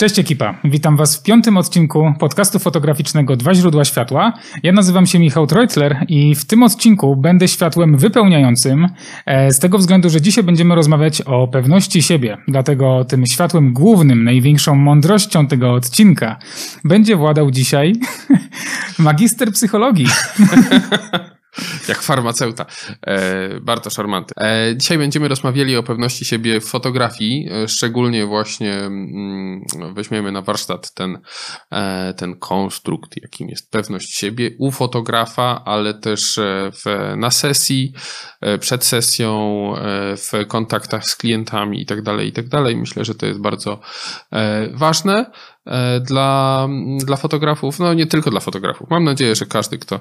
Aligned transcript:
Cześć 0.00 0.18
ekipa, 0.18 0.54
witam 0.64 0.96
Was 0.96 1.16
w 1.16 1.22
piątym 1.22 1.56
odcinku 1.56 2.14
podcastu 2.18 2.58
fotograficznego 2.58 3.36
Dwa 3.36 3.54
źródła 3.54 3.84
światła. 3.84 4.32
Ja 4.62 4.72
nazywam 4.72 5.06
się 5.06 5.18
Michał 5.18 5.46
Treutler 5.46 6.04
i 6.08 6.34
w 6.34 6.44
tym 6.44 6.62
odcinku 6.62 7.16
będę 7.16 7.48
światłem 7.48 7.96
wypełniającym 7.96 8.88
e, 9.26 9.52
z 9.52 9.58
tego 9.58 9.78
względu, 9.78 10.10
że 10.10 10.20
dzisiaj 10.20 10.44
będziemy 10.44 10.74
rozmawiać 10.74 11.20
o 11.20 11.48
pewności 11.48 12.02
siebie. 12.02 12.38
Dlatego 12.48 13.04
tym 13.04 13.26
światłem 13.26 13.72
głównym, 13.72 14.24
największą 14.24 14.74
mądrością 14.74 15.46
tego 15.46 15.72
odcinka 15.72 16.36
będzie 16.84 17.16
władał 17.16 17.50
dzisiaj 17.50 17.92
magister 18.98 19.52
psychologii. 19.52 20.06
Jak 21.88 22.02
farmaceuta. 22.02 22.66
E, 23.06 23.60
bardzo 23.60 23.90
szarmanty. 23.90 24.34
E, 24.36 24.76
dzisiaj 24.76 24.98
będziemy 24.98 25.28
rozmawiali 25.28 25.76
o 25.76 25.82
pewności 25.82 26.24
siebie 26.24 26.60
w 26.60 26.64
fotografii. 26.64 27.48
E, 27.52 27.68
szczególnie 27.68 28.26
właśnie 28.26 28.72
mm, 28.74 29.64
weźmiemy 29.94 30.32
na 30.32 30.42
warsztat 30.42 30.94
ten, 30.94 31.18
e, 31.70 32.14
ten 32.14 32.36
konstrukt, 32.38 33.22
jakim 33.22 33.48
jest 33.48 33.70
pewność 33.70 34.18
siebie 34.18 34.50
u 34.58 34.70
fotografa, 34.70 35.62
ale 35.64 35.94
też 35.94 36.38
e, 36.38 36.70
w, 36.72 37.14
na 37.16 37.30
sesji, 37.30 37.92
e, 38.40 38.58
przed 38.58 38.84
sesją, 38.84 39.40
w 40.16 40.46
kontaktach 40.48 41.04
z 41.04 41.16
klientami 41.16 41.78
itd., 41.78 42.02
tak 42.02 42.24
itd. 42.24 42.48
Tak 42.50 42.76
Myślę, 42.76 43.04
że 43.04 43.14
to 43.14 43.26
jest 43.26 43.40
bardzo 43.40 43.80
ważne. 44.74 45.30
E, 45.66 46.00
dla, 46.00 46.68
dla 47.04 47.16
fotografów, 47.16 47.78
no 47.78 47.94
nie 47.94 48.06
tylko 48.06 48.30
dla 48.30 48.40
fotografów. 48.40 48.90
Mam 48.90 49.04
nadzieję, 49.04 49.34
że 49.34 49.46
każdy, 49.46 49.78
kto, 49.78 50.00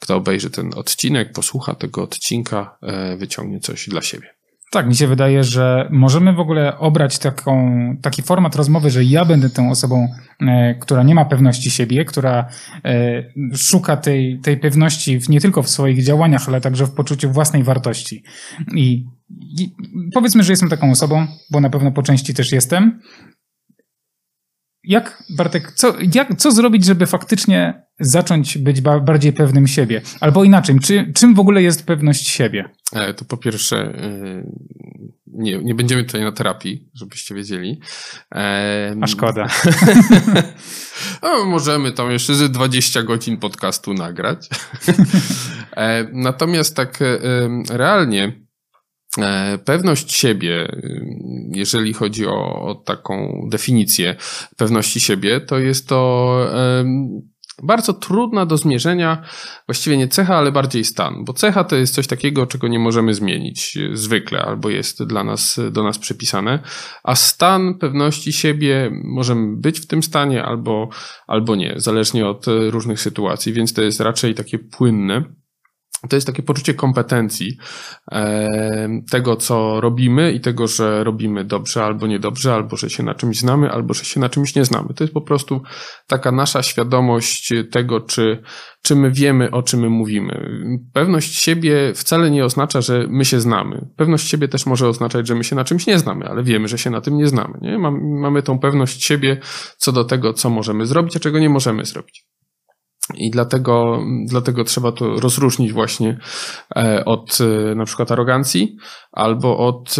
kto 0.00 0.16
obejrzy 0.16 0.50
ten 0.50 0.70
odcinek, 0.76 1.32
posłucha 1.32 1.74
tego 1.74 2.02
odcinka, 2.02 2.78
e, 2.82 3.16
wyciągnie 3.16 3.60
coś 3.60 3.88
dla 3.88 4.02
siebie. 4.02 4.40
Tak, 4.70 4.86
mi 4.86 4.96
się 4.96 5.06
wydaje, 5.06 5.44
że 5.44 5.88
możemy 5.92 6.32
w 6.32 6.40
ogóle 6.40 6.78
obrać 6.78 7.18
taką, 7.18 7.72
taki 8.02 8.22
format 8.22 8.56
rozmowy, 8.56 8.90
że 8.90 9.04
ja 9.04 9.24
będę 9.24 9.50
tą 9.50 9.70
osobą, 9.70 10.08
e, 10.40 10.74
która 10.74 11.02
nie 11.02 11.14
ma 11.14 11.24
pewności 11.24 11.70
siebie, 11.70 12.04
która 12.04 12.48
e, 12.84 13.24
szuka 13.56 13.96
tej, 13.96 14.40
tej 14.42 14.56
pewności 14.56 15.20
w, 15.20 15.28
nie 15.28 15.40
tylko 15.40 15.62
w 15.62 15.70
swoich 15.70 16.04
działaniach, 16.04 16.48
ale 16.48 16.60
także 16.60 16.86
w 16.86 16.94
poczuciu 16.94 17.32
własnej 17.32 17.64
wartości. 17.64 18.24
I, 18.74 19.04
I 19.58 19.74
powiedzmy, 20.14 20.42
że 20.42 20.52
jestem 20.52 20.68
taką 20.68 20.90
osobą, 20.90 21.26
bo 21.50 21.60
na 21.60 21.70
pewno 21.70 21.92
po 21.92 22.02
części 22.02 22.34
też 22.34 22.52
jestem. 22.52 23.00
Jak, 24.84 25.22
Bartek, 25.36 25.72
co, 25.72 25.94
jak, 26.14 26.36
co 26.36 26.52
zrobić, 26.52 26.84
żeby 26.84 27.06
faktycznie 27.06 27.82
zacząć 28.00 28.58
być 28.58 28.80
ba 28.80 29.00
bardziej 29.00 29.32
pewnym 29.32 29.66
siebie? 29.66 30.02
Albo 30.20 30.44
inaczej, 30.44 30.78
czy, 30.80 31.12
czym 31.14 31.34
w 31.34 31.40
ogóle 31.40 31.62
jest 31.62 31.86
pewność 31.86 32.28
siebie? 32.28 32.64
E, 32.92 33.14
to 33.14 33.24
po 33.24 33.36
pierwsze, 33.36 33.76
e, 33.76 34.42
nie, 35.26 35.58
nie 35.58 35.74
będziemy 35.74 36.04
tutaj 36.04 36.20
na 36.20 36.32
terapii, 36.32 36.88
żebyście 36.94 37.34
wiedzieli. 37.34 37.80
E, 38.34 38.96
A 39.00 39.06
szkoda. 39.06 39.46
no, 41.22 41.44
możemy 41.44 41.92
tam 41.92 42.10
jeszcze 42.10 42.34
ze 42.34 42.48
20 42.48 43.02
godzin 43.02 43.36
podcastu 43.36 43.94
nagrać. 43.94 44.48
Natomiast 46.12 46.76
tak 46.76 46.98
realnie, 47.70 48.26
E, 48.26 48.49
pewność 49.64 50.12
siebie, 50.12 50.68
jeżeli 51.54 51.92
chodzi 51.92 52.26
o, 52.26 52.62
o, 52.62 52.74
taką 52.74 53.46
definicję 53.50 54.16
pewności 54.56 55.00
siebie, 55.00 55.40
to 55.40 55.58
jest 55.58 55.88
to 55.88 56.30
bardzo 57.62 57.92
trudna 57.92 58.46
do 58.46 58.56
zmierzenia, 58.56 59.22
właściwie 59.66 59.96
nie 59.96 60.08
cecha, 60.08 60.36
ale 60.36 60.52
bardziej 60.52 60.84
stan, 60.84 61.24
bo 61.24 61.32
cecha 61.32 61.64
to 61.64 61.76
jest 61.76 61.94
coś 61.94 62.06
takiego, 62.06 62.46
czego 62.46 62.68
nie 62.68 62.78
możemy 62.78 63.14
zmienić 63.14 63.78
zwykle, 63.92 64.42
albo 64.42 64.70
jest 64.70 65.04
dla 65.04 65.24
nas, 65.24 65.60
do 65.70 65.82
nas 65.82 65.98
przypisane, 65.98 66.58
a 67.02 67.14
stan 67.14 67.74
pewności 67.74 68.32
siebie 68.32 68.90
możemy 69.04 69.56
być 69.56 69.80
w 69.80 69.86
tym 69.86 70.02
stanie, 70.02 70.44
albo, 70.44 70.88
albo 71.26 71.56
nie, 71.56 71.74
zależnie 71.76 72.26
od 72.26 72.46
różnych 72.70 73.00
sytuacji, 73.00 73.52
więc 73.52 73.72
to 73.72 73.82
jest 73.82 74.00
raczej 74.00 74.34
takie 74.34 74.58
płynne 74.58 75.24
to 76.08 76.16
jest 76.16 76.26
takie 76.26 76.42
poczucie 76.42 76.74
kompetencji 76.74 77.56
tego, 79.10 79.36
co 79.36 79.80
robimy 79.80 80.32
i 80.32 80.40
tego, 80.40 80.66
że 80.66 81.04
robimy 81.04 81.44
dobrze 81.44 81.84
albo 81.84 82.06
niedobrze, 82.06 82.54
albo 82.54 82.76
że 82.76 82.90
się 82.90 83.02
na 83.02 83.14
czymś 83.14 83.38
znamy, 83.38 83.70
albo 83.70 83.94
że 83.94 84.04
się 84.04 84.20
na 84.20 84.28
czymś 84.28 84.54
nie 84.54 84.64
znamy. 84.64 84.94
To 84.94 85.04
jest 85.04 85.14
po 85.14 85.20
prostu 85.20 85.62
taka 86.06 86.32
nasza 86.32 86.62
świadomość 86.62 87.52
tego, 87.70 88.00
czy, 88.00 88.42
czy 88.82 88.96
my 88.96 89.10
wiemy, 89.10 89.50
o 89.50 89.62
czym 89.62 89.80
my 89.80 89.90
mówimy. 89.90 90.50
Pewność 90.92 91.34
siebie 91.34 91.92
wcale 91.94 92.30
nie 92.30 92.44
oznacza, 92.44 92.80
że 92.80 93.06
my 93.08 93.24
się 93.24 93.40
znamy. 93.40 93.88
Pewność 93.96 94.28
siebie 94.28 94.48
też 94.48 94.66
może 94.66 94.88
oznaczać, 94.88 95.28
że 95.28 95.34
my 95.34 95.44
się 95.44 95.56
na 95.56 95.64
czymś 95.64 95.86
nie 95.86 95.98
znamy, 95.98 96.26
ale 96.28 96.42
wiemy, 96.42 96.68
że 96.68 96.78
się 96.78 96.90
na 96.90 97.00
tym 97.00 97.16
nie 97.16 97.26
znamy. 97.26 97.58
Nie? 97.62 97.78
Mamy 98.20 98.42
tą 98.42 98.58
pewność 98.58 99.04
siebie 99.04 99.40
co 99.76 99.92
do 99.92 100.04
tego, 100.04 100.32
co 100.32 100.50
możemy 100.50 100.86
zrobić, 100.86 101.16
a 101.16 101.20
czego 101.20 101.38
nie 101.38 101.48
możemy 101.48 101.84
zrobić. 101.84 102.29
I 103.14 103.30
dlatego, 103.30 104.02
dlatego 104.26 104.64
trzeba 104.64 104.92
to 104.92 105.20
rozróżnić 105.20 105.72
właśnie 105.72 106.18
e, 106.76 107.04
od 107.04 107.38
e, 107.40 107.74
na 107.74 107.84
przykład 107.84 108.12
arogancji 108.12 108.76
albo 109.12 109.58
od, 109.58 109.96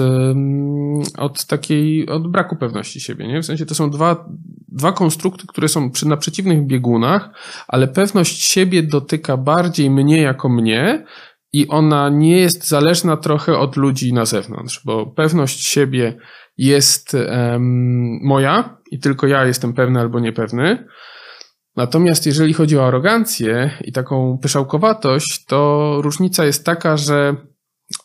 od 1.19 1.47
takiej, 1.47 2.09
od 2.09 2.31
braku 2.31 2.56
pewności 2.56 3.00
siebie, 3.00 3.28
nie? 3.28 3.43
W 3.43 3.47
sensie 3.47 3.66
to 3.66 3.75
są 3.75 3.91
dwa, 3.91 4.28
dwa 4.69 4.93
konstrukty, 4.93 5.47
które 5.47 5.69
są 5.69 5.91
przy, 5.91 6.09
na 6.09 6.16
przeciwnych 6.16 6.66
biegunach, 6.66 7.31
ale 7.69 7.88
pewność 7.88 8.44
siebie 8.44 8.82
dotyka 8.82 9.37
bardziej 9.37 9.91
mnie 9.91 10.20
jako 10.20 10.49
mnie 10.49 11.04
i 11.53 11.69
ona 11.69 12.09
nie 12.09 12.37
jest 12.37 12.69
zależna 12.69 13.16
trochę 13.16 13.59
od 13.59 13.76
ludzi 13.76 14.12
na 14.12 14.25
zewnątrz, 14.25 14.81
bo 14.84 15.06
pewność 15.06 15.66
siebie 15.66 16.19
jest 16.59 17.15
um, 17.15 18.20
moja 18.22 18.76
i 18.91 18.99
tylko 18.99 19.26
ja 19.26 19.44
jestem 19.44 19.72
pewny 19.72 20.00
albo 20.00 20.20
niepewny, 20.20 20.87
Natomiast 21.81 22.27
jeżeli 22.27 22.53
chodzi 22.53 22.79
o 22.79 22.87
arogancję 22.87 23.71
i 23.85 23.93
taką 23.93 24.39
pyszałkowatość, 24.43 25.45
to 25.45 25.99
różnica 26.03 26.45
jest 26.45 26.65
taka, 26.65 26.97
że 26.97 27.37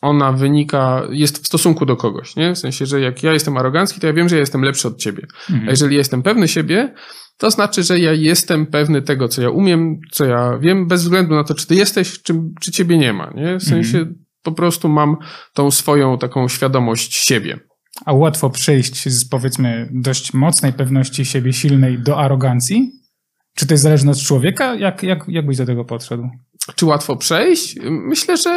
ona 0.02 0.32
wynika, 0.32 1.02
jest 1.10 1.44
w 1.44 1.46
stosunku 1.46 1.86
do 1.86 1.96
kogoś, 1.96 2.36
nie? 2.36 2.54
W 2.54 2.58
sensie, 2.58 2.86
że 2.86 3.00
jak 3.00 3.22
ja 3.22 3.32
jestem 3.32 3.56
arogancki, 3.56 4.00
to 4.00 4.06
ja 4.06 4.12
wiem, 4.12 4.28
że 4.28 4.36
ja 4.36 4.40
jestem 4.40 4.62
lepszy 4.62 4.88
od 4.88 4.98
ciebie. 4.98 5.26
Mhm. 5.50 5.68
A 5.68 5.70
jeżeli 5.70 5.96
jestem 5.96 6.22
pewny 6.22 6.48
siebie, 6.48 6.94
to 7.38 7.50
znaczy, 7.50 7.82
że 7.82 7.98
ja 7.98 8.12
jestem 8.12 8.66
pewny 8.66 9.02
tego, 9.02 9.28
co 9.28 9.42
ja 9.42 9.50
umiem, 9.50 10.00
co 10.10 10.24
ja 10.24 10.58
wiem, 10.58 10.86
bez 10.86 11.02
względu 11.02 11.34
na 11.34 11.44
to, 11.44 11.54
czy 11.54 11.66
ty 11.66 11.74
jesteś, 11.74 12.22
czy, 12.22 12.34
czy 12.60 12.72
ciebie 12.72 12.98
nie 12.98 13.12
ma, 13.12 13.32
nie? 13.34 13.58
W 13.58 13.62
sensie 13.62 13.98
mhm. 13.98 14.24
po 14.42 14.52
prostu 14.52 14.88
mam 14.88 15.16
tą 15.52 15.70
swoją 15.70 16.18
taką 16.18 16.48
świadomość 16.48 17.14
siebie. 17.14 17.60
A 18.06 18.12
łatwo 18.12 18.50
przejść 18.50 19.08
z 19.08 19.28
powiedzmy 19.28 19.88
dość 19.92 20.32
mocnej 20.32 20.72
pewności 20.72 21.24
siebie, 21.24 21.52
silnej 21.52 21.98
do 21.98 22.18
arogancji? 22.18 23.05
Czy 23.56 23.66
to 23.66 23.74
jest 23.74 23.82
zależne 23.82 24.12
od 24.12 24.18
człowieka? 24.18 24.74
Jak, 24.74 25.02
jak, 25.02 25.24
jak 25.28 25.46
byś 25.46 25.56
do 25.56 25.66
tego 25.66 25.84
podszedł? 25.84 26.28
Czy 26.74 26.86
łatwo 26.86 27.16
przejść? 27.16 27.76
Myślę, 27.90 28.36
że. 28.36 28.50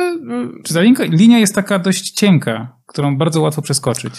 Y, 0.59 0.63
Czy 0.63 0.73
ta 0.73 0.81
linia, 0.81 1.03
linia 1.03 1.39
jest 1.39 1.55
taka 1.55 1.79
dość 1.79 2.11
cienka, 2.11 2.77
którą 2.87 3.17
bardzo 3.17 3.41
łatwo 3.41 3.61
przeskoczyć? 3.61 4.13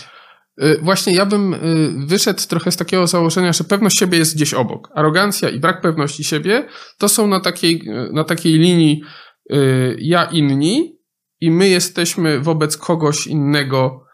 Y, 0.62 0.78
właśnie 0.82 1.14
ja 1.14 1.26
bym 1.26 1.54
y, 1.54 1.58
wyszedł 2.06 2.40
trochę 2.48 2.72
z 2.72 2.76
takiego 2.76 3.06
założenia, 3.06 3.52
że 3.52 3.64
pewność 3.64 3.98
siebie 3.98 4.18
jest 4.18 4.36
gdzieś 4.36 4.54
obok. 4.54 4.88
Arogancja 4.94 5.48
i 5.50 5.60
brak 5.60 5.80
pewności 5.80 6.24
siebie 6.24 6.66
to 6.98 7.08
są 7.08 7.26
na 7.26 7.40
takiej, 7.40 7.82
na 8.12 8.24
takiej 8.24 8.52
linii 8.52 9.02
ja 9.98 10.24
inni 10.24 10.98
i 11.40 11.50
my 11.50 11.68
jesteśmy 11.68 12.40
wobec 12.40 12.76
kogoś 12.76 13.26
innego 13.26 14.04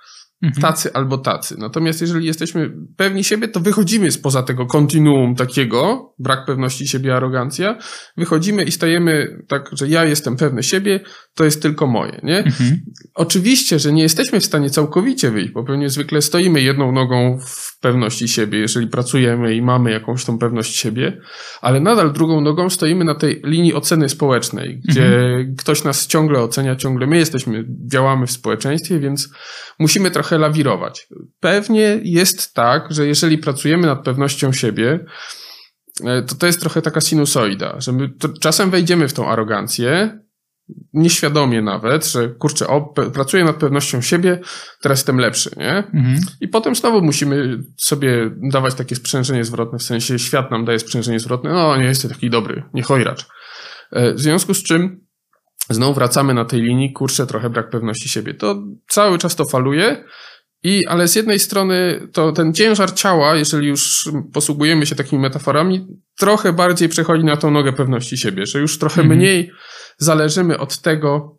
Mhm. 0.47 0.63
tacy 0.63 0.93
albo 0.93 1.19
tacy. 1.19 1.55
Natomiast 1.59 2.01
jeżeli 2.01 2.27
jesteśmy 2.27 2.73
pewni 2.97 3.25
siebie, 3.25 3.49
to 3.49 3.61
wychodzimy 3.61 4.13
spoza 4.13 4.43
tego 4.43 4.67
kontinuum 4.67 5.35
takiego, 5.35 6.15
brak 6.19 6.47
pewności 6.47 6.89
siebie, 6.89 7.17
arogancja, 7.17 7.79
wychodzimy 8.17 8.65
i 8.65 8.73
stajemy 8.73 9.45
tak, 9.49 9.71
że 9.73 9.89
ja 9.89 10.05
jestem 10.05 10.37
pewny 10.37 10.63
siebie, 10.63 11.01
to 11.35 11.45
jest 11.45 11.63
tylko 11.63 11.87
moje, 11.87 12.21
nie? 12.23 12.39
Mhm. 12.39 12.81
Oczywiście, 13.15 13.79
że 13.79 13.93
nie 13.93 14.03
jesteśmy 14.03 14.41
w 14.41 14.45
stanie 14.45 14.71
całkowicie 14.71 15.31
wyjść, 15.31 15.53
bo 15.53 15.65
pewnie 15.65 15.91
zwykle 15.91 16.23
stoimy 16.23 16.61
jedną 16.61 16.93
nogą 16.93 17.39
w 17.47 17.79
pewności 17.81 18.29
siebie, 18.29 18.59
jeżeli 18.59 18.87
pracujemy 18.87 19.55
i 19.55 19.63
mamy 19.63 19.91
jakąś 19.91 20.25
tą 20.25 20.39
pewność 20.39 20.77
siebie, 20.77 21.21
ale 21.61 21.81
nadal 21.81 22.13
drugą 22.13 22.41
nogą 22.41 22.71
stoimy 22.71 23.05
na 23.05 23.15
tej 23.15 23.41
linii 23.45 23.75
oceny 23.75 24.09
społecznej, 24.09 24.81
gdzie 24.89 25.07
mhm. 25.07 25.57
ktoś 25.57 25.85
nas 25.85 26.07
ciągle 26.07 26.41
ocenia, 26.41 26.77
ciągle 26.77 27.07
my 27.07 27.17
jesteśmy, 27.17 27.65
działamy 27.93 28.27
w 28.27 28.31
społeczeństwie, 28.31 29.01
więc 29.01 29.29
musimy 29.79 30.11
trochę 30.11 30.36
trochę 30.37 30.39
lawirować. 30.39 31.09
Pewnie 31.41 32.01
jest 32.03 32.55
tak, 32.55 32.87
że 32.91 33.07
jeżeli 33.07 33.39
pracujemy 33.39 33.87
nad 33.87 34.05
pewnością 34.05 34.53
siebie, 34.53 35.05
e, 36.05 36.23
to 36.23 36.35
to 36.35 36.47
jest 36.47 36.61
trochę 36.61 36.83
taka 36.83 37.01
sinusoida, 37.01 37.81
że 37.81 37.93
my 37.93 38.11
czasem 38.41 38.71
wejdziemy 38.71 39.09
w 39.09 39.13
tą 39.13 39.29
arogancję, 39.29 40.21
nieświadomie 40.93 41.63
nawet, 41.63 42.07
że 42.07 42.29
kurczę, 42.29 42.67
o, 42.67 42.81
pracuję 43.15 43.45
nad 43.45 43.57
pewnością 43.57 44.03
siebie, 44.03 44.41
teraz 44.83 44.99
jestem 44.99 45.19
lepszy, 45.19 45.51
nie? 45.57 45.77
Mhm. 45.77 46.21
I 46.41 46.49
potem 46.49 46.75
znowu 46.75 47.03
musimy 47.03 47.59
sobie 47.77 48.31
dawać 48.51 48.75
takie 48.75 48.97
sprzężenie 48.97 49.45
zwrotne, 49.45 49.79
w 49.79 49.83
sensie 49.83 50.19
świat 50.19 50.51
nam 50.51 50.65
daje 50.65 50.79
sprzężenie 50.79 51.21
zwrotne, 51.21 51.51
no 51.51 51.77
nie 51.77 51.85
jesteś 51.85 52.13
taki 52.13 52.31
dobry, 52.31 52.63
nie 52.75 52.83
chojracz. 52.83 53.27
E, 53.93 54.15
w 54.15 54.21
związku 54.21 54.55
z 54.55 54.63
czym 54.63 55.06
znowu 55.71 55.95
wracamy 55.95 56.35
na 56.35 56.45
tej 56.45 56.63
linii, 56.63 56.93
kurczę, 56.93 57.27
trochę 57.27 57.51
brak 57.51 57.71
pewności 57.71 58.09
siebie. 58.09 58.35
To 58.35 58.63
cały 58.89 59.19
czas 59.19 59.37
to 59.37 59.45
faluje, 59.45 60.05
i, 60.63 60.87
ale 60.87 61.09
z 61.09 61.15
jednej 61.15 61.39
strony 61.39 62.09
to 62.13 62.33
ten 62.33 62.55
ciężar 62.55 62.95
ciała, 62.95 63.37
jeżeli 63.37 63.69
już 63.69 64.11
posługujemy 64.33 64.87
się 64.87 64.95
takimi 64.95 65.23
metaforami, 65.23 65.87
trochę 66.19 66.53
bardziej 66.53 66.89
przechodzi 66.89 67.25
na 67.25 67.37
tą 67.37 67.51
nogę 67.51 67.73
pewności 67.73 68.19
siebie, 68.19 68.47
że 68.47 68.59
już 68.59 68.79
trochę 68.79 69.01
mhm. 69.01 69.19
mniej 69.19 69.51
zależymy 69.99 70.59
od 70.59 70.79
tego, 70.79 71.36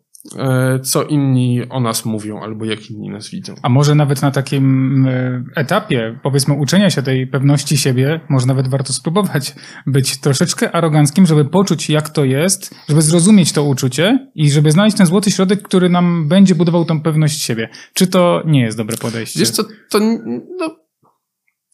co 0.82 1.04
inni 1.04 1.62
o 1.70 1.80
nas 1.80 2.04
mówią 2.04 2.40
albo 2.40 2.64
jak 2.64 2.90
inni 2.90 3.10
nas 3.10 3.30
widzą. 3.30 3.54
A 3.62 3.68
może 3.68 3.94
nawet 3.94 4.22
na 4.22 4.30
takim 4.30 5.06
e, 5.06 5.44
etapie, 5.56 6.18
powiedzmy, 6.22 6.54
uczenia 6.54 6.90
się 6.90 7.02
tej 7.02 7.26
pewności 7.26 7.78
siebie, 7.78 8.20
może 8.28 8.46
nawet 8.46 8.68
warto 8.68 8.92
spróbować 8.92 9.54
być 9.86 10.20
troszeczkę 10.20 10.72
aroganckim, 10.72 11.26
żeby 11.26 11.44
poczuć, 11.44 11.90
jak 11.90 12.08
to 12.08 12.24
jest, 12.24 12.74
żeby 12.88 13.02
zrozumieć 13.02 13.52
to 13.52 13.64
uczucie 13.64 14.28
i 14.34 14.50
żeby 14.50 14.70
znaleźć 14.70 14.96
ten 14.96 15.06
złoty 15.06 15.30
środek, 15.30 15.62
który 15.62 15.88
nam 15.88 16.28
będzie 16.28 16.54
budował 16.54 16.84
tą 16.84 17.02
pewność 17.02 17.42
siebie. 17.42 17.68
Czy 17.94 18.06
to 18.06 18.42
nie 18.46 18.60
jest 18.60 18.76
dobre 18.76 18.96
podejście? 18.96 19.40
Wiesz 19.40 19.50
co, 19.50 19.62
to 19.90 19.98
no, 20.58 20.76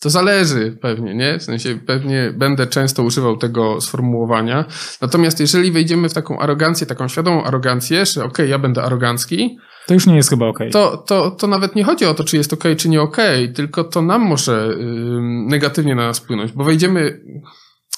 to 0.04 0.10
zależy 0.10 0.76
pewnie, 0.80 1.14
nie? 1.14 1.38
W 1.38 1.42
sensie 1.42 1.78
pewnie 1.86 2.34
będę 2.36 2.66
często 2.66 3.02
używał 3.02 3.36
tego 3.36 3.80
sformułowania. 3.80 4.64
Natomiast 5.00 5.40
jeżeli 5.40 5.72
wejdziemy 5.72 6.08
w 6.08 6.14
taką 6.14 6.38
arogancję, 6.38 6.86
taką 6.86 7.08
świadomą 7.08 7.44
arogancję, 7.44 8.06
że 8.06 8.20
okej, 8.20 8.30
okay, 8.30 8.48
ja 8.48 8.58
będę 8.58 8.82
arogancki, 8.82 9.58
to 9.86 9.94
już 9.94 10.06
nie 10.06 10.16
jest 10.16 10.30
chyba 10.30 10.46
okej. 10.46 10.70
Okay. 10.70 10.72
To, 10.72 10.96
to, 10.96 11.30
to 11.30 11.46
nawet 11.46 11.76
nie 11.76 11.84
chodzi 11.84 12.04
o 12.04 12.14
to, 12.14 12.24
czy 12.24 12.36
jest 12.36 12.52
okej, 12.52 12.72
okay, 12.72 12.80
czy 12.80 12.88
nie 12.88 13.02
okej, 13.02 13.52
tylko 13.52 13.84
to 13.84 14.02
nam 14.02 14.22
może 14.22 14.68
yy, 14.78 15.20
negatywnie 15.22 15.94
na 15.94 16.06
nas 16.06 16.18
wpłynąć, 16.18 16.52
bo 16.52 16.64
wejdziemy, 16.64 17.20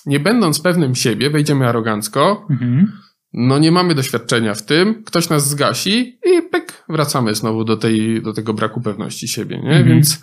nie 0.07 0.21
będąc 0.21 0.61
pewnym 0.61 0.95
siebie, 0.95 1.31
wejdziemy 1.31 1.69
arogancko, 1.69 2.47
mhm. 2.51 2.93
no 3.33 3.59
nie 3.59 3.73
mamy 3.73 3.95
doświadczenia 3.95 4.55
w 4.55 4.63
tym, 4.63 5.05
ktoś 5.05 5.29
nas 5.29 5.49
zgasi 5.49 6.19
i 6.25 6.43
pyk, 6.43 6.85
wracamy 6.89 7.35
znowu 7.35 7.65
do, 7.65 7.77
tej, 7.77 8.23
do 8.23 8.33
tego 8.33 8.55
braku 8.55 8.81
pewności 8.81 9.29
siebie, 9.29 9.59
nie? 9.59 9.71
Mhm. 9.71 9.89
Więc 9.89 10.21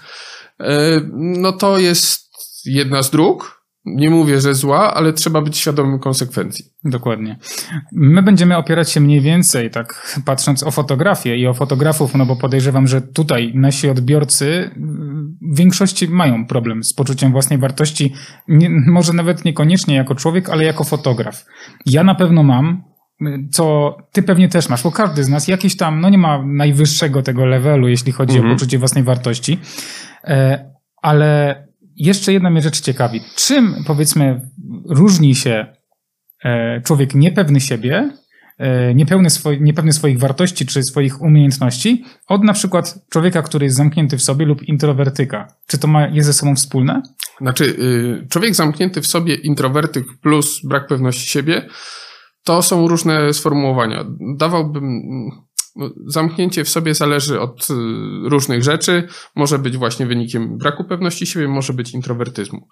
no 1.14 1.52
to 1.52 1.78
jest 1.78 2.24
jedna 2.66 3.04
z 3.04 3.12
dróg. 3.12 3.64
Nie 3.86 4.10
mówię, 4.10 4.42
że 4.42 4.56
zła, 4.56 4.94
ale 4.94 5.14
trzeba 5.14 5.42
być 5.42 5.58
świadomym 5.58 6.00
konsekwencji. 6.00 6.66
Dokładnie. 6.84 7.40
My 7.92 8.22
będziemy 8.22 8.58
opierać 8.58 8.92
się 8.92 9.00
mniej 9.00 9.22
więcej, 9.22 9.72
tak 9.72 10.18
patrząc 10.26 10.64
o 10.64 10.72
fotografię 10.72 11.38
i 11.38 11.48
o 11.48 11.54
fotografów, 11.54 12.16
no 12.16 12.26
bo 12.26 12.36
podejrzewam, 12.36 12.88
że 12.88 13.02
tutaj 13.02 13.52
nasi 13.56 13.90
odbiorcy 13.90 14.70
w 15.42 15.58
większości 15.58 16.08
mają 16.08 16.46
problem 16.46 16.84
z 16.84 16.94
poczuciem 16.94 17.32
własnej 17.32 17.60
wartości, 17.60 18.14
nie, 18.48 18.70
może 18.70 19.14
nawet 19.14 19.46
niekoniecznie 19.46 19.96
jako 19.96 20.16
człowiek, 20.16 20.50
ale 20.50 20.64
jako 20.64 20.84
fotograf. 20.84 21.46
Ja 21.86 22.04
na 22.04 22.16
pewno 22.16 22.44
mam, 22.44 22.84
co 23.52 23.98
ty 24.12 24.24
pewnie 24.24 24.50
też 24.50 24.70
masz, 24.70 24.84
bo 24.84 24.92
każdy 24.92 25.24
z 25.24 25.30
nas 25.30 25.48
jakiś 25.48 25.78
tam, 25.78 26.02
no 26.02 26.10
nie 26.10 26.18
ma 26.18 26.44
najwyższego 26.46 27.24
tego 27.24 27.46
levelu, 27.46 27.88
jeśli 27.88 28.12
chodzi 28.12 28.36
mhm. 28.36 28.52
o 28.52 28.56
poczucie 28.56 28.80
własnej 28.80 29.04
wartości. 29.04 29.60
E, 30.24 30.74
ale 31.02 31.64
jeszcze 31.96 32.34
jedna 32.34 32.50
mnie 32.50 32.62
rzecz 32.62 32.82
ciekawi. 32.82 33.22
Czym, 33.36 33.76
powiedzmy, 33.88 34.42
różni 34.90 35.36
się 35.36 35.66
e, 36.44 36.82
człowiek 36.82 37.16
niepewny 37.16 37.60
siebie, 37.62 38.12
e, 38.58 38.94
niepewny, 38.94 39.30
swoi, 39.30 39.62
niepewny 39.62 39.94
swoich 39.94 40.20
wartości 40.20 40.66
czy 40.66 40.84
swoich 40.84 41.22
umiejętności 41.22 42.04
od 42.28 42.44
na 42.44 42.54
przykład 42.54 43.00
człowieka, 43.10 43.42
który 43.42 43.66
jest 43.66 43.78
zamknięty 43.78 44.18
w 44.18 44.24
sobie 44.24 44.46
lub 44.46 44.64
introwertyka? 44.64 45.48
Czy 45.68 45.78
to 45.78 45.88
ma, 45.88 46.08
jest 46.08 46.28
ze 46.28 46.34
sobą 46.34 46.56
wspólne? 46.56 47.02
Znaczy, 47.42 47.64
y, 47.64 48.28
człowiek 48.30 48.56
zamknięty 48.56 49.02
w 49.02 49.08
sobie, 49.08 49.36
introwertyk 49.36 50.06
plus 50.22 50.62
brak 50.66 50.88
pewności 50.88 51.30
siebie, 51.30 51.68
to 52.44 52.62
są 52.62 52.88
różne 52.88 53.34
sformułowania. 53.34 54.06
Dawałbym 54.38 55.02
no, 55.76 55.90
zamknięcie 56.08 56.64
w 56.64 56.70
sobie 56.70 56.94
zależy 56.94 57.40
od 57.40 57.70
y, 57.70 57.74
różnych 58.30 58.64
rzeczy. 58.64 59.08
Może 59.36 59.60
być 59.60 59.78
właśnie 59.78 60.06
wynikiem 60.06 60.58
braku 60.58 60.84
pewności 60.84 61.26
siebie, 61.26 61.48
może 61.48 61.74
być 61.74 61.94
introwertyzmu. 61.94 62.68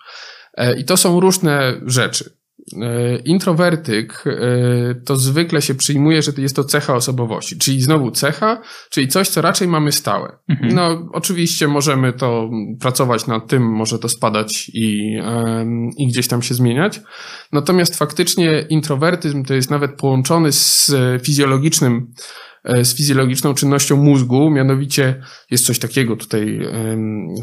E, 0.53 0.79
I 0.79 0.85
to 0.85 0.97
są 0.97 1.19
różne 1.19 1.81
rzeczy. 1.85 2.37
E, 2.81 3.17
introwertyk 3.17 4.23
e, 4.27 4.95
to 5.05 5.15
zwykle 5.15 5.61
się 5.61 5.75
przyjmuje, 5.75 6.21
że 6.21 6.31
jest 6.37 6.55
to 6.55 6.63
cecha 6.63 6.95
osobowości, 6.95 7.57
czyli 7.57 7.81
znowu 7.81 8.11
cecha, 8.11 8.61
czyli 8.89 9.07
coś, 9.07 9.29
co 9.29 9.41
raczej 9.41 9.67
mamy 9.67 9.91
stałe. 9.91 10.37
Mhm. 10.49 10.75
No, 10.75 11.09
oczywiście 11.13 11.67
możemy 11.67 12.13
to 12.13 12.49
pracować 12.79 13.27
nad 13.27 13.47
tym, 13.47 13.63
może 13.63 13.99
to 13.99 14.09
spadać 14.09 14.71
i, 14.73 15.19
i 15.97 16.07
gdzieś 16.07 16.27
tam 16.27 16.41
się 16.41 16.53
zmieniać. 16.53 17.01
Natomiast 17.51 17.97
faktycznie 17.97 18.65
introwertyzm 18.69 19.43
to 19.43 19.53
jest 19.53 19.69
nawet 19.69 19.91
połączony 19.97 20.51
z 20.51 20.91
fizjologicznym 21.25 22.07
E, 22.07 22.50
z 22.63 22.95
fizjologiczną 22.95 23.53
czynnością 23.53 23.97
mózgu, 23.97 24.49
mianowicie 24.49 25.23
jest 25.51 25.65
coś 25.65 25.79
takiego 25.79 26.15
tutaj, 26.15 26.59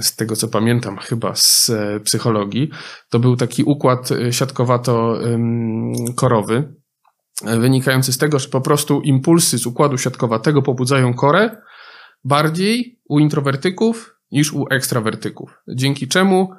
z 0.00 0.16
tego 0.16 0.36
co 0.36 0.48
pamiętam 0.48 0.98
chyba 0.98 1.34
z 1.34 1.70
e, 1.70 2.00
psychologii, 2.00 2.70
to 3.10 3.18
był 3.18 3.36
taki 3.36 3.64
układ 3.64 4.12
e, 4.12 4.32
siatkowato-korowy, 4.32 6.62
wynikający 7.44 8.12
z 8.12 8.18
tego, 8.18 8.38
że 8.38 8.48
po 8.48 8.60
prostu 8.60 9.00
impulsy 9.00 9.58
z 9.58 9.66
układu 9.66 9.98
siatkowatego 9.98 10.62
pobudzają 10.62 11.14
korę 11.14 11.56
bardziej 12.24 13.00
u 13.08 13.18
introwertyków 13.18 14.14
niż 14.32 14.52
u 14.52 14.66
ekstrawertyków. 14.70 15.50
Dzięki 15.68 16.08
czemu 16.08 16.50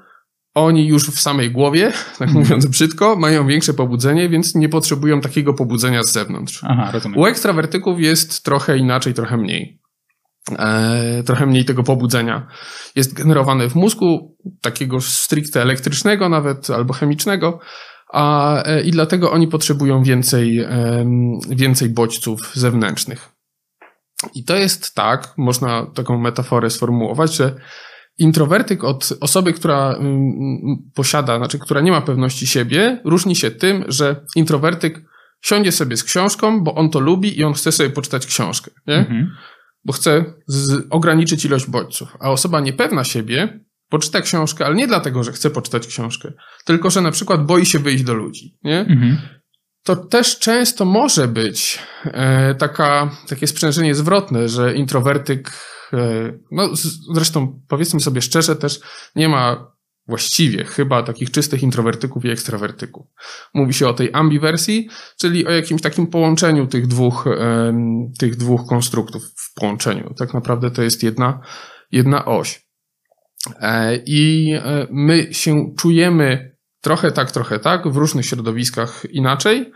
oni 0.54 0.88
już 0.88 1.10
w 1.10 1.20
samej 1.20 1.52
głowie, 1.52 1.92
tak 2.20 2.28
mhm. 2.28 2.40
mówiąc 2.40 2.66
brzydko, 2.66 3.16
mają 3.16 3.48
większe 3.48 3.74
pobudzenie, 3.74 4.30
więc 4.30 4.56
nie 4.56 4.70
potrzebują 4.70 5.22
takiego 5.22 5.54
pobudzenia 5.54 6.04
z 6.04 6.12
zewnątrz. 6.12 6.62
Aha, 6.64 6.90
rozumiem. 6.94 7.20
U 7.20 7.26
ekstrawertyków 7.26 8.00
jest 8.00 8.44
trochę 8.44 8.78
inaczej, 8.78 9.14
trochę 9.14 9.38
mniej. 9.38 9.80
E, 10.60 11.24
trochę 11.26 11.46
mniej 11.46 11.66
tego 11.66 11.84
pobudzenia 11.84 12.48
jest 12.96 13.14
generowane 13.14 13.70
w 13.70 13.76
mózgu, 13.76 14.38
takiego 14.62 15.02
stricte 15.02 15.62
elektrycznego 15.62 16.30
nawet, 16.30 16.70
albo 16.70 16.94
chemicznego, 16.94 17.60
a, 18.14 18.64
e, 18.64 18.82
i 18.82 18.92
dlatego 18.92 19.32
oni 19.32 19.48
potrzebują 19.48 20.04
więcej, 20.04 20.60
e, 20.60 21.06
więcej 21.50 21.90
bodźców 21.90 22.52
zewnętrznych. 22.54 23.30
I 24.36 24.44
to 24.44 24.56
jest 24.56 24.96
tak, 24.96 25.34
można 25.38 25.86
taką 25.96 26.18
metaforę 26.18 26.70
sformułować, 26.70 27.36
że 27.36 27.56
Introwertyk 28.20 28.84
od 28.84 29.10
osoby, 29.22 29.54
która 29.54 29.96
mm, 29.96 30.08
mm, 30.08 30.78
posiada, 30.96 31.38
znaczy, 31.38 31.60
która 31.60 31.82
nie 31.82 31.92
ma 31.92 32.02
pewności 32.02 32.48
siebie, 32.48 33.02
różni 33.06 33.36
się 33.36 33.52
tym, 33.52 33.86
że 33.88 34.26
introwertyk 34.36 35.02
siądzie 35.42 35.72
sobie 35.72 35.98
z 35.98 36.04
książką, 36.04 36.64
bo 36.64 36.76
on 36.76 36.90
to 36.90 37.00
lubi 37.00 37.40
i 37.40 37.44
on 37.44 37.54
chce 37.54 37.72
sobie 37.72 37.90
poczytać 37.90 38.26
książkę, 38.26 38.72
nie? 38.88 38.96
Mhm. 38.96 39.36
Bo 39.86 39.94
chce 39.94 40.26
ograniczyć 40.90 41.46
ilość 41.46 41.66
bodźców. 41.66 42.18
A 42.20 42.32
osoba 42.32 42.60
niepewna 42.60 43.04
siebie 43.04 43.60
poczyta 43.90 44.22
książkę, 44.22 44.66
ale 44.66 44.76
nie 44.76 44.88
dlatego, 44.88 45.24
że 45.24 45.32
chce 45.32 45.50
poczytać 45.50 45.88
książkę, 45.88 46.34
tylko 46.66 46.90
że 46.90 47.02
na 47.02 47.12
przykład 47.12 47.46
boi 47.46 47.66
się 47.66 47.80
wyjść 47.80 48.04
do 48.04 48.14
ludzi, 48.14 48.58
nie? 48.64 48.80
Mhm. 48.80 49.18
To 49.84 49.96
też 49.96 50.40
często 50.40 50.86
może 50.86 51.28
być 51.28 51.80
e, 52.06 52.56
taka, 52.56 53.12
takie 53.30 53.48
sprzężenie 53.48 53.96
zwrotne, 53.96 54.50
że 54.50 54.76
introwertyk 54.76 55.52
no 56.52 56.70
zresztą 57.14 57.62
powiedzmy 57.68 58.00
sobie 58.00 58.22
szczerze 58.22 58.56
też 58.56 58.80
nie 59.16 59.30
ma 59.30 59.72
właściwie 60.08 60.64
chyba 60.64 61.04
takich 61.04 61.32
czystych 61.32 61.64
introwertyków 61.64 62.26
i 62.26 62.30
ekstrawertyków. 62.30 63.08
Mówi 63.54 63.74
się 63.74 63.88
o 63.88 63.94
tej 63.94 64.10
ambiwersji, 64.14 64.90
czyli 65.20 65.48
o 65.48 65.52
jakimś 65.52 65.82
takim 65.82 66.08
połączeniu 66.08 66.68
tych 66.68 66.88
dwóch, 66.88 67.26
tych 68.20 68.36
dwóch 68.36 68.66
konstruktów 68.66 69.24
w 69.36 69.54
połączeniu. 69.54 70.14
Tak 70.18 70.34
naprawdę 70.34 70.72
to 70.72 70.82
jest 70.82 71.04
jedna, 71.04 71.42
jedna 71.92 72.26
oś. 72.26 72.70
E, 73.62 74.00
I 74.06 74.54
e, 74.54 74.88
my 74.92 75.28
się 75.32 75.74
czujemy 75.78 76.56
trochę 76.82 77.12
tak, 77.12 77.32
trochę 77.32 77.60
tak, 77.60 77.88
w 77.88 77.98
różnych 77.98 78.26
środowiskach 78.26 79.06
inaczej, 79.10 79.72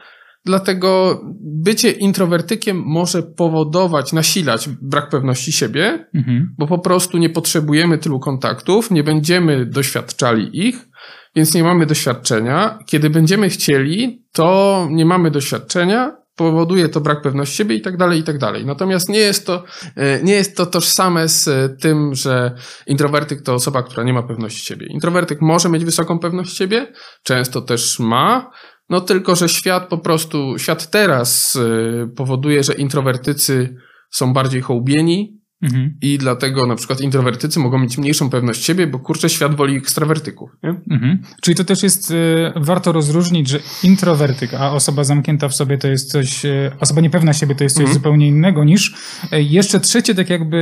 Dlatego 0.45 1.21
bycie 1.41 1.91
introwertykiem 1.91 2.83
może 2.85 3.23
powodować, 3.23 4.13
nasilać 4.13 4.69
brak 4.81 5.09
pewności 5.09 5.51
siebie, 5.51 6.07
mhm. 6.15 6.55
bo 6.57 6.67
po 6.67 6.79
prostu 6.79 7.17
nie 7.17 7.29
potrzebujemy 7.29 7.97
tylu 7.97 8.19
kontaktów, 8.19 8.91
nie 8.91 9.03
będziemy 9.03 9.65
doświadczali 9.65 10.67
ich, 10.67 10.87
więc 11.35 11.53
nie 11.53 11.63
mamy 11.63 11.85
doświadczenia. 11.85 12.79
Kiedy 12.85 13.09
będziemy 13.09 13.49
chcieli, 13.49 14.25
to 14.31 14.87
nie 14.91 15.05
mamy 15.05 15.31
doświadczenia 15.31 16.23
powoduje 16.35 16.89
to 16.89 17.01
brak 17.01 17.21
pewności 17.21 17.57
siebie 17.57 17.75
i 17.75 17.81
tak 17.81 17.97
dalej, 17.97 18.19
i 18.19 18.23
tak 18.23 18.37
dalej. 18.37 18.65
Natomiast 18.65 19.09
nie 19.09 19.19
jest 19.19 19.45
to, 19.45 19.63
e, 19.95 20.23
nie 20.23 20.33
jest 20.33 20.57
to 20.57 20.65
tożsame 20.65 21.29
z 21.29 21.47
e, 21.47 21.69
tym, 21.69 22.15
że 22.15 22.55
introwertyk 22.87 23.41
to 23.41 23.53
osoba, 23.53 23.83
która 23.83 24.03
nie 24.03 24.13
ma 24.13 24.23
pewności 24.23 24.65
siebie. 24.65 24.87
Introwertyk 24.89 25.41
może 25.41 25.69
mieć 25.69 25.85
wysoką 25.85 26.19
pewność 26.19 26.57
siebie, 26.57 26.87
często 27.23 27.61
też 27.61 27.99
ma, 27.99 28.51
no 28.89 29.01
tylko, 29.01 29.35
że 29.35 29.49
świat 29.49 29.89
po 29.89 29.97
prostu, 29.97 30.57
świat 30.57 30.91
teraz 30.91 31.55
e, 31.55 32.07
powoduje, 32.07 32.63
że 32.63 32.73
introwertycy 32.73 33.75
są 34.11 34.33
bardziej 34.33 34.61
hołbieni, 34.61 35.43
Mhm. 35.63 35.97
I 36.01 36.17
dlatego 36.17 36.67
na 36.67 36.75
przykład 36.75 37.01
introwertycy 37.01 37.59
mogą 37.59 37.79
mieć 37.79 37.97
mniejszą 37.97 38.29
pewność 38.29 38.65
siebie, 38.65 38.87
bo 38.87 38.99
kurczę, 38.99 39.29
świat 39.29 39.55
woli 39.55 39.77
ekstrawertyków. 39.77 40.49
Mhm. 40.91 41.21
Czyli 41.41 41.55
to 41.55 41.63
też 41.63 41.83
jest, 41.83 42.11
y, 42.11 42.51
warto 42.55 42.91
rozróżnić, 42.91 43.49
że 43.49 43.59
introwertyk, 43.83 44.53
a 44.53 44.71
osoba 44.71 45.03
zamknięta 45.03 45.49
w 45.49 45.55
sobie 45.55 45.77
to 45.77 45.87
jest 45.87 46.11
coś, 46.11 46.45
y, 46.45 46.71
osoba 46.79 47.01
niepewna 47.01 47.33
siebie 47.33 47.55
to 47.55 47.63
jest 47.63 47.75
coś 47.75 47.83
mhm. 47.83 47.93
zupełnie 47.93 48.27
innego 48.27 48.63
niż 48.63 48.95
y, 49.33 49.43
jeszcze 49.43 49.79
trzecie 49.79 50.15
tak 50.15 50.29
jakby 50.29 50.57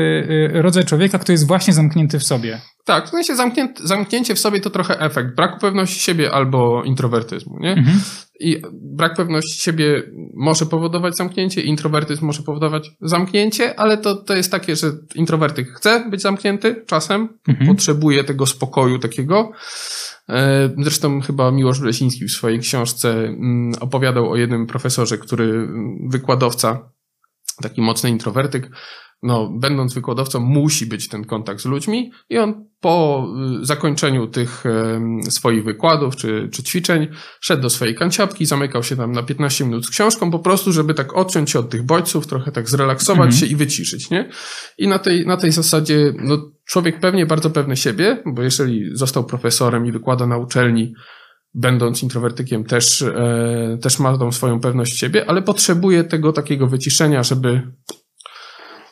y, 0.55 0.61
rodzaj 0.61 0.85
człowieka, 0.85 1.19
który 1.19 1.33
jest 1.33 1.47
właśnie 1.47 1.73
zamknięty 1.73 2.19
w 2.19 2.23
sobie. 2.23 2.61
Tak, 2.85 3.07
w 3.07 3.09
sensie 3.09 3.35
zamknięcie, 3.35 3.73
zamknięcie 3.83 4.35
w 4.35 4.39
sobie 4.39 4.61
to 4.61 4.69
trochę 4.69 4.99
efekt 4.99 5.35
braku 5.35 5.59
pewności 5.59 5.99
siebie 5.99 6.31
albo 6.31 6.83
introwertyzmu, 6.83 7.59
nie? 7.59 7.71
Mhm. 7.71 7.99
I 8.39 8.61
brak 8.73 9.15
pewności 9.15 9.63
siebie 9.63 10.03
może 10.33 10.65
powodować 10.65 11.17
zamknięcie, 11.17 11.61
introwertyzm 11.61 12.25
może 12.25 12.43
powodować 12.43 12.91
zamknięcie, 13.01 13.79
ale 13.79 13.97
to, 13.97 14.15
to 14.15 14.35
jest 14.35 14.51
takie, 14.51 14.75
że 14.75 14.91
introwertyk 15.15 15.69
chce 15.73 16.09
być 16.09 16.21
zamknięty 16.21 16.83
czasem, 16.87 17.29
mhm. 17.47 17.67
potrzebuje 17.67 18.23
tego 18.23 18.45
spokoju 18.45 18.99
takiego. 18.99 19.51
E, 20.29 20.69
zresztą 20.77 21.21
chyba 21.21 21.51
Miłosz 21.51 21.79
Blesiński 21.79 22.25
w 22.25 22.31
swojej 22.31 22.59
książce 22.59 23.09
mm, 23.09 23.73
opowiadał 23.79 24.31
o 24.31 24.35
jednym 24.35 24.67
profesorze, 24.67 25.17
który 25.17 25.43
mm, 25.43 26.09
wykładowca, 26.09 26.91
taki 27.61 27.81
mocny 27.81 28.09
introwertyk, 28.09 28.69
no, 29.23 29.49
będąc 29.59 29.93
wykładowcą, 29.93 30.39
musi 30.39 30.85
być 30.85 31.07
ten 31.07 31.25
kontakt 31.25 31.61
z 31.61 31.65
ludźmi 31.65 32.11
i 32.29 32.37
on 32.37 32.65
po 32.79 33.27
y, 33.61 33.65
zakończeniu 33.65 34.27
tych 34.27 34.63
swoich 35.29 35.63
wykładów 35.63 36.15
czy, 36.15 36.49
czy 36.53 36.63
ćwiczeń 36.63 37.07
szedł 37.39 37.61
do 37.61 37.69
swojej 37.69 37.95
kanciapki, 37.95 38.45
zamykał 38.45 38.83
się 38.83 38.95
tam 38.95 39.11
na 39.11 39.23
15 39.23 39.65
minut 39.65 39.85
z 39.85 39.89
książką, 39.89 40.31
po 40.31 40.39
prostu, 40.39 40.71
żeby 40.71 40.93
tak 40.93 41.17
odciąć 41.17 41.51
się 41.51 41.59
od 41.59 41.69
tych 41.69 41.83
bodźców, 41.83 42.27
trochę 42.27 42.51
tak 42.51 42.69
zrelaksować 42.69 43.33
mhm. 43.33 43.39
się 43.39 43.45
i 43.45 43.55
wyciszyć, 43.55 44.09
nie? 44.09 44.29
I 44.77 44.87
na 44.87 44.99
tej, 44.99 45.25
na 45.25 45.37
tej 45.37 45.51
zasadzie, 45.51 46.13
no, 46.19 46.51
człowiek 46.65 46.99
pewnie 46.99 47.25
bardzo 47.25 47.49
pewny 47.49 47.77
siebie, 47.77 48.23
bo 48.25 48.41
jeżeli 48.41 48.89
został 48.93 49.23
profesorem 49.23 49.85
i 49.85 49.91
wykłada 49.91 50.27
na 50.27 50.37
uczelni, 50.37 50.93
będąc 51.53 52.03
introwertykiem, 52.03 52.63
też, 52.63 53.01
e, 53.01 53.77
też 53.81 53.99
ma 53.99 54.17
tą 54.17 54.31
swoją 54.31 54.59
pewność 54.59 54.97
siebie, 54.97 55.29
ale 55.29 55.41
potrzebuje 55.41 56.03
tego 56.03 56.33
takiego 56.33 56.67
wyciszenia, 56.67 57.23
żeby 57.23 57.61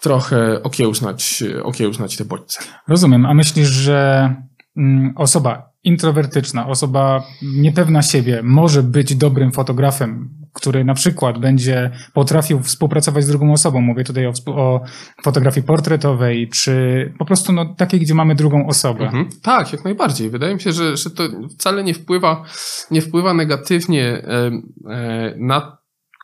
trochę 0.02 0.64
okiełznać, 0.64 1.44
okiełznać 1.64 2.18
te 2.18 2.26
bodźce. 2.26 2.60
Rozumiem. 2.88 3.26
A 3.26 3.34
myślisz, 3.34 3.68
że 3.68 4.30
mm, 4.78 5.14
osoba 5.16 5.70
introwertyczna, 5.84 6.68
osoba 6.68 7.24
niepewna 7.42 8.02
siebie 8.02 8.42
może 8.44 8.84
być 8.84 9.16
dobrym 9.16 9.52
fotografem, 9.52 10.30
który 10.54 10.84
na 10.84 10.94
przykład 10.94 11.40
będzie 11.40 11.92
potrafił 12.14 12.60
współpracować 12.60 13.24
z 13.24 13.28
drugą 13.28 13.54
osobą. 13.54 13.82
Mówię 13.82 14.04
tutaj 14.04 14.28
o, 14.28 14.34
o 14.46 14.82
fotografii 15.24 15.66
portretowej, 15.66 16.50
czy 16.50 17.14
po 17.20 17.26
prostu 17.26 17.52
no, 17.54 17.66
takiej, 17.76 18.00
gdzie 18.00 18.14
mamy 18.14 18.36
drugą 18.36 18.68
osobę. 18.68 19.04
Mhm. 19.06 19.30
Tak, 19.42 19.74
jak 19.74 19.84
najbardziej. 19.84 20.30
Wydaje 20.30 20.54
mi 20.54 20.62
się, 20.62 20.72
że, 20.72 20.98
że 20.98 21.10
to 21.10 21.24
wcale 21.50 21.84
nie 21.84 21.94
wpływa, 21.94 22.44
nie 22.92 23.02
wpływa 23.02 23.34
negatywnie 23.34 24.04
e, 24.04 24.52
e, 24.90 25.34
na 25.38 25.79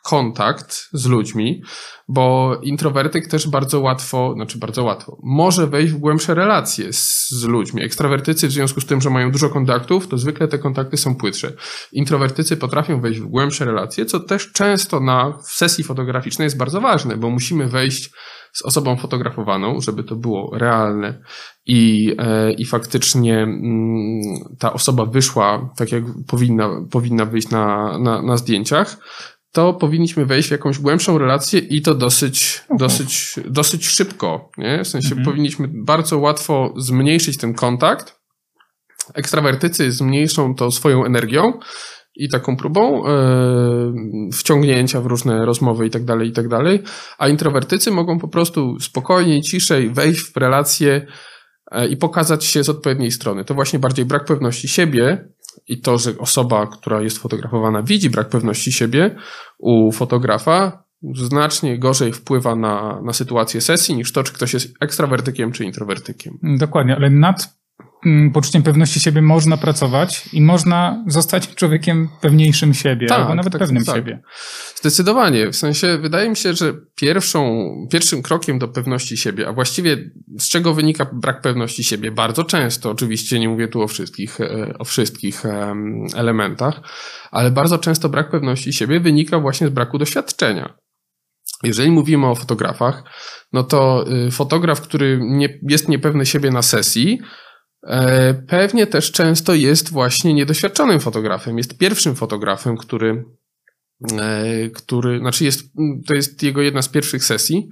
kontakt 0.06 0.90
z 0.94 1.06
ludźmi, 1.06 1.62
bo 2.08 2.58
introwertyk 2.64 3.28
też 3.28 3.48
bardzo 3.48 3.80
łatwo, 3.80 4.34
znaczy 4.36 4.58
bardzo 4.58 4.84
łatwo, 4.84 5.18
może 5.24 5.68
wejść 5.68 5.94
w 5.94 5.98
głębsze 5.98 6.34
relacje 6.34 6.94
z, 6.94 7.30
z, 7.30 7.44
ludźmi. 7.44 7.84
Ekstrawertycy 7.84 8.48
w 8.48 8.52
związku 8.52 8.82
z 8.82 8.86
tym, 8.86 9.02
że 9.02 9.10
mają 9.10 9.32
dużo 9.32 9.50
kontaktów, 9.50 10.08
to 10.08 10.18
zwykle 10.18 10.48
te 10.48 10.60
kontakty 10.60 10.98
są 10.98 11.16
płytsze. 11.16 11.52
Introwertycy 11.92 12.58
potrafią 12.58 13.02
wejść 13.02 13.20
w 13.20 13.26
głębsze 13.26 13.66
relacje, 13.66 14.06
co 14.06 14.20
też 14.20 14.52
często 14.52 15.00
na 15.00 15.38
sesji 15.44 15.84
fotograficznej 15.84 16.46
jest 16.46 16.58
bardzo 16.58 16.82
ważne, 16.82 17.18
bo 17.18 17.30
musimy 17.30 17.68
wejść 17.68 18.12
z 18.54 18.62
osobą 18.62 18.98
fotografowaną, 18.98 19.82
żeby 19.82 20.04
to 20.04 20.16
było 20.16 20.58
realne 20.58 21.22
i, 21.66 22.16
e, 22.18 22.52
i 22.52 22.66
faktycznie 22.66 23.38
mm, 23.38 24.22
ta 24.60 24.74
osoba 24.74 25.06
wyszła 25.06 25.70
tak, 25.78 25.92
jak 25.92 26.04
powinna, 26.28 26.70
powinna 26.92 27.26
wyjść 27.26 27.50
na, 27.50 27.98
na, 28.00 28.22
na 28.22 28.38
zdjęciach 28.38 28.98
to 29.56 29.74
powinniśmy 29.74 30.26
wejść 30.26 30.48
w 30.48 30.52
jakąś 30.52 30.80
głębszą 30.80 31.18
relację 31.18 31.60
i 31.60 31.82
to 31.82 31.96
dosyć, 31.96 32.64
okay. 32.66 32.78
dosyć, 32.78 33.36
dosyć 33.46 33.88
szybko, 33.88 34.50
nie? 34.58 34.84
W 34.84 34.88
sensie 34.88 35.10
mhm. 35.10 35.26
powinniśmy 35.26 35.68
bardzo 35.74 36.18
łatwo 36.18 36.74
zmniejszyć 36.78 37.38
ten 37.38 37.54
kontakt. 37.54 38.20
Ekstrawertycy 39.14 39.92
zmniejszą 39.92 40.56
to 40.56 40.72
swoją 40.72 41.06
energią 41.06 41.54
i 42.16 42.30
taką 42.30 42.58
próbą 42.58 43.04
yy, 43.08 44.32
wciągnięcia 44.32 45.02
w 45.02 45.06
różne 45.06 45.46
rozmowy 45.46 45.88
i 45.88 45.90
tak 45.90 46.06
dalej, 46.06 46.30
i 46.30 46.32
tak 46.32 46.48
dalej, 46.48 46.84
a 47.18 47.28
introwertycy 47.28 47.92
mogą 47.92 48.20
po 48.20 48.28
prostu 48.28 48.80
spokojniej, 48.80 49.42
ciszej 49.42 49.90
wejść 49.90 50.22
w 50.22 50.38
relację 50.38 51.08
yy, 51.72 51.88
i 51.88 51.98
pokazać 51.98 52.46
się 52.46 52.64
z 52.64 52.70
odpowiedniej 52.70 53.12
strony. 53.12 53.46
To 53.46 53.54
właśnie 53.54 53.80
bardziej 53.80 54.06
brak 54.06 54.26
pewności 54.26 54.68
siebie 54.68 55.28
i 55.68 55.82
to, 55.82 55.98
że 55.98 56.18
osoba, 56.18 56.68
która 56.68 57.02
jest 57.02 57.18
fotografowana, 57.18 57.84
widzi 57.84 58.10
brak 58.10 58.30
pewności 58.30 58.72
siebie 58.72 59.16
u 59.58 59.92
fotografa, 59.92 60.84
znacznie 61.16 61.80
gorzej 61.80 62.14
wpływa 62.14 62.56
na, 62.56 63.02
na 63.02 63.14
sytuację 63.14 63.62
sesji 63.62 63.96
niż 63.96 64.12
to, 64.12 64.24
czy 64.24 64.34
ktoś 64.34 64.54
jest 64.54 64.74
ekstrawertykiem 64.82 65.52
czy 65.52 65.64
introwertykiem. 65.66 66.40
Dokładnie, 66.60 66.96
ale 66.96 67.10
nad 67.10 67.58
poczuciem 68.34 68.64
pewności 68.64 69.00
siebie 69.00 69.22
można 69.22 69.58
pracować 69.58 70.30
i 70.34 70.42
można 70.42 71.04
zostać 71.08 71.56
człowiekiem 71.56 72.10
pewniejszym 72.22 72.74
siebie, 72.74 73.08
tak, 73.08 73.20
albo 73.20 73.36
nawet 73.36 73.54
tak, 73.54 73.60
pewnym 73.60 73.86
tak. 73.86 73.96
siebie. 73.96 74.20
Zdecydowanie. 74.76 75.52
W 75.52 75.56
sensie 75.56 75.98
wydaje 75.98 76.30
mi 76.30 76.38
się, 76.38 76.54
że 76.54 76.74
pierwszą, 76.96 77.70
pierwszym 77.92 78.22
krokiem 78.22 78.60
do 78.60 78.68
pewności 78.68 79.18
siebie, 79.18 79.48
a 79.48 79.54
właściwie 79.54 79.98
z 80.40 80.50
czego 80.50 80.74
wynika 80.74 81.10
brak 81.14 81.42
pewności 81.42 81.84
siebie? 81.84 82.12
Bardzo 82.12 82.44
często, 82.44 82.92
oczywiście 82.92 83.40
nie 83.40 83.50
mówię 83.50 83.68
tu 83.68 83.82
o 83.82 83.88
wszystkich, 83.88 84.42
e, 84.42 84.74
o 84.80 84.86
wszystkich 84.86 85.44
elementach, 86.16 86.82
ale 87.32 87.52
bardzo 87.52 87.78
często 87.78 88.10
brak 88.10 88.32
pewności 88.32 88.74
siebie 88.74 89.00
wynika 89.00 89.40
właśnie 89.40 89.68
z 89.68 89.70
braku 89.70 89.98
doświadczenia. 89.98 90.74
Jeżeli 91.64 91.92
mówimy 91.92 92.28
o 92.28 92.36
fotografach, 92.36 93.04
no 93.54 93.64
to 93.64 94.06
y, 94.28 94.32
fotograf, 94.32 94.82
który 94.82 95.20
nie, 95.22 95.60
jest 95.70 95.90
niepewny 95.90 96.26
siebie 96.26 96.52
na 96.52 96.62
sesji, 96.62 97.20
pewnie 98.48 98.88
też 98.88 99.12
często 99.12 99.54
jest 99.54 99.92
właśnie 99.92 100.34
niedoświadczonym 100.34 101.00
fotografem. 101.00 101.58
Jest 101.58 101.78
pierwszym 101.78 102.16
fotografem, 102.16 102.78
który, 102.78 103.26
e, 104.20 104.70
który, 104.70 105.20
znaczy 105.20 105.46
jest, 105.46 105.62
to 106.08 106.16
jest 106.16 106.44
jego 106.44 106.62
jedna 106.62 106.82
z 106.82 106.90
pierwszych 106.90 107.24
sesji. 107.24 107.70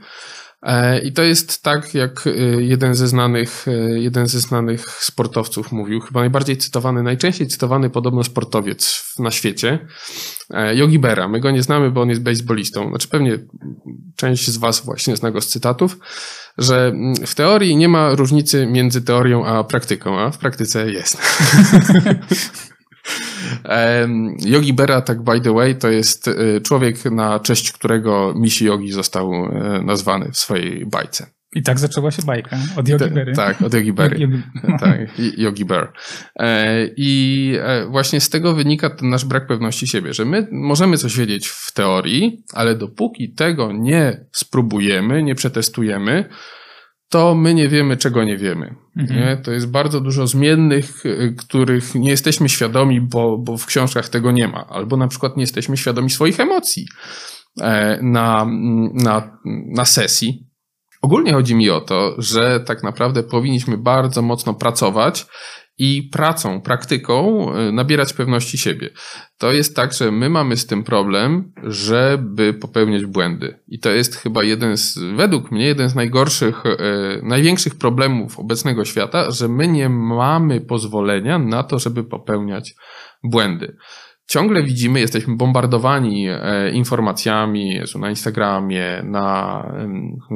E, 0.63 1.00
I 1.00 1.13
to 1.13 1.24
jest 1.24 1.63
tak, 1.63 1.93
jak 1.93 2.29
jeden 2.60 2.96
ze 2.96 3.08
znanych, 3.08 3.65
jeden 3.96 4.27
ze 4.27 4.39
znanych 4.39 4.89
sportowców 4.89 5.72
mówił, 5.72 6.00
chyba 6.00 6.20
najbardziej 6.20 6.58
cytowany, 6.58 7.03
najczęściej 7.03 7.48
cytowany 7.48 7.89
podobno 7.89 8.24
sportowiec 8.24 9.13
na 9.20 9.32
świecie, 9.32 9.88
Yogi 10.74 11.00
Berra. 11.00 11.27
My 11.27 11.39
go 11.39 11.51
nie 11.51 11.63
znamy, 11.63 11.91
bo 11.91 12.01
on 12.01 12.10
jest 12.10 12.22
baseballistą. 12.22 12.89
Znaczy 12.89 13.08
pewnie 13.08 13.39
część 14.15 14.50
z 14.50 14.58
was 14.58 14.86
właśnie 14.86 15.15
zna 15.15 15.32
go 15.32 15.41
z 15.41 15.48
cytatów 15.48 15.98
że 16.58 16.88
mm, 16.88 17.15
w 17.15 17.36
teorii 17.36 17.75
nie 17.75 17.89
ma 17.89 18.15
różnicy 18.15 18.67
między 18.67 19.01
teorią 19.01 19.46
a 19.46 19.63
praktyką, 19.63 20.20
a 20.20 20.32
w 20.32 20.38
praktyce 20.38 20.91
jest. 20.91 21.17
Yogi 24.45 24.74
Berra, 24.74 25.01
tak 25.01 25.24
by 25.24 25.41
the 25.41 25.53
way, 25.53 25.75
to 25.75 25.89
jest 25.89 26.27
y, 26.27 26.62
człowiek, 26.63 27.05
na 27.05 27.39
cześć 27.39 27.72
którego 27.72 28.33
Misi 28.36 28.65
Yogi 28.65 28.91
został 28.91 29.33
e, 29.33 29.81
nazwany 29.86 30.31
w 30.31 30.38
swojej 30.38 30.86
bajce. 30.86 31.25
I 31.55 31.63
tak 31.63 31.79
zaczęła 31.79 32.12
się 32.12 32.22
bajka. 32.22 32.57
Od 32.77 32.88
Yogi 32.88 33.10
Berry. 33.10 33.33
Tak, 33.33 33.62
od 33.62 33.74
Yogi 33.74 33.93
Berry. 34.00 34.19
Yogi... 34.19 34.41
tak, 34.79 35.00
Yogi 35.38 35.65
Bear. 35.65 35.93
E, 36.39 36.88
I 36.98 37.53
e, 37.62 37.86
właśnie 37.86 38.22
z 38.22 38.29
tego 38.29 38.53
wynika 38.53 38.89
ten 38.89 39.10
nasz 39.10 39.25
brak 39.25 39.48
pewności 39.48 39.88
siebie, 39.88 40.13
że 40.13 40.25
my 40.25 40.48
możemy 40.51 40.98
coś 40.98 41.17
wiedzieć 41.17 41.48
w 41.48 41.74
teorii, 41.74 42.43
ale 42.53 42.75
dopóki 42.75 43.33
tego 43.33 43.72
nie 43.72 44.25
spróbujemy, 44.31 45.24
nie 45.24 45.36
przetestujemy, 45.36 46.29
to 47.13 47.36
my 47.36 47.53
nie 47.53 47.70
wiemy, 47.70 47.98
czego 47.98 48.24
nie 48.24 48.38
wiemy. 48.38 48.75
Mhm. 48.98 49.20
Nie? 49.20 49.38
To 49.38 49.51
jest 49.51 49.72
bardzo 49.72 50.01
dużo 50.01 50.27
zmiennych, 50.27 51.05
e, 51.05 51.29
których 51.29 51.96
nie 51.96 52.10
jesteśmy 52.10 52.50
świadomi, 52.50 53.01
bo, 53.01 53.38
bo 53.38 53.58
w 53.58 53.65
książkach 53.65 54.10
tego 54.10 54.32
nie 54.32 54.48
ma. 54.48 54.67
Albo 54.70 54.98
na 54.98 55.08
przykład 55.08 55.38
nie 55.38 55.43
jesteśmy 55.43 55.77
świadomi 55.77 56.10
swoich 56.10 56.39
emocji 56.39 56.88
na, 58.01 58.46
na, 58.93 59.39
na 59.75 59.86
sesji. 59.86 60.48
Ogólnie 61.01 61.34
chodzi 61.34 61.55
mi 61.55 61.70
o 61.70 61.82
to, 61.82 62.15
że 62.17 62.60
tak 62.60 62.84
naprawdę 62.84 63.24
powinniśmy 63.24 63.77
bardzo 63.77 64.22
mocno 64.22 64.53
pracować 64.53 65.25
i 65.77 66.10
pracą, 66.12 66.62
praktyką 66.62 67.48
e, 67.53 67.72
nabierać 67.72 68.13
pewności 68.13 68.58
siebie. 68.58 68.89
To 69.38 69.51
jest 69.51 69.75
tak, 69.75 69.94
że 69.94 70.12
my 70.12 70.30
mamy 70.30 70.58
z 70.58 70.65
tym 70.65 70.84
problem, 70.84 71.51
żeby 71.63 72.53
popełniać 72.53 73.06
błędy. 73.06 73.60
I 73.68 73.80
to 73.80 73.89
jest 73.89 74.15
chyba 74.15 74.44
jeden 74.44 74.77
z, 74.77 75.00
według 75.15 75.51
mnie, 75.51 75.65
jeden 75.65 75.89
z 75.89 75.96
najgorszych, 75.96 76.65
e, 76.65 76.77
największych 77.24 77.75
problemów 77.75 78.39
obecnego 78.39 78.86
świata, 78.86 79.32
że 79.32 79.48
my 79.48 79.68
nie 79.68 79.89
mamy 79.89 80.62
pozwolenia 80.62 81.39
na 81.39 81.63
to, 81.63 81.80
żeby 81.80 82.03
popełniać 82.03 82.75
błędy 83.24 83.77
ciągle 84.34 84.63
widzimy, 84.63 85.00
jesteśmy 85.00 85.36
bombardowani 85.36 86.28
e, 86.30 86.72
informacjami 86.72 87.80
na 88.00 88.10
Instagramie, 88.10 89.02
na, 89.04 89.63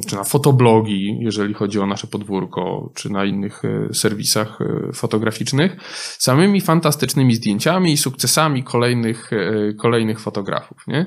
czy 0.08 0.16
na 0.16 0.24
fotoblogi, 0.24 1.18
jeżeli 1.20 1.54
chodzi 1.54 1.80
o 1.80 1.86
nasze 1.86 2.08
podwórko, 2.08 2.92
czy 2.96 3.10
na 3.10 3.26
innych 3.26 3.62
e, 3.66 3.94
serwisach 3.94 4.60
e, 4.62 4.94
fotograficznych, 4.94 5.76
samymi 6.20 6.62
fantastycznymi 6.62 7.36
zdjęciami 7.36 7.92
i 7.92 7.98
sukcesami 7.98 8.64
kolejnych, 8.64 9.32
kolejnych 9.78 10.20
fotografów. 10.20 10.88
Nie? 10.88 11.06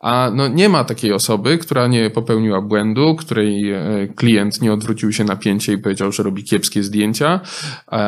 A 0.00 0.30
no, 0.34 0.48
nie 0.48 0.68
ma 0.68 0.84
takiej 0.84 1.12
osoby, 1.12 1.58
która 1.58 1.86
nie 1.86 2.10
popełniła 2.10 2.62
błędu, 2.62 3.16
której 3.16 3.72
klient 4.16 4.62
nie 4.62 4.72
odwrócił 4.72 5.12
się 5.12 5.24
na 5.24 5.36
pięcie 5.36 5.72
i 5.72 5.78
powiedział, 5.78 6.12
że 6.12 6.22
robi 6.22 6.44
kiepskie 6.44 6.82
zdjęcia, 6.82 7.40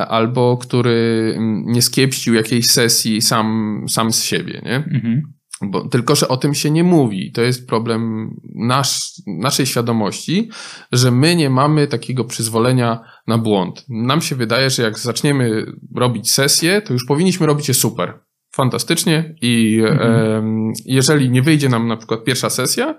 albo 0.09 0.57
który 0.57 1.37
nie 1.65 1.83
skiepścił 1.83 2.35
jakiejś 2.35 2.67
sesji 2.67 3.23
sam, 3.23 3.85
sam 3.89 4.13
z 4.21 4.25
siebie, 4.25 4.62
nie? 4.65 4.77
Mhm. 4.77 5.23
Bo, 5.62 5.89
tylko, 5.89 6.15
że 6.15 6.29
o 6.29 6.37
tym 6.37 6.55
się 6.55 6.71
nie 6.71 6.85
mówi. 6.85 7.33
To 7.33 7.43
jest 7.43 7.69
problem 7.69 8.31
nasz, 8.55 9.12
naszej 9.27 9.67
świadomości, 9.67 10.50
że 10.93 11.11
my 11.11 11.37
nie 11.37 11.50
mamy 11.50 11.87
takiego 11.87 12.25
przyzwolenia 12.25 13.00
na 13.27 13.39
błąd. 13.39 13.85
Nam 13.89 14.21
się 14.21 14.37
wydaje, 14.37 14.71
że 14.71 14.83
jak 14.83 14.99
zaczniemy 14.99 15.67
robić 15.97 16.33
sesję, 16.33 16.83
to 16.83 16.93
już 16.93 17.05
powinniśmy 17.05 17.47
robić 17.47 17.69
je 17.69 17.75
super, 17.75 18.19
fantastycznie 18.55 19.35
i 19.43 19.81
mhm. 19.89 20.69
e, 20.69 20.73
jeżeli 20.85 21.31
nie 21.31 21.43
wyjdzie 21.43 21.69
nam 21.69 21.89
na 21.89 21.97
przykład 21.97 22.25
pierwsza 22.25 22.50
sesja, 22.50 22.99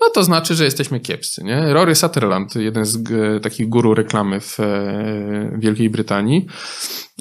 no 0.00 0.10
to 0.10 0.24
znaczy, 0.24 0.54
że 0.54 0.64
jesteśmy 0.64 1.00
kiepscy. 1.00 1.44
Nie? 1.44 1.72
Rory 1.72 1.94
Sutherland, 1.94 2.54
jeden 2.54 2.84
z 2.84 2.98
takich 3.42 3.68
guru 3.68 3.94
reklamy 3.94 4.40
w 4.40 4.60
e, 4.60 5.58
Wielkiej 5.58 5.90
Brytanii, 5.90 6.46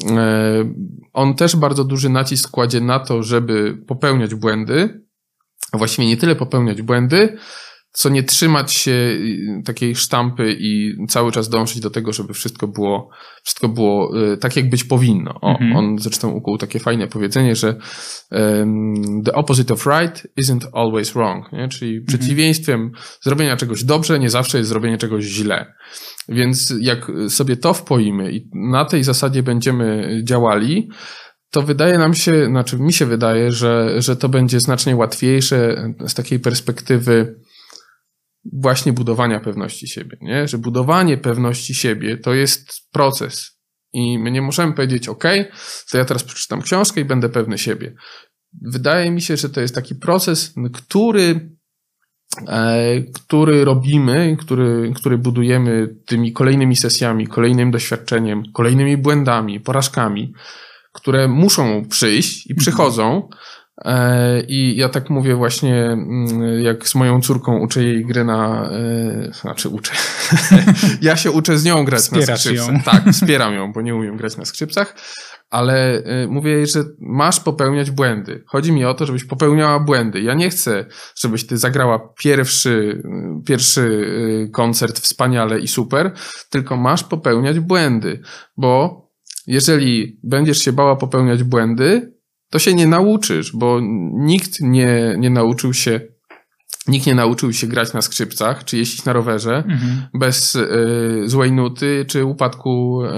e, 0.10 0.74
on 1.14 1.36
też 1.36 1.56
bardzo 1.56 1.84
duży 1.84 2.10
nacisk 2.10 2.52
kładzie 2.52 2.82
na 2.82 3.00
to, 3.00 3.24
żeby 3.24 3.78
popełniać 3.88 4.36
błędy, 4.36 5.02
a 5.72 5.78
właściwie 5.78 6.08
nie 6.08 6.18
tyle 6.18 6.36
popełniać 6.36 6.82
błędy, 6.82 7.38
co 7.98 8.10
nie 8.10 8.24
trzymać 8.24 8.74
się 8.74 8.92
y, 8.92 9.62
takiej 9.66 9.96
sztampy 9.96 10.56
i 10.60 10.96
cały 11.10 11.32
czas 11.32 11.50
dążyć 11.50 11.80
do 11.80 11.90
tego, 11.90 12.14
żeby 12.14 12.34
wszystko 12.34 12.68
było, 12.68 13.10
wszystko 13.44 13.70
było 13.70 14.22
y, 14.34 14.38
tak, 14.38 14.56
jak 14.56 14.70
być 14.70 14.84
powinno. 14.84 15.40
O, 15.42 15.50
mhm. 15.50 15.76
On 15.76 16.00
zresztą 16.00 16.32
ukuł 16.32 16.58
takie 16.58 16.80
fajne 16.80 17.08
powiedzenie, 17.08 17.56
że 17.56 17.76
um, 18.32 19.24
the 19.26 19.34
opposite 19.34 19.74
of 19.74 19.86
right 19.86 20.28
isn't 20.42 20.68
always 20.74 21.12
wrong, 21.12 21.52
nie? 21.52 21.68
czyli 21.68 21.98
mhm. 21.98 22.06
przeciwieństwem 22.06 22.92
zrobienia 23.22 23.58
czegoś 23.58 23.84
dobrze 23.84 24.20
nie 24.20 24.30
zawsze 24.30 24.58
jest 24.58 24.70
zrobienie 24.70 24.98
czegoś 24.98 25.24
źle. 25.24 25.74
Więc 26.30 26.74
jak 26.80 27.12
sobie 27.30 27.58
to 27.58 27.74
wpoimy 27.74 28.32
i 28.32 28.50
na 28.54 28.86
tej 28.86 29.04
zasadzie 29.04 29.44
będziemy 29.44 30.22
działali, 30.24 30.90
to 31.52 31.62
wydaje 31.62 31.98
nam 31.98 32.14
się, 32.14 32.46
znaczy 32.46 32.78
mi 32.78 32.94
się 32.94 33.06
wydaje, 33.06 33.52
że, 33.52 34.02
że 34.02 34.16
to 34.16 34.30
będzie 34.30 34.60
znacznie 34.60 34.96
łatwiejsze 34.96 35.76
z 36.08 36.14
takiej 36.14 36.40
perspektywy 36.40 37.36
właśnie 38.54 38.94
budowania 38.94 39.40
pewności 39.40 39.88
siebie, 39.88 40.18
nie? 40.22 40.48
Że 40.48 40.58
budowanie 40.58 41.18
pewności 41.18 41.76
siebie 41.76 42.18
to 42.18 42.34
jest 42.34 42.72
proces. 42.92 43.58
I 43.94 44.20
my 44.20 44.32
nie 44.32 44.42
możemy 44.42 44.74
powiedzieć, 44.74 45.10
OK, 45.10 45.24
to 45.92 45.98
ja 45.98 46.06
teraz 46.06 46.24
przeczytam 46.24 46.62
książkę 46.62 47.02
i 47.02 47.06
będę 47.06 47.30
pewny 47.30 47.58
siebie. 47.58 47.94
Wydaje 48.62 49.12
mi 49.12 49.22
się, 49.22 49.38
że 49.38 49.50
to 49.50 49.62
jest 49.62 49.76
taki 49.76 49.96
proces, 49.96 50.54
który, 50.74 51.50
e, 52.48 53.02
który 53.02 53.66
robimy, 53.66 54.38
który, 54.40 54.94
który 54.96 55.18
budujemy 55.18 55.96
tymi 56.06 56.34
kolejnymi 56.34 56.76
sesjami, 56.76 57.28
kolejnym 57.28 57.72
doświadczeniem, 57.72 58.44
kolejnymi 58.54 58.98
błędami, 58.98 59.60
porażkami, 59.60 60.34
które 60.94 61.28
muszą 61.28 61.86
przyjść 61.90 62.48
i 62.50 62.56
przychodzą, 62.56 63.30
E, 63.30 63.32
I 64.48 64.76
ja 64.78 64.90
tak 64.90 65.10
mówię 65.10 65.36
właśnie, 65.36 65.86
mm, 65.86 66.62
jak 66.64 66.88
z 66.88 66.96
moją 66.96 67.22
córką 67.22 67.60
uczę 67.60 67.84
jej 67.84 68.06
gry 68.06 68.24
na, 68.24 68.70
e, 68.72 69.32
znaczy 69.42 69.70
uczę. 69.70 69.94
ja 71.02 71.16
się 71.16 71.32
uczę 71.32 71.58
z 71.58 71.66
nią 71.66 71.86
grać 71.86 72.02
Wspierasz 72.02 72.28
na 72.28 72.38
skrzypcach. 72.38 72.74
Ją. 72.74 72.82
Tak, 72.82 73.14
wspieram 73.14 73.54
ją, 73.54 73.74
bo 73.74 73.82
nie 73.82 73.96
umiem 73.96 74.18
grać 74.18 74.38
na 74.38 74.46
skrzypcach, 74.46 74.96
ale 75.50 76.04
e, 76.04 76.28
mówię 76.28 76.52
jej, 76.52 76.68
że 76.68 76.84
masz 77.00 77.40
popełniać 77.40 77.92
błędy. 77.92 78.44
Chodzi 78.48 78.72
mi 78.72 78.86
o 78.86 78.94
to, 78.94 79.06
żebyś 79.06 79.24
popełniała 79.24 79.80
błędy. 79.80 80.22
Ja 80.22 80.34
nie 80.34 80.50
chcę, 80.50 80.86
żebyś 81.16 81.48
ty 81.48 81.58
zagrała 81.58 82.14
pierwszy, 82.24 83.04
pierwszy 83.46 84.12
koncert 84.54 85.00
wspaniale 85.00 85.60
i 85.60 85.68
super, 85.68 86.12
tylko 86.50 86.78
masz 86.78 87.04
popełniać 87.04 87.60
błędy, 87.60 88.22
bo 88.58 89.02
jeżeli 89.48 90.20
będziesz 90.24 90.58
się 90.58 90.74
bała 90.74 90.96
popełniać 90.96 91.44
błędy, 91.44 92.17
to 92.50 92.60
się 92.60 92.74
nie 92.74 92.88
nauczysz, 92.88 93.52
bo 93.56 93.80
nikt 94.14 94.62
nie, 94.62 95.16
nie 95.18 95.30
nauczył 95.30 95.74
się 95.74 96.02
Nikt 96.88 97.08
nie 97.08 97.16
nauczył 97.16 97.54
się 97.54 97.68
grać 97.68 97.94
na 97.94 98.02
skrzypcach, 98.02 98.64
czy 98.64 98.78
jeździć 98.78 99.06
na 99.06 99.14
rowerze 99.14 99.56
mhm. 99.58 100.08
bez 100.14 100.56
y, 100.56 101.24
złej 101.26 101.52
nuty, 101.52 102.06
czy 102.08 102.26
upadku 102.26 103.02
y, 103.04 103.10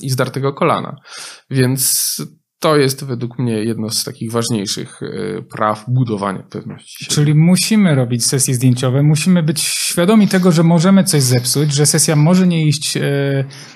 i 0.00 0.10
zdartego 0.10 0.52
kolana. 0.52 0.96
Więc 1.50 2.16
to 2.60 2.76
jest 2.76 3.04
według 3.04 3.38
mnie 3.38 3.52
jedno 3.52 3.90
z 3.90 4.04
takich 4.04 4.32
ważniejszych 4.32 5.02
y, 5.02 5.44
praw 5.50 5.84
budowania 5.88 6.42
pewności. 6.42 7.06
Czyli 7.06 7.34
musimy 7.34 7.94
robić 7.94 8.26
sesje 8.26 8.54
zdjęciowe, 8.54 9.02
musimy 9.02 9.42
być 9.42 9.60
świadomi 9.60 10.28
tego, 10.28 10.52
że 10.52 10.62
możemy 10.62 11.04
coś 11.04 11.22
zepsuć, 11.22 11.72
że 11.72 11.86
sesja 11.86 12.16
może 12.16 12.46
nie 12.46 12.66
iść 12.66 12.96
y, 12.96 13.00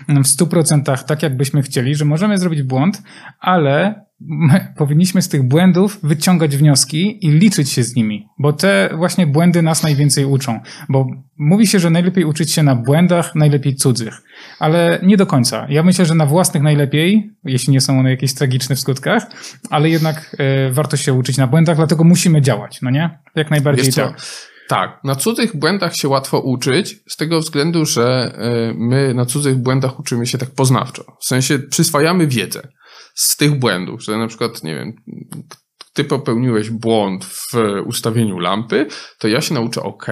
w 0.08 0.26
100% 0.38 1.04
tak, 1.04 1.22
jak 1.22 1.36
byśmy 1.36 1.62
chcieli, 1.62 1.94
że 1.94 2.04
możemy 2.04 2.38
zrobić 2.38 2.62
błąd, 2.62 3.02
ale 3.40 4.04
powinniśmy 4.76 5.22
z 5.22 5.28
tych 5.28 5.42
błędów 5.42 5.98
wyciągać 6.02 6.56
wnioski 6.56 7.26
i 7.26 7.30
liczyć 7.30 7.70
się 7.70 7.82
z 7.82 7.96
nimi, 7.96 8.28
bo 8.38 8.52
te 8.52 8.90
właśnie 8.96 9.26
błędy 9.26 9.62
nas 9.62 9.82
najwięcej 9.82 10.24
uczą. 10.24 10.60
Bo 10.88 11.06
mówi 11.38 11.66
się, 11.66 11.78
że 11.78 11.90
najlepiej 11.90 12.24
uczyć 12.24 12.52
się 12.52 12.62
na 12.62 12.74
błędach, 12.76 13.34
najlepiej 13.34 13.74
cudzych, 13.74 14.22
ale 14.58 15.00
nie 15.02 15.16
do 15.16 15.26
końca. 15.26 15.66
Ja 15.68 15.82
myślę, 15.82 16.06
że 16.06 16.14
na 16.14 16.26
własnych 16.26 16.62
najlepiej, 16.62 17.30
jeśli 17.44 17.72
nie 17.72 17.80
są 17.80 17.98
one 17.98 18.10
jakieś 18.10 18.34
tragiczne 18.34 18.76
w 18.76 18.80
skutkach, 18.80 19.26
ale 19.70 19.90
jednak 19.90 20.36
e, 20.38 20.70
warto 20.70 20.96
się 20.96 21.12
uczyć 21.12 21.36
na 21.36 21.46
błędach, 21.46 21.76
dlatego 21.76 22.04
musimy 22.04 22.42
działać, 22.42 22.82
no 22.82 22.90
nie? 22.90 23.18
Jak 23.36 23.50
najbardziej 23.50 23.92
tak. 23.92 24.20
Tak, 24.68 25.00
na 25.04 25.14
cudzych 25.14 25.56
błędach 25.56 25.96
się 25.96 26.08
łatwo 26.08 26.40
uczyć, 26.40 26.96
z 27.08 27.16
tego 27.16 27.40
względu, 27.40 27.86
że 27.86 28.34
e, 28.38 28.74
my 28.76 29.14
na 29.14 29.26
cudzych 29.26 29.56
błędach 29.56 30.00
uczymy 30.00 30.26
się 30.26 30.38
tak 30.38 30.50
poznawczo. 30.50 31.04
W 31.20 31.24
sensie 31.24 31.58
przyswajamy 31.58 32.26
wiedzę 32.26 32.68
z 33.14 33.36
tych 33.36 33.58
błędów, 33.58 34.02
że 34.02 34.18
na 34.18 34.26
przykład, 34.26 34.64
nie 34.64 34.74
wiem, 34.74 34.92
ty 35.92 36.04
popełniłeś 36.04 36.70
błąd 36.70 37.24
w 37.24 37.52
ustawieniu 37.84 38.38
lampy, 38.38 38.86
to 39.18 39.28
ja 39.28 39.40
się 39.40 39.54
nauczę, 39.54 39.82
ok, 39.82 40.06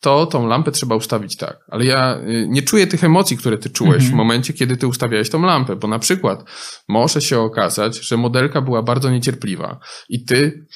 to 0.00 0.26
tą 0.26 0.46
lampę 0.46 0.70
trzeba 0.70 0.96
ustawić 0.96 1.36
tak. 1.36 1.58
Ale 1.68 1.84
ja 1.84 2.18
y, 2.18 2.46
nie 2.48 2.62
czuję 2.62 2.86
tych 2.86 3.04
emocji, 3.04 3.36
które 3.36 3.58
ty 3.58 3.70
czułeś 3.70 3.94
mhm. 3.94 4.12
w 4.12 4.14
momencie, 4.14 4.52
kiedy 4.52 4.76
ty 4.76 4.86
ustawiałeś 4.86 5.30
tą 5.30 5.42
lampę, 5.42 5.76
bo 5.76 5.88
na 5.88 5.98
przykład 5.98 6.50
może 6.88 7.20
się 7.20 7.40
okazać, 7.40 7.96
że 8.08 8.16
modelka 8.16 8.60
była 8.60 8.82
bardzo 8.82 9.10
niecierpliwa 9.10 9.78
i 10.08 10.24
ty 10.24 10.66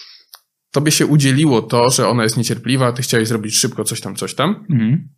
tobie 0.70 0.92
się 0.92 1.06
udzieliło 1.06 1.62
to, 1.62 1.90
że 1.90 2.08
ona 2.08 2.22
jest 2.22 2.36
niecierpliwa, 2.36 2.92
ty 2.92 3.02
chciałeś 3.02 3.28
zrobić 3.28 3.56
szybko 3.56 3.84
coś 3.84 4.00
tam, 4.00 4.16
coś 4.16 4.34
tam. 4.34 4.66
Mhm. 4.70 5.08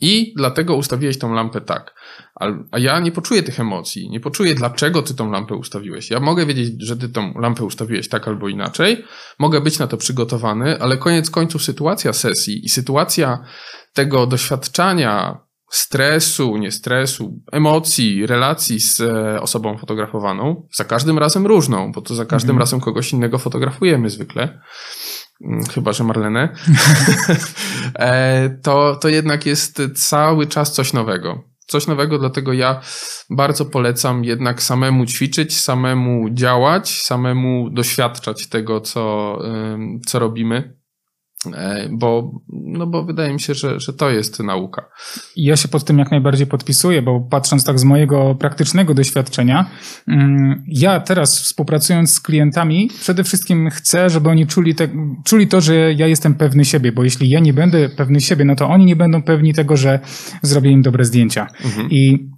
I 0.00 0.34
dlatego 0.36 0.76
ustawiłeś 0.76 1.18
tą 1.18 1.34
lampę 1.34 1.60
tak. 1.60 1.94
A, 2.34 2.78
ja 2.78 3.00
nie 3.00 3.12
poczuję 3.12 3.42
tych 3.42 3.60
emocji, 3.60 4.10
nie 4.10 4.20
poczuję, 4.20 4.54
dlaczego 4.54 5.02
ty 5.02 5.14
tą 5.14 5.30
lampę 5.30 5.54
ustawiłeś. 5.54 6.10
Ja 6.10 6.20
mogę 6.20 6.46
wiedzieć, 6.46 6.72
że 6.82 6.96
ty 6.96 7.08
tą 7.08 7.32
lampę 7.40 7.64
ustawiłeś 7.64 8.08
tak 8.08 8.28
albo 8.28 8.48
inaczej, 8.48 9.04
mogę 9.38 9.60
być 9.60 9.78
na 9.78 9.86
to 9.86 9.96
przygotowany, 9.96 10.80
ale 10.80 10.96
koniec 10.96 11.30
końców 11.30 11.62
sytuacja 11.62 12.12
sesji 12.12 12.64
i 12.64 12.68
sytuacja 12.68 13.44
tego 13.92 14.26
doświadczania 14.26 15.40
stresu, 15.70 16.56
nie 16.56 16.70
stresu, 16.70 17.42
emocji, 17.52 18.26
relacji 18.26 18.80
z 18.80 19.00
e, 19.00 19.40
osobą 19.40 19.78
fotografowaną, 19.78 20.66
za 20.74 20.84
każdym 20.84 21.18
razem 21.18 21.46
różną, 21.46 21.92
bo 21.92 22.02
to 22.02 22.14
za 22.14 22.26
każdym 22.26 22.50
mhm. 22.50 22.58
razem 22.58 22.80
kogoś 22.80 23.12
innego 23.12 23.38
fotografujemy 23.38 24.10
zwykle 24.10 24.60
chyba 25.74 25.92
że 25.92 26.04
Marlenę, 26.04 26.48
e, 27.94 28.50
to, 28.62 28.96
to 28.96 29.08
jednak 29.08 29.46
jest 29.46 29.82
cały 29.94 30.46
czas 30.46 30.72
coś 30.72 30.92
nowego. 30.92 31.44
Coś 31.66 31.86
nowego, 31.86 32.18
dlatego 32.18 32.52
ja 32.52 32.80
bardzo 33.30 33.64
polecam 33.64 34.24
jednak 34.24 34.62
samemu 34.62 35.06
ćwiczyć, 35.06 35.60
samemu 35.60 36.30
działać, 36.30 37.02
samemu 37.02 37.70
doświadczać 37.70 38.46
tego, 38.46 38.80
co, 38.80 39.38
co 40.06 40.18
robimy. 40.18 40.79
E, 41.46 41.88
bo, 41.92 42.32
no 42.48 42.86
bo 42.86 43.04
wydaje 43.04 43.32
mi 43.32 43.40
się, 43.40 43.54
że, 43.54 43.80
że 43.80 43.92
to 43.92 44.10
jest 44.10 44.40
nauka. 44.40 44.88
Ja 45.36 45.56
się 45.56 45.68
pod 45.68 45.84
tym 45.84 45.98
jak 45.98 46.10
najbardziej 46.10 46.46
podpisuję, 46.46 47.02
bo 47.02 47.20
patrząc 47.20 47.64
tak 47.64 47.78
z 47.78 47.84
mojego 47.84 48.34
praktycznego 48.34 48.94
doświadczenia, 48.94 49.70
mm, 50.08 50.64
ja 50.68 51.00
teraz 51.00 51.40
współpracując 51.40 52.14
z 52.14 52.20
klientami, 52.20 52.90
przede 53.00 53.24
wszystkim 53.24 53.70
chcę, 53.70 54.10
żeby 54.10 54.28
oni 54.28 54.46
czuli, 54.46 54.74
te, 54.74 54.88
czuli 55.24 55.48
to, 55.48 55.60
że 55.60 55.92
ja 55.92 56.06
jestem 56.06 56.34
pewny 56.34 56.64
siebie, 56.64 56.92
bo 56.92 57.04
jeśli 57.04 57.30
ja 57.30 57.40
nie 57.40 57.52
będę 57.52 57.88
pewny 57.88 58.20
siebie, 58.20 58.44
no 58.44 58.56
to 58.56 58.68
oni 58.68 58.84
nie 58.84 58.96
będą 58.96 59.22
pewni 59.22 59.54
tego, 59.54 59.76
że 59.76 60.00
zrobię 60.42 60.70
im 60.70 60.82
dobre 60.82 61.04
zdjęcia. 61.04 61.46
Mhm. 61.64 61.90
I 61.90 62.30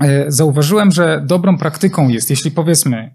e, 0.00 0.24
zauważyłem, 0.28 0.92
że 0.92 1.22
dobrą 1.26 1.58
praktyką 1.58 2.08
jest, 2.08 2.30
jeśli 2.30 2.50
powiedzmy, 2.50 3.14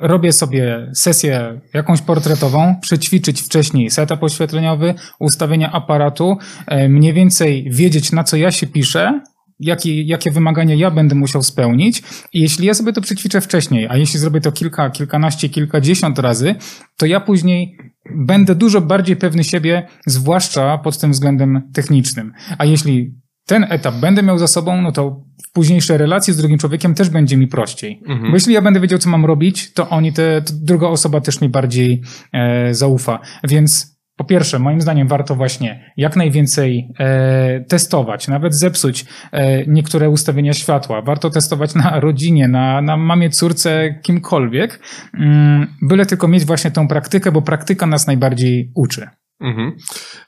robię 0.00 0.32
sobie 0.32 0.90
sesję 0.94 1.60
jakąś 1.74 2.02
portretową, 2.02 2.74
przećwiczyć 2.80 3.42
wcześniej 3.42 3.90
setup 3.90 4.22
oświetleniowy, 4.22 4.94
ustawienia 5.18 5.72
aparatu, 5.72 6.36
e, 6.66 6.88
mniej 6.88 7.12
więcej 7.12 7.70
wiedzieć 7.70 8.12
na 8.12 8.24
co 8.24 8.36
ja 8.36 8.50
się 8.50 8.66
piszę, 8.66 9.20
jakie, 9.60 10.02
jakie 10.02 10.30
wymagania 10.30 10.74
ja 10.74 10.90
będę 10.90 11.14
musiał 11.14 11.42
spełnić. 11.42 12.02
I 12.32 12.40
jeśli 12.40 12.66
ja 12.66 12.74
sobie 12.74 12.92
to 12.92 13.00
przećwiczę 13.00 13.40
wcześniej, 13.40 13.88
a 13.90 13.96
jeśli 13.96 14.20
zrobię 14.20 14.40
to 14.40 14.52
kilka, 14.52 14.90
kilkanaście, 14.90 15.48
kilkadziesiąt 15.48 16.18
razy, 16.18 16.54
to 16.96 17.06
ja 17.06 17.20
później 17.20 17.78
będę 18.16 18.54
dużo 18.54 18.80
bardziej 18.80 19.16
pewny 19.16 19.44
siebie, 19.44 19.88
zwłaszcza 20.06 20.78
pod 20.78 20.98
tym 20.98 21.12
względem 21.12 21.70
technicznym. 21.74 22.32
A 22.58 22.64
jeśli 22.64 23.14
ten 23.48 23.66
etap 23.68 23.94
będę 23.94 24.22
miał 24.22 24.38
za 24.38 24.46
sobą, 24.46 24.82
no 24.82 24.92
to 24.92 25.24
w 25.48 25.52
późniejszej 25.52 25.98
relacji 25.98 26.32
z 26.32 26.36
drugim 26.36 26.58
człowiekiem 26.58 26.94
też 26.94 27.10
będzie 27.10 27.36
mi 27.36 27.46
prościej. 27.46 28.00
Mhm. 28.08 28.30
Bo 28.30 28.36
jeśli 28.36 28.54
ja 28.54 28.62
będę 28.62 28.80
wiedział, 28.80 28.98
co 28.98 29.10
mam 29.10 29.24
robić, 29.24 29.72
to 29.72 29.88
oni, 29.88 30.12
te, 30.12 30.42
to 30.42 30.52
druga 30.62 30.88
osoba 30.88 31.20
też 31.20 31.40
mi 31.40 31.48
bardziej 31.48 32.02
e, 32.32 32.74
zaufa. 32.74 33.20
Więc 33.44 33.98
po 34.16 34.24
pierwsze, 34.24 34.58
moim 34.58 34.80
zdaniem 34.80 35.08
warto 35.08 35.34
właśnie 35.34 35.92
jak 35.96 36.16
najwięcej 36.16 36.88
e, 36.98 37.64
testować, 37.68 38.28
nawet 38.28 38.54
zepsuć 38.54 39.06
e, 39.32 39.66
niektóre 39.66 40.10
ustawienia 40.10 40.52
światła. 40.52 41.02
Warto 41.02 41.30
testować 41.30 41.74
na 41.74 42.00
rodzinie, 42.00 42.48
na, 42.48 42.80
na 42.82 42.96
mamie, 42.96 43.30
córce, 43.30 43.94
kimkolwiek, 44.02 44.80
mm, 45.14 45.66
byle 45.82 46.06
tylko 46.06 46.28
mieć 46.28 46.44
właśnie 46.44 46.70
tą 46.70 46.88
praktykę, 46.88 47.32
bo 47.32 47.42
praktyka 47.42 47.86
nas 47.86 48.06
najbardziej 48.06 48.72
uczy. 48.74 49.08
Mhm. 49.40 49.76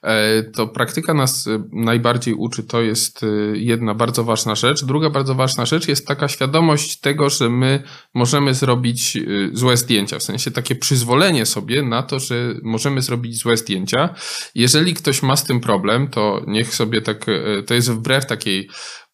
E, 0.03 0.43
to 0.43 0.67
praktyka 0.67 1.13
nas 1.13 1.47
e, 1.47 1.63
najbardziej 1.71 2.33
uczy, 2.33 2.63
to 2.63 2.81
jest 2.81 3.23
e, 3.23 3.27
jedna 3.53 3.93
bardzo 3.93 4.23
ważna 4.23 4.55
rzecz. 4.55 4.85
Druga 4.85 5.09
bardzo 5.09 5.35
ważna 5.35 5.65
rzecz 5.65 5.87
jest 5.87 6.07
taka 6.07 6.27
świadomość 6.27 6.99
tego, 6.99 7.29
że 7.29 7.49
my 7.49 7.83
możemy 8.13 8.53
zrobić 8.53 9.17
złe 9.53 9.77
zdjęcia, 9.77 10.19
w 10.19 10.23
sensie 10.23 10.51
takie 10.51 10.75
przyzwolenie 10.75 11.45
sobie 11.45 11.83
na 11.83 12.03
to, 12.03 12.19
że 12.19 12.35
możemy 12.63 13.01
zrobić 13.01 13.37
złe 13.37 13.57
zdjęcia. 13.57 14.15
Jeżeli 14.55 14.93
ktoś 14.93 15.23
ma 15.23 15.35
z 15.35 15.43
tym 15.43 15.59
problem, 15.59 16.07
to 16.07 16.41
niech 16.47 16.75
sobie 16.75 17.01
tak, 17.01 17.25
to 17.67 17.73
jest 17.73 17.91
wbrew 17.91 18.25
takiej 18.25 18.69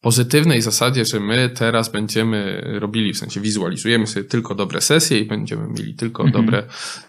pozytywnej 0.07 0.61
zasadzie, 0.61 1.05
że 1.05 1.19
my 1.19 1.49
teraz 1.49 1.91
będziemy 1.91 2.61
robili, 2.79 3.13
w 3.13 3.17
sensie 3.17 3.41
wizualizujemy 3.41 4.07
sobie 4.07 4.25
tylko 4.25 4.55
dobre 4.55 4.81
sesje 4.81 5.19
i 5.19 5.25
będziemy 5.25 5.67
mieli 5.67 5.93
tylko 5.95 6.23
mhm. 6.23 6.45
dobre, 6.45 6.63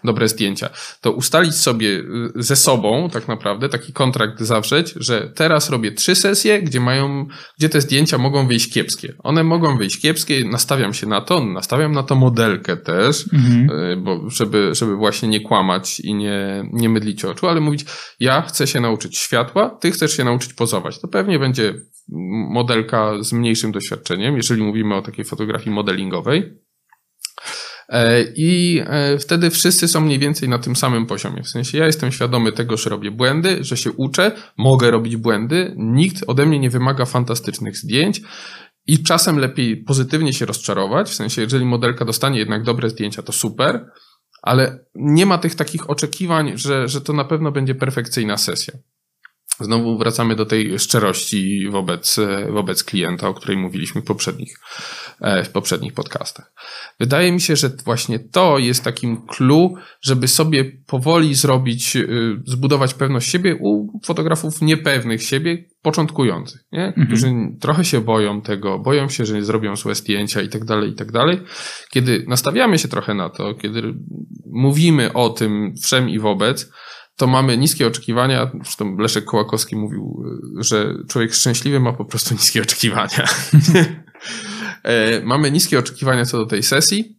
dobre 0.05 0.29
zdjęcia. 0.29 0.71
To 1.01 1.13
ustalić 1.13 1.55
sobie 1.55 1.89
y, 1.89 2.03
ze 2.35 2.57
sobą 2.57 3.11
tak 3.13 3.29
naprawdę 3.29 3.69
taki 3.69 3.93
kontrakt 3.93 4.41
zawrzeć, 4.41 4.95
że 4.97 5.33
teraz 5.35 5.71
robię 5.71 5.93
trzy 5.93 6.15
sesje, 6.15 6.63
gdzie 6.63 6.81
mają, 6.81 7.27
gdzie 7.59 7.69
te 7.69 7.81
zdjęcia 7.81 8.19
mogą 8.19 8.47
wyjść 8.47 8.73
kiepskie. 8.73 9.15
One 9.19 9.45
mogą 9.45 9.79
wyjść 9.79 10.01
kiepskie, 10.01 10.45
nastawiam 10.45 10.95
się 10.95 11.07
na 11.07 11.21
to, 11.21 11.45
nastawiam 11.45 11.93
na 11.93 12.03
to 12.03 12.15
modelkę 12.15 12.77
też, 12.77 13.25
mhm. 13.33 13.71
Y, 13.71 13.97
bo 13.97 14.31
żeby, 14.31 14.75
żeby 14.75 14.97
właśnie 14.97 15.29
nie 15.29 15.41
kłamać 15.41 16.01
i 16.01 16.15
nie, 16.15 16.69
nie 16.73 16.89
mydlić 16.89 17.25
oczu, 17.25 17.49
ale 17.49 17.61
mówić, 17.61 17.85
ja 18.21 18.43
chcę 18.43 18.67
się 18.67 18.81
nauczyć 18.81 19.19
światła, 19.19 19.71
ty 19.81 19.91
chcesz 19.91 20.17
się 20.17 20.25
nauczyć 20.25 20.53
pozować. 20.53 21.01
To 21.01 21.09
pewnie 21.09 21.39
będzie 21.39 21.75
modelka 22.51 22.88
z 23.21 23.33
mniejszym 23.33 23.73
doświadczeniem, 23.73 24.37
jeżeli 24.37 24.63
mówimy 24.63 24.95
o 24.95 25.03
takiej 25.03 25.25
fotografii 25.25 25.71
modelingowej. 25.71 26.59
E, 27.89 28.23
I 28.37 28.81
e, 28.87 29.19
wtedy 29.19 29.51
wszyscy 29.51 29.89
są 29.89 30.01
mniej 30.01 30.19
więcej 30.19 30.49
na 30.49 30.59
tym 30.59 30.77
samym 30.77 31.07
poziomie. 31.07 31.43
W 31.43 31.49
sensie 31.49 31.79
ja 31.79 31.87
jestem 31.87 32.13
świadomy 32.13 32.53
tego, 32.53 32.77
że 32.77 32.91
robię 32.91 33.11
błędy, 33.11 33.59
że 33.61 33.77
się 33.77 33.93
uczę, 33.93 34.33
mogę 34.57 34.91
robić 34.91 35.17
błędy, 35.17 35.75
nikt 35.77 36.25
ode 36.27 36.47
mnie 36.47 36.59
nie 36.59 36.71
wymaga 36.71 37.05
fantastycznych 37.05 37.77
zdjęć. 37.77 38.21
I 38.87 39.03
czasem 39.03 39.39
lepiej 39.39 39.77
pozytywnie 39.77 40.33
się 40.33 40.47
rozczarować, 40.47 41.11
w 41.11 41.15
sensie, 41.15 41.43
jeżeli 41.43 41.65
modelka 41.65 42.05
dostanie 42.05 42.39
jednak 42.39 42.63
dobre 42.63 42.91
zdjęcia, 42.91 43.23
to 43.23 43.33
super, 43.33 43.91
ale 44.43 44.85
nie 44.95 45.27
ma 45.27 45.39
tych 45.39 45.55
takich 45.55 45.91
oczekiwań, 45.91 46.53
że, 46.55 46.89
że 46.89 47.01
to 47.01 47.13
na 47.13 47.25
pewno 47.25 47.53
będzie 47.53 47.75
perfekcyjna 47.75 48.37
sesja. 48.37 48.75
Znowu 49.61 49.99
wracamy 49.99 50.37
do 50.37 50.47
tej 50.47 50.79
szczerości 50.79 51.69
wobec, 51.71 52.17
wobec 52.51 52.85
klienta, 52.85 53.29
o 53.29 53.35
której 53.35 53.57
mówiliśmy 53.57 54.01
w 54.01 54.05
poprzednich, 54.05 54.59
e, 55.21 55.45
w 55.45 55.51
poprzednich 55.51 55.93
podcastach. 55.93 56.53
Wydaje 57.01 57.33
mi 57.33 57.41
się, 57.41 57.57
że 57.57 57.71
właśnie 57.85 58.19
to 58.19 58.59
jest 58.59 58.85
takim 58.85 59.27
clue, 59.27 59.75
żeby 60.01 60.29
sobie 60.29 60.65
powoli 60.87 61.35
zrobić, 61.35 61.97
y, 61.97 62.43
zbudować 62.47 62.95
pewność 62.95 63.31
siebie 63.31 63.57
u 63.61 64.01
fotografów 64.05 64.63
niepewnych 64.63 65.23
siebie, 65.23 65.65
początkujących, 65.83 66.65
nie? 66.73 66.87
Mhm. 66.87 67.07
którzy 67.07 67.33
trochę 67.61 67.85
się 67.85 68.01
boją 68.01 68.43
tego, 68.43 68.79
boją 68.79 69.09
się, 69.09 69.27
że 69.27 69.35
nie 69.35 69.45
zrobią 69.45 69.77
złe 69.77 69.95
zdjęcia 69.95 70.43
i 70.43 70.49
tak 70.49 70.65
dalej, 70.65 70.91
i 70.91 70.95
tak 70.95 71.13
dalej. 71.13 71.41
Kiedy 71.91 72.25
nastawiamy 72.29 72.79
się 72.79 72.89
trochę 72.89 73.15
na 73.15 73.31
to, 73.31 73.55
kiedy 73.55 73.95
mówimy 74.47 75.13
o 75.13 75.31
tym 75.31 75.75
wszem 75.83 76.09
i 76.09 76.19
wobec, 76.19 76.71
to 77.19 77.27
mamy 77.27 77.59
niskie 77.59 77.87
oczekiwania. 77.87 78.51
Zresztą 78.63 78.97
Leszek 78.97 79.25
Kołakowski 79.25 79.77
mówił, 79.77 80.25
że 80.57 80.95
człowiek 81.09 81.35
szczęśliwy 81.35 81.81
ma 81.81 81.93
po 81.93 82.05
prostu 82.05 82.35
niskie 82.35 82.63
oczekiwania. 82.63 83.25
E, 84.83 85.21
mamy 85.21 85.51
niskie 85.51 85.79
oczekiwania 85.79 86.25
co 86.25 86.39
do 86.39 86.47
tej 86.47 86.63
sesji 86.63 87.19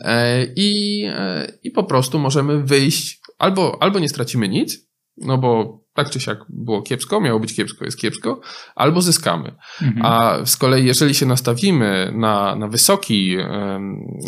e, 0.00 0.46
i, 0.56 1.02
e, 1.08 1.52
i 1.62 1.70
po 1.70 1.84
prostu 1.84 2.18
możemy 2.18 2.62
wyjść, 2.64 3.20
albo, 3.38 3.82
albo 3.82 3.98
nie 3.98 4.08
stracimy 4.08 4.48
nic, 4.48 4.85
no 5.18 5.38
bo 5.38 5.80
tak 5.96 6.10
czy 6.10 6.20
siak 6.20 6.38
było 6.48 6.82
kiepsko, 6.82 7.20
miało 7.20 7.40
być 7.40 7.54
kiepsko, 7.54 7.84
jest 7.84 7.98
kiepsko, 7.98 8.40
albo 8.74 9.02
zyskamy. 9.02 9.54
Mhm. 9.82 10.06
A 10.06 10.46
z 10.46 10.56
kolei, 10.56 10.86
jeżeli 10.86 11.14
się 11.14 11.26
nastawimy 11.26 12.12
na, 12.14 12.56
na, 12.56 12.68
wysoki, 12.68 13.36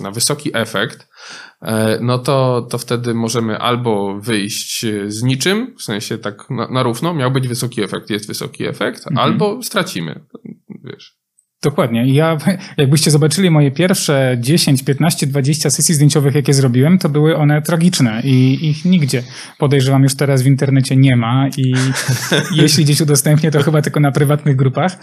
na 0.03 0.11
wysoki 0.11 0.51
efekt, 0.55 1.09
e, 1.63 1.99
no 2.03 2.19
to, 2.19 2.67
to 2.71 2.79
wtedy 2.79 3.15
możemy 3.15 3.59
albo 3.59 4.21
wyjść 4.21 4.87
z 5.07 5.23
niczym, 5.23 5.75
w 5.79 5.83
sensie 5.83 6.19
tak 6.19 6.51
na, 6.51 6.69
na 6.69 6.83
równo, 6.83 7.15
miał 7.15 7.31
być 7.31 7.49
wysoki 7.49 7.83
efekt, 7.83 8.11
jest 8.11 8.29
wysoki 8.29 8.67
efekt, 8.67 9.07
mhm. 9.07 9.19
albo 9.19 9.63
stracimy. 9.63 10.25
Wiesz. 10.85 11.19
Dokładnie. 11.63 12.15
Ja, 12.15 12.37
jakbyście 12.77 13.11
zobaczyli 13.11 13.51
moje 13.51 13.71
pierwsze 13.71 14.37
10, 14.41 14.83
15, 14.83 15.27
20 15.27 15.71
sesji 15.71 15.95
zdjęciowych, 15.95 16.35
jakie 16.35 16.55
zrobiłem, 16.55 16.99
to 16.99 17.09
były 17.09 17.37
one 17.37 17.63
tragiczne 17.63 18.21
i 18.25 18.69
ich 18.69 18.85
nigdzie 18.85 19.23
podejrzewam 19.59 20.03
już 20.03 20.15
teraz 20.15 20.43
w 20.43 20.47
internecie 20.47 20.97
nie 20.97 21.17
ma 21.17 21.49
i 21.57 21.75
jeśli 22.63 22.85
gdzieś 22.85 23.01
udostępnię, 23.01 23.51
to 23.51 23.63
chyba 23.63 23.83
tylko 23.83 24.01
na 24.01 24.13
prywatnych 24.13 24.57
grupach. 24.57 24.99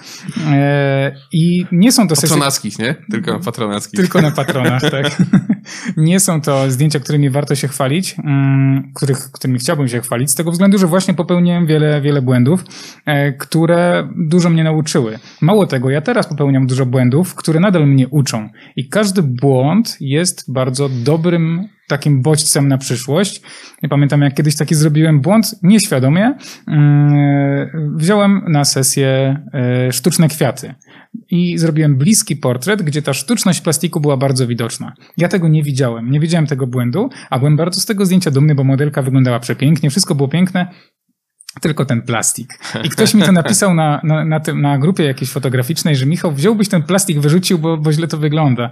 E, 0.47 1.15
I 1.31 1.65
nie 1.71 1.91
są 1.91 2.07
to 2.07 2.15
sesje... 2.15 2.29
Patronackich, 2.29 2.79
nie? 2.79 2.95
Tylko 3.11 3.33
na 3.33 3.39
patronackich. 3.39 3.99
Tylko 3.99 4.21
na 4.21 4.31
patronach, 4.31 4.81
tak. 4.91 5.17
Nie 5.97 6.19
są 6.19 6.41
to 6.41 6.71
zdjęcia, 6.71 6.99
którymi 6.99 7.29
warto 7.29 7.55
się 7.55 7.67
chwalić, 7.67 8.15
mm, 8.23 8.91
których, 8.95 9.17
którymi 9.17 9.59
chciałbym 9.59 9.87
się 9.87 10.01
chwalić, 10.01 10.31
z 10.31 10.35
tego 10.35 10.51
względu, 10.51 10.77
że 10.77 10.87
właśnie 10.87 11.13
popełniłem 11.13 11.65
wiele, 11.65 12.01
wiele 12.01 12.21
błędów, 12.21 12.63
e, 13.05 13.33
które 13.33 14.09
dużo 14.15 14.49
mnie 14.49 14.63
nauczyły. 14.63 15.19
Mało 15.41 15.67
tego, 15.67 15.89
ja 15.89 16.01
teraz 16.01 16.27
popełniam 16.27 16.44
popełniam 16.45 16.67
dużo 16.67 16.86
błędów, 16.86 17.36
które 17.36 17.60
nadal 17.60 17.88
mnie 17.88 18.08
uczą. 18.08 18.49
I 18.75 18.89
każdy 18.89 19.23
błąd 19.23 19.97
jest 19.99 20.53
bardzo 20.53 20.89
dobrym 20.89 21.69
takim 21.88 22.21
bodźcem 22.21 22.67
na 22.67 22.77
przyszłość. 22.77 23.41
Ja 23.81 23.89
pamiętam, 23.89 24.21
jak 24.21 24.34
kiedyś 24.34 24.55
taki 24.55 24.75
zrobiłem 24.75 25.21
błąd, 25.21 25.55
nieświadomie, 25.63 26.34
mm, 26.67 27.95
wziąłem 27.97 28.41
na 28.47 28.65
sesję 28.65 29.38
e, 29.53 29.91
sztuczne 29.91 30.27
kwiaty 30.27 30.75
i 31.31 31.58
zrobiłem 31.58 31.95
bliski 31.95 32.36
portret, 32.36 32.81
gdzie 32.81 33.01
ta 33.01 33.13
sztuczność 33.13 33.62
plastiku 33.62 33.99
była 33.99 34.17
bardzo 34.17 34.47
widoczna. 34.47 34.93
Ja 35.17 35.27
tego 35.27 35.47
nie 35.47 35.63
widziałem, 35.63 36.12
nie 36.12 36.19
widziałem 36.19 36.47
tego 36.47 36.67
błędu, 36.67 37.10
a 37.29 37.39
byłem 37.39 37.58
bardzo 37.58 37.81
z 37.81 37.86
tego 37.86 38.05
zdjęcia 38.05 38.31
dumny, 38.31 38.55
bo 38.55 38.63
modelka 38.63 39.01
wyglądała 39.01 39.39
przepięknie, 39.39 39.89
wszystko 39.89 40.15
było 40.15 40.29
piękne, 40.29 40.67
tylko 41.61 41.85
ten 41.85 42.01
plastik. 42.01 42.59
I 42.83 42.89
ktoś 42.95 43.13
mi 43.13 43.21
to 43.21 43.31
napisał 43.31 43.73
na, 43.73 44.01
na, 44.03 44.25
na, 44.25 44.39
tym, 44.39 44.61
na 44.61 44.77
grupie 44.77 45.03
jakiejś 45.03 45.31
fotograficznej, 45.31 45.95
że 45.95 46.05
Michał, 46.05 46.31
wziąłbyś 46.31 46.69
ten 46.69 46.83
plastik, 46.83 47.19
wyrzucił, 47.19 47.59
bo, 47.59 47.77
bo 47.77 47.91
źle 47.91 48.07
to 48.07 48.17
wygląda. 48.17 48.69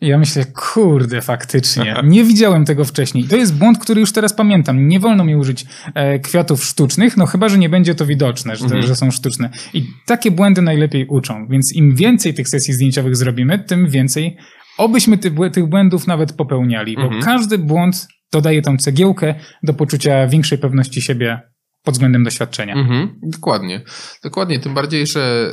I 0.00 0.06
ja 0.06 0.18
myślę, 0.18 0.44
kurde, 0.44 1.20
faktycznie. 1.20 1.96
Nie 2.04 2.24
widziałem 2.24 2.64
tego 2.64 2.84
wcześniej. 2.84 3.24
To 3.24 3.36
jest 3.36 3.58
błąd, 3.58 3.78
który 3.78 4.00
już 4.00 4.12
teraz 4.12 4.32
pamiętam. 4.32 4.88
Nie 4.88 5.00
wolno 5.00 5.24
mi 5.24 5.36
użyć 5.36 5.66
e, 5.94 6.18
kwiatów 6.18 6.64
sztucznych, 6.64 7.16
no 7.16 7.26
chyba, 7.26 7.48
że 7.48 7.58
nie 7.58 7.68
będzie 7.68 7.94
to 7.94 8.06
widoczne, 8.06 8.56
że, 8.56 8.64
mhm. 8.64 8.82
że 8.82 8.96
są 8.96 9.10
sztuczne. 9.10 9.50
I 9.74 9.86
takie 10.06 10.30
błędy 10.30 10.62
najlepiej 10.62 11.06
uczą. 11.06 11.46
Więc 11.50 11.72
im 11.74 11.94
więcej 11.94 12.34
tych 12.34 12.48
sesji 12.48 12.74
zdjęciowych 12.74 13.16
zrobimy, 13.16 13.58
tym 13.58 13.90
więcej 13.90 14.36
obyśmy 14.78 15.18
ty, 15.18 15.32
tych 15.52 15.66
błędów 15.66 16.06
nawet 16.06 16.32
popełniali, 16.32 16.96
bo 16.96 17.02
mhm. 17.02 17.22
każdy 17.22 17.58
błąd 17.58 18.08
dodaje 18.32 18.62
tą 18.62 18.76
cegiełkę 18.76 19.34
do 19.62 19.74
poczucia 19.74 20.26
większej 20.28 20.58
pewności 20.58 21.02
siebie 21.02 21.40
pod 21.86 21.94
względem 21.94 22.24
doświadczenia. 22.24 22.74
Mhm, 22.74 23.20
dokładnie. 23.22 23.80
Dokładnie, 24.22 24.60
tym 24.60 24.74
bardziej, 24.74 25.06
że 25.06 25.52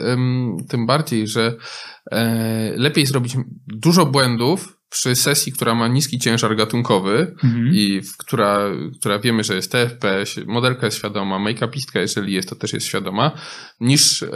tym 0.69 0.85
bardziej, 0.85 1.27
że 1.27 1.55
e, 2.11 2.73
lepiej 2.75 3.05
zrobić 3.05 3.37
dużo 3.67 4.05
błędów 4.05 4.77
przy 4.93 5.15
sesji, 5.15 5.51
która 5.51 5.75
ma 5.75 5.87
niski 5.87 6.19
ciężar 6.19 6.55
gatunkowy 6.55 7.35
mhm. 7.43 7.69
i 7.73 8.01
w, 8.01 8.17
która, 8.17 8.59
która 8.99 9.19
wiemy, 9.19 9.43
że 9.43 9.55
jest 9.55 9.71
TFP, 9.71 10.23
modelka 10.47 10.85
jest 10.85 10.97
świadoma, 10.97 11.39
make-upistka, 11.39 11.99
jeżeli 11.99 12.33
jest, 12.33 12.49
to 12.49 12.55
też 12.55 12.73
jest 12.73 12.85
świadoma, 12.85 13.31
niż 13.79 14.23
e, 14.23 14.27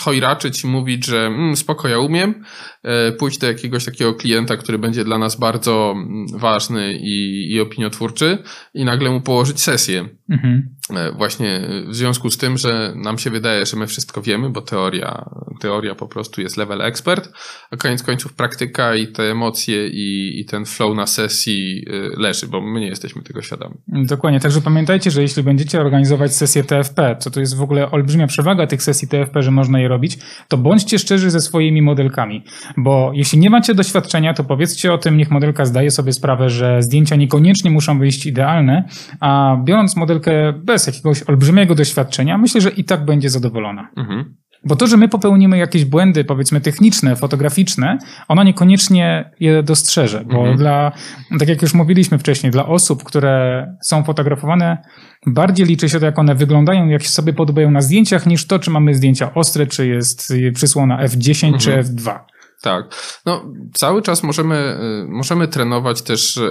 hojraczyć 0.00 0.64
i 0.64 0.66
mówić, 0.66 1.06
że 1.06 1.26
mm, 1.26 1.56
spoko, 1.56 1.88
ja 1.88 1.98
umiem, 1.98 2.44
e, 2.82 3.12
pójść 3.12 3.38
do 3.38 3.46
jakiegoś 3.46 3.84
takiego 3.84 4.14
klienta, 4.14 4.56
który 4.56 4.78
będzie 4.78 5.04
dla 5.04 5.18
nas 5.18 5.36
bardzo 5.36 5.94
mm, 5.96 6.26
ważny 6.38 6.98
i, 7.00 7.48
i 7.52 7.60
opiniotwórczy 7.60 8.38
i 8.74 8.84
nagle 8.84 9.10
mu 9.10 9.20
położyć 9.20 9.60
sesję. 9.60 10.08
Mhm. 10.30 10.77
E, 10.90 11.12
właśnie 11.12 11.60
w 11.88 11.94
związku 11.94 12.30
z 12.30 12.36
tym, 12.36 12.58
że 12.58 12.92
nam 12.96 13.18
się 13.18 13.30
wydaje, 13.30 13.66
że 13.66 13.76
my 13.76 13.86
wszystko 13.86 14.22
wiemy, 14.22 14.50
bo 14.50 14.60
teoria, 14.60 15.30
teoria 15.60 15.94
po 15.94 16.08
prostu 16.08 16.40
jest 16.40 16.56
level 16.56 16.82
expert, 16.82 17.32
a 17.70 17.76
koniec 17.76 18.02
końców 18.02 18.32
praktyka 18.32 18.94
i 18.94 19.06
te 19.08 19.22
emocje 19.22 19.88
i, 19.88 20.40
i 20.40 20.44
ten 20.44 20.64
flow 20.64 20.96
na 20.96 21.06
sesji 21.06 21.84
y, 21.88 22.20
leży, 22.20 22.46
bo 22.46 22.60
my 22.60 22.80
nie 22.80 22.86
jesteśmy 22.86 23.22
tego 23.22 23.42
świadomi. 23.42 23.74
Dokładnie, 23.88 24.40
także 24.40 24.60
pamiętajcie, 24.60 25.10
że 25.10 25.22
jeśli 25.22 25.42
będziecie 25.42 25.80
organizować 25.80 26.36
sesję 26.36 26.64
TFP, 26.64 27.16
co 27.18 27.30
to 27.30 27.40
jest 27.40 27.56
w 27.56 27.62
ogóle 27.62 27.90
olbrzymia 27.90 28.26
przewaga 28.26 28.66
tych 28.66 28.82
sesji 28.82 29.08
TFP, 29.08 29.42
że 29.42 29.50
można 29.50 29.80
je 29.80 29.88
robić, 29.88 30.18
to 30.48 30.56
bądźcie 30.56 30.98
szczerzy 30.98 31.30
ze 31.30 31.40
swoimi 31.40 31.82
modelkami, 31.82 32.44
bo 32.76 33.10
jeśli 33.14 33.38
nie 33.38 33.50
macie 33.50 33.74
doświadczenia, 33.74 34.34
to 34.34 34.44
powiedzcie 34.44 34.92
o 34.92 34.98
tym, 34.98 35.16
niech 35.16 35.30
modelka 35.30 35.64
zdaje 35.64 35.90
sobie 35.90 36.12
sprawę, 36.12 36.50
że 36.50 36.82
zdjęcia 36.82 37.16
niekoniecznie 37.16 37.70
muszą 37.70 37.98
wyjść 37.98 38.26
idealne, 38.26 38.88
a 39.20 39.56
biorąc 39.64 39.96
modelkę 39.96 40.52
bez 40.52 40.77
jakiegoś 40.86 41.22
olbrzymiego 41.22 41.74
doświadczenia, 41.74 42.38
myślę, 42.38 42.60
że 42.60 42.70
i 42.70 42.84
tak 42.84 43.04
będzie 43.04 43.30
zadowolona. 43.30 43.88
Mhm. 43.96 44.34
Bo 44.64 44.76
to, 44.76 44.86
że 44.86 44.96
my 44.96 45.08
popełnimy 45.08 45.58
jakieś 45.58 45.84
błędy, 45.84 46.24
powiedzmy 46.24 46.60
techniczne, 46.60 47.16
fotograficzne, 47.16 47.98
ona 48.28 48.44
niekoniecznie 48.44 49.30
je 49.40 49.62
dostrzeże, 49.62 50.24
bo 50.24 50.38
mhm. 50.38 50.56
dla, 50.56 50.92
tak 51.38 51.48
jak 51.48 51.62
już 51.62 51.74
mówiliśmy 51.74 52.18
wcześniej, 52.18 52.52
dla 52.52 52.66
osób, 52.66 53.04
które 53.04 53.66
są 53.82 54.04
fotografowane, 54.04 54.78
bardziej 55.26 55.66
liczy 55.66 55.88
się 55.88 56.00
to, 56.00 56.06
jak 56.06 56.18
one 56.18 56.34
wyglądają, 56.34 56.88
jak 56.88 57.02
się 57.02 57.08
sobie 57.08 57.32
podobają 57.32 57.70
na 57.70 57.80
zdjęciach, 57.80 58.26
niż 58.26 58.46
to, 58.46 58.58
czy 58.58 58.70
mamy 58.70 58.94
zdjęcia 58.94 59.34
ostre, 59.34 59.66
czy 59.66 59.86
jest 59.86 60.32
przysłona 60.54 61.06
F10 61.06 61.46
mhm. 61.46 61.58
czy 61.58 61.70
F2. 61.70 62.18
Tak. 62.62 62.94
No, 63.26 63.44
cały 63.74 64.02
czas 64.02 64.22
możemy, 64.22 64.78
y, 65.04 65.08
możemy 65.08 65.48
trenować 65.48 66.02
też 66.02 66.36
y, 66.36 66.50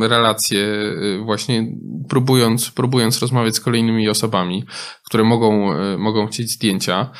relacje, 0.00 0.60
y, 0.60 1.20
właśnie 1.24 1.66
próbując, 2.08 2.70
próbując 2.70 3.18
rozmawiać 3.18 3.56
z 3.56 3.60
kolejnymi 3.60 4.08
osobami, 4.08 4.64
które 5.04 5.24
mogą, 5.24 5.74
mogą 5.98 6.26
chcieć 6.26 6.50
zdjęcia. 6.50 7.10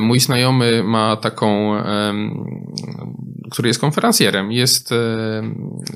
Mój 0.00 0.20
znajomy 0.20 0.82
ma 0.84 1.16
taką, 1.16 1.72
który 3.50 3.68
jest 3.68 3.80
konferencjerem, 3.80 4.52
jest 4.52 4.90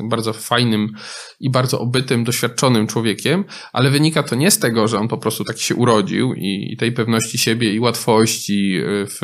bardzo 0.04 0.32
fajnym 0.32 0.92
i 1.40 1.50
bardzo 1.50 1.80
obytym, 1.80 2.24
doświadczonym 2.24 2.87
człowiekiem, 2.87 3.44
ale 3.72 3.90
wynika 3.90 4.22
to 4.22 4.37
nie 4.37 4.50
z 4.50 4.58
tego, 4.58 4.88
że 4.88 4.98
on 4.98 5.08
po 5.08 5.18
prostu 5.18 5.44
tak 5.44 5.58
się 5.58 5.74
urodził 5.74 6.34
i 6.34 6.76
tej 6.78 6.92
pewności 6.92 7.38
siebie 7.38 7.72
i 7.72 7.80
łatwości 7.80 8.80
w 9.06 9.20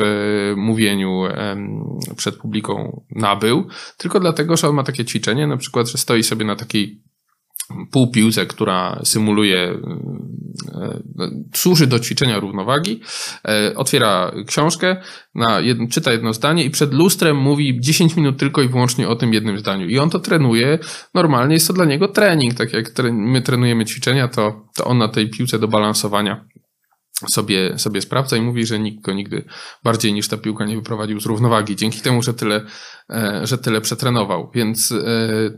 mówieniu 0.57 1.23
przed 2.15 2.35
publiką 2.35 3.03
nabył, 3.15 3.67
tylko 3.97 4.19
dlatego, 4.19 4.57
że 4.57 4.69
on 4.69 4.75
ma 4.75 4.83
takie 4.83 5.05
ćwiczenie, 5.05 5.47
na 5.47 5.57
przykład, 5.57 5.87
że 5.87 5.97
stoi 5.97 6.23
sobie 6.23 6.45
na 6.45 6.55
takiej 6.55 7.05
półpiłce, 7.91 8.45
która 8.45 9.01
symuluje, 9.03 9.57
e, 10.73 10.99
służy 11.53 11.87
do 11.87 11.99
ćwiczenia 11.99 12.39
równowagi, 12.39 13.01
e, 13.47 13.75
otwiera 13.75 14.31
książkę, 14.47 14.95
na 15.35 15.59
jedno, 15.59 15.87
czyta 15.87 16.11
jedno 16.11 16.33
zdanie 16.33 16.63
i 16.63 16.69
przed 16.69 16.93
lustrem 16.93 17.37
mówi 17.37 17.79
10 17.81 18.15
minut 18.15 18.37
tylko 18.37 18.61
i 18.61 18.69
wyłącznie 18.69 19.07
o 19.07 19.15
tym 19.15 19.33
jednym 19.33 19.59
zdaniu. 19.59 19.87
I 19.87 19.99
on 19.99 20.09
to 20.09 20.19
trenuje, 20.19 20.79
normalnie 21.13 21.53
jest 21.53 21.67
to 21.67 21.73
dla 21.73 21.85
niego 21.85 22.07
trening, 22.07 22.53
tak 22.53 22.73
jak 22.73 22.93
my 23.11 23.41
trenujemy 23.41 23.85
ćwiczenia, 23.85 24.27
to, 24.27 24.65
to 24.75 24.85
on 24.85 24.97
na 24.97 25.07
tej 25.07 25.29
piłce 25.29 25.59
do 25.59 25.67
balansowania 25.67 26.45
sobie, 27.29 27.79
sobie 27.79 28.01
sprawdza 28.01 28.37
i 28.37 28.41
mówi, 28.41 28.65
że 28.65 28.79
nikt 28.79 29.01
go 29.01 29.13
nigdy 29.13 29.45
bardziej 29.83 30.13
niż 30.13 30.27
ta 30.27 30.37
piłka 30.37 30.65
nie 30.65 30.75
wyprowadził 30.75 31.19
z 31.19 31.25
równowagi, 31.25 31.75
dzięki 31.75 32.01
temu, 32.01 32.21
że 32.21 32.33
tyle, 32.33 32.65
e, 33.09 33.41
że 33.43 33.57
tyle 33.57 33.81
przetrenował. 33.81 34.51
Więc 34.55 34.91
e, 34.91 34.97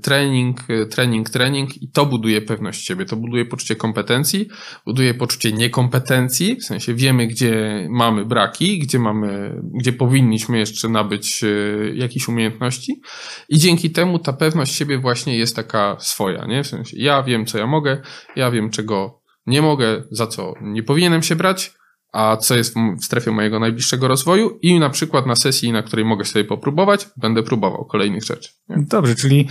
trening, 0.02 0.60
trening, 0.91 1.30
trening 1.30 1.82
i 1.82 1.91
to 1.91 2.06
buduje 2.06 2.41
pewność 2.41 2.86
siebie, 2.86 3.06
to 3.06 3.15
buduje 3.15 3.46
poczucie 3.46 3.76
kompetencji, 3.76 4.48
buduje 4.86 5.13
poczucie 5.13 5.52
niekompetencji, 5.52 6.56
w 6.56 6.63
sensie 6.63 6.93
wiemy, 6.93 7.28
gdzie 7.28 7.88
mamy 7.89 8.26
braki, 8.26 8.80
gdzie 8.80 9.00
mamy, 9.00 9.62
gdzie 9.74 9.93
powinniśmy 9.93 10.60
jeszcze 10.60 10.89
nabyć 10.89 11.43
e, 11.43 11.48
jakieś 11.96 12.28
umiejętności 12.28 13.02
i 13.50 13.58
dzięki 13.58 13.91
temu 13.91 14.20
ta 14.20 14.34
pewność 14.34 14.76
siebie 14.76 14.98
właśnie 14.98 15.38
jest 15.38 15.56
taka 15.56 15.98
swoja, 16.00 16.46
nie? 16.46 16.63
W 16.63 16.67
sensie 16.67 16.98
ja 17.00 17.24
wiem, 17.24 17.46
co 17.46 17.58
ja 17.58 17.67
mogę, 17.67 18.02
ja 18.36 18.52
wiem, 18.52 18.70
czego 18.70 19.27
nie 19.47 19.62
mogę, 19.62 20.03
za 20.12 20.27
co 20.27 20.53
nie 20.62 20.83
powinienem 20.83 21.23
się 21.23 21.36
brać, 21.36 21.73
a 22.13 22.38
co 22.38 22.55
jest 22.55 22.75
w 23.01 23.05
strefie 23.05 23.31
mojego 23.31 23.60
najbliższego 23.60 24.07
rozwoju 24.07 24.60
i 24.62 24.79
na 24.79 24.89
przykład 24.89 25.25
na 25.25 25.36
sesji, 25.36 25.71
na 25.71 25.83
której 25.83 26.05
mogę 26.05 26.25
sobie 26.25 26.45
popróbować, 26.45 27.07
będę 27.17 27.43
próbował 27.43 27.86
kolejnych 27.86 28.23
rzeczy. 28.23 28.49
Nie? 28.69 28.75
Dobrze, 28.89 29.15
czyli 29.15 29.47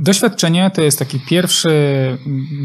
doświadczenie 0.00 0.70
to 0.74 0.82
jest 0.82 0.98
taki 0.98 1.20
pierwszy 1.20 1.70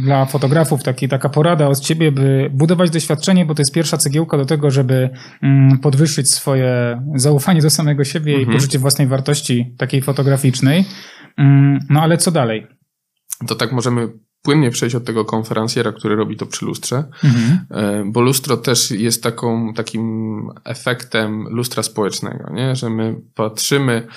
dla 0.03 0.25
fotografów, 0.25 0.83
taki, 0.83 1.07
taka 1.07 1.29
porada 1.29 1.67
od 1.67 1.79
ciebie, 1.79 2.11
by 2.11 2.49
budować 2.53 2.89
doświadczenie, 2.89 3.45
bo 3.45 3.55
to 3.55 3.61
jest 3.61 3.73
pierwsza 3.73 3.97
cegiełka 3.97 4.37
do 4.37 4.45
tego, 4.45 4.71
żeby 4.71 5.09
podwyższyć 5.81 6.31
swoje 6.31 7.01
zaufanie 7.15 7.61
do 7.61 7.69
samego 7.69 8.03
siebie 8.03 8.35
mhm. 8.35 8.51
i 8.51 8.55
poczucie 8.55 8.79
własnej 8.79 9.07
wartości 9.07 9.75
takiej 9.77 10.01
fotograficznej. 10.01 10.85
No 11.89 12.01
ale 12.01 12.17
co 12.17 12.31
dalej? 12.31 12.67
To 13.47 13.55
tak 13.55 13.71
możemy 13.71 14.07
płynnie 14.45 14.71
przejść 14.71 14.95
od 14.95 15.05
tego 15.05 15.25
konferencjera, 15.25 15.91
który 15.91 16.15
robi 16.15 16.37
to 16.37 16.45
przy 16.45 16.65
lustrze, 16.65 17.03
mhm. 17.23 17.65
E, 17.69 18.03
bo 18.11 18.21
lustro 18.21 18.57
też 18.57 18.91
jest 18.91 19.23
taką, 19.23 19.73
takim 19.73 20.03
efektem 20.63 21.47
lustra 21.49 21.83
społecznego, 21.83 22.53
nie? 22.53 22.75
że 22.75 22.89
my 22.89 23.21
patrzymy 23.35 24.07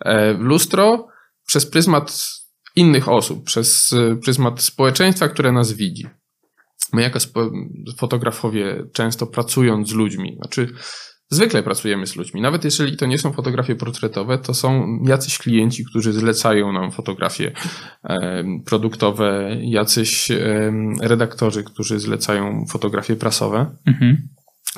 e, 0.00 0.34
w 0.34 0.40
lustro 0.40 1.08
przez 1.46 1.66
pryzmat 1.66 2.28
innych 2.76 3.08
osób, 3.08 3.44
przez 3.44 3.92
e, 3.92 4.16
pryzmat 4.16 4.62
społeczeństwa, 4.62 5.28
które 5.28 5.52
nas 5.52 5.72
widzi. 5.72 6.06
My 6.92 7.02
jako 7.02 7.18
fotografowie 7.98 8.86
często 8.92 9.26
pracując 9.26 9.88
z 9.88 9.92
ludźmi, 9.92 10.36
znaczy 10.36 10.74
Zwykle 11.30 11.62
pracujemy 11.62 12.06
z 12.06 12.16
ludźmi. 12.16 12.40
Nawet 12.40 12.64
jeżeli 12.64 12.96
to 12.96 13.06
nie 13.06 13.18
są 13.18 13.32
fotografie 13.32 13.76
portretowe, 13.76 14.38
to 14.38 14.54
są 14.54 14.98
jacyś 15.06 15.38
klienci, 15.38 15.84
którzy 15.84 16.12
zlecają 16.12 16.72
nam 16.72 16.92
fotografie 16.92 17.52
produktowe, 18.66 19.56
jacyś 19.60 20.28
redaktorzy, 21.00 21.64
którzy 21.64 22.00
zlecają 22.00 22.64
fotografie 22.70 23.16
prasowe. 23.16 23.76
Mhm. 23.86 24.28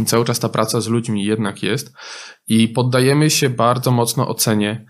I 0.02 0.04
cały 0.04 0.24
czas 0.24 0.38
ta 0.38 0.48
praca 0.48 0.80
z 0.80 0.88
ludźmi 0.88 1.24
jednak 1.24 1.62
jest 1.62 1.92
i 2.46 2.68
poddajemy 2.68 3.30
się 3.30 3.50
bardzo 3.50 3.90
mocno 3.90 4.28
ocenie 4.28 4.86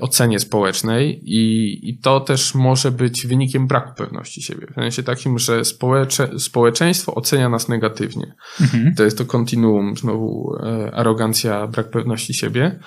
ocenie 0.00 0.40
społecznej 0.40 1.20
i, 1.24 1.78
i 1.90 1.98
to 1.98 2.20
też 2.20 2.54
może 2.54 2.90
być 2.90 3.26
wynikiem 3.26 3.66
braku 3.66 3.94
pewności 3.96 4.42
siebie. 4.42 4.66
W 4.70 4.74
sensie 4.74 5.02
takim, 5.02 5.38
że 5.38 5.64
społecze, 5.64 6.38
społeczeństwo 6.38 7.14
ocenia 7.14 7.48
nas 7.48 7.68
negatywnie. 7.68 8.34
Mhm. 8.60 8.94
To 8.94 9.04
jest 9.04 9.18
to 9.18 9.24
kontinuum, 9.24 9.96
znowu 9.96 10.56
e, 10.62 10.94
arogancja, 10.94 11.66
brak 11.66 11.90
pewności 11.90 12.34
siebie. 12.34 12.78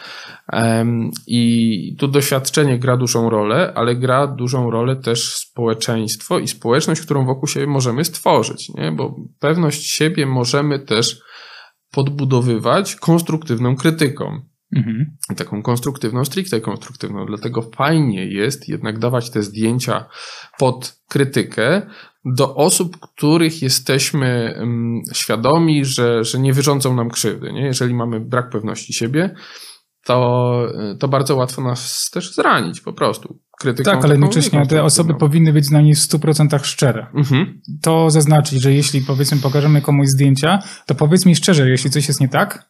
I 1.28 1.96
tu 2.00 2.08
doświadczenie 2.08 2.80
gra 2.80 2.98
dużą 2.98 3.30
rolę, 3.30 3.74
ale 3.76 3.96
gra 3.96 4.28
dużą 4.28 4.72
rolę 4.72 4.96
też 4.96 5.36
społeczeństwo 5.36 6.40
i 6.40 6.48
społeczność, 6.48 7.02
którą 7.02 7.26
wokół 7.26 7.48
siebie 7.48 7.68
możemy 7.68 8.06
stworzyć, 8.06 8.70
nie? 8.70 8.92
bo 8.92 9.16
pewność 9.40 9.90
siebie 9.90 10.26
możemy 10.26 10.80
też 10.80 11.22
podbudowywać 11.92 12.96
konstruktywną 12.96 13.76
krytyką. 13.76 14.42
Mhm. 14.76 15.18
Taką 15.38 15.62
konstruktywną, 15.62 16.26
stricte 16.26 16.62
konstruktywną. 16.62 17.26
Dlatego 17.26 17.62
fajnie 17.62 18.26
jest 18.26 18.70
jednak 18.70 19.00
dawać 19.00 19.30
te 19.30 19.44
zdjęcia 19.44 20.06
pod 20.58 21.00
krytykę 21.10 21.82
do 22.26 22.56
osób, 22.56 22.98
których 23.00 23.62
jesteśmy 23.62 24.56
um, 24.60 25.02
świadomi, 25.14 25.86
że, 25.86 26.24
że 26.24 26.40
nie 26.40 26.54
wyrządzą 26.54 26.96
nam 26.96 27.10
krzywdy. 27.10 27.54
Nie? 27.54 27.62
Jeżeli 27.62 27.94
mamy 27.94 28.20
brak 28.20 28.50
pewności 28.50 28.94
siebie, 28.94 29.36
to, 30.06 30.68
to 31.00 31.08
bardzo 31.08 31.36
łatwo 31.36 31.62
nas 31.62 32.10
też 32.14 32.34
zranić 32.34 32.82
po 32.82 32.94
prostu. 32.94 33.40
Krytyką 33.60 33.92
tak, 33.92 34.04
ale 34.04 34.14
jednocześnie 34.14 34.66
te 34.66 34.84
osoby 34.84 35.16
powinny 35.16 35.54
być 35.54 35.66
z 35.66 35.72
nami 35.72 35.96
w 35.96 35.98
100% 35.98 36.64
szczere. 36.64 37.08
Mhm. 37.14 37.62
To 37.82 38.10
zaznaczyć, 38.10 38.62
że 38.62 38.74
jeśli 38.74 39.02
powiedzmy 39.02 39.38
pokażemy 39.38 39.82
komuś 39.82 40.08
zdjęcia, 40.08 40.60
to 40.86 40.96
powiedz 40.96 41.26
mi 41.26 41.36
szczerze, 41.36 41.70
jeśli 41.70 41.90
coś 41.90 42.08
jest 42.08 42.22
nie 42.22 42.30
tak. 42.30 42.70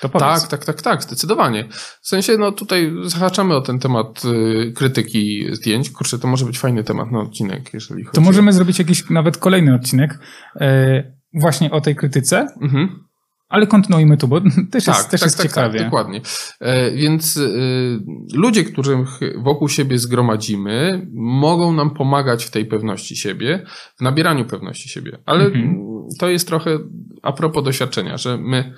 Tak, 0.00 0.48
tak, 0.48 0.64
tak, 0.64 0.82
tak, 0.82 1.02
zdecydowanie. 1.02 1.68
W 2.02 2.08
sensie, 2.08 2.36
no 2.38 2.52
tutaj 2.52 2.92
zahaczamy 3.04 3.56
o 3.56 3.60
ten 3.60 3.78
temat 3.78 4.22
y, 4.24 4.72
krytyki 4.72 5.46
zdjęć. 5.52 5.90
Kurczę, 5.90 6.18
to 6.18 6.28
może 6.28 6.44
być 6.44 6.58
fajny 6.58 6.84
temat 6.84 7.10
na 7.10 7.20
odcinek, 7.20 7.74
jeżeli 7.74 8.04
chodzi 8.04 8.14
To 8.14 8.20
możemy 8.20 8.50
o... 8.50 8.52
zrobić 8.52 8.78
jakiś 8.78 9.10
nawet 9.10 9.36
kolejny 9.36 9.74
odcinek 9.74 10.18
y, 10.60 11.16
właśnie 11.34 11.70
o 11.70 11.80
tej 11.80 11.96
krytyce. 11.96 12.46
Mhm. 12.62 13.06
Ale 13.48 13.66
kontynuujmy 13.66 14.16
tu, 14.16 14.28
bo 14.28 14.40
też 14.72 14.84
tak, 14.84 14.96
jest, 14.96 15.10
też 15.10 15.20
tak, 15.20 15.26
jest 15.26 15.36
tak, 15.36 15.46
tak 15.46 15.52
ciekawie. 15.52 15.78
Tak, 15.78 15.86
dokładnie. 15.86 16.20
E, 16.60 16.90
więc 16.90 17.36
y, 17.36 18.00
ludzie, 18.34 18.64
których 18.64 19.08
wokół 19.36 19.68
siebie 19.68 19.98
zgromadzimy, 19.98 21.06
mogą 21.14 21.72
nam 21.72 21.90
pomagać 21.90 22.44
w 22.44 22.50
tej 22.50 22.66
pewności 22.66 23.16
siebie, 23.16 23.66
w 23.98 24.00
nabieraniu 24.00 24.44
pewności 24.44 24.88
siebie. 24.88 25.18
Ale 25.26 25.44
mhm. 25.44 25.78
to 26.18 26.28
jest 26.28 26.48
trochę 26.48 26.78
a 27.22 27.32
propos 27.32 27.64
doświadczenia, 27.64 28.16
że 28.16 28.38
my 28.38 28.74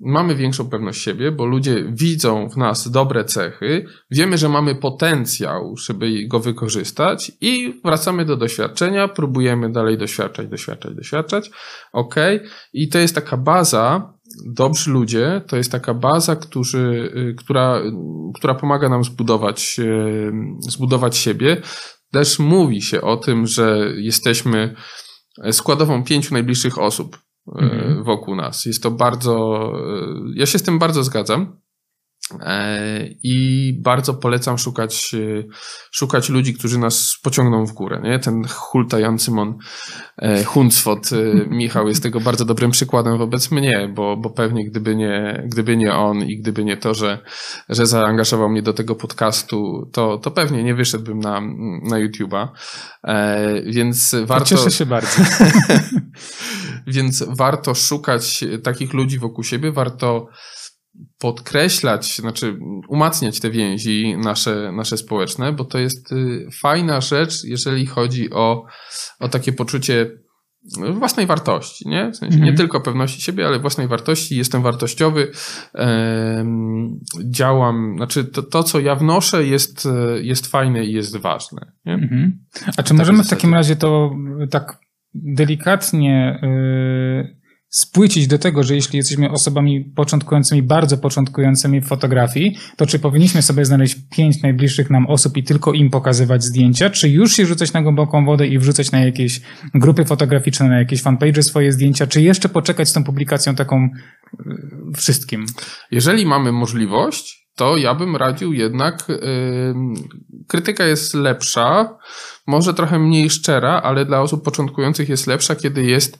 mamy 0.00 0.34
większą 0.34 0.70
pewność 0.70 1.02
siebie, 1.02 1.32
bo 1.32 1.46
ludzie 1.46 1.84
widzą 1.92 2.48
w 2.48 2.56
nas 2.56 2.90
dobre 2.90 3.24
cechy, 3.24 3.86
wiemy, 4.10 4.38
że 4.38 4.48
mamy 4.48 4.74
potencjał, 4.74 5.76
żeby 5.76 6.26
go 6.26 6.40
wykorzystać 6.40 7.32
i 7.40 7.80
wracamy 7.84 8.24
do 8.24 8.36
doświadczenia, 8.36 9.08
próbujemy 9.08 9.72
dalej 9.72 9.98
doświadczać, 9.98 10.48
doświadczać, 10.48 10.94
doświadczać. 10.94 11.50
Ok. 11.92 12.14
I 12.72 12.88
to 12.88 12.98
jest 12.98 13.14
taka 13.14 13.36
baza, 13.36 14.12
dobrzy 14.46 14.90
ludzie, 14.90 15.42
to 15.46 15.56
jest 15.56 15.72
taka 15.72 15.94
baza, 15.94 16.36
którzy, 16.36 17.12
y, 17.16 17.34
która, 17.34 17.82
która 18.34 18.54
pomaga 18.54 18.88
nam 18.88 19.04
zbudować, 19.04 19.76
y, 19.78 20.32
zbudować 20.60 21.16
siebie. 21.16 21.62
Też 22.12 22.38
mówi 22.38 22.82
się 22.82 23.00
o 23.00 23.16
tym, 23.16 23.46
że 23.46 23.92
jesteśmy 23.96 24.74
składową 25.52 26.04
pięciu 26.04 26.34
najbliższych 26.34 26.78
osób 26.78 27.18
mhm. 27.46 28.04
wokół 28.04 28.36
nas. 28.36 28.66
Jest 28.66 28.82
to 28.82 28.90
bardzo, 28.90 29.64
e, 29.74 30.32
ja 30.34 30.46
się 30.46 30.58
z 30.58 30.62
tym 30.62 30.78
bardzo 30.78 31.04
zgadzam. 31.04 31.60
E, 32.40 33.06
I 33.22 33.72
bardzo 33.82 34.14
polecam 34.14 34.58
szukać, 34.58 35.14
e, 35.14 35.44
szukać 35.90 36.28
ludzi, 36.28 36.54
którzy 36.54 36.78
nas 36.78 37.16
pociągną 37.22 37.66
w 37.66 37.72
górę. 37.72 38.00
Nie? 38.04 38.18
Ten 38.18 38.44
hultający 38.48 39.30
mon 39.30 39.58
Huncwot, 40.46 41.10
Michał 41.46 41.88
jest 41.88 42.02
tego 42.02 42.20
bardzo 42.20 42.44
dobrym 42.44 42.70
przykładem 42.70 43.18
wobec 43.18 43.50
mnie, 43.50 43.92
bo, 43.94 44.16
bo 44.16 44.30
pewnie 44.30 44.70
gdyby 44.70 44.96
nie, 44.96 45.42
gdyby 45.46 45.76
nie 45.76 45.94
on 45.94 46.22
i 46.22 46.38
gdyby 46.38 46.64
nie 46.64 46.76
to, 46.76 46.94
że, 46.94 47.18
że 47.68 47.86
zaangażował 47.86 48.48
mnie 48.48 48.62
do 48.62 48.72
tego 48.72 48.94
podcastu, 48.94 49.90
to, 49.92 50.18
to 50.18 50.30
pewnie 50.30 50.64
nie 50.64 50.74
wyszedłbym 50.74 51.18
na, 51.18 51.40
na 51.82 51.96
YouTube'a. 51.96 52.48
Więc 53.66 54.14
warto. 54.24 54.44
Cieszę 54.44 54.70
się 54.70 54.86
bardzo. 54.86 55.22
Więc 56.86 57.24
warto 57.28 57.74
szukać 57.74 58.44
takich 58.62 58.92
ludzi 58.92 59.18
wokół 59.18 59.44
siebie, 59.44 59.72
warto 59.72 60.28
podkreślać, 61.18 62.16
znaczy 62.16 62.58
umacniać 62.88 63.40
te 63.40 63.50
więzi 63.50 64.16
nasze, 64.18 64.72
nasze 64.72 64.96
społeczne, 64.96 65.52
bo 65.52 65.64
to 65.64 65.78
jest 65.78 66.12
y, 66.12 66.48
fajna 66.60 67.00
rzecz, 67.00 67.44
jeżeli 67.44 67.86
chodzi 67.86 68.30
o, 68.30 68.64
o 69.20 69.28
takie 69.28 69.52
poczucie 69.52 70.10
własnej 70.92 71.26
wartości, 71.26 71.88
nie? 71.88 72.10
W 72.10 72.16
sensie 72.16 72.34
mhm. 72.34 72.52
nie 72.52 72.56
tylko 72.56 72.80
pewności 72.80 73.20
siebie, 73.22 73.46
ale 73.46 73.58
własnej 73.58 73.88
wartości. 73.88 74.36
Jestem 74.36 74.62
wartościowy, 74.62 75.32
działam, 77.30 77.94
znaczy 77.96 78.24
to, 78.24 78.42
to, 78.42 78.62
co 78.62 78.80
ja 78.80 78.94
wnoszę 78.94 79.46
jest, 79.46 79.88
jest 80.20 80.46
fajne 80.46 80.84
i 80.84 80.92
jest 80.92 81.16
ważne. 81.16 81.72
Mhm. 81.86 82.44
A 82.76 82.82
czy 82.82 82.94
możemy 82.94 83.24
w 83.24 83.28
takim 83.28 83.54
razie 83.54 83.76
to 83.76 84.10
tak 84.50 84.78
delikatnie 85.14 86.40
yy, 86.42 87.39
spłycić 87.70 88.26
do 88.26 88.38
tego, 88.38 88.62
że 88.62 88.74
jeśli 88.74 88.96
jesteśmy 88.96 89.30
osobami 89.30 89.84
początkującymi, 89.84 90.62
bardzo 90.62 90.98
początkującymi 90.98 91.80
w 91.80 91.86
fotografii, 91.86 92.56
to 92.76 92.86
czy 92.86 92.98
powinniśmy 92.98 93.42
sobie 93.42 93.64
znaleźć 93.64 93.96
pięć 94.10 94.42
najbliższych 94.42 94.90
nam 94.90 95.06
osób 95.06 95.36
i 95.36 95.44
tylko 95.44 95.72
im 95.72 95.90
pokazywać 95.90 96.44
zdjęcia, 96.44 96.90
czy 96.90 97.08
już 97.08 97.32
się 97.32 97.46
rzucać 97.46 97.72
na 97.72 97.82
głęboką 97.82 98.24
wodę 98.24 98.46
i 98.46 98.58
wrzucać 98.58 98.92
na 98.92 99.00
jakieś 99.00 99.40
grupy 99.74 100.04
fotograficzne, 100.04 100.68
na 100.68 100.78
jakieś 100.78 101.02
fanpage 101.02 101.42
swoje 101.42 101.72
zdjęcia, 101.72 102.06
czy 102.06 102.22
jeszcze 102.22 102.48
poczekać 102.48 102.88
z 102.88 102.92
tą 102.92 103.04
publikacją 103.04 103.54
taką 103.54 103.88
yy, 104.46 104.56
wszystkim? 104.96 105.46
Jeżeli 105.90 106.26
mamy 106.26 106.52
możliwość, 106.52 107.48
to 107.56 107.76
ja 107.76 107.94
bym 107.94 108.16
radził 108.16 108.52
jednak, 108.52 109.04
yy, 109.08 109.74
krytyka 110.48 110.84
jest 110.86 111.14
lepsza, 111.14 111.98
może 112.46 112.74
trochę 112.74 112.98
mniej 112.98 113.30
szczera, 113.30 113.80
ale 113.82 114.04
dla 114.04 114.20
osób 114.20 114.44
początkujących 114.44 115.08
jest 115.08 115.26
lepsza, 115.26 115.56
kiedy 115.56 115.84
jest 115.84 116.18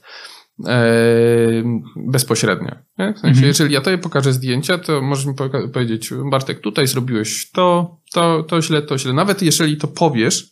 bezpośrednia. 1.95 2.83
Nie? 2.97 3.13
W 3.13 3.19
sensie, 3.19 3.27
mhm. 3.27 3.47
jeżeli 3.47 3.73
ja 3.73 3.81
tobie 3.81 3.97
pokażę 3.97 4.33
zdjęcia, 4.33 4.77
to 4.77 5.01
możesz 5.01 5.25
mi 5.25 5.33
powiedzieć, 5.73 6.09
Bartek, 6.31 6.59
tutaj 6.59 6.87
zrobiłeś 6.87 7.51
to, 7.51 7.97
to, 8.13 8.43
to 8.43 8.61
źle, 8.61 8.81
to 8.81 8.97
źle. 8.97 9.13
Nawet 9.13 9.41
jeżeli 9.41 9.77
to 9.77 9.87
powiesz 9.87 10.51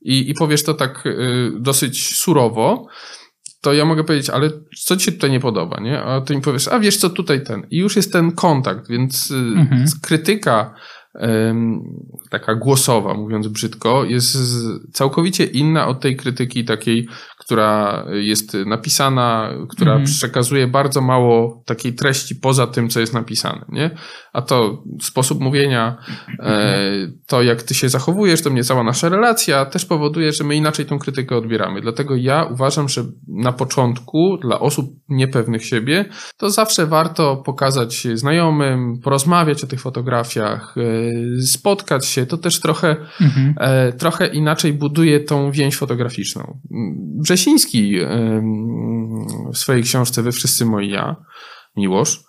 i, 0.00 0.30
i 0.30 0.34
powiesz 0.34 0.62
to 0.62 0.74
tak 0.74 1.06
y, 1.06 1.52
dosyć 1.60 2.16
surowo, 2.16 2.86
to 3.60 3.72
ja 3.72 3.84
mogę 3.84 4.04
powiedzieć, 4.04 4.30
ale 4.30 4.50
co 4.84 4.96
ci 4.96 5.04
się 5.04 5.12
tutaj 5.12 5.30
nie 5.30 5.40
podoba, 5.40 5.80
nie? 5.80 6.02
A 6.02 6.20
ty 6.20 6.36
mi 6.36 6.42
powiesz, 6.42 6.68
a 6.68 6.78
wiesz 6.78 6.96
co, 6.96 7.10
tutaj 7.10 7.44
ten. 7.44 7.66
I 7.70 7.78
już 7.78 7.96
jest 7.96 8.12
ten 8.12 8.32
kontakt, 8.32 8.88
więc 8.88 9.30
y, 9.30 9.34
mhm. 9.34 9.84
krytyka 10.02 10.74
taka 12.30 12.54
głosowa, 12.54 13.14
mówiąc 13.14 13.48
brzydko, 13.48 14.04
jest 14.04 14.38
całkowicie 14.92 15.44
inna 15.44 15.86
od 15.86 16.00
tej 16.00 16.16
krytyki 16.16 16.64
takiej 16.64 17.08
która 17.40 18.04
jest 18.12 18.56
napisana, 18.66 19.50
która 19.68 19.92
mhm. 19.92 20.06
przekazuje 20.06 20.66
bardzo 20.66 21.00
mało 21.00 21.62
takiej 21.66 21.94
treści 21.94 22.34
poza 22.36 22.66
tym, 22.66 22.88
co 22.88 23.00
jest 23.00 23.14
napisane, 23.14 23.64
nie? 23.68 23.90
A 24.32 24.42
to 24.42 24.82
sposób 25.02 25.40
mówienia, 25.40 25.96
e, 26.38 26.78
to 27.26 27.42
jak 27.42 27.62
ty 27.62 27.74
się 27.74 27.88
zachowujesz, 27.88 28.42
to 28.42 28.50
mnie 28.50 28.64
cała 28.64 28.84
nasza 28.84 29.08
relacja 29.08 29.64
też 29.64 29.84
powoduje, 29.84 30.32
że 30.32 30.44
my 30.44 30.56
inaczej 30.56 30.86
tą 30.86 30.98
krytykę 30.98 31.36
odbieramy. 31.36 31.80
Dlatego 31.80 32.16
ja 32.16 32.44
uważam, 32.44 32.88
że 32.88 33.04
na 33.28 33.52
początku 33.52 34.38
dla 34.42 34.60
osób 34.60 34.90
niepewnych 35.08 35.66
siebie, 35.66 36.04
to 36.36 36.50
zawsze 36.50 36.86
warto 36.86 37.36
pokazać 37.36 38.06
znajomym, 38.14 39.00
porozmawiać 39.02 39.64
o 39.64 39.66
tych 39.66 39.80
fotografiach, 39.80 40.74
e, 40.78 41.42
spotkać 41.42 42.06
się. 42.06 42.26
To 42.26 42.38
też 42.38 42.60
trochę, 42.60 42.96
mhm. 43.20 43.54
E, 43.58 43.92
trochę 43.92 44.26
inaczej 44.26 44.72
buduje 44.72 45.20
tą 45.20 45.50
więź 45.50 45.76
fotograficzną. 45.76 46.58
Wrzesiński 47.40 47.96
w 49.52 49.58
swojej 49.58 49.82
książce 49.82 50.22
Wy 50.22 50.32
wszyscy 50.32 50.64
moi 50.64 50.90
ja, 50.90 51.16
Miłosz, 51.76 52.20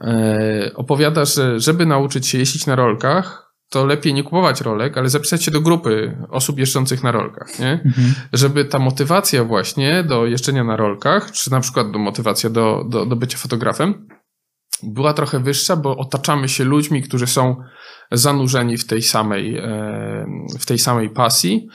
e, 0.00 0.70
opowiada, 0.74 1.24
że 1.24 1.60
żeby 1.60 1.86
nauczyć 1.86 2.26
się 2.26 2.38
jeździć 2.38 2.66
na 2.66 2.76
rolkach, 2.76 3.52
to 3.70 3.86
lepiej 3.86 4.14
nie 4.14 4.24
kupować 4.24 4.60
rolek, 4.60 4.98
ale 4.98 5.08
zapisać 5.08 5.44
się 5.44 5.50
do 5.50 5.60
grupy 5.60 6.16
osób 6.30 6.58
jeżdżących 6.58 7.02
na 7.02 7.12
rolkach, 7.12 7.58
nie? 7.58 7.72
Mhm. 7.84 8.14
Żeby 8.32 8.64
ta 8.64 8.78
motywacja 8.78 9.44
właśnie 9.44 10.04
do 10.04 10.26
jeżdżenia 10.26 10.64
na 10.64 10.76
rolkach, 10.76 11.32
czy 11.32 11.50
na 11.50 11.60
przykład 11.60 11.90
do 11.90 11.98
motywacja 11.98 12.50
do, 12.50 12.84
do, 12.88 13.06
do 13.06 13.16
bycia 13.16 13.38
fotografem, 13.38 14.08
była 14.82 15.14
trochę 15.14 15.40
wyższa, 15.40 15.76
bo 15.76 15.96
otaczamy 15.96 16.48
się 16.48 16.64
ludźmi, 16.64 17.02
którzy 17.02 17.26
są 17.26 17.56
zanurzeni 18.12 18.76
w 18.76 18.86
tej 18.86 19.02
samej, 19.02 19.62
w 20.60 20.66
tej 20.66 20.78
samej 20.78 21.10
pasji 21.10 21.68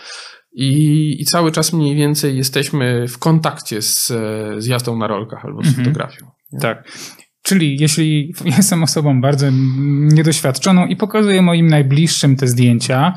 i, 0.54 1.22
I 1.22 1.26
cały 1.26 1.52
czas 1.52 1.74
mniej 1.74 1.96
więcej 1.96 2.38
jesteśmy 2.38 3.08
w 3.08 3.18
kontakcie 3.18 3.82
z, 3.82 4.08
z 4.58 4.66
jazdą 4.66 4.98
na 4.98 5.08
rolkach 5.08 5.46
albo 5.46 5.64
z 5.64 5.68
mhm. 5.68 5.86
fotografią. 5.86 6.26
Nie? 6.52 6.60
Tak. 6.60 6.84
Czyli 7.44 7.78
jeśli 7.80 8.34
jestem 8.58 8.84
osobą 8.84 9.22
bardzo 9.22 9.48
niedoświadczoną 10.14 10.86
i 10.86 10.96
pokazuję 10.96 11.42
moim 11.42 11.68
najbliższym 11.68 12.36
te 12.36 12.48
zdjęcia, 12.48 13.14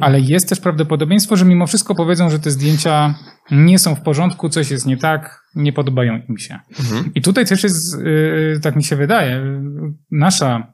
ale 0.00 0.20
jest 0.20 0.48
też 0.48 0.60
prawdopodobieństwo, 0.60 1.36
że 1.36 1.44
mimo 1.44 1.66
wszystko 1.66 1.94
powiedzą, 1.94 2.30
że 2.30 2.38
te 2.38 2.50
zdjęcia 2.50 3.14
nie 3.50 3.78
są 3.78 3.94
w 3.94 4.00
porządku, 4.00 4.48
coś 4.48 4.70
jest 4.70 4.86
nie 4.86 4.96
tak, 4.96 5.42
nie 5.54 5.72
podobają 5.72 6.22
im 6.28 6.38
się. 6.38 6.58
Mhm. 6.78 7.14
I 7.14 7.22
tutaj 7.22 7.46
też 7.46 7.62
jest, 7.62 7.94
y, 7.94 8.60
tak 8.62 8.76
mi 8.76 8.84
się 8.84 8.96
wydaje, 8.96 9.62
nasza 10.10 10.71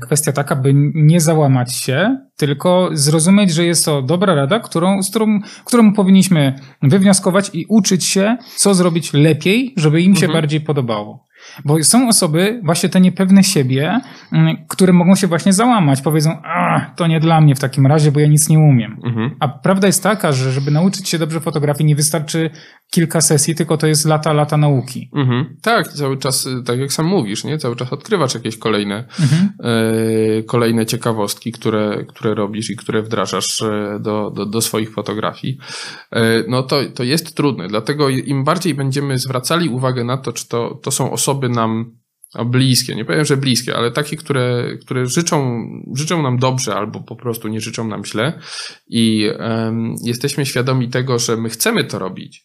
kwestia 0.00 0.32
taka, 0.32 0.56
by 0.56 0.72
nie 0.94 1.20
załamać 1.20 1.76
się, 1.76 2.18
tylko 2.36 2.90
zrozumieć, 2.92 3.52
że 3.52 3.64
jest 3.64 3.84
to 3.84 4.02
dobra 4.02 4.34
rada, 4.34 4.60
którą, 4.60 5.02
z 5.02 5.10
którą, 5.10 5.40
którą 5.64 5.92
powinniśmy 5.92 6.54
wywnioskować 6.82 7.50
i 7.52 7.66
uczyć 7.68 8.04
się, 8.04 8.36
co 8.56 8.74
zrobić 8.74 9.12
lepiej, 9.12 9.74
żeby 9.76 10.02
im 10.02 10.16
się 10.16 10.26
mhm. 10.26 10.42
bardziej 10.42 10.60
podobało. 10.60 11.28
Bo 11.64 11.84
są 11.84 12.08
osoby, 12.08 12.60
właśnie 12.64 12.88
te 12.88 13.00
niepewne 13.00 13.44
siebie, 13.44 14.00
mm, 14.32 14.56
które 14.68 14.92
mogą 14.92 15.14
się 15.14 15.26
właśnie 15.26 15.52
załamać. 15.52 16.02
Powiedzą, 16.02 16.30
a 16.44 16.80
to 16.96 17.06
nie 17.06 17.20
dla 17.20 17.40
mnie 17.40 17.54
w 17.54 17.60
takim 17.60 17.86
razie, 17.86 18.12
bo 18.12 18.20
ja 18.20 18.26
nic 18.26 18.48
nie 18.48 18.58
umiem. 18.58 18.96
Mhm. 19.04 19.30
A 19.40 19.48
prawda 19.48 19.86
jest 19.86 20.02
taka, 20.02 20.32
że 20.32 20.52
żeby 20.52 20.70
nauczyć 20.70 21.08
się 21.08 21.18
dobrze 21.18 21.40
fotografii, 21.40 21.88
nie 21.88 21.96
wystarczy 21.96 22.50
kilka 22.90 23.20
sesji, 23.20 23.54
tylko 23.54 23.76
to 23.76 23.86
jest 23.86 24.04
lata, 24.04 24.32
lata 24.32 24.56
nauki. 24.56 25.10
Mhm. 25.14 25.56
Tak, 25.62 25.88
cały 25.88 26.16
czas, 26.16 26.46
y, 26.46 26.62
tak 26.62 26.78
jak 26.78 26.92
sam 26.92 27.06
mówisz, 27.06 27.44
nie? 27.44 27.58
cały 27.58 27.76
czas 27.76 27.92
odkrywasz 27.92 28.34
jakieś 28.34 28.56
kolejne, 28.56 29.04
mhm. 29.20 29.52
e, 29.64 30.42
kolejne 30.42 30.86
ciekawostki, 30.86 31.52
które, 31.52 32.04
które 32.08 32.34
robisz 32.34 32.70
i 32.70 32.76
które 32.76 33.02
wdrażasz 33.02 33.62
e, 33.62 33.98
do, 34.00 34.30
do, 34.30 34.46
do 34.46 34.60
swoich 34.60 34.92
fotografii. 34.92 35.58
E, 36.12 36.44
no 36.48 36.62
to, 36.62 36.80
to 36.94 37.04
jest 37.04 37.36
trudne, 37.36 37.68
dlatego 37.68 38.08
im 38.08 38.44
bardziej 38.44 38.74
będziemy 38.74 39.18
zwracali 39.18 39.68
uwagę 39.68 40.04
na 40.04 40.16
to, 40.16 40.32
czy 40.32 40.48
to, 40.48 40.80
to 40.82 40.90
są 40.90 41.10
osoby 41.10 41.48
nam 41.48 41.98
bliskie, 42.46 42.94
nie 42.94 43.04
powiem, 43.04 43.24
że 43.24 43.36
bliskie, 43.36 43.76
ale 43.76 43.90
takie, 43.90 44.16
które, 44.16 44.76
które 44.80 45.06
życzą, 45.06 45.62
życzą 45.96 46.22
nam 46.22 46.38
dobrze 46.38 46.74
albo 46.74 47.00
po 47.00 47.16
prostu 47.16 47.48
nie 47.48 47.60
życzą 47.60 47.88
nam 47.88 48.04
źle 48.04 48.40
i 48.88 49.28
um, 49.38 49.94
jesteśmy 50.04 50.46
świadomi 50.46 50.88
tego, 50.88 51.18
że 51.18 51.36
my 51.36 51.48
chcemy 51.48 51.84
to 51.84 51.98
robić 51.98 52.44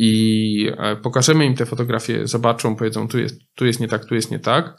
i 0.00 0.70
e, 0.78 0.96
pokażemy 0.96 1.46
im 1.46 1.54
te 1.54 1.66
fotografie, 1.66 2.26
zobaczą, 2.26 2.76
powiedzą 2.76 3.08
tu 3.08 3.18
jest, 3.18 3.40
tu 3.54 3.66
jest 3.66 3.80
nie 3.80 3.88
tak, 3.88 4.04
tu 4.04 4.14
jest 4.14 4.30
nie 4.30 4.38
tak, 4.38 4.76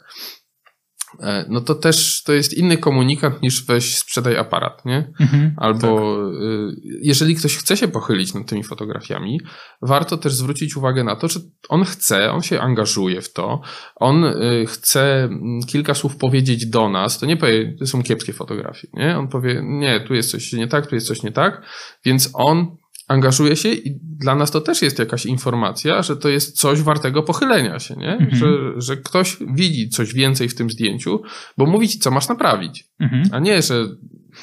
E, 1.20 1.44
no 1.48 1.60
to 1.60 1.74
też 1.74 2.22
to 2.22 2.32
jest 2.32 2.54
inny 2.54 2.78
komunikat 2.78 3.42
niż 3.42 3.66
weź 3.66 3.96
sprzedaj 3.96 4.36
aparat, 4.36 4.84
nie? 4.84 5.12
Mhm, 5.20 5.54
Albo 5.56 6.16
tak. 6.16 6.80
jeżeli 7.02 7.34
ktoś 7.34 7.56
chce 7.56 7.76
się 7.76 7.88
pochylić 7.88 8.34
nad 8.34 8.46
tymi 8.46 8.64
fotografiami, 8.64 9.40
warto 9.82 10.16
też 10.16 10.34
zwrócić 10.34 10.76
uwagę 10.76 11.04
na 11.04 11.16
to, 11.16 11.28
że 11.28 11.40
on 11.68 11.84
chce, 11.84 12.32
on 12.32 12.42
się 12.42 12.60
angażuje 12.60 13.22
w 13.22 13.32
to, 13.32 13.60
on 13.96 14.24
chce 14.66 15.24
mm, 15.24 15.60
kilka 15.66 15.94
słów 15.94 16.16
powiedzieć 16.16 16.66
do 16.66 16.88
nas, 16.88 17.18
to 17.18 17.26
nie 17.26 17.36
powie, 17.36 17.76
to 17.78 17.86
są 17.86 18.02
kiepskie 18.02 18.32
fotografie, 18.32 18.88
nie? 18.92 19.18
On 19.18 19.28
powie, 19.28 19.60
nie, 19.64 20.00
tu 20.00 20.14
jest 20.14 20.30
coś 20.30 20.52
nie 20.52 20.68
tak, 20.68 20.86
tu 20.86 20.94
jest 20.94 21.06
coś 21.06 21.22
nie 21.22 21.32
tak, 21.32 21.62
więc 22.04 22.30
on 22.34 22.76
angażuje 23.10 23.56
się 23.56 23.68
i 23.72 23.98
dla 24.00 24.34
nas 24.34 24.50
to 24.50 24.60
też 24.60 24.82
jest 24.82 24.98
jakaś 24.98 25.26
informacja, 25.26 26.02
że 26.02 26.16
to 26.16 26.28
jest 26.28 26.56
coś 26.56 26.82
wartego 26.82 27.22
pochylenia 27.22 27.78
się, 27.78 27.96
nie? 27.96 28.12
Mhm. 28.12 28.36
Że, 28.36 28.46
że 28.76 28.96
ktoś 28.96 29.36
widzi 29.54 29.88
coś 29.88 30.14
więcej 30.14 30.48
w 30.48 30.54
tym 30.54 30.70
zdjęciu, 30.70 31.22
bo 31.58 31.66
mówi 31.66 31.88
ci, 31.88 31.98
co 31.98 32.10
masz 32.10 32.28
naprawić, 32.28 32.84
mhm. 33.00 33.22
a 33.32 33.38
nie, 33.38 33.62
że 33.62 33.84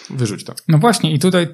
wyrzuć 0.09 0.43
to. 0.43 0.53
No 0.67 0.77
właśnie 0.77 1.13
i 1.13 1.19
tutaj 1.19 1.47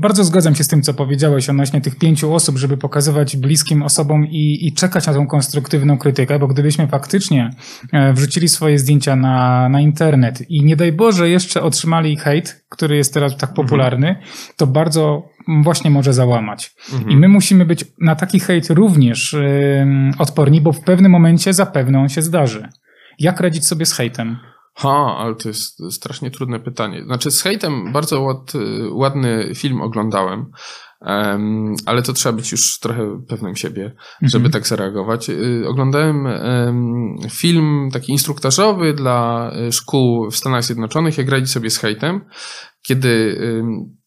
bardzo 0.00 0.24
zgadzam 0.24 0.54
się 0.54 0.64
z 0.64 0.68
tym, 0.68 0.82
co 0.82 0.94
powiedziałeś 0.94 1.48
odnośnie 1.48 1.80
tych 1.80 1.96
pięciu 1.96 2.34
osób, 2.34 2.58
żeby 2.58 2.76
pokazywać 2.76 3.36
bliskim 3.36 3.82
osobom 3.82 4.26
i, 4.26 4.66
i 4.66 4.72
czekać 4.72 5.06
na 5.06 5.14
tą 5.14 5.26
konstruktywną 5.26 5.98
krytykę, 5.98 6.38
bo 6.38 6.46
gdybyśmy 6.46 6.88
faktycznie 6.88 7.50
e, 7.92 8.12
wrzucili 8.12 8.48
swoje 8.48 8.78
zdjęcia 8.78 9.16
na, 9.16 9.68
na 9.68 9.80
internet 9.80 10.50
i 10.50 10.64
nie 10.64 10.76
daj 10.76 10.92
Boże 10.92 11.28
jeszcze 11.28 11.62
otrzymali 11.62 12.16
hejt, 12.16 12.64
który 12.68 12.96
jest 12.96 13.14
teraz 13.14 13.36
tak 13.36 13.54
popularny, 13.54 14.08
mhm. 14.08 14.26
to 14.56 14.66
bardzo 14.66 15.28
właśnie 15.62 15.90
może 15.90 16.12
załamać. 16.12 16.74
Mhm. 16.92 17.10
I 17.10 17.16
my 17.16 17.28
musimy 17.28 17.64
być 17.64 17.84
na 18.00 18.16
taki 18.16 18.40
hejt 18.40 18.70
również 18.70 19.32
yy, 19.32 20.12
odporni, 20.18 20.60
bo 20.60 20.72
w 20.72 20.80
pewnym 20.80 21.12
momencie 21.12 21.52
zapewne 21.52 22.00
on 22.00 22.08
się 22.08 22.22
zdarzy. 22.22 22.68
Jak 23.18 23.40
radzić 23.40 23.66
sobie 23.66 23.86
z 23.86 23.92
hejtem? 23.92 24.36
Ha, 24.74 25.16
ale 25.18 25.34
to 25.34 25.48
jest 25.48 25.92
strasznie 25.94 26.30
trudne 26.30 26.60
pytanie. 26.60 27.04
Znaczy, 27.04 27.30
z 27.30 27.42
hejtem 27.42 27.92
bardzo 27.92 28.20
ład, 28.20 28.52
ładny 28.90 29.52
film 29.54 29.80
oglądałem, 29.80 30.46
um, 31.00 31.74
ale 31.86 32.02
to 32.02 32.12
trzeba 32.12 32.32
być 32.32 32.52
już 32.52 32.78
trochę 32.78 33.22
pewnym 33.28 33.56
siebie, 33.56 33.94
żeby 34.22 34.46
mhm. 34.46 34.52
tak 34.52 34.66
zareagować. 34.66 35.30
Y, 35.30 35.64
oglądałem 35.68 36.28
film 37.30 37.88
taki 37.92 38.12
instruktażowy 38.12 38.94
dla 38.94 39.50
y, 39.68 39.72
szkół 39.72 40.30
w 40.30 40.36
Stanach 40.36 40.64
Zjednoczonych, 40.64 41.18
jak 41.18 41.28
radzić 41.28 41.50
sobie 41.50 41.70
z 41.70 41.78
hejtem, 41.78 42.20
kiedy 42.82 43.40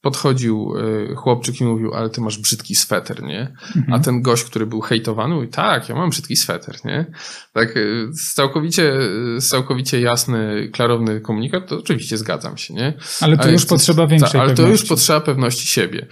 podchodził 0.04 0.74
y, 1.12 1.16
chłopczyk 1.16 1.62
i 1.62 1.64
mówił, 1.64 1.94
ale 1.94 2.10
ty 2.10 2.22
masz 2.22 2.38
brzydki 2.38 2.76
sweter, 2.76 3.24
nie? 3.24 3.54
Mhm. 3.76 3.94
A 3.94 4.00
ten 4.00 4.22
gość, 4.22 4.44
który 4.44 4.66
był 4.66 4.82
hejtowany, 4.82 5.36
mówi, 5.36 5.48
tak, 5.48 5.90
ja 5.90 5.96
mam 5.96 6.10
brzydki 6.10 6.36
sweter, 6.36 6.76
nie? 6.86 7.06
Tak, 7.54 7.78
y, 7.78 8.10
całkowicie, 8.34 8.94
y, 9.38 9.42
całkowicie 9.42 10.02
jasny, 10.02 10.70
klarowny 10.74 11.22
komunikat, 11.22 11.68
to 11.68 11.78
oczywiście 11.78 12.18
zgadzam 12.18 12.58
się, 12.58 12.74
nie? 12.74 12.94
Ale 13.22 13.38
to 13.38 13.50
już 13.52 13.66
potrzeba 13.66 14.08
większej 14.08 14.32
ta, 14.32 14.40
Ale 14.40 14.50
pewności. 14.50 14.64
to 14.64 14.72
już 14.72 14.90
potrzeba 14.90 15.22
pewności 15.22 15.68
siebie. 15.68 16.08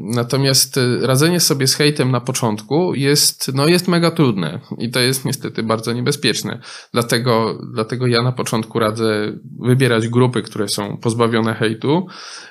Natomiast 0.00 0.80
radzenie 1.02 1.40
sobie 1.40 1.66
z 1.66 1.74
hejtem 1.74 2.10
na 2.10 2.20
początku 2.20 2.94
jest, 2.94 3.54
no 3.54 3.68
jest 3.68 3.88
mega 3.88 4.10
trudne 4.10 4.60
i 4.78 4.90
to 4.90 5.00
jest 5.00 5.24
niestety 5.24 5.62
bardzo 5.62 5.92
niebezpieczne. 5.92 6.60
Dlatego, 6.92 7.58
dlatego 7.72 8.06
ja 8.06 8.22
na 8.22 8.32
początku 8.32 8.78
radzę 8.78 9.32
wybierać 9.60 10.08
grupy, 10.08 10.42
które 10.42 10.68
są 10.68 10.96
pozbawione 10.96 11.54
hejtu 11.54 12.06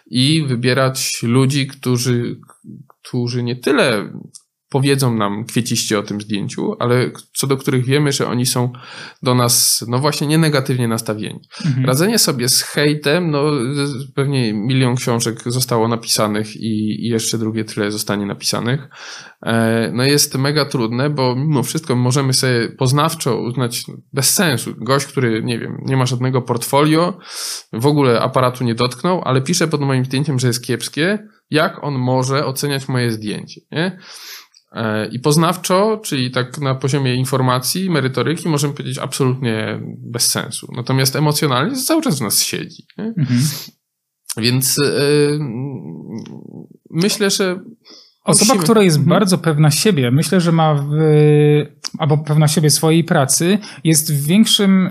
i 0.06 0.46
wybierać 0.48 1.24
ludzi, 1.24 1.68
którzy, 1.68 2.40
którzy 2.88 3.44
nie 3.44 3.56
tyle 3.56 4.14
powiedzą 4.74 5.16
nam 5.16 5.46
kwieciście 5.46 6.00
o 6.00 6.04
tym 6.04 6.22
zdjęciu, 6.22 6.76
ale 6.80 7.12
co 7.34 7.48
do 7.48 7.58
których 7.58 7.86
wiemy, 7.86 8.12
że 8.12 8.28
oni 8.28 8.46
są 8.46 8.74
do 9.24 9.36
nas, 9.36 9.86
no 9.88 10.00
właśnie, 10.00 10.28
nie 10.28 10.38
negatywnie 10.38 10.88
nastawieni. 10.88 11.40
Mhm. 11.66 11.86
Radzenie 11.86 12.20
sobie 12.20 12.50
z 12.50 12.62
hejtem, 12.62 13.32
no 13.32 13.44
pewnie 14.16 14.54
milion 14.54 14.96
książek 14.96 15.42
zostało 15.46 15.88
napisanych 15.88 16.56
i, 16.56 17.06
i 17.06 17.08
jeszcze 17.08 17.38
drugie 17.38 17.66
tyle 17.66 17.92
zostanie 17.92 18.26
napisanych. 18.26 18.88
E, 19.46 19.92
no 19.94 20.04
jest 20.04 20.38
mega 20.38 20.66
trudne, 20.66 21.10
bo 21.10 21.36
mimo 21.36 21.64
wszystko 21.64 21.96
możemy 21.96 22.34
sobie 22.34 22.70
poznawczo 22.70 23.42
uznać 23.42 23.84
bez 24.14 24.34
sensu. 24.34 24.74
Gość, 24.78 25.06
który, 25.06 25.44
nie 25.44 25.60
wiem, 25.60 25.78
nie 25.86 25.98
ma 25.98 26.06
żadnego 26.06 26.42
portfolio, 26.42 27.18
w 27.74 27.86
ogóle 27.86 28.22
aparatu 28.22 28.64
nie 28.64 28.76
dotknął, 28.76 29.22
ale 29.26 29.42
pisze 29.42 29.68
pod 29.68 29.82
moim 29.82 30.06
zdjęciem, 30.06 30.40
że 30.40 30.48
jest 30.48 30.66
kiepskie, 30.66 31.28
jak 31.50 31.84
on 31.84 31.94
może 31.94 32.46
oceniać 32.46 32.88
moje 32.88 33.12
zdjęcie, 33.12 33.62
nie? 33.72 33.98
E, 34.74 35.08
I 35.08 35.20
poznawczo, 35.20 36.00
czyli 36.04 36.32
tak 36.32 36.58
na 36.58 36.76
poziomie 36.76 37.16
informacji, 37.16 37.90
merytoryki, 37.90 38.50
możemy 38.50 38.74
powiedzieć 38.74 38.98
absolutnie 38.98 39.80
bez 39.98 40.28
sensu. 40.28 40.68
Natomiast 40.76 41.16
emocjonalnie 41.16 41.76
cały 41.76 42.02
czas 42.02 42.20
w 42.20 42.22
nas 42.22 42.42
siedzi. 42.42 42.88
Mhm. 42.98 43.40
Więc 44.38 44.78
yy, 44.78 45.40
myślę, 46.90 47.30
że 47.30 47.60
Osoba, 48.24 48.54
Musimy. 48.54 48.64
która 48.64 48.84
jest 48.84 48.98
mhm. 48.98 49.10
bardzo 49.10 49.38
pewna 49.38 49.72
siebie, 49.72 50.12
myślę, 50.12 50.42
że 50.42 50.52
ma 50.52 50.74
w, 50.74 50.90
albo 51.98 52.18
pewna 52.18 52.48
siebie 52.48 52.70
swojej 52.70 53.04
pracy, 53.04 53.58
jest 53.84 54.14
w 54.14 54.26
większym, 54.26 54.88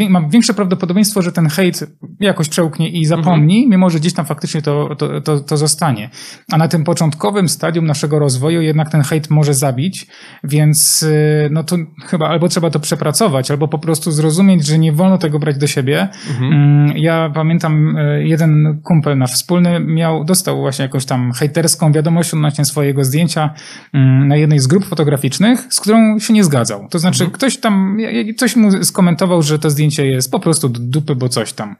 y, 0.00 0.10
ma 0.10 0.28
większe 0.28 0.54
prawdopodobieństwo, 0.54 1.22
że 1.22 1.32
ten 1.32 1.48
hejt 1.48 1.84
jakoś 2.20 2.48
przełknie 2.48 2.88
i 2.88 3.04
zapomni, 3.04 3.56
mhm. 3.56 3.70
mimo 3.70 3.90
że 3.90 4.00
gdzieś 4.00 4.14
tam 4.14 4.26
faktycznie 4.26 4.62
to, 4.62 4.96
to, 4.96 5.20
to, 5.20 5.40
to 5.40 5.56
zostanie. 5.56 6.10
A 6.52 6.58
na 6.58 6.68
tym 6.68 6.84
początkowym 6.84 7.48
stadium 7.48 7.86
naszego 7.86 8.18
rozwoju 8.18 8.62
jednak 8.62 8.90
ten 8.90 9.02
hejt 9.02 9.30
może 9.30 9.54
zabić, 9.54 10.06
więc 10.44 11.02
y, 11.02 11.48
no 11.50 11.64
to 11.64 11.76
chyba 12.06 12.28
albo 12.28 12.48
trzeba 12.48 12.70
to 12.70 12.80
przepracować, 12.80 13.50
albo 13.50 13.68
po 13.68 13.78
prostu 13.78 14.10
zrozumieć, 14.10 14.66
że 14.66 14.78
nie 14.78 14.92
wolno 14.92 15.18
tego 15.18 15.38
brać 15.38 15.58
do 15.58 15.66
siebie. 15.66 16.08
Mhm. 16.30 16.52
Mm, 16.52 16.96
ja 16.96 17.30
pamiętam, 17.34 17.96
y, 17.96 18.24
jeden 18.26 18.80
kumpel 18.84 19.18
nasz 19.18 19.32
wspólny 19.32 19.80
miał, 19.80 20.24
dostał 20.24 20.60
właśnie 20.60 20.82
jakąś 20.82 21.04
tam 21.04 21.32
hejterską 21.32 21.92
wiadomość 21.92 22.34
odnośnie 22.34 22.64
swojego 22.64 23.04
zdjęcia 23.04 23.54
mm, 23.92 24.28
na 24.28 24.36
jednej 24.36 24.58
z 24.58 24.66
grup 24.66 24.84
fotograficznych, 24.84 25.66
z 25.70 25.80
którą 25.80 26.07
się 26.18 26.32
nie 26.32 26.44
zgadzał. 26.44 26.88
To 26.90 26.98
znaczy, 26.98 27.24
mhm. 27.24 27.30
ktoś 27.30 27.56
tam, 27.56 27.98
coś 28.36 28.56
mu 28.56 28.84
skomentował, 28.84 29.42
że 29.42 29.58
to 29.58 29.70
zdjęcie 29.70 30.06
jest 30.06 30.30
po 30.30 30.40
prostu 30.40 30.68
do 30.68 30.80
dupy, 30.80 31.14
bo 31.14 31.28
coś 31.28 31.52
tam. 31.52 31.76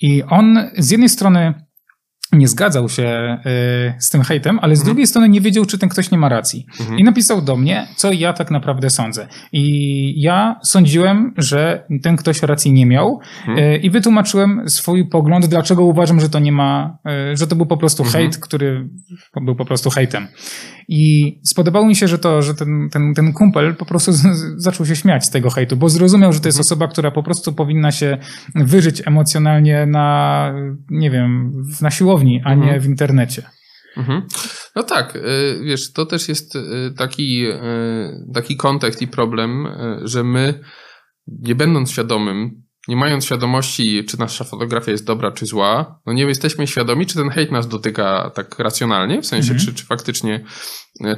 I 0.00 0.22
on 0.22 0.58
z 0.78 0.90
jednej 0.90 1.08
strony 1.08 1.54
nie 2.32 2.48
zgadzał 2.48 2.88
się 2.88 3.38
y, 3.46 4.02
z 4.02 4.10
tym 4.10 4.22
hejtem, 4.22 4.58
ale 4.62 4.76
z 4.76 4.78
mhm. 4.78 4.94
drugiej 4.94 5.06
strony 5.06 5.28
nie 5.28 5.40
wiedział, 5.40 5.64
czy 5.66 5.78
ten 5.78 5.88
ktoś 5.88 6.10
nie 6.10 6.18
ma 6.18 6.28
racji. 6.28 6.66
Mhm. 6.80 6.98
I 6.98 7.04
napisał 7.04 7.42
do 7.42 7.56
mnie, 7.56 7.86
co 7.96 8.12
ja 8.12 8.32
tak 8.32 8.50
naprawdę 8.50 8.90
sądzę. 8.90 9.28
I 9.52 10.22
ja 10.22 10.60
sądziłem, 10.62 11.34
że 11.36 11.86
ten 12.02 12.16
ktoś 12.16 12.42
racji 12.42 12.72
nie 12.72 12.86
miał 12.86 13.20
mhm. 13.48 13.58
y, 13.58 13.76
i 13.76 13.90
wytłumaczyłem 13.90 14.68
swój 14.68 15.08
pogląd, 15.08 15.46
dlaczego 15.46 15.84
uważam, 15.84 16.20
że 16.20 16.28
to 16.28 16.38
nie 16.38 16.52
ma, 16.52 16.98
y, 17.32 17.36
że 17.36 17.46
to 17.46 17.56
był 17.56 17.66
po 17.66 17.76
prostu 17.76 18.02
mhm. 18.02 18.22
hejt, 18.22 18.38
który 18.38 18.88
był 19.42 19.56
po 19.56 19.64
prostu 19.64 19.90
hejtem. 19.90 20.28
I 20.92 21.40
spodobało 21.44 21.86
mi 21.86 21.96
się, 21.96 22.08
że 22.08 22.18
to, 22.18 22.42
że 22.42 22.54
ten, 22.54 22.88
ten, 22.92 23.14
ten 23.14 23.32
kumpel 23.32 23.76
po 23.76 23.84
prostu 23.84 24.12
z, 24.12 24.22
zaczął 24.56 24.86
się 24.86 24.96
śmiać 24.96 25.24
z 25.24 25.30
tego 25.30 25.50
hejtu, 25.50 25.76
bo 25.76 25.88
zrozumiał, 25.88 26.32
że 26.32 26.40
to 26.40 26.48
jest 26.48 26.58
mhm. 26.58 26.66
osoba, 26.66 26.88
która 26.88 27.10
po 27.10 27.22
prostu 27.22 27.52
powinna 27.52 27.92
się 27.92 28.18
wyżyć 28.54 29.02
emocjonalnie 29.06 29.86
na, 29.86 30.54
nie 30.90 31.10
wiem, 31.10 31.52
na 31.80 31.90
siłowni, 31.90 32.42
a 32.44 32.52
mhm. 32.52 32.72
nie 32.72 32.80
w 32.80 32.86
internecie. 32.86 33.42
Mhm. 33.96 34.22
No 34.76 34.82
tak, 34.82 35.16
y, 35.16 35.60
wiesz, 35.64 35.92
to 35.92 36.06
też 36.06 36.28
jest 36.28 36.56
y, 36.56 36.60
taki, 36.96 37.46
y, 37.46 37.60
taki 38.34 38.56
kontekst 38.56 39.02
i 39.02 39.08
problem, 39.08 39.66
że 40.02 40.24
my, 40.24 40.60
nie 41.26 41.54
będąc 41.54 41.90
świadomym 41.90 42.62
nie 42.90 42.96
mając 42.96 43.24
świadomości, 43.24 44.04
czy 44.04 44.18
nasza 44.18 44.44
fotografia 44.44 44.90
jest 44.90 45.04
dobra, 45.04 45.32
czy 45.32 45.46
zła, 45.46 46.00
no 46.06 46.12
nie 46.12 46.22
jesteśmy 46.22 46.66
świadomi, 46.66 47.06
czy 47.06 47.14
ten 47.14 47.30
hejt 47.30 47.52
nas 47.52 47.68
dotyka 47.68 48.30
tak 48.34 48.58
racjonalnie, 48.58 49.22
w 49.22 49.26
sensie, 49.26 49.52
mhm. 49.52 49.66
czy, 49.66 49.74
czy, 49.74 49.86
faktycznie, 49.86 50.44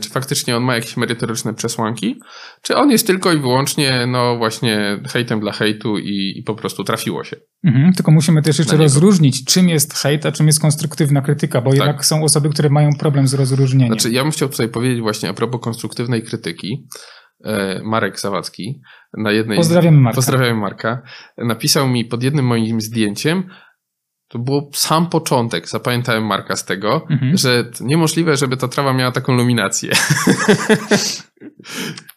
czy 0.00 0.10
faktycznie 0.10 0.56
on 0.56 0.62
ma 0.62 0.74
jakieś 0.74 0.96
merytoryczne 0.96 1.54
przesłanki, 1.54 2.20
czy 2.62 2.76
on 2.76 2.90
jest 2.90 3.06
tylko 3.06 3.32
i 3.32 3.38
wyłącznie, 3.38 4.06
no 4.06 4.36
właśnie, 4.36 5.00
hejtem 5.08 5.40
dla 5.40 5.52
hejtu 5.52 5.98
i, 5.98 6.34
i 6.38 6.42
po 6.42 6.54
prostu 6.54 6.84
trafiło 6.84 7.24
się. 7.24 7.36
Mhm, 7.64 7.92
tylko 7.92 8.12
musimy 8.12 8.42
też 8.42 8.58
jeszcze 8.58 8.76
rozróżnić, 8.76 9.44
czym 9.44 9.68
jest 9.68 9.94
hejt, 9.94 10.26
a 10.26 10.32
czym 10.32 10.46
jest 10.46 10.60
konstruktywna 10.60 11.22
krytyka, 11.22 11.60
bo 11.60 11.70
tak. 11.70 11.78
jednak 11.78 12.04
są 12.04 12.24
osoby, 12.24 12.50
które 12.50 12.70
mają 12.70 12.90
problem 12.98 13.28
z 13.28 13.34
rozróżnieniem. 13.34 14.00
Znaczy, 14.00 14.10
ja 14.14 14.22
bym 14.22 14.32
chciał 14.32 14.48
tutaj 14.48 14.68
powiedzieć 14.68 15.00
właśnie 15.00 15.28
a 15.28 15.34
propos 15.34 15.60
konstruktywnej 15.60 16.22
krytyki, 16.22 16.86
E, 16.86 17.21
Marek 17.84 18.20
Zawadzki 18.20 18.80
na 19.16 19.30
jednej. 19.30 19.56
Pozdrawiam 19.58 19.94
Marka. 19.94 20.16
Pozdrawiam 20.16 20.58
Marka. 20.58 21.02
Napisał 21.38 21.88
mi 21.88 22.04
pod 22.04 22.22
jednym 22.22 22.46
moim 22.46 22.80
zdjęciem, 22.80 23.44
to 24.28 24.38
był 24.38 24.70
sam 24.74 25.08
początek, 25.08 25.68
zapamiętałem 25.68 26.26
Marka 26.26 26.56
z 26.56 26.64
tego, 26.64 27.06
mhm. 27.10 27.36
że 27.36 27.64
niemożliwe, 27.80 28.36
żeby 28.36 28.56
ta 28.56 28.68
trawa 28.68 28.92
miała 28.92 29.12
taką 29.12 29.34
luminację. 29.34 29.92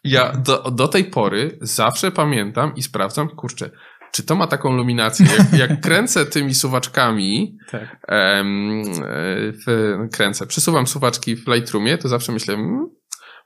Ja 0.04 0.32
do, 0.32 0.72
do 0.72 0.88
tej 0.88 1.06
pory 1.06 1.58
zawsze 1.62 2.12
pamiętam 2.12 2.76
i 2.76 2.84
sprawdzam, 2.84 3.30
kurczę, 3.30 3.70
czy 4.12 4.24
to 4.24 4.36
ma 4.36 4.48
taką 4.48 4.76
luminację? 4.76 5.26
Jak, 5.38 5.54
jak 5.60 5.82
kręcę 5.86 6.26
tymi 6.26 6.56
suwaczkami, 6.56 7.58
tak. 7.72 7.98
em, 8.08 8.84
w, 9.66 9.96
kręcę, 10.14 10.48
przesuwam 10.48 10.88
suwaczki 10.88 11.36
w 11.36 11.48
Lightroomie, 11.48 11.98
to 11.98 12.08
zawsze 12.08 12.32
myślę, 12.32 12.56
hmm, 12.56 12.90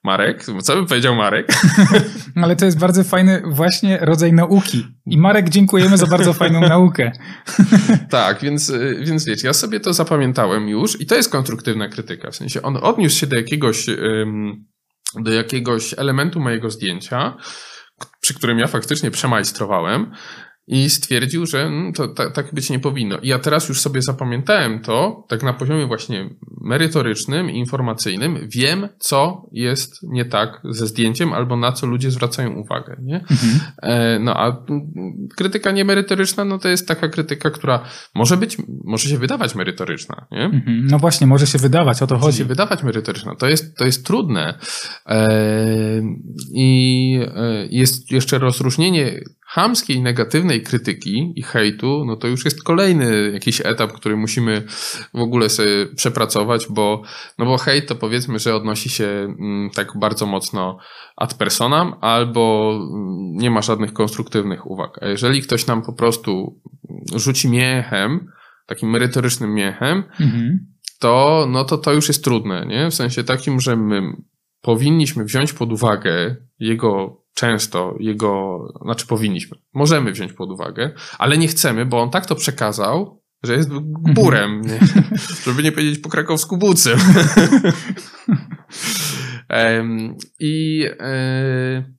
Marek? 0.04 0.46
Co 0.64 0.76
bym 0.76 0.86
powiedział 0.86 1.16
Marek? 1.16 1.54
Ale 2.44 2.56
to 2.56 2.66
jest 2.66 2.80
bardzo 2.80 3.04
fajny 3.04 3.42
właśnie 3.46 3.98
rodzaj 4.02 4.34
nauki. 4.34 4.88
I 5.06 5.18
Marek, 5.18 5.50
dziękujemy 5.50 5.98
za 5.98 6.08
bardzo 6.08 6.34
fajną 6.34 6.62
naukę. 6.76 7.12
tak, 8.10 8.42
więc, 8.42 8.72
więc 9.00 9.26
wiecie, 9.26 9.48
ja 9.48 9.54
sobie 9.54 9.80
to 9.80 9.94
zapamiętałem 9.94 10.70
już 10.70 11.02
i 11.02 11.06
to 11.06 11.16
jest 11.16 11.32
konstruktywna 11.32 11.90
krytyka. 11.90 12.32
W 12.32 12.36
sensie 12.36 12.62
on 12.62 12.78
odniósł 12.78 13.20
się 13.20 13.28
do 13.28 13.36
jakiegoś, 13.36 13.86
do 15.16 15.32
jakiegoś 15.32 15.94
elementu 15.98 16.40
mojego 16.40 16.70
zdjęcia, 16.70 17.38
przy 18.22 18.34
którym 18.34 18.60
ja 18.60 18.68
faktycznie 18.68 19.12
przemajstrowałem 19.12 20.12
i 20.70 20.90
stwierdził, 20.90 21.46
że 21.46 21.62
mm, 21.62 21.94
to 21.94 22.08
tak, 22.08 22.34
tak 22.34 22.54
być 22.54 22.70
nie 22.70 22.80
powinno. 22.80 23.18
I 23.18 23.28
ja 23.28 23.40
teraz 23.40 23.70
już 23.70 23.82
sobie 23.82 24.02
zapamiętałem 24.02 24.80
to, 24.80 25.26
tak 25.30 25.44
na 25.44 25.54
poziomie 25.54 25.86
właśnie 25.86 26.30
merytorycznym 26.62 27.50
i 27.50 27.58
informacyjnym, 27.58 28.38
wiem, 28.48 28.88
co 29.00 29.50
jest 29.52 30.04
nie 30.04 30.26
tak 30.26 30.62
ze 30.70 30.88
zdjęciem, 30.88 31.34
albo 31.34 31.58
na 31.58 31.72
co 31.72 31.88
ludzie 31.88 32.12
zwracają 32.12 32.54
uwagę. 32.54 32.98
Nie? 33.02 33.16
Mhm. 33.16 33.60
E, 33.82 34.20
no 34.20 34.34
a 34.38 34.66
krytyka 35.36 35.72
niemerytoryczna, 35.72 36.46
no 36.46 36.60
to 36.60 36.70
jest 36.70 36.88
taka 36.88 37.10
krytyka, 37.10 37.50
która 37.50 37.84
może 38.16 38.38
być, 38.38 38.58
może 38.84 39.10
się 39.10 39.18
wydawać 39.18 39.56
merytoryczna. 39.56 40.28
Nie? 40.32 40.44
Mhm. 40.44 40.88
No 40.90 41.00
właśnie, 41.00 41.28
może 41.28 41.48
się 41.48 41.58
wydawać, 41.58 42.02
o 42.02 42.08
to 42.08 42.16
może 42.16 42.26
chodzi. 42.26 42.38
się 42.38 42.46
wydawać 42.46 42.84
merytoryczna. 42.84 43.36
To 43.36 43.48
jest, 43.48 43.78
to 43.78 43.86
jest 43.86 44.06
trudne. 44.06 44.60
E, 45.06 45.28
I 46.54 47.20
e, 47.36 47.68
jest 47.70 48.12
jeszcze 48.12 48.40
rozróżnienie 48.40 49.24
chamskiej, 49.52 50.02
negatywnej 50.02 50.64
krytyki 50.64 51.34
i 51.36 51.44
hejtu, 51.44 52.04
no 52.06 52.16
to 52.16 52.28
już 52.28 52.46
jest 52.46 52.64
kolejny 52.64 53.32
jakiś 53.34 53.62
etap, 53.66 53.92
który 53.92 54.18
musimy 54.18 54.64
w 55.14 55.20
ogóle 55.20 55.50
sobie 55.50 55.86
przepracować, 55.96 56.68
bo, 56.70 57.02
no 57.38 57.46
bo 57.46 57.58
hejt 57.58 57.88
to 57.88 57.96
powiedzmy, 57.96 58.40
że 58.40 58.56
odnosi 58.56 58.90
się 58.90 59.06
mm, 59.06 59.70
tak 59.76 59.88
bardzo 60.00 60.26
mocno 60.26 60.78
ad 61.18 61.34
personam, 61.34 61.96
albo 62.02 62.72
mm, 62.74 63.38
nie 63.38 63.52
ma 63.52 63.62
żadnych 63.62 63.94
konstruktywnych 63.94 64.72
uwag. 64.72 65.04
A 65.04 65.08
jeżeli 65.08 65.42
ktoś 65.42 65.68
nam 65.68 65.82
po 65.82 65.94
prostu 65.94 66.62
rzuci 67.16 67.50
miechem, 67.50 68.32
takim 68.66 68.90
merytorycznym 68.90 69.54
miechem, 69.54 70.04
mhm. 70.20 70.60
to, 71.00 71.48
no 71.52 71.66
to 71.66 71.78
to 71.78 71.94
już 71.94 72.08
jest 72.08 72.24
trudne, 72.24 72.66
nie? 72.66 72.90
W 72.92 72.96
sensie 72.96 73.24
takim, 73.24 73.60
że 73.60 73.76
my 73.76 74.02
powinniśmy 74.62 75.24
wziąć 75.24 75.54
pod 75.54 75.72
uwagę 75.72 76.36
jego 76.60 77.19
często 77.34 77.96
jego, 78.00 78.60
znaczy 78.84 79.08
powinniśmy, 79.08 79.58
możemy 79.74 80.12
wziąć 80.12 80.34
pod 80.34 80.52
uwagę, 80.52 80.92
ale 81.18 81.38
nie 81.38 81.48
chcemy, 81.48 81.86
bo 81.86 82.02
on 82.02 82.10
tak 82.10 82.26
to 82.26 82.36
przekazał, 82.36 83.24
że 83.44 83.54
jest 83.54 83.70
gburem, 83.84 84.62
nie? 84.62 84.80
żeby 85.46 85.64
nie 85.64 85.72
powiedzieć 85.72 86.00
po 86.00 86.10
krakowsku 86.10 86.58
bucem. 86.58 87.00
I 90.40 90.86
e, 91.00 91.99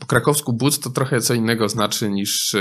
po 0.00 0.06
krakowsku 0.06 0.52
but 0.52 0.80
to 0.80 0.90
trochę 0.90 1.20
co 1.20 1.34
innego 1.34 1.68
znaczy 1.68 2.10
niż 2.10 2.54
e, 2.54 2.60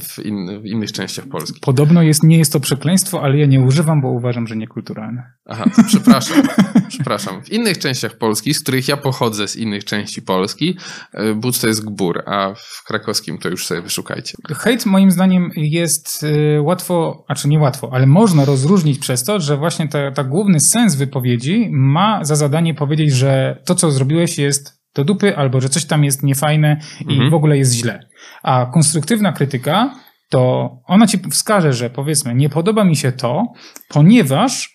w, 0.00 0.18
in, 0.24 0.60
w, 0.60 0.66
innych 0.66 0.92
częściach 0.92 1.26
Polski. 1.26 1.60
Podobno 1.60 2.02
jest, 2.02 2.22
nie 2.22 2.38
jest 2.38 2.52
to 2.52 2.60
przekleństwo, 2.60 3.22
ale 3.22 3.38
ja 3.38 3.46
nie 3.46 3.60
używam, 3.60 4.02
bo 4.02 4.08
uważam, 4.08 4.46
że 4.46 4.56
niekulturalne. 4.56 5.32
Aha, 5.46 5.64
przepraszam. 5.86 6.42
przepraszam. 6.88 7.42
W 7.42 7.52
innych 7.52 7.78
częściach 7.78 8.18
Polski, 8.18 8.54
z 8.54 8.62
których 8.62 8.88
ja 8.88 8.96
pochodzę 8.96 9.48
z 9.48 9.56
innych 9.56 9.84
części 9.84 10.22
Polski, 10.22 10.76
e, 11.12 11.34
but 11.34 11.60
to 11.60 11.66
jest 11.66 11.84
gbur, 11.84 12.22
a 12.26 12.54
w 12.54 12.84
krakowskim 12.86 13.38
to 13.38 13.48
już 13.48 13.66
sobie 13.66 13.82
wyszukajcie. 13.82 14.38
Hejt 14.48 14.86
moim 14.86 15.10
zdaniem 15.10 15.50
jest 15.56 16.24
e, 16.24 16.62
łatwo, 16.62 17.24
a 17.28 17.34
czy 17.34 17.48
nie 17.48 17.58
łatwo, 17.58 17.90
ale 17.92 18.06
można 18.06 18.44
rozróżnić 18.44 18.98
przez 18.98 19.24
to, 19.24 19.40
że 19.40 19.56
właśnie 19.56 19.88
ta, 19.88 20.10
ta 20.10 20.24
główny 20.24 20.60
sens 20.60 20.94
wypowiedzi 20.94 21.68
ma 21.70 22.24
za 22.24 22.36
zadanie 22.36 22.74
powiedzieć, 22.74 23.12
że 23.12 23.62
to, 23.66 23.74
co 23.74 23.90
zrobiłeś 23.90 24.38
jest 24.38 24.83
do 24.94 25.04
dupy, 25.04 25.36
albo 25.36 25.60
że 25.60 25.68
coś 25.68 25.84
tam 25.84 26.04
jest 26.04 26.22
niefajne 26.22 26.80
i 27.00 27.12
mhm. 27.12 27.30
w 27.30 27.34
ogóle 27.34 27.58
jest 27.58 27.72
źle. 27.72 28.08
A 28.42 28.66
konstruktywna 28.66 29.32
krytyka 29.32 29.94
to 30.30 30.70
ona 30.86 31.06
ci 31.06 31.18
wskaże, 31.30 31.72
że 31.72 31.90
powiedzmy, 31.90 32.34
nie 32.34 32.48
podoba 32.48 32.84
mi 32.84 32.96
się 32.96 33.12
to, 33.12 33.42
ponieważ 33.88 34.74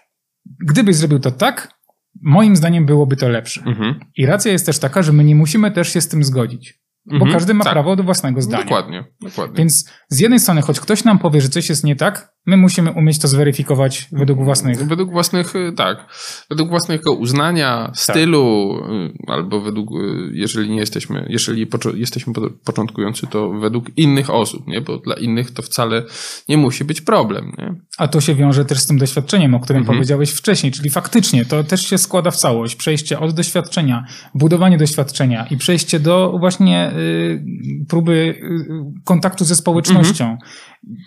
gdybyś 0.67 0.95
zrobił 0.95 1.19
to 1.19 1.31
tak, 1.31 1.79
moim 2.21 2.55
zdaniem 2.55 2.85
byłoby 2.85 3.15
to 3.15 3.29
lepsze. 3.29 3.61
Mhm. 3.65 3.99
I 4.17 4.25
racja 4.25 4.51
jest 4.51 4.65
też 4.65 4.79
taka, 4.79 5.01
że 5.01 5.13
my 5.13 5.23
nie 5.23 5.35
musimy 5.35 5.71
też 5.71 5.93
się 5.93 6.01
z 6.01 6.07
tym 6.07 6.23
zgodzić. 6.23 6.79
Bo 7.05 7.15
mhm, 7.15 7.31
każdy 7.31 7.53
ma 7.53 7.63
tak. 7.63 7.73
prawo 7.73 7.95
do 7.95 8.03
własnego 8.03 8.41
zdania. 8.41 8.63
Dokładnie, 8.63 9.03
dokładnie. 9.21 9.57
Więc 9.57 9.91
z 10.09 10.19
jednej 10.19 10.39
strony, 10.39 10.61
choć 10.61 10.79
ktoś 10.79 11.03
nam 11.03 11.19
powie, 11.19 11.41
że 11.41 11.49
coś 11.49 11.69
jest 11.69 11.83
nie 11.83 11.95
tak, 11.95 12.33
my 12.49 12.57
musimy 12.57 12.91
umieć 12.91 13.19
to 13.19 13.27
zweryfikować 13.27 14.07
według 14.11 14.43
własnych. 14.43 14.87
Według 14.87 15.11
własnych, 15.11 15.55
y, 15.55 15.73
tak. 15.77 16.05
Według 16.49 16.69
własnego 16.69 17.13
uznania, 17.13 17.85
tak. 17.85 17.97
stylu, 17.97 18.75
tak. 19.19 19.35
albo 19.35 19.61
według, 19.61 19.91
y, 19.91 20.31
jeżeli 20.33 20.69
nie 20.69 20.79
jesteśmy, 20.79 21.25
jeżeli 21.29 21.67
jesteśmy 21.93 22.33
początkujący, 22.63 23.27
to 23.27 23.49
według 23.49 23.97
innych 23.97 24.29
osób, 24.29 24.67
nie? 24.67 24.81
Bo 24.81 24.97
dla 24.97 25.15
innych 25.15 25.51
to 25.51 25.61
wcale 25.61 26.03
nie 26.49 26.57
musi 26.57 26.83
być 26.83 27.01
problem, 27.01 27.53
nie? 27.57 27.75
A 27.97 28.07
to 28.07 28.21
się 28.21 28.35
wiąże 28.35 28.65
też 28.65 28.79
z 28.79 28.87
tym 28.87 28.97
doświadczeniem, 28.97 29.55
o 29.55 29.59
którym 29.59 29.79
mhm. 29.79 29.97
powiedziałeś 29.97 30.31
wcześniej, 30.31 30.71
czyli 30.71 30.89
faktycznie 30.89 31.45
to 31.45 31.63
też 31.63 31.87
się 31.87 31.97
składa 31.97 32.31
w 32.31 32.35
całość. 32.35 32.75
Przejście 32.75 33.19
od 33.19 33.33
doświadczenia, 33.33 34.05
budowanie 34.35 34.77
doświadczenia 34.77 35.47
i 35.51 35.57
przejście 35.57 35.99
do 35.99 36.35
właśnie 36.39 36.91
y, 36.91 37.85
próby 37.89 38.11
y, 38.11 39.03
kontaktu 39.03 39.45
ze 39.45 39.55
społecznością. 39.55 40.23
Mhm. 40.23 40.39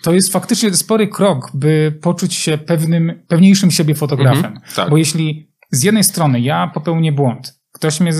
To 0.03 0.12
jest 0.12 0.33
faktycznie 0.33 0.75
spory 0.75 1.09
krok, 1.09 1.51
by 1.55 1.99
poczuć 2.03 2.35
się 2.35 2.59
pewnym, 2.59 3.23
pewniejszym 3.29 3.70
siebie 3.70 3.95
fotografem. 3.95 4.45
Mhm, 4.45 4.61
tak. 4.77 4.91
Bo 4.91 4.97
jeśli 4.97 5.53
z 5.70 5.83
jednej 5.83 6.05
strony 6.05 6.41
ja 6.41 6.70
popełnię 6.75 7.12
błąd, 7.12 7.61
ktoś, 7.73 8.01
mnie, 8.01 8.12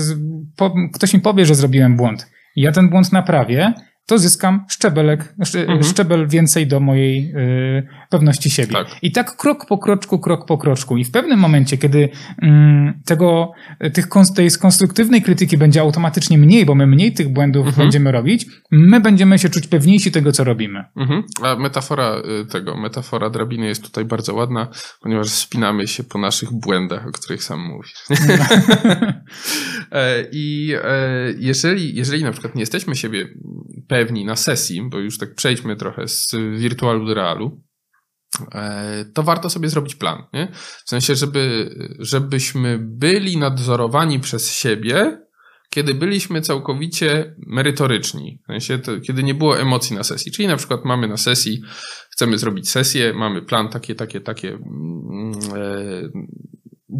po, 0.55 0.73
ktoś 0.93 1.13
mi 1.13 1.19
powie, 1.19 1.45
że 1.45 1.55
zrobiłem 1.55 1.97
błąd, 1.97 2.27
ja 2.55 2.71
ten 2.71 2.89
błąd 2.89 3.11
naprawię, 3.11 3.73
to 4.05 4.17
zyskam 4.17 4.65
szczebelek, 4.69 5.35
mhm. 5.55 5.83
szczebel 5.83 6.27
więcej 6.27 6.67
do 6.67 6.79
mojej 6.79 7.33
y, 7.35 7.87
pewności 8.09 8.49
siebie. 8.49 8.73
Tak. 8.73 8.87
I 9.01 9.11
tak 9.11 9.37
krok 9.37 9.65
po 9.65 9.77
kroczku, 9.77 10.19
krok 10.19 10.45
po 10.45 10.57
kroczku. 10.57 10.97
I 10.97 11.03
w 11.03 11.11
pewnym 11.11 11.39
momencie, 11.39 11.77
kiedy 11.77 12.09
mm, 12.41 13.01
tego, 13.05 13.51
tych, 13.93 14.07
tej 14.35 14.51
konstruktywnej 14.51 15.21
krytyki 15.21 15.57
będzie 15.57 15.81
automatycznie 15.81 16.37
mniej, 16.37 16.65
bo 16.65 16.75
my 16.75 16.87
mniej 16.87 17.13
tych 17.13 17.29
błędów 17.29 17.67
mhm. 17.67 17.85
będziemy 17.85 18.11
robić, 18.11 18.45
my 18.71 19.01
będziemy 19.01 19.39
się 19.39 19.49
czuć 19.49 19.67
pewniejsi 19.67 20.11
tego, 20.11 20.31
co 20.31 20.43
robimy. 20.43 20.83
Mhm. 20.95 21.23
A 21.43 21.55
metafora 21.55 22.15
y, 22.41 22.45
tego, 22.45 22.77
metafora 22.77 23.29
drabiny 23.29 23.65
jest 23.67 23.83
tutaj 23.83 24.05
bardzo 24.05 24.33
ładna, 24.33 24.67
ponieważ 25.01 25.27
spinamy 25.27 25.87
się 25.87 26.03
po 26.03 26.19
naszych 26.19 26.51
błędach, 26.51 27.07
o 27.07 27.11
których 27.11 27.43
sam 27.43 27.59
mówisz. 27.59 27.93
E, 29.91 30.25
I 30.31 30.73
e, 30.83 31.33
jeżeli, 31.37 31.95
jeżeli 31.95 32.23
na 32.23 32.31
przykład 32.31 32.55
nie 32.55 32.61
jesteśmy 32.61 32.95
siebie 32.95 33.27
pewni 33.87 34.25
na 34.25 34.35
sesji, 34.35 34.89
bo 34.89 34.99
już 34.99 35.17
tak 35.17 35.35
przejdźmy 35.35 35.75
trochę 35.75 36.07
z 36.07 36.27
wirtualu 36.57 37.05
do 37.05 37.13
realu, 37.13 37.61
e, 38.51 39.05
to 39.13 39.23
warto 39.23 39.49
sobie 39.49 39.69
zrobić 39.69 39.95
plan. 39.95 40.23
Nie? 40.33 40.51
W 40.85 40.89
sensie, 40.89 41.15
żeby, 41.15 41.75
żebyśmy 41.99 42.79
byli 42.81 43.37
nadzorowani 43.37 44.19
przez 44.19 44.51
siebie, 44.51 45.23
kiedy 45.69 45.93
byliśmy 45.93 46.41
całkowicie 46.41 47.35
merytoryczni. 47.47 48.39
W 48.43 48.47
sensie, 48.47 48.79
to, 48.79 48.99
kiedy 48.99 49.23
nie 49.23 49.33
było 49.33 49.59
emocji 49.59 49.95
na 49.95 50.03
sesji. 50.03 50.31
Czyli 50.31 50.47
na 50.47 50.57
przykład 50.57 50.85
mamy 50.85 51.07
na 51.07 51.17
sesji, 51.17 51.61
chcemy 52.11 52.37
zrobić 52.37 52.69
sesję, 52.69 53.13
mamy 53.13 53.41
plan 53.41 53.69
takie, 53.69 53.95
takie, 53.95 54.21
takie. 54.21 54.59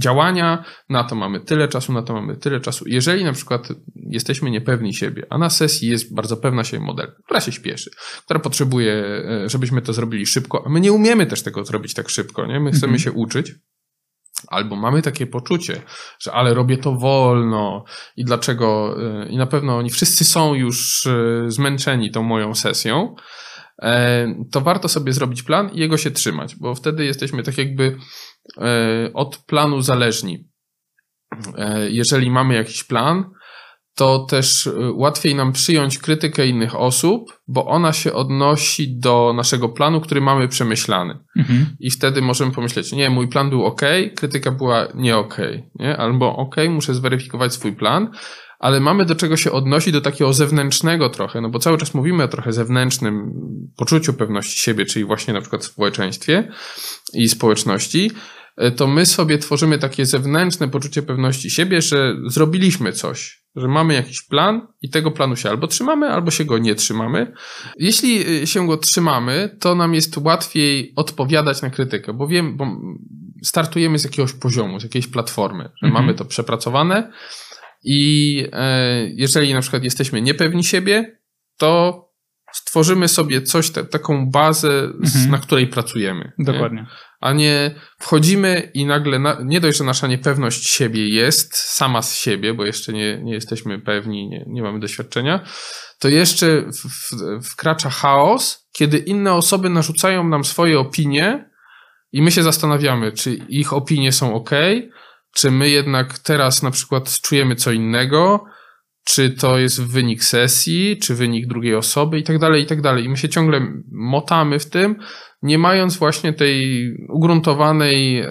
Działania, 0.01 0.63
na 0.89 1.03
to 1.03 1.15
mamy 1.15 1.39
tyle 1.39 1.67
czasu, 1.67 1.93
na 1.93 2.01
to 2.01 2.13
mamy 2.13 2.37
tyle 2.37 2.59
czasu. 2.59 2.85
Jeżeli 2.87 3.23
na 3.23 3.33
przykład 3.33 3.67
jesteśmy 3.95 4.51
niepewni 4.51 4.93
siebie, 4.93 5.27
a 5.29 5.37
na 5.37 5.49
sesji 5.49 5.89
jest 5.89 6.15
bardzo 6.15 6.37
pewna 6.37 6.63
siebie 6.63 6.85
model, 6.85 7.11
która 7.25 7.41
się 7.41 7.51
śpieszy, 7.51 7.91
która 8.25 8.39
potrzebuje, 8.39 8.93
e, 8.93 9.49
żebyśmy 9.49 9.81
to 9.81 9.93
zrobili 9.93 10.25
szybko, 10.25 10.63
a 10.65 10.69
my 10.69 10.79
nie 10.79 10.91
umiemy 10.91 11.25
też 11.25 11.43
tego 11.43 11.65
zrobić 11.65 11.93
tak 11.93 12.09
szybko, 12.09 12.45
nie? 12.45 12.59
My 12.59 12.71
chcemy 12.71 12.93
mhm. 12.93 12.99
się 12.99 13.11
uczyć, 13.11 13.53
Albo 14.47 14.75
mamy 14.75 15.01
takie 15.01 15.27
poczucie, 15.27 15.81
że 16.19 16.31
ale 16.31 16.53
robię 16.53 16.77
to 16.77 16.95
wolno 16.95 17.83
i 18.15 18.25
dlaczego, 18.25 18.95
e, 19.23 19.29
i 19.29 19.37
na 19.37 19.45
pewno 19.45 19.77
oni 19.77 19.89
wszyscy 19.89 20.25
są 20.25 20.53
już 20.53 21.05
e, 21.05 21.43
zmęczeni 21.47 22.11
tą 22.11 22.23
moją 22.23 22.55
sesją, 22.55 23.15
to 24.51 24.61
warto 24.61 24.87
sobie 24.87 25.13
zrobić 25.13 25.43
plan 25.43 25.69
i 25.73 25.79
jego 25.79 25.97
się 25.97 26.11
trzymać, 26.11 26.55
bo 26.55 26.75
wtedy 26.75 27.05
jesteśmy 27.05 27.43
tak 27.43 27.57
jakby 27.57 27.97
od 29.13 29.37
planu 29.37 29.81
zależni. 29.81 30.47
E, 31.57 31.89
jeżeli 31.89 32.31
mamy 32.31 32.55
jakiś 32.55 32.83
plan, 32.83 33.25
to 33.95 34.19
też 34.19 34.67
y, 34.67 34.73
łatwiej 34.93 35.35
nam 35.35 35.51
przyjąć 35.51 35.99
krytykę 35.99 36.47
innych 36.47 36.75
osób, 36.75 37.39
bo 37.47 37.65
ona 37.65 37.93
się 37.93 38.13
odnosi 38.13 38.99
do 38.99 39.33
naszego 39.35 39.69
planu, 39.69 40.01
który 40.01 40.21
mamy 40.21 40.47
przemyślany. 40.47 41.19
Mhm. 41.37 41.65
I 41.79 41.91
wtedy 41.91 42.21
możemy 42.21 42.51
pomyśleć, 42.51 42.91
nie, 42.91 43.09
mój 43.09 43.27
plan 43.27 43.49
był 43.49 43.65
ok, 43.65 43.81
krytyka 44.15 44.51
była 44.51 44.87
nie 44.95 45.17
ok, 45.17 45.37
nie? 45.75 45.97
albo 45.97 46.35
ok, 46.35 46.55
muszę 46.69 46.93
zweryfikować 46.93 47.53
swój 47.53 47.75
plan, 47.75 48.11
ale 48.63 48.79
mamy 48.79 49.05
do 49.05 49.15
czego 49.15 49.37
się 49.37 49.51
odnosić, 49.51 49.93
do 49.93 50.01
takiego 50.01 50.33
zewnętrznego 50.33 51.09
trochę, 51.09 51.41
no 51.41 51.49
bo 51.49 51.59
cały 51.59 51.77
czas 51.77 51.93
mówimy 51.93 52.23
o 52.23 52.27
trochę 52.27 52.53
zewnętrznym 52.53 53.33
poczuciu 53.77 54.13
pewności 54.13 54.59
siebie, 54.59 54.85
czyli 54.85 55.05
właśnie 55.05 55.33
na 55.33 55.41
przykład 55.41 55.61
w 55.61 55.65
społeczeństwie 55.65 56.51
i 57.13 57.29
społeczności, 57.29 58.11
e, 58.57 58.71
to 58.71 58.87
my 58.87 59.05
sobie 59.05 59.37
tworzymy 59.37 59.79
takie 59.79 60.05
zewnętrzne 60.05 60.67
poczucie 60.67 61.01
pewności 61.01 61.49
siebie, 61.49 61.81
że 61.81 62.15
zrobiliśmy 62.27 62.93
coś, 62.93 63.43
że 63.55 63.67
mamy 63.67 63.93
jakiś 63.93 64.21
plan 64.21 64.67
i 64.81 64.89
tego 64.89 65.11
planu 65.11 65.35
się 65.35 65.49
albo 65.49 65.67
trzymamy, 65.67 66.07
albo 66.09 66.31
się 66.31 66.45
go 66.45 66.57
nie 66.57 66.75
trzymamy. 66.75 67.33
Jeśli 67.77 68.41
e, 68.43 68.47
się 68.47 68.67
go 68.67 68.77
trzymamy, 68.77 69.57
to 69.59 69.75
nam 69.75 69.93
jest 69.93 70.17
łatwiej 70.17 70.93
odpowiadać 70.95 71.61
na 71.61 71.69
krytykę, 71.69 72.13
bo 72.13 72.27
wiem, 72.27 72.57
bo 72.57 72.67
startujemy 73.43 73.99
z 73.99 74.03
jakiegoś 74.03 74.33
poziomu, 74.33 74.79
z 74.79 74.83
jakiejś 74.83 75.07
platformy, 75.07 75.63
że 75.63 75.87
mhm. 75.87 75.93
mamy 75.93 76.13
to 76.13 76.25
przepracowane, 76.25 77.11
i 77.83 78.47
e, 78.51 79.07
jeżeli 79.07 79.53
na 79.53 79.61
przykład 79.61 79.83
jesteśmy 79.83 80.21
niepewni 80.21 80.63
siebie, 80.63 81.19
to 81.57 82.03
stworzymy 82.53 83.07
sobie 83.07 83.41
coś, 83.41 83.71
taką 83.71 84.31
bazę, 84.31 84.83
mhm. 84.83 85.31
na 85.31 85.37
której 85.37 85.67
pracujemy. 85.67 86.31
Dokładnie. 86.39 86.81
Nie? 86.81 86.87
A 87.21 87.33
nie 87.33 87.75
wchodzimy 87.99 88.71
i 88.73 88.85
nagle, 88.85 89.19
na, 89.19 89.37
nie 89.43 89.59
dość, 89.59 89.77
że 89.77 89.83
nasza 89.83 90.07
niepewność 90.07 90.69
siebie 90.69 91.09
jest 91.09 91.55
sama 91.55 92.01
z 92.01 92.15
siebie, 92.15 92.53
bo 92.53 92.65
jeszcze 92.65 92.93
nie, 92.93 93.21
nie 93.23 93.33
jesteśmy 93.33 93.79
pewni, 93.79 94.29
nie, 94.29 94.45
nie 94.47 94.61
mamy 94.61 94.79
doświadczenia, 94.79 95.45
to 95.99 96.09
jeszcze 96.09 96.61
w, 96.61 96.87
w, 96.87 97.49
wkracza 97.51 97.89
chaos, 97.89 98.67
kiedy 98.71 98.97
inne 98.97 99.33
osoby 99.33 99.69
narzucają 99.69 100.27
nam 100.27 100.43
swoje 100.43 100.79
opinie 100.79 101.49
i 102.11 102.21
my 102.21 102.31
się 102.31 102.43
zastanawiamy, 102.43 103.11
czy 103.11 103.33
ich 103.33 103.73
opinie 103.73 104.11
są 104.11 104.33
ok, 104.33 104.49
czy 105.35 105.51
my 105.51 105.69
jednak 105.69 106.19
teraz 106.19 106.63
na 106.63 106.71
przykład 106.71 107.21
czujemy 107.21 107.55
co 107.55 107.71
innego? 107.71 108.45
Czy 109.05 109.29
to 109.29 109.57
jest 109.57 109.83
wynik 109.83 110.23
sesji, 110.23 110.97
czy 110.97 111.15
wynik 111.15 111.47
drugiej 111.47 111.75
osoby 111.75 112.19
i 112.19 112.23
tak 112.23 112.39
dalej, 112.39 112.63
i 112.63 112.65
tak 112.65 112.81
dalej. 112.81 113.05
I 113.05 113.09
my 113.09 113.17
się 113.17 113.29
ciągle 113.29 113.61
motamy 113.91 114.59
w 114.59 114.69
tym, 114.69 114.95
nie 115.41 115.57
mając 115.57 115.97
właśnie 115.97 116.33
tej 116.33 116.87
ugruntowanej 117.09 118.21
y, 118.21 118.29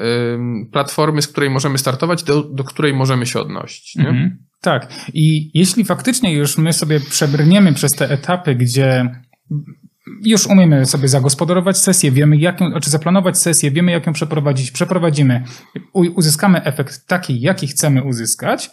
platformy, 0.72 1.22
z 1.22 1.28
której 1.28 1.50
możemy 1.50 1.78
startować, 1.78 2.22
do, 2.22 2.42
do 2.42 2.64
której 2.64 2.94
możemy 2.94 3.26
się 3.26 3.40
odnosić. 3.40 3.96
Nie? 3.96 4.08
Mhm. 4.08 4.38
Tak. 4.60 4.92
I 5.14 5.50
jeśli 5.58 5.84
faktycznie 5.84 6.34
już 6.34 6.58
my 6.58 6.72
sobie 6.72 7.00
przebrniemy 7.00 7.72
przez 7.72 7.92
te 7.92 8.10
etapy, 8.10 8.54
gdzie 8.54 9.10
już 10.24 10.46
umiemy 10.46 10.86
sobie 10.86 11.08
zagospodarować 11.08 11.78
sesję, 11.78 12.10
wiemy 12.10 12.36
jak 12.36 12.60
ją, 12.60 12.80
czy 12.80 12.90
zaplanować 12.90 13.38
sesję, 13.38 13.70
wiemy 13.70 13.92
jak 13.92 14.06
ją 14.06 14.12
przeprowadzić, 14.12 14.70
przeprowadzimy, 14.70 15.44
uzyskamy 15.94 16.64
efekt 16.64 17.06
taki, 17.06 17.40
jaki 17.40 17.66
chcemy 17.66 18.04
uzyskać, 18.04 18.70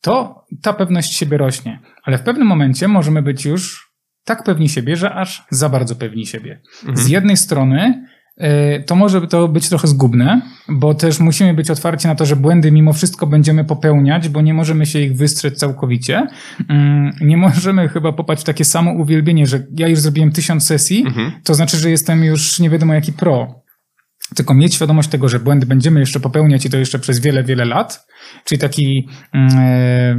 to 0.00 0.44
ta 0.62 0.72
pewność 0.72 1.14
siebie 1.14 1.38
rośnie. 1.38 1.80
Ale 2.02 2.18
w 2.18 2.22
pewnym 2.22 2.46
momencie 2.46 2.88
możemy 2.88 3.22
być 3.22 3.44
już 3.44 3.92
tak 4.24 4.44
pewni 4.44 4.68
siebie, 4.68 4.96
że 4.96 5.14
aż 5.14 5.46
za 5.50 5.68
bardzo 5.68 5.96
pewni 5.96 6.26
siebie. 6.26 6.60
Mhm. 6.78 6.96
Z 6.96 7.08
jednej 7.08 7.36
strony 7.36 8.08
to 8.86 8.96
może 8.96 9.26
to 9.26 9.48
być 9.48 9.68
trochę 9.68 9.88
zgubne, 9.88 10.42
bo 10.68 10.94
też 10.94 11.20
musimy 11.20 11.54
być 11.54 11.70
otwarci 11.70 12.06
na 12.06 12.14
to, 12.14 12.26
że 12.26 12.36
błędy 12.36 12.72
mimo 12.72 12.92
wszystko 12.92 13.26
będziemy 13.26 13.64
popełniać, 13.64 14.28
bo 14.28 14.40
nie 14.40 14.54
możemy 14.54 14.86
się 14.86 15.00
ich 15.00 15.16
wystrzec 15.16 15.58
całkowicie. 15.58 16.26
Mm, 16.68 17.12
nie 17.20 17.36
możemy 17.36 17.88
chyba 17.88 18.12
popaść 18.12 18.42
w 18.42 18.44
takie 18.44 18.64
samo 18.64 18.92
uwielbienie, 18.92 19.46
że 19.46 19.66
ja 19.76 19.88
już 19.88 19.98
zrobiłem 19.98 20.32
tysiąc 20.32 20.66
sesji, 20.66 21.04
mhm. 21.06 21.32
to 21.44 21.54
znaczy, 21.54 21.76
że 21.76 21.90
jestem 21.90 22.24
już 22.24 22.60
nie 22.60 22.70
wiadomo 22.70 22.94
jaki 22.94 23.12
pro. 23.12 23.62
Tylko 24.34 24.54
mieć 24.54 24.74
świadomość 24.74 25.08
tego, 25.08 25.28
że 25.28 25.40
błędy 25.40 25.66
będziemy 25.66 26.00
jeszcze 26.00 26.20
popełniać 26.20 26.66
i 26.66 26.70
to 26.70 26.76
jeszcze 26.76 26.98
przez 26.98 27.20
wiele, 27.20 27.44
wiele 27.44 27.64
lat. 27.64 28.06
Czyli 28.44 28.58
taki 28.58 29.08
mm, 29.32 29.58
e, 29.58 30.16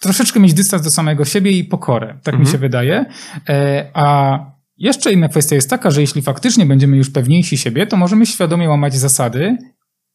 troszeczkę 0.00 0.40
mieć 0.40 0.54
dystans 0.54 0.82
do 0.82 0.90
samego 0.90 1.24
siebie 1.24 1.50
i 1.50 1.64
pokorę, 1.64 2.06
tak 2.06 2.34
mhm. 2.34 2.40
mi 2.40 2.52
się 2.52 2.58
wydaje. 2.58 3.04
E, 3.48 3.90
a 3.94 4.38
jeszcze 4.78 5.12
inna 5.12 5.28
kwestia 5.28 5.54
jest 5.54 5.70
taka, 5.70 5.90
że 5.90 6.00
jeśli 6.00 6.22
faktycznie 6.22 6.66
będziemy 6.66 6.96
już 6.96 7.10
pewniejsi 7.10 7.58
siebie, 7.58 7.86
to 7.86 7.96
możemy 7.96 8.26
świadomie 8.26 8.68
łamać 8.68 8.94
zasady, 8.94 9.56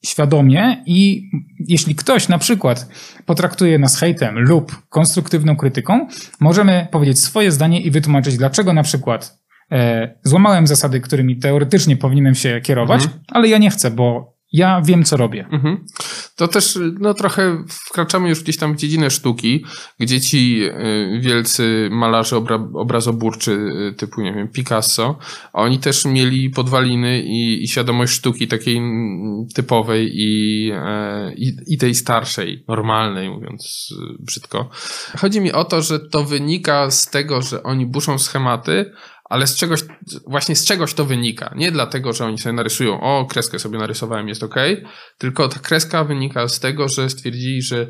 świadomie 0.06 0.84
i 0.86 1.30
jeśli 1.68 1.96
ktoś 1.96 2.28
na 2.30 2.38
przykład 2.38 2.88
potraktuje 3.26 3.80
nas 3.80 4.00
hejtem 4.00 4.40
lub 4.40 4.82
konstruktywną 4.90 5.56
krytyką, 5.56 6.08
możemy 6.40 6.88
powiedzieć 6.92 7.20
swoje 7.20 7.52
zdanie 7.52 7.82
i 7.82 7.92
wytłumaczyć, 7.92 8.38
dlaczego 8.38 8.74
na 8.74 8.84
przykład 8.84 9.40
e, 9.72 10.10
złamałem 10.24 10.68
zasady, 10.68 11.02
którymi 11.02 11.38
teoretycznie 11.38 11.98
powinienem 11.98 12.36
się 12.36 12.62
kierować, 12.62 13.04
mhm. 13.04 13.24
ale 13.28 13.48
ja 13.48 13.58
nie 13.58 13.70
chcę, 13.70 13.92
bo 13.92 14.33
ja 14.54 14.82
wiem, 14.82 15.04
co 15.04 15.18
robię. 15.18 15.48
Mhm. 15.52 15.86
To 16.36 16.48
też 16.48 16.80
no, 17.00 17.14
trochę 17.14 17.64
wkraczamy 17.70 18.30
już 18.30 18.44
gdzieś 18.44 18.58
tam 18.58 18.74
w 18.74 18.78
dziedzinę 18.78 19.10
sztuki, 19.10 19.66
gdzie 20.00 20.22
ci 20.22 20.64
y, 20.64 21.20
wielcy 21.22 21.90
malarze 21.92 22.38
obra 22.38 22.68
obrazoburczy 22.74 23.52
y, 23.52 23.94
typu, 23.94 24.22
nie 24.22 24.34
wiem, 24.34 24.48
Picasso, 24.48 25.18
oni 25.54 25.80
też 25.80 26.06
mieli 26.06 26.50
podwaliny 26.50 27.22
i, 27.24 27.64
i 27.64 27.68
świadomość 27.68 28.14
sztuki 28.14 28.48
takiej 28.48 28.82
typowej 29.56 30.12
i, 30.14 30.72
e, 30.76 31.34
i, 31.34 31.56
i 31.68 31.78
tej 31.78 31.96
starszej, 31.96 32.64
normalnej, 32.68 33.30
mówiąc 33.30 33.90
y, 33.92 34.24
brzydko. 34.24 34.70
Chodzi 35.18 35.42
mi 35.42 35.52
o 35.52 35.66
to, 35.66 35.82
że 35.82 36.00
to 36.00 36.24
wynika 36.24 36.92
z 36.92 37.10
tego, 37.10 37.42
że 37.42 37.64
oni 37.64 37.86
buszą 37.86 38.20
schematy, 38.20 38.92
ale 39.30 39.48
z 39.48 39.56
czegoś, 39.56 39.82
właśnie 40.28 40.56
z 40.56 40.66
czegoś 40.66 40.94
to 40.94 41.06
wynika. 41.06 41.54
Nie 41.56 41.72
dlatego, 41.72 42.14
że 42.14 42.26
oni 42.26 42.38
sobie 42.38 42.54
narysują, 42.54 43.02
o, 43.02 43.26
kreskę 43.26 43.60
sobie 43.60 43.80
narysowałem, 43.80 44.28
jest 44.28 44.44
ok, 44.44 44.56
tylko 45.18 45.50
ta 45.50 45.60
kreska 45.60 46.04
wynika 46.04 46.48
z 46.48 46.60
tego, 46.60 46.88
że 46.88 47.10
stwierdzili, 47.10 47.62
że 47.62 47.88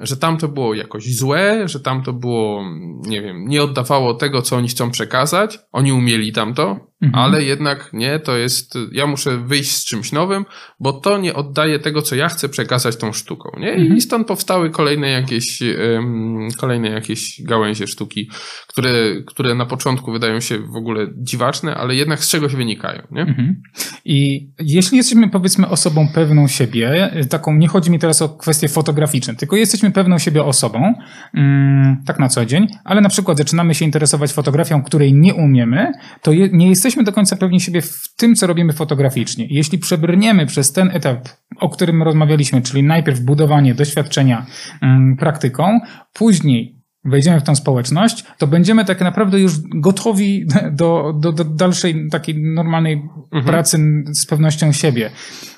że 0.00 0.16
tam 0.16 0.38
to 0.38 0.48
było 0.48 0.74
jakoś 0.74 1.16
złe, 1.16 1.68
że 1.68 1.80
tam 1.80 2.02
to 2.02 2.12
było, 2.12 2.64
nie 3.06 3.22
wiem, 3.22 3.44
nie 3.48 3.62
oddawało 3.62 4.14
tego, 4.14 4.42
co 4.42 4.56
oni 4.56 4.68
chcą 4.68 4.90
przekazać. 4.90 5.58
Oni 5.72 5.92
umieli 5.92 6.32
tamto, 6.32 6.80
mhm. 7.02 7.24
ale 7.24 7.44
jednak 7.44 7.90
nie, 7.92 8.18
to 8.18 8.36
jest, 8.36 8.74
ja 8.92 9.06
muszę 9.06 9.38
wyjść 9.38 9.70
z 9.70 9.84
czymś 9.84 10.12
nowym, 10.12 10.44
bo 10.80 10.92
to 10.92 11.18
nie 11.18 11.34
oddaje 11.34 11.78
tego, 11.78 12.02
co 12.02 12.14
ja 12.14 12.28
chcę 12.28 12.48
przekazać 12.48 12.96
tą 12.96 13.12
sztuką, 13.12 13.50
nie? 13.60 13.72
Mhm. 13.72 13.96
I 13.96 14.00
stąd 14.00 14.26
powstały 14.26 14.70
kolejne 14.70 15.08
jakieś, 15.10 15.62
um, 15.62 16.48
kolejne 16.58 16.90
jakieś 16.90 17.42
gałęzie 17.42 17.86
sztuki, 17.86 18.30
które, 18.66 19.22
które 19.26 19.54
na 19.54 19.66
początku 19.66 20.12
wydają 20.12 20.40
się 20.40 20.58
w 20.58 20.76
ogóle 20.76 21.06
dziwaczne, 21.16 21.74
ale 21.74 21.94
jednak 21.94 22.24
z 22.24 22.28
czegoś 22.28 22.54
wynikają, 22.54 23.02
nie? 23.10 23.22
Mhm. 23.22 23.62
I 24.04 24.48
jeśli 24.60 24.96
jesteśmy, 24.96 25.30
powiedzmy, 25.30 25.68
osobą 25.68 26.08
pewną 26.14 26.48
siebie, 26.48 27.10
taką, 27.30 27.54
nie 27.54 27.68
chodzi 27.68 27.90
mi 27.90 27.98
teraz 27.98 28.22
o 28.22 28.28
kwestie 28.28 28.68
fotograficzne, 28.68 29.34
tylko 29.34 29.56
jesteśmy 29.56 29.83
pewną 29.90 30.18
siebie 30.18 30.44
osobą, 30.44 30.94
mm, 31.34 32.02
tak 32.06 32.18
na 32.18 32.28
co 32.28 32.46
dzień, 32.46 32.66
ale 32.84 33.00
na 33.00 33.08
przykład 33.08 33.38
zaczynamy 33.38 33.74
się 33.74 33.84
interesować 33.84 34.32
fotografią, 34.32 34.82
której 34.82 35.14
nie 35.14 35.34
umiemy, 35.34 35.92
to 36.22 36.32
je, 36.32 36.48
nie 36.52 36.68
jesteśmy 36.68 37.04
do 37.04 37.12
końca 37.12 37.36
pewni 37.36 37.60
siebie 37.60 37.82
w 37.82 38.14
tym, 38.16 38.34
co 38.34 38.46
robimy 38.46 38.72
fotograficznie. 38.72 39.46
Jeśli 39.50 39.78
przebrniemy 39.78 40.46
przez 40.46 40.72
ten 40.72 40.90
etap, 40.92 41.28
o 41.60 41.68
którym 41.68 42.02
rozmawialiśmy, 42.02 42.62
czyli 42.62 42.82
najpierw 42.82 43.20
budowanie 43.20 43.74
doświadczenia 43.74 44.46
mm, 44.82 45.16
praktyką, 45.16 45.80
później 46.12 46.84
wejdziemy 47.04 47.40
w 47.40 47.42
tą 47.42 47.54
społeczność, 47.54 48.24
to 48.38 48.46
będziemy 48.46 48.84
tak 48.84 49.00
naprawdę 49.00 49.40
już 49.40 49.52
gotowi 49.74 50.46
do, 50.72 51.12
do, 51.20 51.32
do 51.32 51.44
dalszej 51.44 52.08
takiej 52.10 52.42
normalnej 52.42 53.02
mhm. 53.32 53.44
pracy 53.44 53.78
z 54.12 54.26
pewnością 54.26 54.72
siebie. 54.72 55.10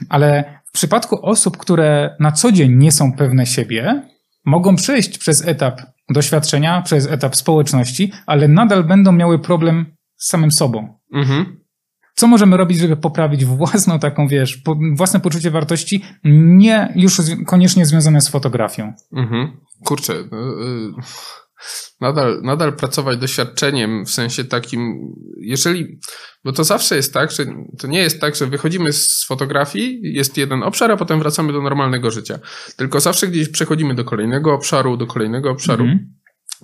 Ale 0.09 0.61
w 0.65 0.73
przypadku 0.73 1.27
osób, 1.27 1.57
które 1.57 2.17
na 2.21 2.33
co 2.33 2.53
dzień 2.53 2.77
nie 2.77 2.93
są 2.93 3.13
pewne 3.13 3.47
siebie, 3.47 4.03
mogą 4.47 4.77
przejść 4.77 5.19
przez 5.19 5.47
etap 5.47 5.81
doświadczenia, 6.11 6.83
przez 6.83 7.07
etap 7.07 7.37
społeczności, 7.37 8.13
ale 8.27 8.49
nadal 8.49 8.85
będą 8.85 9.13
miały 9.13 9.39
problem 9.39 9.87
z 10.17 10.29
samym 10.29 10.51
sobą. 10.51 10.99
Mhm. 11.13 11.61
Co 12.15 12.27
możemy 12.27 12.57
robić, 12.57 12.79
żeby 12.79 12.97
poprawić 12.97 13.45
własną 13.45 13.99
taką, 13.99 14.29
wiesz, 14.29 14.57
po, 14.57 14.77
własne 14.95 15.21
poczucie 15.21 15.51
wartości, 15.51 16.05
nie 16.25 16.93
już 16.97 17.21
koniecznie 17.47 17.87
związane 17.87 18.21
z 18.21 18.29
fotografią? 18.29 18.93
Mhm. 19.13 19.61
Kurczę, 19.85 20.13
yy 20.13 21.03
nadal, 22.01 22.41
nadal 22.43 22.73
pracować 22.73 23.19
doświadczeniem 23.19 24.05
w 24.05 24.11
sensie 24.11 24.45
takim, 24.45 24.99
jeżeli, 25.41 25.99
bo 26.45 26.53
to 26.53 26.65
zawsze 26.65 26.97
jest 26.97 27.15
tak, 27.15 27.31
że 27.31 27.45
to 27.79 27.87
nie 27.87 27.99
jest 27.99 28.21
tak, 28.21 28.37
że 28.37 28.47
wychodzimy 28.47 28.93
z 28.93 29.25
fotografii, 29.25 30.01
jest 30.03 30.37
jeden 30.37 30.63
obszar, 30.63 30.91
a 30.91 30.97
potem 30.97 31.19
wracamy 31.19 31.53
do 31.53 31.63
normalnego 31.63 32.11
życia. 32.11 32.39
Tylko 32.77 33.01
zawsze 33.01 33.29
gdzieś 33.29 33.49
przechodzimy 33.49 33.95
do 33.95 34.05
kolejnego 34.05 34.55
obszaru, 34.55 34.97
do 34.97 35.07
kolejnego 35.07 35.51
obszaru. 35.51 35.85
Mhm. 35.85 36.15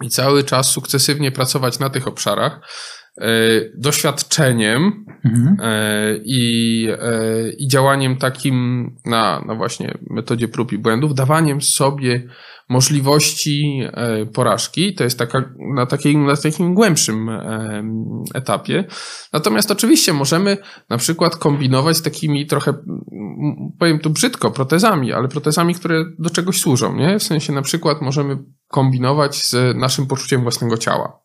I 0.03 0.09
cały 0.09 0.45
czas 0.45 0.71
sukcesywnie 0.71 1.33
pracować 1.33 1.79
na 1.79 1.91
tych 1.91 2.09
obszarach, 2.09 2.61
doświadczeniem 3.75 5.05
mhm. 5.25 5.57
i, 6.25 6.89
i 7.59 7.69
działaniem 7.69 8.17
takim 8.17 8.87
na, 9.05 9.45
na 9.47 9.55
właśnie 9.55 9.99
metodzie 10.11 10.49
prób 10.49 10.73
i 10.73 10.79
błędów, 10.79 11.15
dawaniem 11.15 11.63
sobie 11.63 12.29
możliwości 12.73 13.81
e, 13.83 14.27
porażki. 14.27 14.95
To 14.95 15.05
jest 15.05 15.19
taka, 15.19 15.45
na, 15.75 15.87
takim, 15.87 16.27
na 16.27 16.37
takim 16.37 16.75
głębszym 16.75 17.29
e, 17.29 17.85
etapie. 18.35 18.85
Natomiast 19.33 19.71
oczywiście 19.71 20.13
możemy 20.13 20.57
na 20.91 20.99
przykład 20.99 21.37
kombinować 21.37 21.97
z 21.97 22.03
takimi 22.03 22.47
trochę, 22.47 22.75
powiem 23.79 23.99
tu 23.99 24.11
brzydko, 24.11 24.51
protezami, 24.51 25.13
ale 25.13 25.29
protezami, 25.29 25.75
które 25.75 26.05
do 26.19 26.31
czegoś 26.31 26.61
służą, 26.61 26.97
nie? 26.97 27.19
W 27.19 27.23
sensie 27.23 27.53
na 27.53 27.63
przykład 27.63 28.03
możemy 28.03 28.39
kombinować 28.69 29.37
z 29.45 29.77
naszym 29.77 30.07
poczuciem 30.07 30.43
własnego 30.43 30.79
ciała 30.79 31.23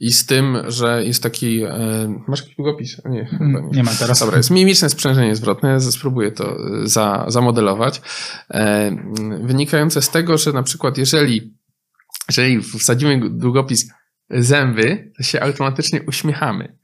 i 0.00 0.12
z 0.12 0.26
tym, 0.26 0.58
że 0.68 1.04
jest 1.04 1.22
taki. 1.22 1.62
E, 1.62 2.22
masz 2.28 2.40
jakiś 2.40 2.56
długopis? 2.56 3.04
Nie, 3.04 3.28
nie, 3.40 3.62
nie 3.72 3.82
ma 3.82 3.90
teraz. 3.98 4.20
Dobra, 4.20 4.36
jest 4.36 4.50
mimiczne 4.50 4.90
sprzężenie 4.90 5.36
zwrotne, 5.36 5.80
spróbuję 5.80 6.32
to 6.32 6.56
e, 6.56 6.56
za, 6.88 7.24
zamodelować. 7.28 8.02
E, 8.50 8.90
wynikające 9.40 10.02
z 10.02 10.10
tego, 10.10 10.38
że 10.38 10.52
na 10.52 10.62
przykład 10.62 10.98
jeżeli, 10.98 11.54
jeżeli 12.28 12.62
wsadzimy 12.62 13.30
długopis 13.30 13.90
zęby, 14.30 15.12
to 15.16 15.22
się 15.22 15.40
automatycznie 15.40 16.02
uśmiechamy. 16.02 16.76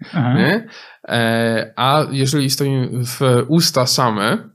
E, 1.09 1.73
a 1.77 2.07
jeżeli 2.11 2.51
stoimy 2.51 3.05
w 3.05 3.21
usta 3.49 3.87
same, 3.87 4.51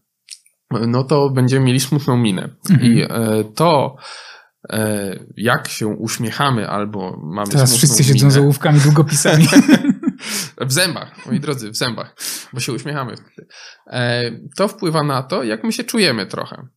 no 0.71 1.03
to 1.03 1.29
będziemy 1.29 1.65
mieli 1.65 1.79
smutną 1.79 2.17
minę. 2.17 2.49
Mhm. 2.69 2.93
I 2.93 3.01
e, 3.01 3.07
to 3.55 3.95
jak 5.37 5.67
się 5.67 5.87
uśmiechamy 5.87 6.69
albo 6.69 7.17
mamy 7.23 7.51
Teraz 7.51 7.75
wszyscy 7.75 8.03
siedzą 8.03 8.25
minę. 8.25 8.31
z 8.31 8.37
ołówkami, 8.37 8.79
długopisami. 8.79 9.47
w 10.67 10.71
zębach, 10.71 11.25
moi 11.25 11.39
drodzy, 11.39 11.69
w 11.69 11.75
zębach, 11.75 12.15
bo 12.53 12.59
się 12.59 12.73
uśmiechamy 12.73 13.17
wtedy. 13.17 13.47
E, 13.87 14.31
to 14.57 14.67
wpływa 14.67 15.03
na 15.03 15.23
to, 15.23 15.43
jak 15.43 15.63
my 15.63 15.71
się 15.71 15.83
czujemy 15.83 16.27
trochę 16.27 16.67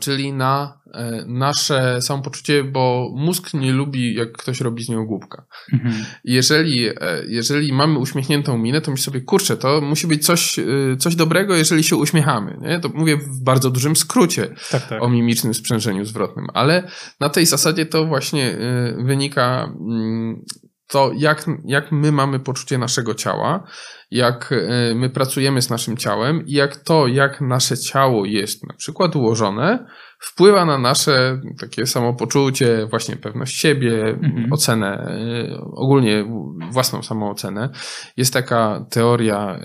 czyli 0.00 0.32
na 0.32 0.80
e, 0.94 1.24
nasze 1.26 2.02
samopoczucie, 2.02 2.64
bo 2.64 3.12
mózg 3.16 3.54
nie 3.54 3.72
lubi, 3.72 4.14
jak 4.14 4.32
ktoś 4.32 4.60
robi 4.60 4.84
z 4.84 4.88
nią 4.88 5.06
głupka. 5.06 5.46
Mhm. 5.72 5.94
Jeżeli, 6.24 6.86
e, 6.86 6.94
jeżeli 7.28 7.72
mamy 7.72 7.98
uśmiechniętą 7.98 8.58
minę, 8.58 8.80
to 8.80 8.90
myślę 8.90 9.04
sobie, 9.04 9.20
kurczę, 9.20 9.56
to 9.56 9.80
musi 9.80 10.06
być 10.06 10.26
coś, 10.26 10.58
e, 10.58 10.64
coś 10.98 11.16
dobrego, 11.16 11.56
jeżeli 11.56 11.84
się 11.84 11.96
uśmiechamy. 11.96 12.58
Nie? 12.60 12.80
To 12.80 12.88
mówię 12.88 13.16
w 13.16 13.44
bardzo 13.44 13.70
dużym 13.70 13.96
skrócie 13.96 14.54
tak, 14.70 14.88
tak. 14.88 15.02
o 15.02 15.08
mimicznym 15.08 15.54
sprzężeniu 15.54 16.04
zwrotnym, 16.04 16.46
ale 16.54 16.88
na 17.20 17.28
tej 17.28 17.46
zasadzie 17.46 17.86
to 17.86 18.06
właśnie 18.06 18.56
wynika 18.98 19.74
mm, 19.80 20.44
to, 20.92 21.10
jak, 21.16 21.46
jak 21.64 21.92
my 21.92 22.12
mamy 22.12 22.40
poczucie 22.40 22.78
naszego 22.78 23.14
ciała, 23.14 23.66
jak 24.10 24.52
e, 24.52 24.94
my 24.94 25.10
pracujemy 25.10 25.62
z 25.62 25.70
naszym 25.70 25.96
ciałem 25.96 26.46
i 26.46 26.52
jak 26.52 26.76
to, 26.76 27.06
jak 27.06 27.40
nasze 27.40 27.78
ciało 27.78 28.24
jest 28.24 28.66
na 28.66 28.74
przykład 28.74 29.16
ułożone, 29.16 29.86
wpływa 30.18 30.64
na 30.64 30.78
nasze 30.78 31.40
takie 31.60 31.86
samopoczucie, 31.86 32.86
właśnie 32.90 33.16
pewność 33.16 33.60
siebie, 33.60 34.04
mhm. 34.04 34.52
ocenę, 34.52 34.86
e, 34.86 35.60
ogólnie 35.60 36.24
własną 36.70 37.02
samoocenę. 37.02 37.68
Jest 38.16 38.32
taka 38.32 38.86
teoria 38.90 39.60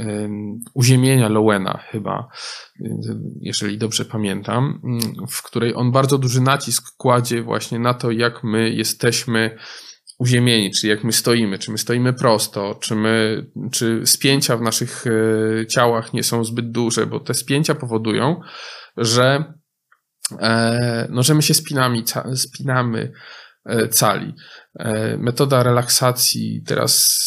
uziemienia 0.73 1.29
Lowena 1.29 1.77
chyba, 1.77 2.27
jeżeli 3.41 3.77
dobrze 3.77 4.05
pamiętam, 4.05 4.81
w 5.29 5.43
której 5.43 5.75
on 5.75 5.91
bardzo 5.91 6.17
duży 6.17 6.41
nacisk 6.41 6.97
kładzie 6.97 7.41
właśnie 7.41 7.79
na 7.79 7.93
to, 7.93 8.11
jak 8.11 8.43
my 8.43 8.69
jesteśmy 8.69 9.57
uziemieni, 10.17 10.71
czy 10.71 10.87
jak 10.87 11.03
my 11.03 11.11
stoimy, 11.11 11.59
czy 11.59 11.71
my 11.71 11.77
stoimy 11.77 12.13
prosto, 12.13 12.75
czy 12.81 12.95
my, 12.95 13.45
czy 13.71 14.01
spięcia 14.05 14.57
w 14.57 14.61
naszych 14.61 15.05
e, 15.07 15.67
ciałach 15.67 16.13
nie 16.13 16.23
są 16.23 16.43
zbyt 16.43 16.71
duże, 16.71 17.05
bo 17.05 17.19
te 17.19 17.33
spięcia 17.33 17.75
powodują, 17.75 18.41
że, 18.97 19.53
e, 20.39 21.07
no, 21.09 21.23
że 21.23 21.33
my 21.33 21.41
się 21.41 21.53
spinami, 21.53 22.03
spinamy 22.35 23.11
e, 23.65 23.87
cali. 23.87 24.33
Metoda 25.17 25.63
relaksacji, 25.63 26.63
teraz 26.65 27.17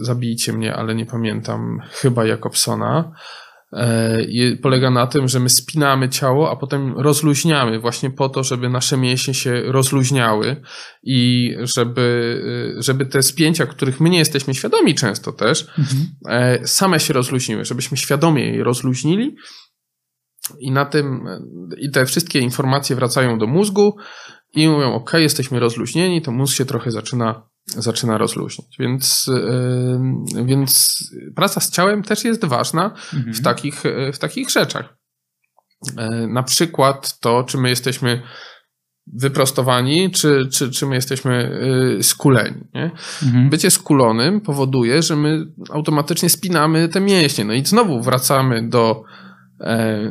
zabijcie 0.00 0.52
mnie, 0.52 0.74
ale 0.74 0.94
nie 0.94 1.06
pamiętam, 1.06 1.78
chyba 1.90 2.26
Jakobsona, 2.26 3.12
polega 4.62 4.90
na 4.90 5.06
tym, 5.06 5.28
że 5.28 5.40
my 5.40 5.48
spinamy 5.48 6.08
ciało, 6.08 6.50
a 6.50 6.56
potem 6.56 6.98
rozluźniamy 6.98 7.80
właśnie 7.80 8.10
po 8.10 8.28
to, 8.28 8.44
żeby 8.44 8.68
nasze 8.68 8.96
mięśnie 8.96 9.34
się 9.34 9.62
rozluźniały 9.62 10.62
i 11.02 11.54
żeby, 11.60 12.40
e, 12.78 12.82
żeby 12.82 13.06
te 13.06 13.22
spięcia, 13.22 13.66
których 13.66 14.00
my 14.00 14.10
nie 14.10 14.18
jesteśmy 14.18 14.54
świadomi 14.54 14.94
często 14.94 15.32
też, 15.32 15.66
mhm. 15.78 16.06
E, 16.28 16.66
same 16.66 17.00
się 17.00 17.12
rozluźniły, 17.12 17.64
żebyśmy 17.64 17.96
świadomie 17.96 18.56
je 18.56 18.64
rozluźnili 18.64 19.36
i 20.60 20.70
na 20.70 20.84
tym, 20.84 21.24
i 21.78 21.90
te 21.90 22.06
wszystkie 22.06 22.38
informacje 22.38 22.96
wracają 22.96 23.38
do 23.38 23.46
mózgu 23.46 23.96
i 24.54 24.68
mówią, 24.68 24.94
ok, 24.94 25.12
jesteśmy 25.14 25.60
rozluźnieni, 25.60 26.22
to 26.22 26.32
mózg 26.32 26.56
się 26.56 26.64
trochę 26.64 26.90
zaczyna 26.90 27.48
zaczyna 27.76 28.18
rozluźnić. 28.18 28.76
Więc, 28.78 29.30
yy, 30.34 30.44
więc 30.44 30.98
praca 31.36 31.60
z 31.60 31.70
ciałem 31.70 32.02
też 32.02 32.24
jest 32.24 32.44
ważna 32.44 32.84
mhm. 33.14 33.34
w, 33.34 33.42
takich, 33.42 33.82
w 34.12 34.18
takich 34.18 34.50
rzeczach. 34.50 34.96
Yy, 35.96 36.28
na 36.28 36.42
przykład 36.42 37.20
to, 37.20 37.44
czy 37.44 37.58
my 37.58 37.68
jesteśmy 37.68 38.22
wyprostowani, 39.14 40.10
czy, 40.10 40.48
czy, 40.52 40.70
czy 40.70 40.86
my 40.86 40.94
jesteśmy 40.94 41.60
yy, 41.96 42.02
skuleni. 42.02 42.60
Nie? 42.74 42.90
Mhm. 43.22 43.50
Bycie 43.50 43.70
skulonym 43.70 44.40
powoduje, 44.40 45.02
że 45.02 45.16
my 45.16 45.44
automatycznie 45.70 46.28
spinamy 46.28 46.88
te 46.88 47.00
mięśnie. 47.00 47.44
No 47.44 47.52
i 47.52 47.66
znowu 47.66 48.02
wracamy 48.02 48.68
do 48.68 49.02
E, 49.02 49.27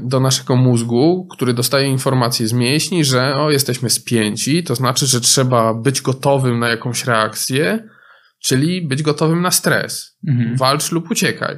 do 0.04 0.20
naszego 0.20 0.56
mózgu, 0.56 1.28
który 1.32 1.54
dostaje 1.54 1.88
informacje 1.88 2.48
z 2.48 2.54
mięśni, 2.54 3.06
że 3.06 3.34
o, 3.36 3.52
jesteśmy 3.52 3.90
spięci, 3.90 4.64
to 4.64 4.76
znaczy, 4.76 5.08
że 5.08 5.22
trzeba 5.22 5.74
być 5.74 6.02
gotowym 6.02 6.60
na 6.60 6.70
jakąś 6.70 7.06
reakcję, 7.06 7.90
czyli 8.44 8.88
być 8.88 9.04
gotowym 9.04 9.42
na 9.42 9.52
stres. 9.52 10.18
Mhm. 10.28 10.58
Walcz 10.58 10.92
lub 10.92 11.12
uciekaj. 11.12 11.58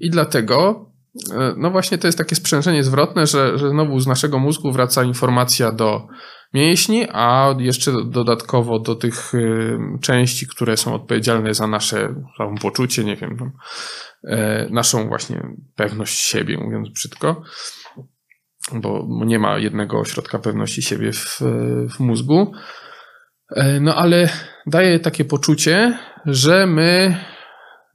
I 0.00 0.10
dlatego, 0.10 0.90
e, 1.32 1.54
no 1.56 1.70
właśnie 1.70 1.98
to 1.98 2.08
jest 2.08 2.18
takie 2.18 2.36
sprzężenie 2.36 2.84
zwrotne, 2.84 3.26
że, 3.26 3.58
że 3.58 3.70
znowu 3.70 4.00
z 4.00 4.06
naszego 4.06 4.38
mózgu 4.38 4.72
wraca 4.72 5.04
informacja 5.04 5.72
do 5.72 6.06
mięśni, 6.54 7.06
a 7.12 7.54
jeszcze 7.58 7.92
dodatkowo 8.04 8.78
do 8.78 8.94
tych 8.94 9.34
y, 9.34 9.78
części, 10.00 10.46
które 10.46 10.76
są 10.76 10.94
odpowiedzialne 10.94 11.54
za 11.54 11.66
nasze 11.66 12.14
samopoczucie, 12.38 13.04
nie 13.04 13.16
wiem, 13.16 13.52
E, 14.24 14.66
naszą 14.70 15.08
właśnie 15.08 15.46
pewność 15.76 16.18
siebie, 16.18 16.58
mówiąc 16.58 16.88
brzydko, 16.88 17.42
bo 18.72 19.08
nie 19.24 19.38
ma 19.38 19.58
jednego 19.58 20.00
ośrodka 20.00 20.38
pewności 20.38 20.82
siebie 20.82 21.12
w, 21.12 21.40
w 21.90 22.00
mózgu. 22.00 22.52
E, 23.50 23.80
no 23.80 23.94
ale 23.94 24.28
daje 24.66 25.00
takie 25.00 25.24
poczucie, 25.24 25.98
że 26.26 26.66
my 26.66 27.16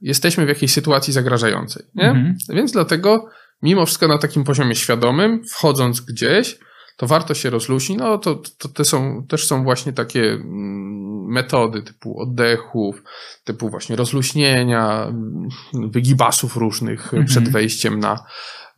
jesteśmy 0.00 0.46
w 0.46 0.48
jakiejś 0.48 0.72
sytuacji 0.72 1.12
zagrażającej. 1.12 1.82
Nie? 1.94 2.08
Mhm. 2.08 2.36
Więc 2.48 2.72
dlatego, 2.72 3.28
mimo 3.62 3.86
wszystko 3.86 4.08
na 4.08 4.18
takim 4.18 4.44
poziomie 4.44 4.74
świadomym, 4.74 5.42
wchodząc 5.44 6.00
gdzieś, 6.00 6.58
to 7.00 7.06
warto 7.06 7.34
się 7.34 7.50
rozluźnić. 7.50 7.98
No 7.98 8.18
to, 8.18 8.42
to 8.58 8.68
te 8.68 8.84
są, 8.84 9.26
też 9.28 9.46
są 9.46 9.64
właśnie 9.64 9.92
takie 9.92 10.32
mm, 10.32 11.26
metody 11.26 11.82
typu 11.82 12.20
oddechów, 12.20 13.02
typu 13.44 13.70
właśnie 13.70 13.96
rozluźnienia, 13.96 15.06
mm, 15.06 15.48
wygibasów 15.90 16.56
różnych 16.56 17.04
mhm. 17.04 17.24
przed 17.24 17.48
wejściem 17.48 18.00
na, 18.00 18.24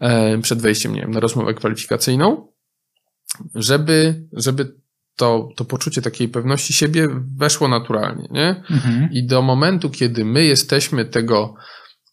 e, 0.00 0.38
przed 0.38 0.62
wejściem, 0.62 0.94
nie 0.94 1.00
wiem, 1.00 1.10
na 1.10 1.20
rozmowę 1.20 1.54
kwalifikacyjną, 1.54 2.48
żeby, 3.54 4.24
żeby 4.32 4.74
to, 5.16 5.48
to 5.56 5.64
poczucie 5.64 6.02
takiej 6.02 6.28
pewności 6.28 6.72
siebie 6.72 7.08
weszło 7.36 7.68
naturalnie, 7.68 8.28
nie? 8.30 8.64
Mhm. 8.70 9.08
I 9.12 9.26
do 9.26 9.42
momentu, 9.42 9.90
kiedy 9.90 10.24
my 10.24 10.44
jesteśmy 10.44 11.04
tego 11.04 11.54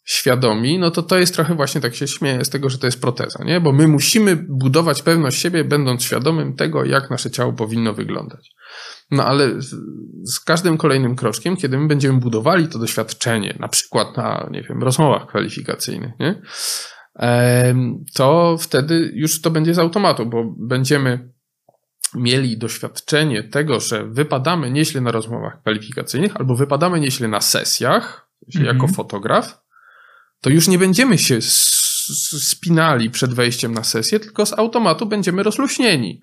świadomi, 0.09 0.79
no 0.79 0.91
to 0.91 1.03
to 1.03 1.17
jest 1.17 1.33
trochę 1.35 1.55
właśnie 1.55 1.81
tak 1.81 1.95
się 1.95 2.07
śmieję 2.07 2.45
z 2.45 2.49
tego, 2.49 2.69
że 2.69 2.77
to 2.77 2.87
jest 2.87 3.01
proteza, 3.01 3.43
nie? 3.43 3.61
Bo 3.61 3.71
my 3.71 3.87
musimy 3.87 4.35
budować 4.35 5.01
pewność 5.01 5.41
siebie, 5.41 5.63
będąc 5.63 6.03
świadomym 6.03 6.55
tego, 6.55 6.85
jak 6.85 7.09
nasze 7.09 7.31
ciało 7.31 7.53
powinno 7.53 7.93
wyglądać. 7.93 8.51
No 9.11 9.25
ale 9.25 9.49
z 10.23 10.39
każdym 10.39 10.77
kolejnym 10.77 11.15
kroczkiem, 11.15 11.57
kiedy 11.57 11.77
my 11.77 11.87
będziemy 11.87 12.19
budowali 12.19 12.67
to 12.67 12.79
doświadczenie, 12.79 13.57
na 13.59 13.67
przykład 13.67 14.17
na, 14.17 14.49
nie 14.51 14.61
wiem, 14.61 14.83
rozmowach 14.83 15.27
kwalifikacyjnych, 15.27 16.11
nie? 16.19 16.41
To 18.13 18.57
wtedy 18.59 19.11
już 19.13 19.41
to 19.41 19.51
będzie 19.51 19.73
z 19.73 19.79
automatu, 19.79 20.25
bo 20.25 20.55
będziemy 20.57 21.33
mieli 22.15 22.57
doświadczenie 22.57 23.43
tego, 23.43 23.79
że 23.79 24.05
wypadamy 24.05 24.71
nieźle 24.71 25.01
na 25.01 25.11
rozmowach 25.11 25.61
kwalifikacyjnych 25.61 26.37
albo 26.37 26.55
wypadamy 26.55 26.99
nieźle 26.99 27.27
na 27.27 27.41
sesjach, 27.41 28.29
mm 28.55 28.65
-hmm. 28.65 28.73
jako 28.73 28.87
fotograf, 28.87 29.68
to 30.41 30.49
już 30.49 30.67
nie 30.67 30.77
będziemy 30.77 31.17
się 31.17 31.39
spinali 32.41 33.09
przed 33.09 33.33
wejściem 33.33 33.73
na 33.73 33.83
sesję, 33.83 34.19
tylko 34.19 34.45
z 34.45 34.53
automatu 34.53 35.05
będziemy 35.05 35.43
rozluźnieni, 35.43 36.21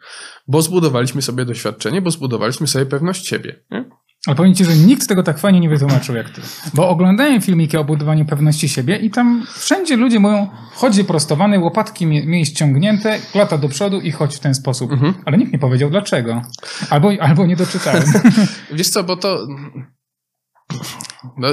bo 0.49 0.63
zbudowaliśmy 0.63 1.23
sobie 1.23 1.45
doświadczenie, 1.45 2.03
bo 2.03 2.11
zbudowaliśmy 2.11 2.67
sobie 2.67 2.87
pewność 2.87 3.27
siebie. 3.27 3.63
Nie? 3.71 3.85
Ale 4.27 4.37
powiem 4.37 4.55
ci, 4.55 4.65
że 4.65 4.77
nikt 4.77 5.09
tego 5.09 5.23
tak 5.23 5.39
fajnie 5.39 5.61
nie 5.61 5.69
wytłumaczył 5.69 6.17
jak 6.17 6.31
ty. 6.31 6.41
Bo 6.75 6.89
oglądałem 6.89 7.41
filmiki 7.41 7.77
o 7.77 7.85
budowaniu 7.85 8.25
pewności 8.25 8.69
siebie 8.69 8.97
i 8.97 9.11
tam 9.11 9.47
wszędzie 9.59 9.97
ludzie 9.97 10.21
mówią, 10.21 10.49
chodź 10.75 11.03
prostowany, 11.03 11.59
łopatki 11.59 12.07
miej 12.07 12.47
ściągnięte, 12.47 13.19
klata 13.33 13.59
do 13.59 13.69
przodu 13.69 14.01
i 14.01 14.13
chodź 14.13 14.37
w 14.37 14.41
ten 14.41 14.55
sposób. 14.55 14.93
Mhm. 14.93 15.15
Ale 15.25 15.39
nikt 15.39 15.53
nie 15.53 15.59
powiedział 15.59 15.91
dlaczego. 15.91 16.43
Albo, 16.91 17.11
albo 17.21 17.47
nie 17.47 17.57
doczytałem. 17.57 18.05
Wiesz 18.73 18.89
co, 18.89 19.05
bo 19.05 19.17
to 19.17 19.47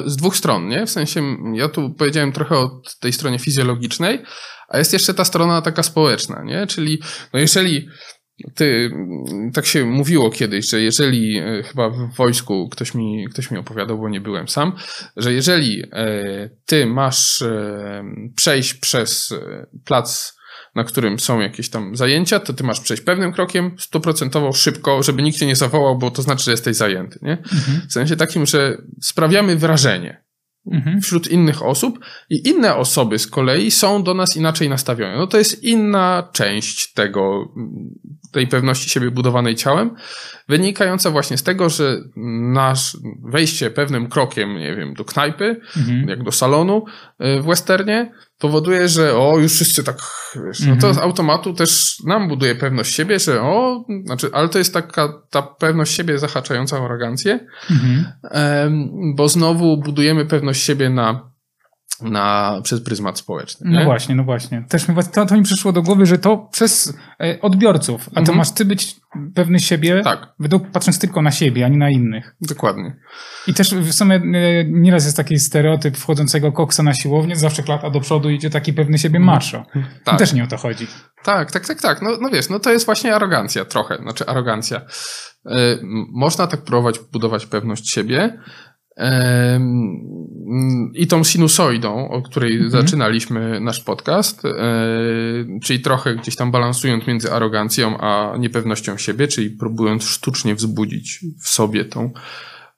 z 0.05 0.15
dwóch 0.15 0.37
stron, 0.37 0.67
nie? 0.67 0.85
W 0.85 0.89
sensie, 0.89 1.21
ja 1.53 1.69
tu 1.69 1.89
powiedziałem 1.89 2.31
trochę 2.31 2.55
o 2.55 2.81
tej 2.99 3.13
stronie 3.13 3.39
fizjologicznej, 3.39 4.23
a 4.69 4.77
jest 4.77 4.93
jeszcze 4.93 5.13
ta 5.13 5.25
strona 5.25 5.61
taka 5.61 5.83
społeczna, 5.83 6.43
nie? 6.43 6.67
Czyli, 6.67 7.01
no 7.33 7.39
jeżeli 7.39 7.87
ty, 8.55 8.91
tak 9.53 9.65
się 9.65 9.85
mówiło 9.85 10.31
kiedyś, 10.31 10.69
że 10.69 10.81
jeżeli, 10.81 11.37
e, 11.37 11.63
chyba 11.63 11.89
w 11.89 12.15
wojsku 12.15 12.69
ktoś 12.69 12.93
mi, 12.93 13.27
ktoś 13.31 13.51
mi 13.51 13.57
opowiadał, 13.57 13.97
bo 13.97 14.09
nie 14.09 14.21
byłem 14.21 14.47
sam, 14.47 14.75
że 15.17 15.33
jeżeli 15.33 15.83
e, 15.91 16.49
ty 16.65 16.85
masz 16.85 17.41
e, 17.41 18.03
przejść 18.35 18.73
przez 18.73 19.33
plac, 19.85 20.33
na 20.75 20.83
którym 20.83 21.19
są 21.19 21.39
jakieś 21.39 21.69
tam 21.69 21.95
zajęcia, 21.95 22.39
to 22.39 22.53
ty 22.53 22.63
masz 22.63 22.79
przejść 22.79 23.03
pewnym 23.03 23.33
krokiem, 23.33 23.71
stuprocentowo 23.79 24.53
szybko, 24.53 25.03
żeby 25.03 25.23
nikt 25.23 25.37
cię 25.37 25.45
nie 25.45 25.55
zawołał, 25.55 25.97
bo 25.97 26.11
to 26.11 26.21
znaczy, 26.21 26.43
że 26.43 26.51
jesteś 26.51 26.75
zajęty, 26.75 27.19
nie? 27.21 27.31
Mhm. 27.31 27.81
W 27.89 27.93
sensie 27.93 28.15
takim, 28.15 28.45
że 28.45 28.77
sprawiamy 29.01 29.55
wrażenie 29.55 30.23
mhm. 30.71 31.01
wśród 31.01 31.27
innych 31.27 31.63
osób 31.63 31.99
i 32.29 32.49
inne 32.49 32.75
osoby 32.75 33.19
z 33.19 33.27
kolei 33.27 33.71
są 33.71 34.03
do 34.03 34.13
nas 34.13 34.37
inaczej 34.37 34.69
nastawione. 34.69 35.17
No 35.17 35.27
to 35.27 35.37
jest 35.37 35.63
inna 35.63 36.29
część 36.33 36.93
tego, 36.93 37.53
tej 38.33 38.47
pewności 38.47 38.89
siebie 38.89 39.11
budowanej 39.11 39.55
ciałem, 39.55 39.95
wynikająca 40.49 41.11
właśnie 41.11 41.37
z 41.37 41.43
tego, 41.43 41.69
że 41.69 41.97
nasz 42.53 42.97
wejście 43.23 43.71
pewnym 43.71 44.09
krokiem, 44.09 44.55
nie 44.55 44.75
wiem, 44.75 44.93
do 44.93 45.05
knajpy, 45.05 45.61
mhm. 45.77 46.09
jak 46.09 46.23
do 46.23 46.31
salonu 46.31 46.85
y, 47.21 47.41
w 47.41 47.45
westernie, 47.45 48.11
powoduje, 48.39 48.87
że 48.87 49.15
o, 49.15 49.39
już 49.39 49.53
wszyscy 49.53 49.83
tak, 49.83 49.97
wiesz, 50.45 50.59
no 50.59 50.75
to 50.75 50.87
mhm. 50.87 50.93
z 50.93 50.97
automatu 50.97 51.53
też 51.53 51.99
nam 52.05 52.27
buduje 52.27 52.55
pewność 52.55 52.95
siebie, 52.95 53.19
że 53.19 53.41
o, 53.41 53.85
znaczy, 54.05 54.29
ale 54.33 54.49
to 54.49 54.57
jest 54.57 54.73
taka 54.73 55.13
ta 55.29 55.41
pewność 55.41 55.95
siebie 55.95 56.19
zahaczająca 56.19 56.79
o 56.79 56.85
arogancję, 56.85 57.39
mhm. 57.71 58.05
bo 59.15 59.27
znowu 59.27 59.77
budujemy 59.77 60.25
pewność 60.25 60.63
siebie 60.63 60.89
na 60.89 61.32
na, 62.01 62.59
przez 62.63 62.81
pryzmat 62.81 63.19
społeczny. 63.19 63.69
Nie? 63.69 63.79
No 63.79 63.85
właśnie, 63.85 64.15
no 64.15 64.23
właśnie. 64.23 64.65
Też 64.69 64.87
mi, 64.87 64.95
to, 65.13 65.25
to 65.25 65.35
mi 65.35 65.43
przyszło 65.43 65.71
do 65.71 65.81
głowy, 65.81 66.05
że 66.05 66.17
to 66.17 66.37
przez 66.37 66.93
e, 67.21 67.41
odbiorców, 67.41 68.09
a 68.09 68.13
to 68.13 68.19
mhm. 68.19 68.37
masz 68.37 68.51
ty 68.51 68.65
być 68.65 68.95
pewny 69.35 69.59
siebie, 69.59 70.01
tak. 70.03 70.33
według, 70.39 70.71
patrząc 70.71 70.99
tylko 70.99 71.21
na 71.21 71.31
siebie, 71.31 71.65
a 71.65 71.67
nie 71.67 71.77
na 71.77 71.89
innych. 71.89 72.35
Dokładnie. 72.41 72.95
I 73.47 73.53
też 73.53 73.75
w 73.75 73.93
sumie 73.93 74.15
e, 74.15 74.21
nieraz 74.65 75.05
jest 75.05 75.17
taki 75.17 75.39
stereotyp 75.39 75.97
wchodzącego 75.97 76.51
koksa 76.51 76.83
na 76.83 76.93
siłownię, 76.93 77.35
zawsze 77.35 77.63
klata 77.63 77.89
do 77.89 77.99
przodu 77.99 78.29
idzie 78.29 78.49
taki 78.49 78.73
pewny 78.73 78.97
siebie 78.97 79.17
mhm. 79.17 79.35
macho. 79.35 79.65
Tak. 80.03 80.19
Też 80.19 80.33
nie 80.33 80.43
o 80.43 80.47
to 80.47 80.57
chodzi. 80.57 80.87
Tak, 81.23 81.51
tak, 81.51 81.67
tak, 81.67 81.81
tak. 81.81 82.01
No, 82.01 82.09
no 82.21 82.29
wiesz, 82.29 82.49
no 82.49 82.59
to 82.59 82.71
jest 82.71 82.85
właśnie 82.85 83.15
arogancja 83.15 83.65
trochę, 83.65 83.97
znaczy 83.97 84.25
arogancja. 84.25 84.81
Yy, 85.45 85.79
można 86.13 86.47
tak 86.47 86.63
próbować 86.63 86.99
budować 86.99 87.45
pewność 87.45 87.89
siebie, 87.89 88.39
i 90.93 91.07
tą 91.07 91.23
sinusoidą, 91.23 92.09
o 92.09 92.21
której 92.21 92.53
mhm. 92.53 92.71
zaczynaliśmy 92.71 93.59
nasz 93.59 93.79
podcast, 93.79 94.45
e, 94.45 94.49
czyli 95.63 95.79
trochę 95.79 96.15
gdzieś 96.15 96.35
tam 96.35 96.51
balansując 96.51 97.07
między 97.07 97.31
arogancją 97.31 97.97
a 97.97 98.37
niepewnością 98.37 98.97
siebie, 98.97 99.27
czyli 99.27 99.49
próbując 99.49 100.03
sztucznie 100.03 100.55
wzbudzić 100.55 101.19
w 101.43 101.49
sobie 101.49 101.85
tą 101.85 102.11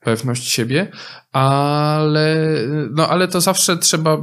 pewność 0.01 0.51
siebie, 0.51 0.87
ale, 1.31 2.37
no, 2.91 3.09
ale 3.09 3.27
to 3.27 3.41
zawsze 3.41 3.77
trzeba 3.77 4.17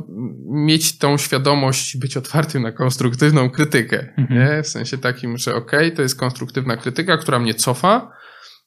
mieć 0.50 0.98
tą 0.98 1.18
świadomość, 1.18 1.96
być 1.96 2.16
otwartym 2.16 2.62
na 2.62 2.72
konstruktywną 2.72 3.50
krytykę. 3.50 4.08
Mhm. 4.16 4.40
Nie? 4.40 4.62
W 4.62 4.68
sensie 4.68 4.98
takim, 4.98 5.38
że 5.38 5.54
okej, 5.54 5.86
okay, 5.86 5.96
to 5.96 6.02
jest 6.02 6.18
konstruktywna 6.18 6.76
krytyka, 6.76 7.16
która 7.16 7.38
mnie 7.38 7.54
cofa, 7.54 8.12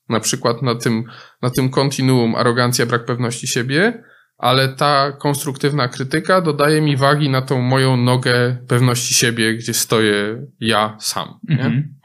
na 0.09 0.19
przykład 0.19 0.61
na 0.61 0.75
tym, 0.75 1.03
na 1.41 1.49
tym 1.49 1.69
kontinuum 1.69 2.35
arogancja, 2.35 2.85
brak 2.85 3.05
pewności 3.05 3.47
siebie, 3.47 4.03
ale 4.37 4.69
ta 4.69 5.11
konstruktywna 5.11 5.87
krytyka 5.87 6.41
dodaje 6.41 6.81
mi 6.81 6.97
wagi 6.97 7.29
na 7.29 7.41
tą 7.41 7.61
moją 7.61 7.97
nogę 7.97 8.57
pewności 8.67 9.13
siebie, 9.15 9.57
gdzie 9.57 9.73
stoję 9.73 10.45
ja 10.59 10.97
sam. 10.99 11.27
Nie? 11.43 11.55
Mhm. 11.55 11.95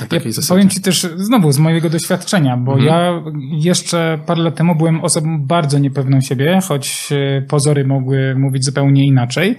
Ja 0.00 0.06
powiem 0.48 0.68
ci 0.68 0.80
też 0.80 1.02
znowu 1.16 1.52
z 1.52 1.58
mojego 1.58 1.90
doświadczenia, 1.90 2.56
bo 2.56 2.72
mhm. 2.72 2.88
ja 2.88 3.22
jeszcze 3.50 4.18
parę 4.26 4.42
lat 4.42 4.56
temu 4.56 4.74
byłem 4.74 5.04
osobą 5.04 5.46
bardzo 5.46 5.78
niepewną 5.78 6.20
siebie, 6.20 6.58
choć 6.68 7.08
e, 7.12 7.42
pozory 7.42 7.84
mogły 7.84 8.34
mówić 8.34 8.64
zupełnie 8.64 9.06
inaczej, 9.06 9.56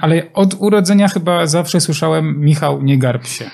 ale 0.00 0.32
od 0.32 0.54
urodzenia 0.58 1.08
chyba 1.08 1.46
zawsze 1.46 1.80
słyszałem 1.80 2.40
Michał, 2.40 2.82
nie 2.82 2.98
garb 2.98 3.26
się. 3.26 3.50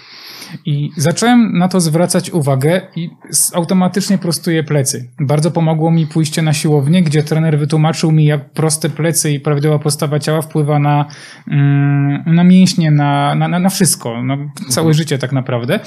I 0.66 0.90
zacząłem 0.96 1.58
na 1.58 1.68
to 1.68 1.80
zwracać 1.80 2.30
uwagę 2.30 2.80
i 2.96 3.10
automatycznie 3.54 4.18
prostuję 4.18 4.64
plecy. 4.64 5.10
Bardzo 5.20 5.50
pomogło 5.50 5.90
mi 5.90 6.06
pójście 6.06 6.42
na 6.42 6.52
siłownię, 6.52 7.02
gdzie 7.02 7.22
trener 7.22 7.58
wytłumaczył 7.58 8.12
mi, 8.12 8.24
jak 8.24 8.50
proste 8.50 8.90
plecy 8.90 9.32
i 9.32 9.40
prawidłowa 9.40 9.78
postawa 9.78 10.18
ciała 10.18 10.42
wpływa 10.42 10.78
na, 10.78 11.04
mm, 11.48 12.22
na 12.26 12.44
mięśnie, 12.44 12.90
na, 12.90 13.34
na, 13.34 13.48
na 13.48 13.68
wszystko, 13.68 14.22
na 14.22 14.36
całe 14.68 14.86
mhm. 14.86 14.94
życie 14.94 15.18
tak 15.18 15.32
naprawdę. 15.32 15.80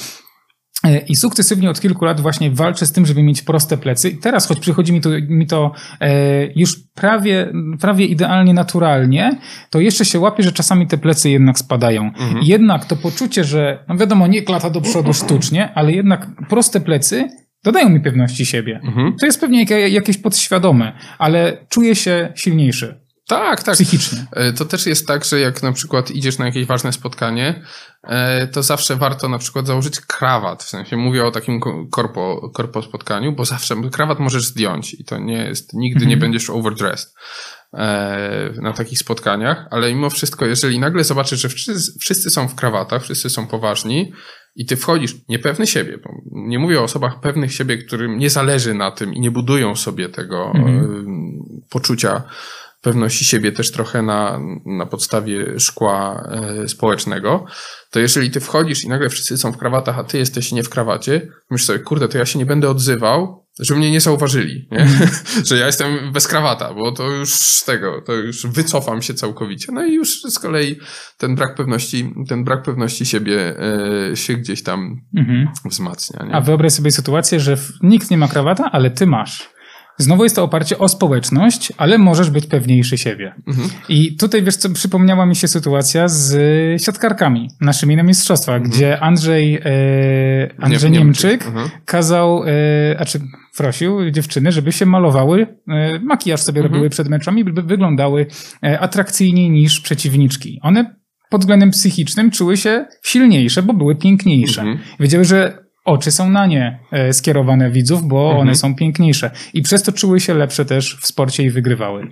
E, 0.84 0.98
I 0.98 1.16
sukcesywnie 1.16 1.70
od 1.70 1.82
kilku 1.82 2.06
lat 2.06 2.22
właśnie 2.22 2.52
walczę 2.52 2.86
z 2.86 2.92
tym, 2.92 3.06
żeby 3.06 3.24
mieć 3.24 3.42
proste 3.42 3.78
plecy. 3.78 4.10
I 4.10 4.18
teraz, 4.18 4.48
choć 4.48 4.60
przychodzi 4.60 4.94
mi 4.94 5.02
to, 5.02 5.10
mi 5.30 5.48
to 5.48 5.72
e, 6.02 6.12
już 6.56 6.80
prawie, 6.94 7.52
prawie 7.80 8.06
idealnie 8.06 8.54
naturalnie, 8.54 9.38
to 9.70 9.80
jeszcze 9.80 10.06
się 10.06 10.20
łapię, 10.20 10.44
że 10.44 10.52
czasami 10.52 10.88
te 10.88 10.98
plecy 10.98 11.30
jednak 11.30 11.58
spadają. 11.58 12.04
Mhm. 12.04 12.40
Jednak 12.44 12.86
to 12.86 12.96
poczucie, 12.96 13.44
że, 13.44 13.84
no 13.88 13.98
wiadomo, 13.98 14.28
nie 14.28 14.42
klata 14.42 14.70
do 14.70 14.82
przodu 14.82 15.14
sztucznie, 15.14 15.74
ale 15.74 15.92
jednak 15.92 16.28
proste 16.50 16.82
plecy 16.82 17.30
dodają 17.64 17.90
mi 17.90 18.00
pewności 18.00 18.46
siebie. 18.46 18.80
Mhm. 18.84 19.16
To 19.20 19.26
jest 19.26 19.42
pewnie 19.42 19.64
jakieś 19.90 20.18
podświadome, 20.18 20.94
ale 21.18 21.66
czuję 21.70 21.96
się 21.96 22.34
silniejszy. 22.36 23.01
Tak, 23.32 23.64
tak. 23.64 23.76
Psychicznie. 23.76 24.26
E, 24.32 24.54
to 24.54 24.66
też 24.66 24.86
jest 24.86 25.08
tak, 25.08 25.26
że 25.26 25.40
jak 25.40 25.64
na 25.64 25.72
przykład 25.72 26.12
idziesz 26.12 26.38
na 26.38 26.46
jakieś 26.46 26.66
ważne 26.66 26.94
spotkanie, 26.94 27.64
e, 28.04 28.48
to 28.48 28.64
zawsze 28.64 28.96
warto 28.96 29.30
na 29.30 29.38
przykład 29.38 29.68
założyć 29.68 30.00
krawat. 30.00 30.64
W 30.64 30.70
sensie 30.70 30.98
mówię 30.98 31.26
o 31.26 31.32
takim 31.32 31.60
korpo, 31.92 32.52
korpo 32.54 32.82
spotkaniu, 32.82 33.32
bo 33.32 33.46
zawsze 33.46 33.76
krawat 33.92 34.20
możesz 34.20 34.46
zdjąć 34.46 34.94
i 34.94 35.06
to 35.06 35.18
nie 35.18 35.44
jest, 35.44 35.74
nigdy 35.74 36.06
nie 36.06 36.14
mhm. 36.14 36.20
będziesz 36.20 36.50
overdressed 36.50 37.14
e, 37.74 38.54
na 38.62 38.74
takich 38.74 39.00
spotkaniach, 39.00 39.68
ale 39.72 39.94
mimo 39.94 40.10
wszystko, 40.10 40.46
jeżeli 40.46 40.80
nagle 40.80 41.04
zobaczysz, 41.04 41.42
że 41.42 41.50
wszyscy, 41.50 42.00
wszyscy 42.00 42.30
są 42.30 42.48
w 42.48 42.56
krawatach, 42.56 43.04
wszyscy 43.04 43.30
są 43.30 43.48
poważni 43.48 44.14
i 44.56 44.66
ty 44.66 44.76
wchodzisz 44.76 45.16
niepewny 45.30 45.68
siebie, 45.68 45.98
nie 46.32 46.60
mówię 46.60 46.80
o 46.80 46.84
osobach 46.84 47.20
pewnych 47.20 47.54
siebie, 47.54 47.78
którym 47.78 48.18
nie 48.18 48.30
zależy 48.30 48.74
na 48.74 48.92
tym 48.92 49.14
i 49.14 49.20
nie 49.20 49.32
budują 49.32 49.76
sobie 49.76 50.10
tego 50.10 50.52
mhm. 50.56 51.22
poczucia 51.70 52.24
pewności 52.82 53.26
siebie 53.26 53.52
też 53.52 53.72
trochę 53.72 54.02
na, 54.02 54.40
na 54.66 54.86
podstawie 54.86 55.60
szkła 55.60 56.30
e, 56.32 56.68
społecznego, 56.68 57.46
to 57.92 58.00
jeżeli 58.00 58.32
ty 58.32 58.40
wchodzisz 58.40 58.84
i 58.84 58.90
nagle 58.90 59.10
wszyscy 59.10 59.38
są 59.38 59.52
w 59.52 59.58
krawatach, 59.58 60.00
a 60.00 60.04
ty 60.04 60.18
jesteś 60.18 60.52
nie 60.52 60.64
w 60.64 60.70
krawacie, 60.70 61.28
myślisz 61.52 61.68
sobie, 61.68 61.80
kurde, 61.80 62.08
to 62.08 62.18
ja 62.18 62.26
się 62.26 62.40
nie 62.40 62.46
będę 62.46 62.70
odzywał, 62.70 63.42
żeby 63.60 63.80
mnie 63.80 63.92
nie 63.92 64.02
zauważyli, 64.02 64.68
nie? 64.72 64.78
Mm. 64.78 65.10
że 65.48 65.58
ja 65.58 65.66
jestem 65.66 66.12
bez 66.12 66.28
krawata, 66.28 66.74
bo 66.74 66.92
to 66.92 67.10
już 67.10 67.34
z 67.34 67.66
tego, 67.66 68.02
to 68.02 68.14
już 68.14 68.48
wycofam 68.48 69.02
się 69.02 69.14
całkowicie. 69.14 69.72
No 69.72 69.86
i 69.86 69.94
już 69.94 70.22
z 70.22 70.40
kolei 70.40 70.80
ten 71.18 71.36
brak 71.36 71.56
pewności, 71.56 72.14
ten 72.30 72.44
brak 72.44 72.64
pewności 72.64 73.06
siebie 73.06 73.56
e, 74.12 74.16
się 74.16 74.34
gdzieś 74.34 74.64
tam 74.64 75.02
mhm. 75.18 75.48
wzmacnia. 75.66 76.26
Nie? 76.26 76.36
A 76.36 76.42
wyobraź 76.42 76.74
sobie 76.74 76.92
sytuację, 76.92 77.40
że 77.40 77.58
nikt 77.82 78.12
nie 78.12 78.18
ma 78.18 78.28
krawata, 78.28 78.72
ale 78.72 78.92
ty 78.92 79.08
masz. 79.08 79.50
Znowu 79.98 80.24
jest 80.24 80.36
to 80.36 80.44
oparcie 80.44 80.78
o 80.78 80.88
społeczność, 80.88 81.74
ale 81.78 81.98
możesz 81.98 82.30
być 82.30 82.46
pewniejszy 82.48 82.98
siebie. 82.98 83.34
Mhm. 83.48 83.70
I 83.90 84.16
tutaj, 84.16 84.44
wiesz 84.44 84.56
co, 84.56 84.70
przypomniała 84.70 85.26
mi 85.26 85.36
się 85.36 85.48
sytuacja 85.48 86.08
z 86.08 86.32
siatkarkami 86.82 87.48
naszymi 87.62 87.96
na 87.96 88.04
mistrzostwach, 88.04 88.56
mhm. 88.56 88.72
gdzie 88.72 89.00
Andrzej, 89.00 89.56
e, 89.56 89.62
Andrzej 90.60 90.92
Nie, 90.92 90.98
Niemczyk 90.98 91.46
mhm. 91.46 91.70
kazał, 91.86 92.44
e, 92.44 92.50
a 93.00 93.06
czy 93.06 93.20
prosił 93.58 94.12
dziewczyny, 94.12 94.52
żeby 94.52 94.72
się 94.72 94.86
malowały, 94.86 95.48
e, 95.68 96.00
makijaż 96.00 96.42
sobie 96.42 96.60
mhm. 96.60 96.74
robiły 96.74 96.90
przed 96.90 97.10
meczami, 97.10 97.44
by 97.44 97.62
wyglądały 97.62 98.26
e, 98.64 98.80
atrakcyjniej 98.80 99.50
niż 99.50 99.80
przeciwniczki. 99.80 100.60
One 100.62 100.96
pod 101.30 101.42
względem 101.42 101.72
psychicznym 101.72 102.32
czuły 102.32 102.58
się 102.58 102.86
silniejsze, 103.04 103.64
bo 103.64 103.74
były 103.74 103.96
piękniejsze. 103.96 104.62
Mhm. 104.62 104.80
Wiedziały, 105.00 105.26
że 105.26 105.61
oczy 105.86 106.12
są 106.12 106.30
na 106.30 106.46
nie 106.48 106.80
e, 106.92 107.14
skierowane 107.14 107.72
widzów, 107.72 108.08
bo 108.08 108.24
mhm. 108.24 108.42
one 108.42 108.56
są 108.56 108.76
piękniejsze. 108.76 109.32
I 109.54 109.62
przez 109.62 109.84
to 109.84 109.92
czuły 109.92 110.20
się 110.20 110.34
lepsze 110.34 110.66
też 110.66 110.98
w 111.02 111.08
sporcie 111.08 111.44
i 111.44 111.50
wygrywały. 111.50 112.08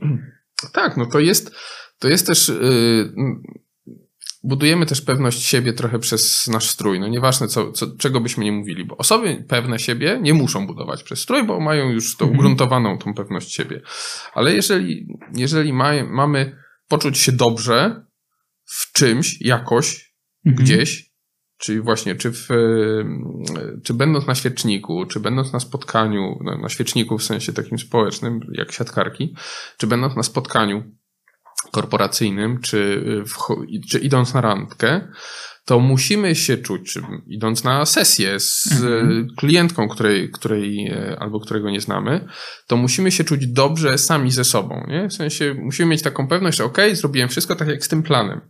Tak, 0.74 0.97
no 0.97 1.05
to 1.05 1.20
jest, 1.20 1.55
to 1.99 2.07
jest 2.07 2.28
też. 2.28 2.47
Yy, 2.47 3.13
budujemy 4.43 4.86
też 4.86 5.01
pewność 5.01 5.45
siebie 5.45 5.74
trochę 5.74 5.99
przez 5.99 6.47
nasz 6.47 6.70
strój. 6.70 6.99
No 6.99 7.07
nieważne, 7.07 7.47
co, 7.47 7.72
co, 7.72 7.88
czego 7.97 8.22
byśmy 8.22 8.43
nie 8.43 8.51
mówili, 8.51 8.86
bo 8.86 8.97
osoby 8.97 9.45
pewne 9.47 9.80
siebie 9.80 10.20
nie 10.22 10.34
muszą 10.34 10.67
budować 10.67 11.03
przez 11.03 11.20
strój, 11.20 11.43
bo 11.43 11.59
mają 11.59 11.89
już 11.89 12.17
tą 12.17 12.26
mhm. 12.26 12.39
ugruntowaną 12.39 12.97
tą 12.97 13.13
pewność 13.13 13.53
siebie. 13.53 13.82
Ale 14.34 14.53
jeżeli, 14.53 15.07
jeżeli 15.36 15.74
ma, 15.74 15.91
mamy 16.03 16.57
poczuć 16.88 17.17
się 17.17 17.32
dobrze 17.32 18.05
w 18.65 18.91
czymś, 18.91 19.41
jakoś, 19.41 20.13
mhm. 20.45 20.65
gdzieś, 20.65 21.09
czyli 21.60 21.82
właśnie, 21.82 22.16
czy, 22.16 22.32
w, 22.32 22.47
czy 23.84 23.93
będąc 23.93 24.28
na 24.28 24.36
świeczniku, 24.36 25.05
czy 25.05 25.20
będąc 25.20 25.53
na 25.53 25.60
spotkaniu, 25.60 26.39
no, 26.43 26.57
na 26.57 26.70
świeczniku 26.70 27.18
w 27.18 27.24
sensie 27.24 27.53
takim 27.53 27.80
społecznym, 27.80 28.39
jak 28.53 28.72
siatkarki, 28.72 29.36
czy 29.78 29.88
będąc 29.88 30.16
na 30.16 30.24
spotkaniu 30.24 30.84
korporacyjnym, 31.72 32.62
czy, 32.62 33.03
w, 33.26 33.34
czy 33.89 33.99
idąc 33.99 34.34
na 34.34 34.41
randkę, 34.41 35.07
to 35.66 35.80
musimy 35.80 36.36
się 36.36 36.57
czuć, 36.57 36.93
czy 36.93 37.01
idąc 37.28 37.64
na 37.64 37.86
sesję 37.86 38.39
z 38.39 38.68
mhm. 38.72 39.28
klientką, 39.38 39.88
której, 39.88 40.32
której 40.32 40.88
e, 40.88 41.18
albo 41.20 41.39
którego 41.39 41.70
nie 41.70 41.82
znamy, 41.82 42.28
to 42.68 42.78
musimy 42.78 43.12
się 43.12 43.24
czuć 43.24 43.47
dobrze 43.47 43.97
sami 43.97 44.32
ze 44.32 44.43
sobą. 44.43 44.86
Nie? 44.88 45.07
W 45.07 45.14
sensie 45.14 45.53
musimy 45.53 45.89
mieć 45.89 46.01
taką 46.01 46.28
pewność, 46.28 46.57
że 46.57 46.64
ok, 46.64 46.78
zrobiłem 46.93 47.30
wszystko 47.30 47.55
tak 47.55 47.68
jak 47.68 47.86
z 47.86 47.88
tym 47.88 48.03
planem. 48.03 48.41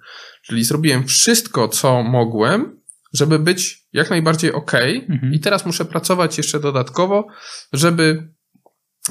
Czyli 0.43 0.63
zrobiłem 0.63 1.07
wszystko, 1.07 1.67
co 1.67 2.03
mogłem, 2.03 2.78
żeby 3.13 3.39
być 3.39 3.87
jak 3.93 4.09
najbardziej 4.09 4.53
ok, 4.53 4.73
mhm. 5.09 5.33
i 5.33 5.39
teraz 5.39 5.65
muszę 5.65 5.85
pracować 5.85 6.37
jeszcze 6.37 6.59
dodatkowo, 6.59 7.27
żeby, 7.73 8.33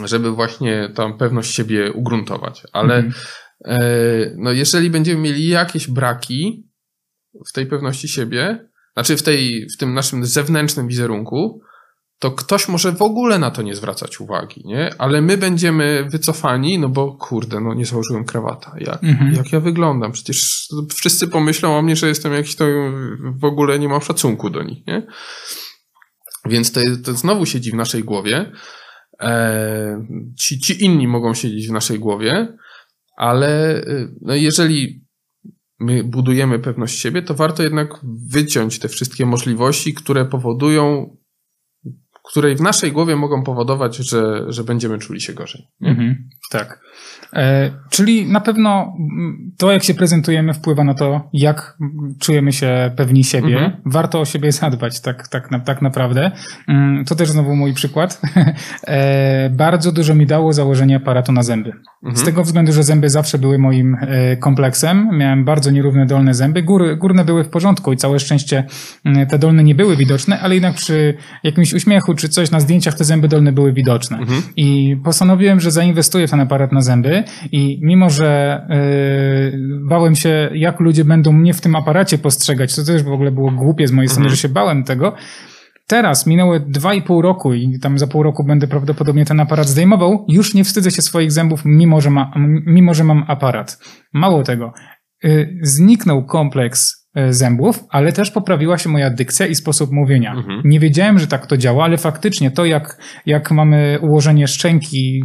żeby 0.05 0.30
właśnie 0.30 0.88
tą 0.94 1.18
pewność 1.18 1.55
siebie 1.55 1.92
ugruntować. 1.92 2.62
Ale 2.72 2.96
mhm. 2.96 3.14
e, 3.64 3.78
no, 4.36 4.53
jeżeli 4.53 4.90
będziemy 4.90 5.20
mieli 5.20 5.49
jakieś 5.49 5.88
braki 5.88 6.68
w 7.49 7.53
tej 7.53 7.66
pewności 7.66 8.09
siebie, 8.09 8.68
znaczy 8.92 9.16
w, 9.16 9.22
tej, 9.22 9.66
w 9.74 9.76
tym 9.76 9.94
naszym 9.94 10.24
zewnętrznym 10.24 10.88
wizerunku, 10.88 11.61
to 12.19 12.31
ktoś 12.31 12.69
może 12.69 12.93
w 12.93 13.03
ogóle 13.03 13.39
na 13.39 13.51
to 13.51 13.62
nie 13.62 13.75
zwracać 13.75 14.21
uwagi, 14.21 14.62
nie? 14.64 14.91
Ale 14.99 15.21
my 15.21 15.37
będziemy 15.37 16.09
wycofani, 16.11 16.79
no 16.79 16.89
bo 16.89 17.12
kurde, 17.12 17.61
no 17.61 17.75
nie 17.75 17.87
założyłem 17.87 18.25
krawata. 18.25 18.75
Jak, 18.79 19.05
mhm. 19.05 19.35
jak 19.35 19.53
ja 19.53 19.61
wyglądam? 19.61 20.12
Przecież 20.12 20.69
wszyscy 20.95 21.29
pomyślą 21.29 21.79
o 21.79 21.83
mnie, 21.83 21.97
że 21.97 22.09
jestem 22.09 22.33
jakiś 22.33 22.57
to 22.57 22.64
w 23.39 23.45
ogóle 23.45 23.79
nie 23.79 23.89
mam 23.89 24.01
szacunku 24.01 24.51
do 24.51 24.62
nich, 24.62 24.87
nie? 24.87 25.07
Więc 26.45 26.73
to, 26.73 26.81
to 27.05 27.14
znowu 27.14 27.47
siedzi 27.47 27.71
w 27.71 27.75
naszej 27.75 28.05
głowie. 28.05 28.53
E, 29.21 30.07
ci, 30.39 30.61
ci 30.61 30.85
inni 30.85 31.09
mogą 31.09 31.35
siedzieć 31.35 31.69
w 31.69 31.73
naszej 31.73 31.99
głowie, 31.99 32.57
ale 33.16 33.77
y, 33.77 34.14
no 34.21 34.35
jeżeli 34.35 35.05
my 35.81 36.05
budujemy 36.05 36.59
pewność 36.59 36.99
siebie, 36.99 37.23
to 37.23 37.35
warto 37.35 37.62
jednak 37.62 37.89
wyciąć 38.31 38.79
te 38.79 38.89
wszystkie 38.89 39.27
możliwości, 39.27 39.95
które 39.95 40.25
powodują 40.25 41.16
której 42.29 42.57
w 42.57 42.61
naszej 42.61 42.93
głowie 42.93 43.16
mogą 43.16 43.43
powodować, 43.43 43.97
że, 43.97 44.45
że 44.49 44.64
będziemy 44.64 44.99
czuli 44.99 45.20
się 45.20 45.35
gorzej. 45.35 45.66
Mhm, 45.83 46.29
tak. 46.51 46.88
E, 47.32 47.70
czyli 47.90 48.26
na 48.26 48.40
pewno 48.40 48.96
to, 49.59 49.72
jak 49.72 49.84
się 49.84 49.94
prezentujemy, 49.94 50.55
wpływa 50.55 50.84
na 50.84 50.94
to, 50.94 51.28
jak 51.32 51.76
czujemy 52.20 52.53
się 52.53 52.90
pewni 52.96 53.24
siebie. 53.24 53.55
Mhm. 53.55 53.72
Warto 53.86 54.20
o 54.20 54.24
siebie 54.24 54.53
zadbać, 54.53 55.01
tak, 55.01 55.28
tak, 55.28 55.49
tak 55.64 55.82
naprawdę. 55.82 56.30
Mm, 56.68 57.05
to 57.05 57.14
też 57.14 57.28
znowu 57.28 57.57
mój 57.57 57.74
przykład. 57.74 58.20
E, 58.86 59.51
bardzo 59.51 59.92
dużo 59.92 60.14
mi 60.14 60.26
dało 60.26 60.53
założenie 60.53 60.96
aparatu 60.96 61.32
na 61.32 61.42
zęby. 61.42 61.72
Mhm. 62.03 62.16
Z 62.16 62.24
tego 62.24 62.44
względu, 62.44 62.72
że 62.72 62.82
zęby 62.82 63.11
zawsze 63.11 63.38
były 63.38 63.59
moim 63.59 63.96
e, 64.01 64.36
kompleksem. 64.36 65.09
Miałem 65.12 65.44
bardzo 65.44 65.70
nierówne 65.70 66.07
dolne 66.07 66.34
zęby. 66.34 66.62
Góry, 66.62 66.96
górne 66.96 67.24
były 67.24 67.44
w 67.44 67.49
porządku 67.49 67.92
i 67.92 67.96
całe 67.96 68.18
szczęście 68.18 68.64
mm, 69.05 69.26
te 69.26 69.38
dolne 69.38 69.64
nie 69.64 69.74
były 69.74 69.96
widoczne, 69.96 70.40
ale 70.40 70.55
jednak 70.55 70.74
przy 70.74 71.14
jakimś 71.42 71.74
uśmiechu 71.74 72.14
czy 72.14 72.28
coś 72.28 72.51
na 72.51 72.61
zdjęciach 72.61 72.94
te 72.94 73.05
zęby 73.05 73.28
dolne 73.28 73.53
były 73.53 73.72
widoczne. 73.72 74.18
Mhm. 74.18 74.42
I 74.57 74.96
postanowiłem, 75.05 75.61
że 75.61 75.70
zainwestuję 75.70 76.26
w 76.26 76.30
ten 76.30 76.38
aparat 76.41 76.72
na 76.72 76.80
zęby 76.80 77.24
i 77.53 77.80
mimo, 77.82 78.11
że 78.11 78.61
yy, 79.53 79.78
bałem 79.89 80.14
się, 80.14 80.51
jak 80.55 80.80
ludzie 80.80 81.05
będą 81.05 81.32
mnie 81.32 81.55
w 81.55 81.61
tym 81.61 81.76
aparacie 81.76 82.18
postrzegać, 82.18 82.76
to 82.76 82.84
też 82.84 83.03
w 83.03 83.12
ogóle 83.12 83.30
było 83.30 83.51
głupie 83.51 83.89
z 83.89 83.93
mojej 83.93 84.09
strony, 84.09 84.26
mhm. 84.26 84.36
że 84.36 84.43
się 84.43 84.49
bałem 84.49 84.84
tego, 84.84 85.12
Teraz 85.89 86.26
minęły 86.26 86.61
dwa 86.61 86.95
i 86.95 87.03
pół 87.03 87.22
roku 87.22 87.55
i 87.55 87.78
tam 87.78 87.99
za 87.99 88.07
pół 88.07 88.22
roku 88.22 88.45
będę 88.45 88.66
prawdopodobnie 88.66 89.24
ten 89.24 89.41
aparat 89.41 89.68
zdejmował. 89.68 90.24
Już 90.28 90.55
nie 90.55 90.64
wstydzę 90.64 90.91
się 90.91 91.03
swoich 91.03 91.32
zębów, 91.32 91.62
mimo 91.64 92.01
że, 92.01 92.11
ma, 92.11 92.32
mimo, 92.66 92.95
że 92.95 93.05
mam 93.05 93.24
aparat. 93.28 93.78
Mało 94.12 94.43
tego, 94.43 94.72
yy, 95.22 95.59
zniknął 95.62 96.26
kompleks 96.26 97.07
zębów, 97.31 97.85
ale 97.91 98.12
też 98.12 98.31
poprawiła 98.31 98.79
się 98.79 98.89
moja 98.89 99.11
dykcja 99.11 99.47
i 99.47 99.55
sposób 99.55 99.91
mówienia. 99.91 100.33
Mhm. 100.33 100.62
Nie 100.64 100.81
wiedziałem, 100.81 101.19
że 101.19 101.27
tak 101.27 101.47
to 101.47 101.57
działa, 101.57 101.85
ale 101.85 101.97
faktycznie 101.97 102.51
to, 102.51 102.64
jak, 102.64 102.99
jak 103.27 103.51
mamy 103.51 103.99
ułożenie 104.03 104.49
szczęki, 104.49 105.25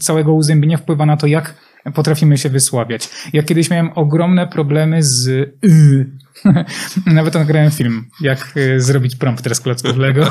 całego 0.00 0.34
uzębienia 0.34 0.76
wpływa 0.76 1.06
na 1.06 1.16
to, 1.16 1.26
jak 1.26 1.54
potrafimy 1.94 2.38
się 2.38 2.48
wysławiać. 2.48 3.08
Ja 3.32 3.42
kiedyś 3.42 3.70
miałem 3.70 3.90
ogromne 3.94 4.46
problemy 4.46 5.02
z 5.02 5.28
y. 5.28 6.10
Nawet 7.06 7.34
nagrałem 7.34 7.70
film, 7.70 8.04
jak 8.20 8.52
y, 8.56 8.80
zrobić 8.80 9.16
prompter 9.16 9.54
z 9.54 9.60
klocków 9.60 9.96
Lego. 9.96 10.30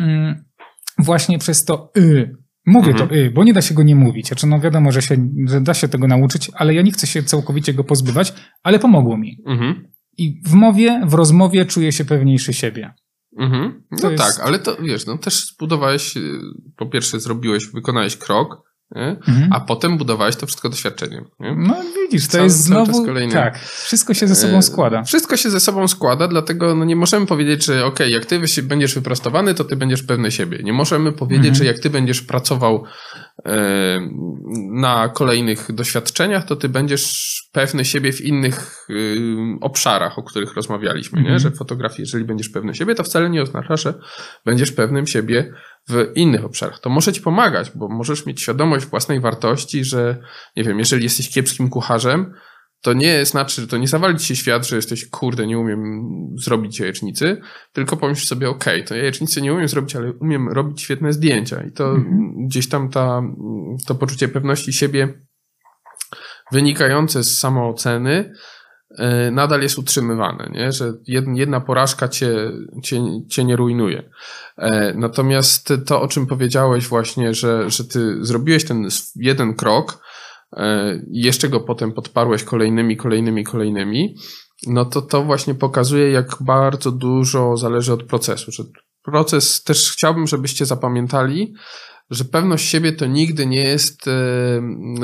Mm, 0.00 0.44
właśnie 0.98 1.38
przez 1.38 1.64
to 1.64 1.92
y. 1.98 2.36
Mówię 2.66 2.90
mhm. 2.90 3.08
to 3.08 3.14
y, 3.14 3.30
bo 3.30 3.44
nie 3.44 3.52
da 3.52 3.62
się 3.62 3.74
go 3.74 3.82
nie 3.82 3.96
mówić. 3.96 4.26
Znaczy, 4.26 4.46
no 4.46 4.60
wiadomo, 4.60 4.92
że, 4.92 5.02
się, 5.02 5.28
że 5.46 5.60
da 5.60 5.74
się 5.74 5.88
tego 5.88 6.06
nauczyć, 6.06 6.50
ale 6.54 6.74
ja 6.74 6.82
nie 6.82 6.92
chcę 6.92 7.06
się 7.06 7.22
całkowicie 7.22 7.74
go 7.74 7.84
pozbywać, 7.84 8.34
ale 8.62 8.78
pomogło 8.78 9.16
mi. 9.16 9.38
Mhm. 9.46 9.88
I 10.18 10.40
w 10.46 10.52
mowie, 10.52 11.02
w 11.06 11.14
rozmowie 11.14 11.64
czuję 11.64 11.92
się 11.92 12.04
pewniejszy 12.04 12.52
siebie. 12.52 12.94
Mhm. 13.38 13.82
No 14.02 14.10
jest... 14.10 14.22
tak, 14.22 14.46
ale 14.46 14.58
to 14.58 14.76
wiesz, 14.76 15.06
no 15.06 15.18
też 15.18 15.46
zbudowałeś, 15.46 16.16
y, 16.16 16.40
po 16.76 16.86
pierwsze 16.86 17.20
zrobiłeś, 17.20 17.66
wykonałeś 17.66 18.16
krok, 18.16 18.71
Mhm. 18.94 19.52
A 19.52 19.60
potem 19.60 19.98
budowałeś 19.98 20.36
to 20.36 20.46
wszystko 20.46 20.68
doświadczeniem. 20.68 21.24
Nie? 21.40 21.54
No 21.58 21.76
widzisz, 22.04 22.26
to 22.26 22.32
cały, 22.32 22.44
jest 22.44 22.64
znowu, 22.64 23.06
tak, 23.32 23.58
wszystko 23.58 24.14
się 24.14 24.28
ze 24.28 24.34
sobą 24.34 24.56
e, 24.58 24.62
składa. 24.62 25.02
Wszystko 25.02 25.36
się 25.36 25.50
ze 25.50 25.60
sobą 25.60 25.88
składa, 25.88 26.28
dlatego 26.28 26.74
no 26.74 26.84
nie 26.84 26.96
możemy 26.96 27.26
powiedzieć, 27.26 27.64
że 27.64 27.84
ok, 27.84 27.98
jak 28.08 28.26
ty 28.26 28.40
będziesz 28.62 28.94
wyprostowany, 28.94 29.54
to 29.54 29.64
ty 29.64 29.76
będziesz 29.76 30.02
pewny 30.02 30.30
siebie. 30.30 30.58
Nie 30.62 30.72
możemy 30.72 31.12
powiedzieć, 31.12 31.46
mhm. 31.46 31.54
że 31.54 31.64
jak 31.64 31.78
ty 31.78 31.90
będziesz 31.90 32.22
pracował 32.22 32.84
e, 33.46 34.00
na 34.72 35.08
kolejnych 35.08 35.72
doświadczeniach, 35.72 36.44
to 36.44 36.56
ty 36.56 36.68
będziesz 36.68 37.32
pewny 37.52 37.84
siebie 37.84 38.12
w 38.12 38.20
innych 38.20 38.86
y, 38.90 39.16
obszarach, 39.60 40.18
o 40.18 40.22
których 40.22 40.54
rozmawialiśmy, 40.54 41.16
nie? 41.16 41.28
Mhm. 41.28 41.38
że 41.38 41.50
w 41.50 41.56
fotografii, 41.56 42.02
jeżeli 42.02 42.24
będziesz 42.24 42.48
pewny 42.48 42.74
siebie, 42.74 42.94
to 42.94 43.04
wcale 43.04 43.30
nie 43.30 43.42
oznacza, 43.42 43.76
że 43.76 43.94
będziesz 44.44 44.72
pewnym 44.72 45.06
siebie 45.06 45.52
w 45.88 46.12
innych 46.14 46.44
obszarach. 46.44 46.80
To 46.80 46.90
może 46.90 47.12
ci 47.12 47.20
pomagać, 47.20 47.72
bo 47.74 47.88
możesz 47.88 48.26
mieć 48.26 48.42
świadomość 48.42 48.86
własnej 48.86 49.20
wartości, 49.20 49.84
że 49.84 50.22
nie 50.56 50.64
wiem, 50.64 50.78
jeżeli 50.78 51.04
jesteś 51.04 51.30
kiepskim 51.30 51.68
kucharzem, 51.68 52.34
to 52.82 52.92
nie 52.92 53.24
znaczy, 53.24 53.60
że 53.60 53.66
to 53.66 53.78
nie 53.78 53.88
zawali 53.88 54.18
ci 54.18 54.26
się 54.26 54.36
świat, 54.36 54.66
że 54.66 54.76
jesteś, 54.76 55.10
kurde, 55.10 55.46
nie 55.46 55.58
umiem 55.58 56.02
zrobić 56.36 56.80
jajecznicy, 56.80 57.40
tylko 57.72 57.96
pomyśl 57.96 58.26
sobie, 58.26 58.48
okej, 58.48 58.74
okay, 58.74 58.88
to 58.88 58.94
jajecznicy 58.94 59.42
nie 59.42 59.54
umiem 59.54 59.68
zrobić, 59.68 59.96
ale 59.96 60.12
umiem 60.12 60.48
robić 60.48 60.82
świetne 60.82 61.12
zdjęcia. 61.12 61.62
I 61.62 61.72
to 61.72 61.90
mhm. 61.90 62.34
gdzieś 62.46 62.68
tam 62.68 62.90
ta, 62.90 63.22
to 63.86 63.94
poczucie 63.94 64.28
pewności 64.28 64.72
siebie 64.72 65.14
wynikające 66.52 67.24
z 67.24 67.38
samooceny 67.38 68.32
nadal 69.32 69.62
jest 69.62 69.78
utrzymywane, 69.78 70.50
nie? 70.52 70.72
że 70.72 70.92
jedna 71.34 71.60
porażka 71.60 72.08
cię, 72.08 72.50
cię, 72.82 73.02
cię 73.30 73.44
nie 73.44 73.56
rujnuje. 73.56 74.10
E, 74.56 74.94
natomiast 74.94 75.72
to, 75.86 76.02
o 76.02 76.08
czym 76.08 76.26
powiedziałeś 76.26 76.86
właśnie, 76.86 77.34
że, 77.34 77.70
że 77.70 77.84
ty 77.84 78.24
zrobiłeś 78.24 78.64
ten 78.64 78.88
jeden 79.16 79.54
krok 79.54 80.02
e, 80.52 80.94
i 81.10 81.22
jeszcze 81.22 81.48
go 81.48 81.60
potem 81.60 81.92
podparłeś 81.92 82.44
kolejnymi, 82.44 82.96
kolejnymi, 82.96 83.44
kolejnymi, 83.44 84.14
no 84.66 84.84
to 84.84 85.02
to 85.02 85.22
właśnie 85.22 85.54
pokazuje, 85.54 86.10
jak 86.10 86.36
bardzo 86.40 86.92
dużo 86.92 87.56
zależy 87.56 87.92
od 87.92 88.02
procesu. 88.02 88.52
Że 88.52 88.64
proces 89.02 89.62
też 89.62 89.92
chciałbym, 89.92 90.26
żebyście 90.26 90.66
zapamiętali, 90.66 91.54
że 92.10 92.24
pewność 92.24 92.68
siebie 92.68 92.92
to 92.92 93.06
nigdy 93.06 93.46
nie 93.46 93.62
jest 93.62 94.02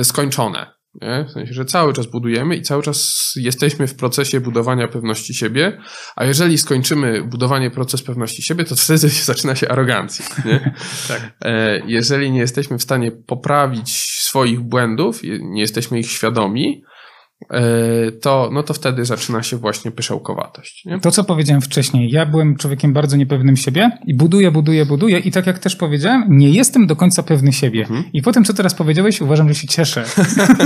skończone. 0.03 0.78
Nie? 1.03 1.25
W 1.29 1.31
sensie, 1.31 1.55
że 1.55 1.65
cały 1.65 1.93
czas 1.93 2.07
budujemy 2.07 2.57
i 2.57 2.63
cały 2.63 2.83
czas 2.83 3.33
jesteśmy 3.37 3.87
w 3.87 3.95
procesie 3.95 4.41
budowania 4.41 4.89
pewności 4.89 5.35
siebie, 5.35 5.81
a 6.17 6.25
jeżeli 6.25 6.59
skończymy 6.59 7.25
budowanie 7.25 7.71
proces 7.71 8.03
pewności 8.03 8.43
siebie, 8.43 8.65
to 8.65 8.77
wtedy 8.77 9.09
zaczyna 9.33 9.55
się 9.55 9.69
arogancja. 9.69 10.25
Nie? 10.45 10.75
tak. 11.09 11.33
E, 11.45 11.81
jeżeli 11.87 12.31
nie 12.31 12.41
jesteśmy 12.41 12.79
w 12.79 12.83
stanie 12.83 13.13
poprawić 13.13 13.91
swoich 14.21 14.61
błędów, 14.61 15.21
nie 15.41 15.61
jesteśmy 15.61 15.99
ich 15.99 16.11
świadomi, 16.11 16.83
to, 18.21 18.51
no 18.53 18.63
to 18.63 18.75
wtedy 18.75 19.05
zaczyna 19.05 19.43
się 19.43 19.57
właśnie 19.57 19.91
pyszałkowatość. 19.91 20.85
Nie? 20.85 21.01
To, 21.01 21.11
co 21.11 21.25
powiedziałem 21.25 21.63
wcześniej, 21.63 22.11
ja 22.11 22.27
byłem 22.27 22.57
człowiekiem 22.57 22.93
bardzo 22.93 23.17
niepewnym 23.17 23.57
siebie 23.57 23.91
i 24.07 24.15
buduję, 24.15 24.51
buduję, 24.51 24.87
buduję 24.87 25.19
i 25.19 25.31
tak 25.31 25.47
jak 25.47 25.59
też 25.59 25.77
powiedziałem, 25.77 26.25
nie 26.29 26.51
jestem 26.51 26.87
do 26.87 26.97
końca 26.97 27.23
pewny 27.23 27.53
siebie. 27.53 27.81
Mhm. 27.81 28.05
I 28.13 28.23
po 28.23 28.33
tym, 28.33 28.45
co 28.45 28.55
teraz 28.55 28.75
powiedziałeś, 28.75 29.21
uważam, 29.21 29.49
że 29.49 29.55
się 29.55 29.69
cieszę. 29.69 30.05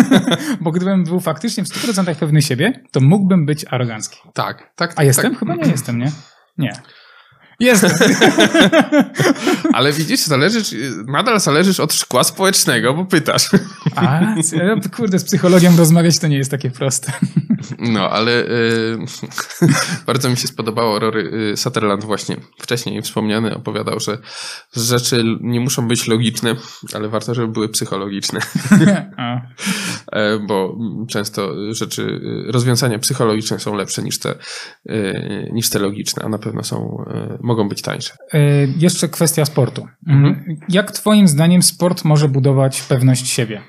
Bo 0.61 0.70
gdybym 0.70 1.05
był 1.05 1.20
faktycznie 1.20 1.64
w 1.64 1.68
100% 1.68 2.14
pewny 2.14 2.43
siebie, 2.43 2.83
to 2.93 3.01
mógłbym 3.01 3.47
być 3.47 3.64
arogancki. 3.70 4.18
Tak, 4.35 4.73
tak. 4.77 4.95
A 4.97 5.05
jestem? 5.05 5.31
Tak. 5.31 5.39
Chyba 5.39 5.55
nie 5.55 5.70
jestem, 5.70 5.99
nie? 5.99 6.12
Nie. 6.59 6.73
Jestem. 7.62 7.90
Ale 9.72 9.92
widzisz, 9.92 10.20
zależysz, 10.20 10.74
nadal 11.06 11.40
zależysz 11.40 11.80
od 11.80 11.94
szkła 11.94 12.24
społecznego, 12.24 12.94
bo 12.94 13.04
pytasz. 13.04 13.50
A, 13.96 14.20
kurde, 14.96 15.18
z 15.18 15.24
psychologiem 15.24 15.78
rozmawiać 15.78 16.18
to 16.18 16.26
nie 16.26 16.36
jest 16.36 16.50
takie 16.50 16.70
proste. 16.70 17.12
No, 17.78 18.10
ale 18.10 18.44
y, 18.44 18.98
bardzo 20.06 20.30
mi 20.30 20.36
się 20.36 20.48
spodobało. 20.48 20.98
Rory 20.98 21.50
y, 21.52 21.56
Sutherland 21.56 22.04
właśnie 22.04 22.36
wcześniej 22.58 23.02
wspomniany 23.02 23.56
opowiadał, 23.56 24.00
że 24.00 24.18
rzeczy 24.76 25.24
nie 25.40 25.60
muszą 25.60 25.88
być 25.88 26.06
logiczne, 26.06 26.56
ale 26.94 27.08
warto, 27.08 27.34
żeby 27.34 27.48
były 27.48 27.68
psychologiczne. 27.68 28.40
E, 30.12 30.38
bo 30.38 30.78
często 31.08 31.52
rzeczy, 31.74 32.02
y, 32.02 32.52
rozwiązania 32.52 32.98
psychologiczne 32.98 33.58
są 33.58 33.74
lepsze 33.74 34.02
niż 34.02 34.18
te, 34.18 34.34
y, 34.90 35.50
niż 35.52 35.70
te 35.70 35.78
logiczne, 35.78 36.22
a 36.24 36.28
na 36.28 36.38
pewno 36.38 36.62
są, 36.62 37.04
y, 37.34 37.38
mogą 37.53 37.68
być 37.68 37.82
tańsze. 37.82 38.16
E, 38.32 38.38
jeszcze 38.78 39.09
kwestia 39.09 39.44
sportu. 39.44 39.86
Mhm. 40.09 40.57
Jak 40.68 40.92
twoim 40.92 41.28
zdaniem 41.28 41.62
sport 41.62 42.05
może 42.05 42.28
budować 42.28 42.82
pewność 42.82 43.28
siebie? 43.28 43.62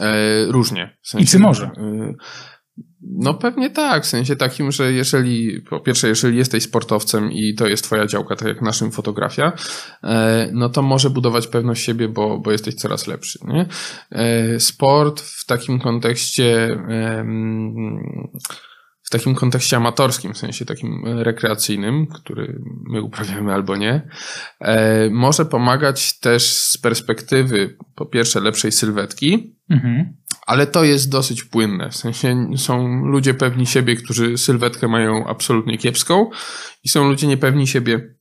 E, 0.00 0.44
różnie. 0.46 0.96
W 1.02 1.08
sensie, 1.08 1.24
I 1.24 1.28
czy 1.28 1.38
może? 1.38 1.70
No 3.02 3.34
pewnie 3.34 3.70
tak, 3.70 4.04
w 4.04 4.06
sensie 4.06 4.36
takim, 4.36 4.72
że 4.72 4.92
jeżeli, 4.92 5.62
po 5.62 5.80
pierwsze, 5.80 6.08
jeżeli 6.08 6.36
jesteś 6.36 6.62
sportowcem 6.62 7.32
i 7.32 7.54
to 7.54 7.66
jest 7.66 7.84
twoja 7.84 8.06
działka, 8.06 8.36
tak 8.36 8.48
jak 8.48 8.62
naszym 8.62 8.92
fotografia, 8.92 9.52
e, 10.04 10.50
no 10.52 10.68
to 10.68 10.82
może 10.82 11.10
budować 11.10 11.46
pewność 11.46 11.84
siebie, 11.84 12.08
bo, 12.08 12.38
bo 12.38 12.52
jesteś 12.52 12.74
coraz 12.74 13.06
lepszy. 13.06 13.38
Nie? 13.44 13.66
E, 14.10 14.60
sport 14.60 15.20
w 15.20 15.46
takim 15.46 15.80
kontekście 15.80 16.78
w 19.08 19.10
takim 19.10 19.34
kontekście 19.34 19.76
amatorskim, 19.76 20.34
w 20.34 20.38
sensie 20.38 20.64
takim 20.64 21.02
rekreacyjnym, 21.04 22.06
który 22.06 22.60
my 22.90 23.02
uprawiamy 23.02 23.54
albo 23.54 23.76
nie, 23.76 24.08
e, 24.60 25.10
może 25.10 25.44
pomagać 25.44 26.18
też 26.18 26.52
z 26.52 26.78
perspektywy, 26.78 27.76
po 27.94 28.06
pierwsze, 28.06 28.40
lepszej 28.40 28.72
sylwetki, 28.72 29.56
mhm. 29.70 30.16
ale 30.46 30.66
to 30.66 30.84
jest 30.84 31.10
dosyć 31.10 31.44
płynne. 31.44 31.90
W 31.90 31.96
sensie 31.96 32.50
są 32.56 33.04
ludzie 33.04 33.34
pewni 33.34 33.66
siebie, 33.66 33.96
którzy 33.96 34.38
sylwetkę 34.38 34.88
mają 34.88 35.26
absolutnie 35.26 35.78
kiepską, 35.78 36.30
i 36.84 36.88
są 36.88 37.08
ludzie 37.08 37.26
niepewni 37.26 37.66
siebie, 37.66 38.14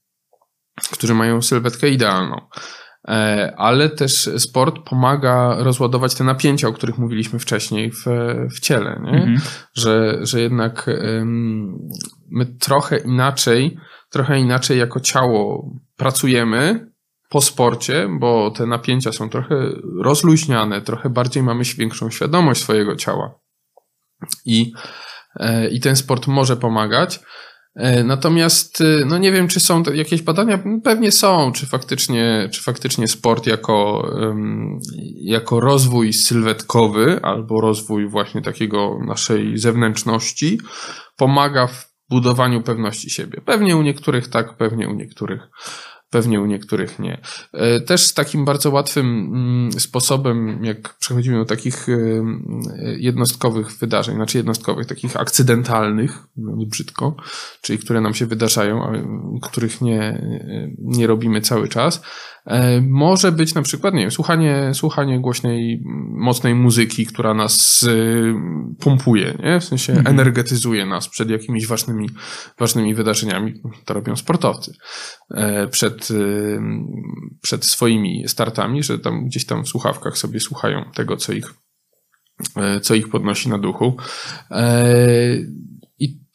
którzy 0.91 1.13
mają 1.13 1.41
sylwetkę 1.41 1.89
idealną. 1.89 2.41
E, 3.07 3.53
ale 3.57 3.89
też 3.89 4.29
sport 4.37 4.79
pomaga 4.89 5.55
rozładować 5.59 6.15
te 6.15 6.23
napięcia, 6.23 6.67
o 6.67 6.73
których 6.73 6.97
mówiliśmy 6.97 7.39
wcześniej 7.39 7.91
w, 7.91 8.05
w 8.55 8.59
ciele, 8.59 9.01
nie? 9.03 9.17
Mhm. 9.17 9.37
Że, 9.73 10.17
że 10.21 10.41
jednak 10.41 10.85
my 12.31 12.45
trochę 12.45 12.97
inaczej, 12.97 13.77
trochę 14.09 14.39
inaczej 14.39 14.79
jako 14.79 14.99
ciało 14.99 15.71
pracujemy 15.97 16.87
po 17.29 17.41
sporcie, 17.41 18.07
bo 18.19 18.51
te 18.51 18.65
napięcia 18.65 19.11
są 19.11 19.29
trochę 19.29 19.55
rozluźniane, 20.01 20.81
trochę 20.81 21.09
bardziej 21.09 21.43
mamy 21.43 21.63
większą 21.77 22.09
świadomość 22.09 22.61
swojego 22.61 22.95
ciała. 22.95 23.39
I, 24.45 24.71
e, 25.35 25.69
i 25.69 25.79
ten 25.79 25.95
sport 25.95 26.27
może 26.27 26.57
pomagać. 26.57 27.19
E, 27.77 28.03
natomiast 28.03 28.81
e, 28.81 29.05
no 29.05 29.17
nie 29.17 29.31
wiem, 29.31 29.47
czy 29.47 29.59
są 29.59 29.83
jakieś 29.93 30.21
badania, 30.21 30.59
pewnie 30.83 31.11
są, 31.11 31.51
czy 31.51 31.65
faktycznie, 31.65 32.49
czy 32.51 32.63
faktycznie 32.63 33.07
sport 33.07 33.47
jako, 33.47 34.07
jako 35.15 35.59
rozwój 35.59 36.13
sylwetkowy 36.13 37.19
albo 37.23 37.61
rozwój 37.61 38.09
właśnie 38.09 38.41
takiego 38.41 38.99
naszej 39.05 39.57
zewnętrzności 39.57 40.59
pomaga 41.17 41.67
w 41.67 41.93
budowaniu 42.09 42.63
pewności 42.63 43.09
siebie. 43.09 43.41
Pewnie 43.45 43.77
u 43.77 43.81
niektórych 43.81 44.27
tak, 44.27 44.57
pewnie 44.57 44.89
u 44.89 44.93
niektórych 44.93 45.41
pewnie 46.09 46.41
u 46.41 46.45
niektórych 46.45 46.99
nie. 46.99 47.21
E, 47.53 47.81
też 47.81 48.13
takim 48.13 48.45
bardzo 48.45 48.71
łatwym 48.71 49.05
mm, 49.05 49.71
sposobem, 49.71 50.65
jak 50.65 50.97
przechodzimy 50.97 51.37
do 51.37 51.45
takich 51.45 51.89
e, 51.89 51.95
jednostkowych 52.97 53.71
wydarzeń, 53.77 54.15
znaczy 54.15 54.37
jednostkowych, 54.37 54.87
takich 54.87 55.17
akcydentalnych, 55.17 56.27
brzydko, 56.67 57.15
czyli 57.61 57.79
które 57.79 58.01
nam 58.01 58.13
się 58.13 58.25
wydarzają, 58.25 58.83
a 58.83 58.91
których 59.41 59.81
nie, 59.81 60.21
nie 60.79 61.07
robimy 61.07 61.41
cały 61.41 61.67
czas, 61.67 62.01
E, 62.36 62.36
może 62.81 63.31
być 63.31 63.53
na 63.53 63.61
przykład, 63.61 63.93
nie 63.93 64.01
wiem, 64.01 64.11
słuchanie, 64.11 64.71
słuchanie 64.73 65.19
głośnej, 65.19 65.83
mocnej 66.09 66.55
muzyki, 66.55 67.05
która 67.05 67.33
nas 67.33 67.83
y, 67.83 68.33
pompuje, 68.79 69.37
nie? 69.43 69.59
w 69.59 69.63
sensie 69.63 69.93
mhm. 69.93 70.15
energetyzuje 70.15 70.85
nas 70.85 71.09
przed 71.09 71.29
jakimiś 71.29 71.67
ważnymi, 71.67 72.09
ważnymi 72.59 72.95
wydarzeniami. 72.95 73.53
To 73.85 73.93
robią 73.93 74.15
sportowcy 74.15 74.73
e, 75.31 75.67
przed, 75.67 76.07
przed 77.41 77.65
swoimi 77.65 78.23
startami, 78.27 78.83
że 78.83 78.99
tam 78.99 79.25
gdzieś 79.25 79.45
tam 79.45 79.63
w 79.63 79.67
słuchawkach 79.67 80.17
sobie 80.17 80.39
słuchają 80.39 80.85
tego, 80.95 81.17
co 81.17 81.33
ich, 81.33 81.53
e, 82.55 82.79
co 82.79 82.95
ich 82.95 83.09
podnosi 83.09 83.49
na 83.49 83.57
duchu 83.57 83.97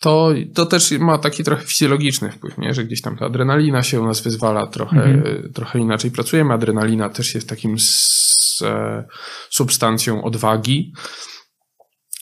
to, 0.03 0.31
to 0.55 0.67
też 0.67 0.91
ma 0.91 1.19
taki 1.19 1.45
trochę 1.45 1.67
fizjologiczny 1.67 2.31
wpływ, 2.31 2.59
nie? 2.59 2.75
że 2.75 2.85
gdzieś 2.85 3.03
tam 3.03 3.17
ta 3.17 3.27
adrenalina 3.27 3.83
się 3.83 4.01
u 4.01 4.07
nas 4.07 4.21
wyzwala, 4.21 4.67
trochę, 4.67 5.03
mhm. 5.03 5.53
trochę 5.53 5.79
inaczej 5.79 6.11
pracujemy. 6.11 6.55
Adrenalina 6.55 7.09
też 7.09 7.35
jest 7.35 7.49
takim 7.49 7.79
z, 7.79 8.63
e, 8.63 9.05
substancją 9.51 10.25
odwagi, 10.25 10.93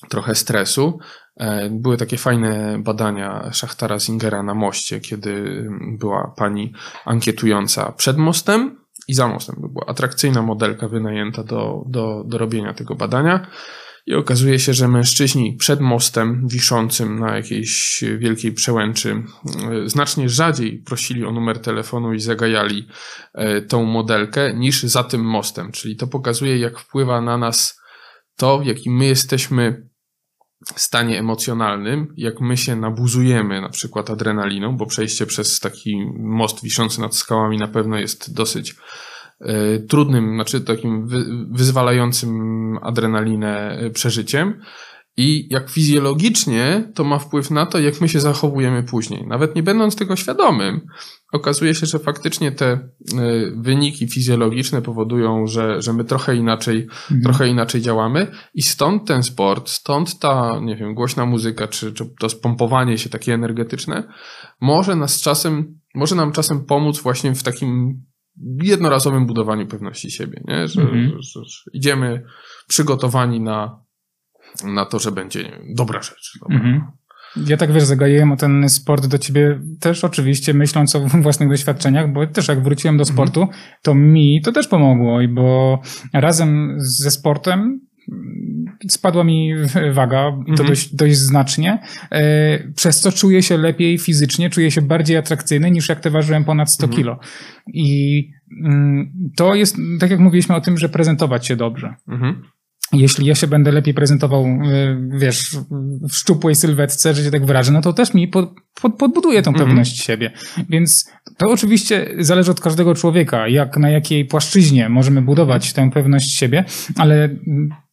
trochę 0.08 0.34
stresu. 0.34 0.98
E, 1.36 1.70
były 1.70 1.96
takie 1.96 2.16
fajne 2.16 2.78
badania 2.78 3.50
Szachtara 3.52 3.98
Zingera 3.98 4.42
na 4.42 4.54
moście, 4.54 5.00
kiedy 5.00 5.64
była 5.98 6.34
pani 6.36 6.72
ankietująca 7.04 7.92
przed 7.92 8.16
mostem 8.16 8.76
i 9.08 9.14
za 9.14 9.28
mostem. 9.28 9.56
Była 9.58 9.86
atrakcyjna 9.86 10.42
modelka 10.42 10.88
wynajęta 10.88 11.44
do, 11.44 11.84
do, 11.86 12.24
do 12.26 12.38
robienia 12.38 12.74
tego 12.74 12.94
badania. 12.94 13.46
I 14.06 14.14
okazuje 14.14 14.58
się, 14.58 14.74
że 14.74 14.88
mężczyźni 14.88 15.56
przed 15.56 15.80
mostem 15.80 16.48
wiszącym 16.48 17.18
na 17.18 17.36
jakiejś 17.36 18.04
wielkiej 18.18 18.52
przełęczy 18.52 19.22
e, 19.70 19.88
znacznie 19.88 20.28
rzadziej 20.28 20.82
prosili 20.82 21.24
o 21.24 21.32
numer 21.32 21.58
telefonu 21.58 22.12
i 22.14 22.20
zagajali 22.20 22.88
e, 23.34 23.62
tą 23.62 23.84
modelkę 23.84 24.54
niż 24.54 24.82
za 24.82 25.04
tym 25.04 25.20
mostem. 25.20 25.72
Czyli 25.72 25.96
to 25.96 26.06
pokazuje, 26.06 26.58
jak 26.58 26.78
wpływa 26.78 27.20
na 27.20 27.38
nas 27.38 27.80
to, 28.36 28.58
w 28.58 28.66
jakim 28.66 28.96
my 28.96 29.06
jesteśmy 29.06 29.90
stanie 30.76 31.18
emocjonalnym, 31.18 32.14
jak 32.16 32.40
my 32.40 32.56
się 32.56 32.76
nabuzujemy 32.76 33.60
na 33.60 33.68
przykład 33.68 34.10
adrenaliną, 34.10 34.76
bo 34.76 34.86
przejście 34.86 35.26
przez 35.26 35.60
taki 35.60 36.06
most 36.18 36.62
wiszący 36.62 37.00
nad 37.00 37.16
skałami 37.16 37.58
na 37.58 37.68
pewno 37.68 37.98
jest 37.98 38.34
dosyć 38.34 38.74
trudnym, 39.88 40.34
znaczy 40.34 40.60
takim 40.60 41.08
wyzwalającym 41.52 42.78
adrenalinę 42.82 43.78
e, 43.78 43.90
przeżyciem. 43.90 44.60
I 45.16 45.48
jak 45.50 45.70
fizjologicznie 45.70 46.92
to 46.94 47.04
ma 47.04 47.18
wpływ 47.18 47.50
na 47.50 47.66
to, 47.66 47.78
jak 47.78 48.00
my 48.00 48.08
się 48.08 48.20
zachowujemy 48.20 48.82
później. 48.82 49.26
Nawet 49.26 49.56
nie 49.56 49.62
będąc 49.62 49.96
tego 49.96 50.16
świadomym, 50.16 50.80
okazuje 51.32 51.74
się, 51.74 51.86
że 51.86 51.98
faktycznie 51.98 52.52
te 52.52 52.66
e, 52.66 52.88
wyniki 53.56 54.08
fizjologiczne 54.08 54.82
powodują, 54.82 55.46
że, 55.46 55.82
że 55.82 55.92
my 55.92 56.04
trochę 56.04 56.36
inaczej, 56.36 56.82
mhm. 56.82 57.22
trochę 57.22 57.48
inaczej 57.48 57.80
działamy 57.80 58.26
i 58.54 58.62
stąd 58.62 59.08
ten 59.08 59.22
sport, 59.22 59.68
stąd 59.68 60.18
ta, 60.18 60.60
nie 60.62 60.76
wiem, 60.76 60.94
głośna 60.94 61.26
muzyka, 61.26 61.68
czy, 61.68 61.92
czy 61.92 62.04
to 62.20 62.28
spompowanie 62.28 62.98
się 62.98 63.10
takie 63.10 63.34
energetyczne, 63.34 64.12
może 64.60 64.96
nas 64.96 65.20
czasem, 65.20 65.78
może 65.94 66.14
nam 66.14 66.32
czasem 66.32 66.64
pomóc 66.64 67.00
właśnie 67.00 67.34
w 67.34 67.42
takim 67.42 68.02
jednorazowym 68.62 69.26
budowaniu 69.26 69.66
pewności 69.66 70.10
siebie, 70.10 70.42
nie? 70.48 70.68
Że, 70.68 70.82
mhm. 70.82 71.12
że, 71.20 71.40
że, 71.44 71.70
idziemy 71.72 72.22
przygotowani 72.68 73.40
na, 73.40 73.80
na 74.64 74.86
to, 74.86 74.98
że 74.98 75.12
będzie 75.12 75.42
wiem, 75.42 75.74
dobra 75.74 76.02
rzecz. 76.02 76.38
Dobra. 76.40 76.56
Mhm. 76.56 76.82
Ja 77.36 77.56
tak 77.56 77.72
wiesz, 77.72 77.84
zagajiłem 77.84 78.32
o 78.32 78.36
ten 78.36 78.68
sport 78.68 79.06
do 79.06 79.18
ciebie 79.18 79.60
też 79.80 80.04
oczywiście 80.04 80.54
myśląc 80.54 80.96
o 80.96 81.00
własnych 81.22 81.48
doświadczeniach, 81.48 82.12
bo 82.12 82.26
też 82.26 82.48
jak 82.48 82.62
wróciłem 82.62 82.96
do 82.96 83.02
mhm. 83.02 83.16
sportu, 83.16 83.48
to 83.82 83.94
mi 83.94 84.42
to 84.44 84.52
też 84.52 84.68
pomogło, 84.68 85.18
bo 85.28 85.80
razem 86.12 86.74
ze 86.78 87.10
sportem 87.10 87.80
spadła 88.90 89.24
mi 89.24 89.54
waga, 89.92 90.22
to 90.46 90.50
mhm. 90.50 90.68
dość, 90.68 90.94
dość 90.94 91.16
znacznie, 91.16 91.78
e, 92.10 92.72
przez 92.72 93.00
co 93.00 93.12
czuję 93.12 93.42
się 93.42 93.58
lepiej 93.58 93.98
fizycznie, 93.98 94.50
czuję 94.50 94.70
się 94.70 94.82
bardziej 94.82 95.16
atrakcyjny 95.16 95.70
niż 95.70 95.88
jak 95.88 96.00
te 96.00 96.10
ważyłem 96.10 96.44
ponad 96.44 96.70
100 96.70 96.84
mhm. 96.84 96.96
kilo. 96.96 97.18
I 97.66 98.30
mm, 98.64 99.12
to 99.36 99.54
jest, 99.54 99.76
tak 100.00 100.10
jak 100.10 100.20
mówiliśmy 100.20 100.54
o 100.54 100.60
tym, 100.60 100.78
że 100.78 100.88
prezentować 100.88 101.46
się 101.46 101.56
dobrze. 101.56 101.94
Mhm. 102.08 102.42
jeśli 102.92 103.26
ja 103.26 103.34
się 103.34 103.46
będę 103.46 103.72
lepiej 103.72 103.94
prezentował, 103.94 104.44
y, 104.44 105.18
wiesz, 105.18 105.56
w 106.10 106.14
szczupłej 106.14 106.54
sylwetce, 106.54 107.14
że 107.14 107.24
się 107.24 107.30
tak 107.30 107.46
wyrażę, 107.46 107.72
no 107.72 107.80
to 107.80 107.92
też 107.92 108.14
mi 108.14 108.28
pod, 108.28 108.54
pod, 108.82 108.94
podbuduje 108.96 109.42
tą 109.42 109.50
mhm. 109.50 109.68
pewność 109.68 109.92
mm. 109.92 110.04
siebie. 110.04 110.32
Więc 110.68 111.10
to 111.38 111.50
oczywiście 111.50 112.14
zależy 112.18 112.50
od 112.50 112.60
każdego 112.60 112.94
człowieka, 112.94 113.48
jak 113.48 113.76
na 113.76 113.90
jakiej 113.90 114.24
płaszczyźnie 114.24 114.88
możemy 114.88 115.22
budować 115.22 115.72
tę 115.72 115.90
pewność 115.90 116.38
siebie, 116.38 116.64
ale 116.96 117.36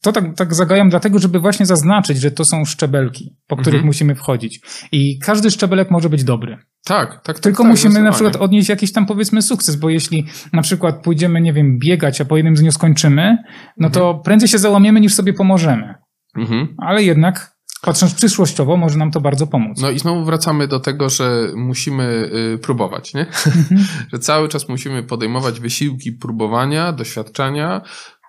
to 0.02 0.12
tak, 0.12 0.36
tak 0.36 0.54
zagajam 0.54 0.90
dlatego, 0.90 1.20
żeby 1.20 1.40
właśnie 1.40 1.66
zaznaczyć, 1.66 2.18
że 2.18 2.32
to 2.32 2.46
są 2.46 2.66
szczebelki, 2.66 3.36
po 3.48 3.56
których 3.56 3.76
mhm. 3.76 3.86
musimy 3.86 4.16
wchodzić. 4.16 4.62
I 4.92 5.20
każdy 5.20 5.52
szczebelek 5.52 5.92
może 5.92 6.10
być 6.10 6.24
dobry. 6.24 6.58
Tak, 6.86 7.14
tak. 7.14 7.24
tak 7.24 7.40
Tylko 7.40 7.64
tak, 7.64 7.72
musimy 7.72 8.02
na 8.02 8.12
przykład 8.12 8.36
odnieść 8.36 8.70
jakiś 8.70 8.92
tam 8.92 9.06
powiedzmy 9.06 9.42
sukces, 9.42 9.76
bo 9.76 9.90
jeśli 9.90 10.26
na 10.54 10.62
przykład 10.62 11.04
pójdziemy, 11.04 11.42
nie 11.42 11.54
wiem, 11.54 11.80
biegać, 11.80 12.22
a 12.22 12.26
po 12.26 12.38
jednym 12.38 12.56
dniu 12.56 12.72
skończymy, 12.72 13.38
no 13.78 13.90
to 13.90 14.08
mhm. 14.08 14.24
prędzej 14.24 14.50
się 14.50 14.58
załamiemy 14.58 15.02
niż 15.02 15.14
sobie 15.14 15.34
pomożemy. 15.34 15.96
Mhm. 16.38 16.76
Ale 16.78 17.04
jednak 17.04 17.58
patrząc 17.82 18.14
przyszłościowo, 18.14 18.78
może 18.78 18.98
nam 18.98 19.12
to 19.12 19.22
bardzo 19.22 19.48
pomóc. 19.48 19.82
No 19.82 19.90
i 19.90 20.00
znowu 20.00 20.26
wracamy 20.26 20.68
do 20.68 20.80
tego, 20.80 21.10
że 21.10 21.48
musimy 21.56 22.30
y, 22.54 22.58
próbować, 22.58 23.14
nie? 23.14 23.26
Mhm. 23.28 23.86
że 24.14 24.20
cały 24.20 24.50
czas 24.50 24.70
musimy 24.70 25.04
podejmować 25.04 25.60
wysiłki 25.60 26.12
próbowania, 26.12 26.92
doświadczania, 26.92 27.82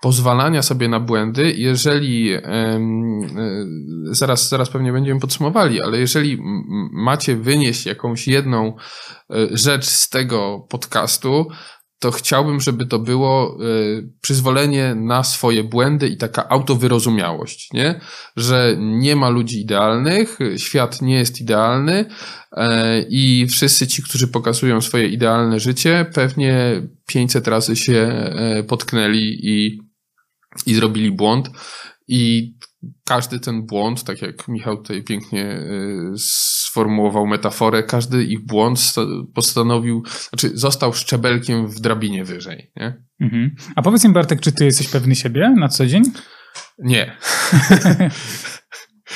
pozwalania 0.02 0.62
sobie 0.62 0.88
na 0.88 1.00
błędy, 1.00 1.52
jeżeli 1.52 2.32
e, 2.32 2.42
zaraz, 4.10 4.48
zaraz 4.48 4.70
pewnie 4.70 4.92
będziemy 4.92 5.20
podsumowali, 5.20 5.82
ale 5.82 5.98
jeżeli 5.98 6.38
macie 6.92 7.36
wynieść 7.36 7.86
jakąś 7.86 8.28
jedną 8.28 8.76
e, 9.30 9.46
rzecz 9.50 9.84
z 9.86 10.08
tego 10.08 10.66
podcastu, 10.68 11.46
to 11.98 12.10
chciałbym, 12.10 12.60
żeby 12.60 12.86
to 12.86 12.98
było 12.98 13.58
y, 13.64 14.12
przyzwolenie 14.20 14.94
na 14.94 15.24
swoje 15.24 15.64
błędy 15.64 16.08
i 16.08 16.16
taka 16.16 16.48
autowyrozumiałość, 16.48 17.72
nie? 17.72 18.00
Że 18.36 18.76
nie 18.78 19.16
ma 19.16 19.28
ludzi 19.28 19.60
idealnych, 19.60 20.38
świat 20.56 21.02
nie 21.02 21.14
jest 21.14 21.40
idealny 21.40 22.04
i 23.08 23.46
wszyscy 23.50 23.86
ci, 23.86 24.02
którzy 24.02 24.28
pokazują 24.28 24.80
swoje 24.80 25.08
idealne 25.08 25.60
życie, 25.60 26.06
pewnie 26.14 26.82
500 27.06 27.48
razy 27.48 27.76
się 27.76 28.30
potknęli 28.68 29.38
i, 29.42 29.87
i 30.66 30.74
zrobili 30.74 31.12
błąd. 31.12 31.50
I 32.08 32.52
każdy 33.04 33.40
ten 33.40 33.66
błąd, 33.66 34.04
tak 34.04 34.22
jak 34.22 34.48
Michał 34.48 34.76
tutaj 34.76 35.02
pięknie 35.02 35.60
sformułował 36.18 37.26
metaforę, 37.26 37.82
każdy 37.82 38.24
ich 38.24 38.46
błąd 38.46 38.94
postanowił, 39.34 40.02
znaczy 40.30 40.50
został 40.54 40.92
szczebelkiem 40.92 41.68
w 41.68 41.80
drabinie 41.80 42.24
wyżej. 42.24 42.72
Nie? 42.76 43.02
Mhm. 43.20 43.54
A 43.76 43.82
powiedz 43.82 44.04
mi 44.04 44.12
Bartek, 44.12 44.40
czy 44.40 44.52
ty 44.52 44.64
jesteś 44.64 44.88
pewny 44.88 45.14
siebie 45.14 45.54
na 45.58 45.68
co 45.68 45.86
dzień? 45.86 46.02
Nie. 46.78 47.16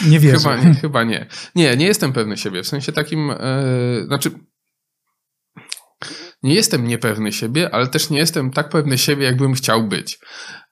nie 0.10 0.20
wierzę. 0.20 0.38
Chyba 0.38 0.56
nie, 0.56 0.74
chyba 0.74 1.04
nie. 1.04 1.26
Nie, 1.54 1.76
nie 1.76 1.86
jestem 1.86 2.12
pewny 2.12 2.36
siebie. 2.36 2.62
W 2.62 2.68
sensie 2.68 2.92
takim, 2.92 3.28
yy, 3.28 4.06
znaczy 4.06 4.30
nie 6.42 6.54
jestem 6.54 6.86
niepewny 6.86 7.32
siebie, 7.32 7.74
ale 7.74 7.86
też 7.86 8.10
nie 8.10 8.18
jestem 8.18 8.50
tak 8.50 8.68
pewny 8.68 8.98
siebie, 8.98 9.24
jakbym 9.24 9.54
chciał 9.54 9.88
być. 9.88 10.18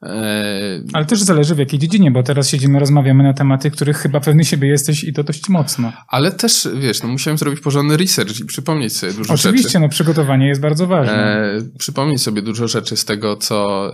E, 0.02 0.82
Ale 0.92 1.06
też 1.06 1.22
zależy 1.22 1.54
w 1.54 1.58
jakiej 1.58 1.78
dziedzinie, 1.78 2.10
bo 2.10 2.22
teraz 2.22 2.48
siedzimy, 2.48 2.78
rozmawiamy 2.80 3.24
na 3.24 3.34
tematy, 3.34 3.70
których 3.70 3.96
chyba 3.96 4.20
pewny 4.20 4.44
siebie 4.44 4.68
jesteś 4.68 5.04
i 5.04 5.12
to 5.12 5.24
dość 5.24 5.48
mocno. 5.48 5.92
Ale 6.08 6.32
też, 6.32 6.68
wiesz, 6.80 7.02
no 7.02 7.08
musiałem 7.08 7.38
zrobić 7.38 7.60
porządny 7.60 7.96
research 7.96 8.40
i 8.40 8.44
przypomnieć 8.44 8.96
sobie 8.96 9.12
dużo 9.12 9.20
Oczywiście, 9.22 9.42
rzeczy. 9.42 9.48
Oczywiście, 9.48 9.80
no 9.80 9.88
przygotowanie 9.88 10.48
jest 10.48 10.60
bardzo 10.60 10.86
ważne. 10.86 11.14
E, 11.14 11.60
przypomnieć 11.78 12.22
sobie 12.22 12.42
dużo 12.42 12.68
rzeczy 12.68 12.96
z 12.96 13.04
tego, 13.04 13.36
co, 13.36 13.92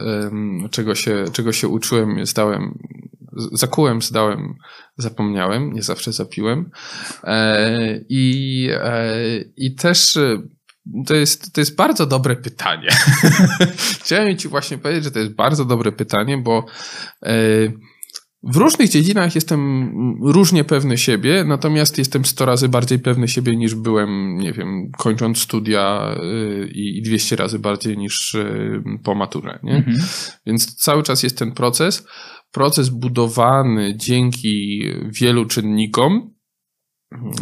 czego 0.70 0.94
się, 0.94 1.24
czego 1.32 1.52
się 1.52 1.68
uczyłem, 1.68 2.26
zdałem, 2.26 2.78
zakułem, 3.52 4.02
zdałem, 4.02 4.54
zapomniałem, 4.96 5.72
nie 5.72 5.82
zawsze 5.82 6.12
zapiłem. 6.12 6.70
E, 7.24 8.00
I, 8.08 8.68
e, 8.72 9.14
i 9.56 9.74
też 9.74 10.18
to 11.06 11.14
jest, 11.14 11.52
to 11.52 11.60
jest 11.60 11.76
bardzo 11.76 12.06
dobre 12.06 12.36
pytanie. 12.36 12.88
Chciałem 14.02 14.36
Ci 14.36 14.48
właśnie 14.48 14.78
powiedzieć, 14.78 15.04
że 15.04 15.10
to 15.10 15.18
jest 15.18 15.34
bardzo 15.34 15.64
dobre 15.64 15.92
pytanie, 15.92 16.38
bo 16.38 16.66
e, 17.22 17.36
w 18.42 18.56
różnych 18.56 18.90
dziedzinach 18.90 19.34
jestem 19.34 19.90
różnie 20.22 20.64
pewny 20.64 20.98
siebie, 20.98 21.44
natomiast 21.44 21.98
jestem 21.98 22.24
100 22.24 22.46
razy 22.46 22.68
bardziej 22.68 22.98
pewny 22.98 23.28
siebie 23.28 23.56
niż 23.56 23.74
byłem, 23.74 24.38
nie 24.38 24.52
wiem, 24.52 24.90
kończąc 24.98 25.38
studia 25.38 26.14
e, 26.16 26.66
i 26.66 27.02
200 27.02 27.36
razy 27.36 27.58
bardziej 27.58 27.98
niż 27.98 28.34
e, 28.34 28.82
po 29.04 29.14
maturze. 29.14 29.58
Nie? 29.62 29.76
Mhm. 29.76 29.96
Więc 30.46 30.76
cały 30.76 31.02
czas 31.02 31.22
jest 31.22 31.38
ten 31.38 31.52
proces. 31.52 32.06
Proces 32.52 32.88
budowany 32.88 33.94
dzięki 33.96 34.82
wielu 35.20 35.44
czynnikom, 35.44 36.34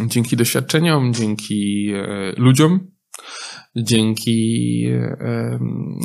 dzięki 0.07 0.37
doświadczeniom, 0.37 1.13
dzięki 1.13 1.91
ludziom, 2.37 2.94
dzięki, 3.75 4.89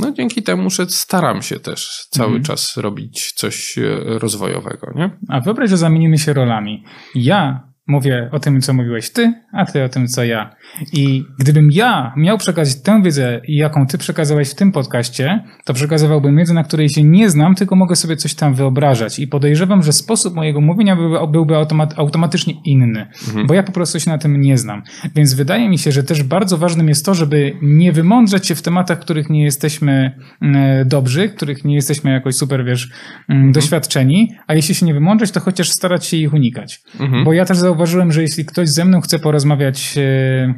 no 0.01 0.13
dzięki 0.13 0.43
temu, 0.43 0.71
że 0.71 0.87
staram 0.87 1.43
się 1.43 1.61
też 1.61 2.07
cały 2.11 2.27
mhm. 2.27 2.45
czas 2.45 2.77
robić 2.77 3.33
coś 3.33 3.79
e, 3.79 3.83
rozwojowego, 4.19 4.93
nie? 4.95 5.11
A 5.29 5.41
wyobraź, 5.41 5.71
że 5.71 5.77
zamienimy 5.77 6.19
się 6.19 6.33
rolami. 6.33 6.85
Ja 7.15 7.70
mówię 7.91 8.29
o 8.33 8.41
tym, 8.41 8.61
co 8.61 8.73
mówiłeś 8.73 9.11
ty, 9.11 9.33
a 9.53 9.67
ty 9.67 9.85
o 9.85 9.89
tym, 9.89 10.09
co 10.09 10.25
ja. 10.25 10.51
I 10.93 11.25
gdybym 11.39 11.69
ja 11.73 12.13
miał 12.17 12.39
przekazać 12.39 12.83
tę 12.83 13.03
wiedzę, 13.03 13.41
jaką 13.49 13.87
ty 13.87 13.99
przekazałeś 13.99 14.51
w 14.51 14.55
tym 14.55 14.73
podcaście, 14.73 15.45
to 15.65 15.75
przekazywałbym 15.75 16.37
wiedzę, 16.37 16.55
na 16.55 16.65
której 16.65 16.89
się 16.89 17.03
nie 17.03 17.31
znam, 17.31 17.55
tylko 17.55 17.77
mogę 17.77 17.97
sobie 17.97 18.17
coś 18.17 18.35
tam 18.35 18.55
wyobrażać. 18.55 19.19
I 19.19 19.29
podejrzewam, 19.29 19.83
że 19.83 19.93
sposób 19.93 20.35
mojego 20.35 20.61
mówienia 20.61 20.97
byłby, 20.97 21.19
byłby 21.29 21.57
automat, 21.57 21.95
automatycznie 21.99 22.55
inny, 22.65 23.07
mhm. 23.29 23.47
bo 23.47 23.55
ja 23.55 23.63
po 23.63 23.73
prostu 23.73 24.01
się 24.01 24.11
na 24.11 24.19
tym 24.19 24.41
nie 24.41 24.59
znam. 24.59 24.83
Więc 25.15 25.35
wydaje 25.35 25.69
mi 25.69 25.79
się, 25.79 25.93
że 25.93 26.03
też 26.03 26.23
bardzo 26.23 26.59
ważnym 26.59 26.89
jest 26.89 27.07
to, 27.07 27.15
żeby 27.15 27.53
nie 27.63 27.93
wymądrzeć 27.93 28.47
się 28.47 28.55
w 28.55 28.63
tematach, 28.63 29.01
których 29.01 29.31
nie 29.31 29.45
jesteśmy 29.45 30.15
mm, 30.43 30.89
dobrzy, 30.89 31.29
których 31.29 31.65
nie 31.65 31.75
jesteśmy 31.75 32.11
jakoś 32.11 32.35
super, 32.35 32.65
wiesz, 32.65 32.85
mm, 32.87 32.97
mhm. 33.29 33.53
doświadczeni, 33.53 34.29
a 34.47 34.55
jeśli 34.55 34.75
się 34.75 34.87
nie 34.87 34.95
wymądrzeć, 34.95 35.31
to 35.31 35.41
chociaż 35.41 35.71
starać 35.71 36.07
się 36.07 36.17
ich 36.17 36.35
unikać. 36.35 36.81
Mhm. 37.01 37.25
Bo 37.25 37.33
ja 37.33 37.45
też 37.45 37.59
zauważyłem, 37.59 37.80
zauważyłem, 37.81 38.13
że 38.13 38.23
jeśli 38.23 38.45
ktoś 38.45 38.69
ze 38.69 38.85
mną 38.85 39.01
chce 39.01 39.19
porozmawiać 39.19 39.95
e, 39.99 40.55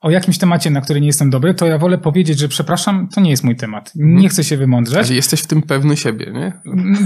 o 0.00 0.10
jakimś 0.10 0.38
temacie, 0.38 0.70
na 0.70 0.80
który 0.80 1.00
nie 1.00 1.06
jestem 1.06 1.30
dobry, 1.30 1.54
to 1.54 1.66
ja 1.66 1.78
wolę 1.78 1.98
powiedzieć, 1.98 2.38
że 2.38 2.48
przepraszam, 2.48 3.08
to 3.08 3.20
nie 3.20 3.30
jest 3.30 3.44
mój 3.44 3.56
temat. 3.56 3.92
Nie 3.94 4.12
mhm. 4.12 4.28
chcę 4.28 4.44
się 4.44 4.56
wymądrzać. 4.56 5.06
Ale 5.06 5.16
jesteś 5.16 5.40
w 5.40 5.46
tym 5.46 5.62
pewny 5.62 5.96
siebie, 5.96 6.32
nie? 6.34 6.52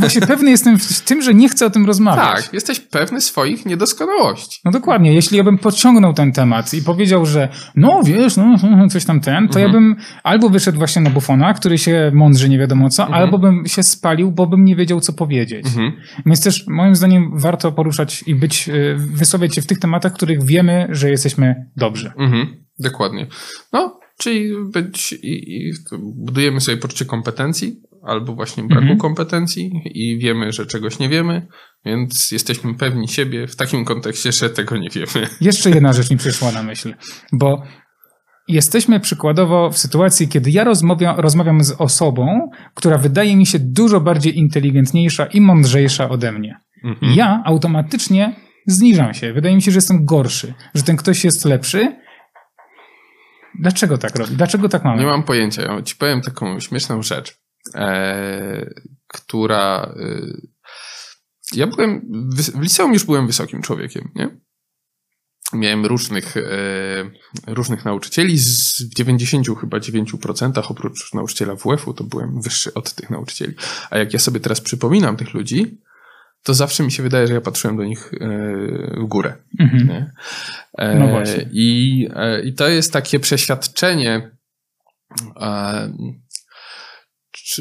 Właśnie 0.01 0.21
pewny 0.21 0.51
jestem 0.51 0.79
w 0.79 1.01
tym, 1.01 1.23
że 1.23 1.35
nie 1.35 1.49
chcę 1.49 1.67
o 1.67 1.71
tym 1.71 1.87
rozmawiać. 1.87 2.45
Tak, 2.45 2.55
jesteś 2.55 2.81
pewny 2.81 3.21
swoich 3.21 3.67
niedoskonałości. 3.67 4.61
No 4.65 4.71
dokładnie. 4.71 5.15
Jeśli 5.15 5.39
ja 5.39 5.45
bym 5.45 5.59
podciągnął 5.59 6.15
ten 6.15 6.33
temat 6.33 6.75
i 6.75 6.83
powiedział, 6.83 7.27
że 7.27 7.49
no 7.77 8.03
wiesz, 8.05 8.37
no 8.37 8.57
coś 8.91 9.05
tam 9.05 9.21
ten, 9.21 9.49
to 9.49 9.61
mhm. 9.61 9.67
ja 9.67 9.73
bym 9.73 9.97
albo 10.23 10.51
wyszedł 10.51 10.79
właśnie 10.79 11.03
na 11.03 11.11
bufona, 11.11 11.55
który 11.55 11.79
się 11.79 12.11
mądrzy 12.15 12.49
nie 12.49 12.59
wiadomo 12.59 12.91
co, 12.91 13.03
mhm. 13.03 13.23
albo 13.23 13.39
bym 13.39 13.67
się 13.67 13.83
spalił, 13.83 14.33
bo 14.33 14.47
bym 14.47 14.65
nie 14.65 14.77
wiedział 14.77 15.01
co 15.01 15.13
powiedzieć. 15.13 15.67
Mhm. 15.67 15.93
Więc 16.27 16.43
też 16.43 16.65
moim 16.69 16.97
zdaniem 16.97 17.31
warto 17.39 17.73
poruszać 17.73 18.25
i 18.27 18.35
być, 18.35 18.69
y, 18.69 18.97
wysławiać 18.99 19.55
się 19.55 19.63
w 19.63 19.67
tych 19.67 19.79
tematach, 19.79 20.13
w 20.13 20.15
których 20.15 20.45
wiemy, 20.45 20.87
że 20.91 21.11
jesteśmy 21.11 21.67
dobrzy. 21.77 22.13
Mhm. 22.19 22.65
Dokładnie. 22.85 23.27
No, 23.73 24.01
czyli 24.19 24.53
być, 24.73 25.13
i, 25.13 25.57
i 25.57 25.73
budujemy 26.03 26.61
sobie 26.61 26.77
poczucie 26.77 27.05
kompetencji 27.05 27.77
albo 28.03 28.35
właśnie 28.35 28.63
braku 28.63 28.83
mhm. 28.83 28.99
kompetencji 28.99 29.83
i 29.85 30.19
wiemy, 30.19 30.53
że 30.53 30.67
czegoś 30.67 30.99
nie 30.99 31.09
wiemy, 31.09 31.47
więc 31.85 32.31
jesteśmy 32.31 32.75
pewni 32.75 33.09
siebie 33.09 33.47
w 33.47 33.57
takim 33.57 33.85
kontekście, 33.85 34.33
że 34.33 34.51
tego 34.51 34.77
nie 34.77 34.89
wiemy. 34.91 35.29
Jeszcze 35.41 35.71
jedna 35.71 35.93
rzecz 35.93 36.11
mi 36.11 36.17
przyszła 36.17 36.53
na 36.53 36.63
myśl, 36.63 36.95
bo 37.33 37.63
jesteśmy 38.49 39.01
przykładowo 39.01 39.71
w 39.71 39.79
sytuacji, 39.79 40.29
kiedy 40.29 40.51
ja 40.51 40.65
rozmawiam, 40.65 41.21
rozmawiam 41.21 41.65
z 41.65 41.73
osobą, 41.79 42.51
która 42.75 42.99
wydaje 42.99 43.37
mi 43.37 43.47
się 43.47 43.59
dużo 43.59 44.01
bardziej 44.01 44.39
inteligentniejsza 44.39 45.27
i 45.27 45.41
mądrzejsza 45.41 46.09
ode 46.09 46.33
mnie. 46.33 46.61
Mhm. 46.85 47.15
Ja 47.15 47.43
automatycznie 47.45 48.37
zniżam 48.67 49.15
się. 49.15 49.33
Wydaje 49.33 49.55
mi 49.55 49.63
się, 49.63 49.71
że 49.71 49.77
jestem 49.79 50.05
gorszy, 50.05 50.55
że 50.75 50.83
ten 50.83 50.97
ktoś 50.97 51.25
jest 51.25 51.45
lepszy, 51.45 51.97
Dlaczego 53.59 53.99
tak 53.99 54.17
robi? 54.17 54.37
Dlaczego 54.37 54.69
tak 54.69 54.85
mamy? 54.85 55.01
Nie 55.01 55.07
mam 55.07 55.23
pojęcia. 55.23 55.63
Ja 55.63 55.83
ci 55.83 55.97
powiem 55.97 56.21
taką 56.21 56.61
śmieszną 56.61 57.03
rzecz, 57.03 57.39
e, 57.75 58.75
która... 59.09 59.95
E, 60.01 60.21
ja 61.53 61.67
byłem... 61.67 62.11
W 62.57 62.61
liceum 62.61 62.93
już 62.93 63.05
byłem 63.05 63.27
wysokim 63.27 63.63
człowiekiem, 63.63 64.11
nie? 64.15 64.45
Miałem 65.53 65.87
różnych, 65.87 66.37
e, 66.37 66.43
różnych 67.47 67.85
nauczycieli. 67.85 68.39
Z 68.39 68.83
90 68.83 69.47
chyba 69.61 69.79
9% 69.79 70.63
oprócz 70.69 71.15
nauczyciela 71.15 71.55
WF-u 71.55 71.95
to 71.95 72.05
byłem 72.05 72.41
wyższy 72.41 72.75
od 72.75 72.95
tych 72.95 73.11
nauczycieli. 73.11 73.55
A 73.91 73.99
jak 73.99 74.13
ja 74.13 74.19
sobie 74.19 74.41
teraz 74.41 74.61
przypominam 74.61 75.17
tych 75.17 75.35
ludzi, 75.35 75.81
to 76.45 76.55
zawsze 76.55 76.83
mi 76.83 76.93
się 76.93 77.03
wydaje, 77.03 77.27
że 77.27 77.35
ja 77.35 77.41
patrzyłem 77.41 77.77
do 77.77 77.85
nich 77.85 78.15
e, 78.15 78.29
w 79.01 79.05
górę. 79.05 79.35
Mhm. 79.61 80.11
E, 80.79 80.95
no 80.99 81.09
właśnie. 81.09 81.49
I, 81.53 82.09
I 82.45 82.55
to 82.55 82.69
jest 82.69 82.93
takie 82.93 83.21
przeświadczenie, 83.21 84.31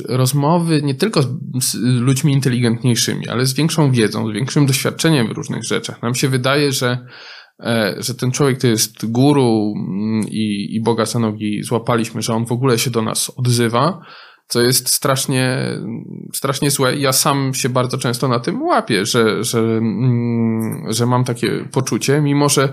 rozmowy 0.06 0.82
nie 0.82 0.96
tylko 0.96 1.22
z, 1.62 1.76
ludźmi 1.82 2.34
inteligentniejszymi, 2.34 3.28
ale 3.28 3.46
z 3.46 3.54
większą 3.54 3.92
wiedzą, 3.92 4.30
z 4.30 4.34
większym 4.34 4.66
doświadczeniem 4.66 5.28
w 5.28 5.32
różnych 5.32 5.64
rzeczach. 5.64 6.02
Nam 6.02 6.16
się 6.16 6.30
wydaje, 6.30 6.72
że, 6.72 7.06
e, 7.60 7.96
że 8.00 8.16
ten 8.16 8.32
człowiek 8.32 8.62
to 8.62 8.68
jest 8.68 9.12
guru 9.12 9.74
mm, 9.76 10.28
i, 10.30 10.76
i 10.76 10.82
Boga 10.84 11.06
za 11.06 11.20
nogi 11.20 11.64
złapaliśmy, 11.64 12.22
że 12.22 12.34
on 12.34 12.46
w 12.46 12.52
ogóle 12.52 12.80
się 12.80 12.92
do 12.92 13.02
nas 13.02 13.32
odzywa, 13.38 14.02
co 14.48 14.62
jest 14.62 14.90
strasznie, 14.90 15.58
strasznie 16.34 16.72
złe. 16.72 16.96
Ja 16.96 17.12
sam 17.12 17.54
się 17.54 17.70
bardzo 17.70 17.98
często 17.98 18.28
na 18.28 18.40
tym 18.40 18.62
łapię, 18.62 19.06
że, 19.06 19.44
że, 19.44 19.60
mm, 19.60 20.86
że 20.90 21.06
mam 21.06 21.24
takie 21.24 21.66
poczucie, 21.72 22.22
mimo 22.22 22.50
że 22.50 22.68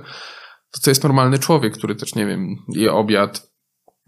to, 0.70 0.80
to 0.84 0.90
jest 0.90 1.02
normalny 1.02 1.38
człowiek, 1.38 1.72
który 1.72 1.96
też, 1.96 2.14
nie 2.14 2.26
wiem, 2.26 2.56
je 2.68 2.92
obiad, 2.92 3.50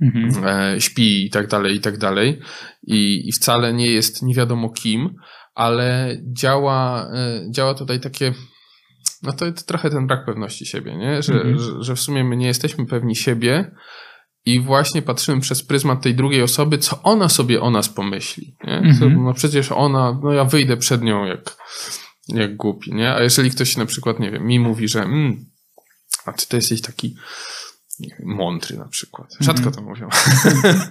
mhm. 0.03 0.45
e, 0.47 0.81
śpi 0.81 1.27
i 1.27 1.31
tak 1.31 1.47
dalej, 1.47 1.77
i 1.77 1.81
tak 1.81 1.99
dalej. 1.99 2.41
I, 2.83 3.29
I 3.29 3.33
wcale 3.33 3.73
nie 3.73 3.93
jest 3.93 4.23
nie 4.23 4.35
wiadomo 4.35 4.71
kim, 4.71 5.15
ale 5.55 6.17
działa, 6.33 7.11
e, 7.15 7.51
działa 7.51 7.75
tutaj 7.75 8.01
takie, 8.01 8.35
no 9.23 9.33
to, 9.33 9.53
to 9.53 9.63
trochę 9.63 9.91
ten 9.91 10.07
brak 10.07 10.27
pewności 10.27 10.67
siebie, 10.67 10.97
nie? 10.97 11.23
Że, 11.23 11.35
mhm. 11.35 11.59
że, 11.59 11.73
że 11.81 11.95
w 11.95 12.01
sumie 12.01 12.25
my 12.25 12.37
nie 12.37 12.47
jesteśmy 12.47 12.87
pewni 12.87 13.17
siebie 13.17 13.71
i 14.45 14.61
właśnie 14.61 15.03
patrzymy 15.03 15.41
przez 15.41 15.63
pryzmat 15.63 16.03
tej 16.03 16.15
drugiej 16.15 16.43
osoby, 16.43 16.79
co 16.79 17.03
ona 17.03 17.29
sobie 17.29 17.61
o 17.61 17.71
nas 17.71 17.89
pomyśli, 17.89 18.57
nie? 18.65 18.79
Mhm. 18.79 19.25
No 19.25 19.35
przecież 19.35 19.73
ona, 19.73 20.21
no 20.23 20.33
ja 20.33 20.45
wyjdę 20.45 20.77
przed 20.77 21.03
nią 21.03 21.25
jak, 21.25 21.57
jak 22.29 22.57
głupi, 22.57 22.95
nie? 22.95 23.15
A 23.15 23.23
jeżeli 23.23 23.51
ktoś 23.51 23.77
na 23.77 23.87
przykład, 23.87 24.21
nie 24.21 24.31
wiem, 24.31 24.47
mi 24.47 24.59
mówi, 24.59 24.89
że 24.89 25.03
mm, 25.03 25.47
a 26.25 26.33
ty 26.33 26.47
to 26.47 26.57
jesteś 26.57 26.81
taki 26.81 27.17
mądry 28.25 28.77
na 28.77 28.89
przykład. 28.89 29.37
Rzadko 29.41 29.63
mm. 29.63 29.75
to 29.75 29.83
mówią. 29.83 30.09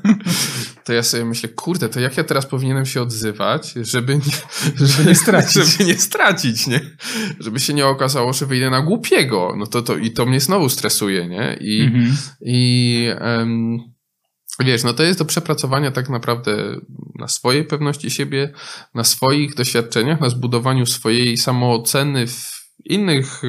to 0.85 0.93
ja 0.93 1.03
sobie 1.03 1.25
myślę, 1.25 1.49
kurde, 1.49 1.89
to 1.89 1.99
jak 1.99 2.17
ja 2.17 2.23
teraz 2.23 2.45
powinienem 2.45 2.85
się 2.85 3.01
odzywać, 3.01 3.73
żeby 3.81 4.15
nie, 4.15 4.87
żeby 4.87 5.09
nie 5.09 5.15
stracić. 5.15 5.63
Żeby 5.71 5.85
nie 5.85 5.97
stracić, 5.97 6.67
nie? 6.67 6.79
Żeby 7.39 7.59
się 7.59 7.73
nie 7.73 7.87
okazało, 7.87 8.33
że 8.33 8.45
wyjdę 8.45 8.69
na 8.69 8.81
głupiego. 8.81 9.53
No 9.57 9.67
to, 9.67 9.81
to 9.81 9.97
i 9.97 10.11
to 10.11 10.25
mnie 10.25 10.39
znowu 10.39 10.69
stresuje, 10.69 11.27
nie? 11.27 11.57
I, 11.61 11.89
-hmm. 11.89 12.11
i 12.41 13.07
um, 13.21 13.79
wiesz, 14.59 14.83
no 14.83 14.93
to 14.93 15.03
jest 15.03 15.19
do 15.19 15.25
przepracowania 15.25 15.91
tak 15.91 16.09
naprawdę 16.09 16.75
na 17.15 17.27
swojej 17.27 17.63
pewności 17.63 18.11
siebie, 18.11 18.53
na 18.93 19.03
swoich 19.03 19.55
doświadczeniach, 19.55 20.21
na 20.21 20.29
zbudowaniu 20.29 20.85
swojej 20.85 21.37
samooceny 21.37 22.27
w 22.27 22.60
innych, 22.85 23.41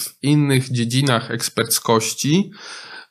w 0.00 0.22
innych 0.22 0.72
dziedzinach 0.72 1.30
eksperckości, 1.30 2.50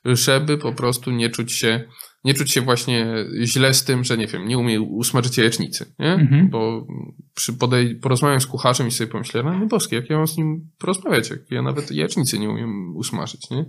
żeby 0.06 0.57
po 0.57 0.73
prostu 0.73 1.11
nie 1.11 1.30
czuć 1.30 1.51
się, 1.51 1.84
nie 2.23 2.34
czuć 2.34 2.51
się 2.51 2.61
właśnie 2.61 3.26
źle 3.43 3.73
z 3.73 3.84
tym, 3.84 4.03
że 4.03 4.18
nie 4.18 4.27
wiem, 4.27 4.47
nie 4.47 4.57
umie 4.57 4.81
usmażyć 4.81 5.38
jajecznicy, 5.38 5.93
nie? 5.99 6.14
Mhm. 6.14 6.49
Bo 6.49 6.88
przy 7.35 7.53
podej- 7.53 7.95
porozmawiam 7.99 8.41
z 8.41 8.47
kucharzem 8.47 8.88
i 8.88 8.91
sobie 8.91 9.11
pomyślę, 9.11 9.43
no 9.43 9.65
boskie, 9.68 9.95
jak 9.95 10.10
ja 10.10 10.18
mam 10.18 10.27
z 10.27 10.38
nim 10.38 10.72
porozmawiać, 10.77 11.30
jak 11.30 11.51
ja 11.51 11.61
nawet 11.61 11.91
jajecznicy 11.91 12.39
nie 12.39 12.49
umiem 12.49 12.95
usmażyć, 12.95 13.49
nie? 13.49 13.65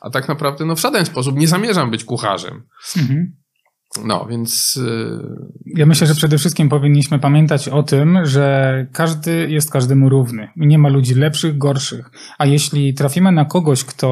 A 0.00 0.10
tak 0.10 0.28
naprawdę, 0.28 0.64
no 0.64 0.76
w 0.76 0.80
żaden 0.80 1.06
sposób 1.06 1.36
nie 1.38 1.48
zamierzam 1.48 1.90
być 1.90 2.04
kucharzem. 2.04 2.62
Mhm. 2.96 3.36
No, 4.04 4.26
więc. 4.30 4.76
Y, 4.76 5.70
ja 5.76 5.86
myślę, 5.86 6.06
że 6.06 6.14
przede 6.14 6.38
wszystkim 6.38 6.68
powinniśmy 6.68 7.18
pamiętać 7.18 7.68
o 7.68 7.82
tym, 7.82 8.18
że 8.26 8.86
każdy 8.92 9.50
jest 9.50 9.70
każdemu 9.70 10.08
równy. 10.08 10.48
Nie 10.56 10.78
ma 10.78 10.88
ludzi 10.88 11.14
lepszych, 11.14 11.58
gorszych. 11.58 12.10
A 12.38 12.46
jeśli 12.46 12.94
trafimy 12.94 13.32
na 13.32 13.44
kogoś, 13.44 13.84
kto 13.84 14.08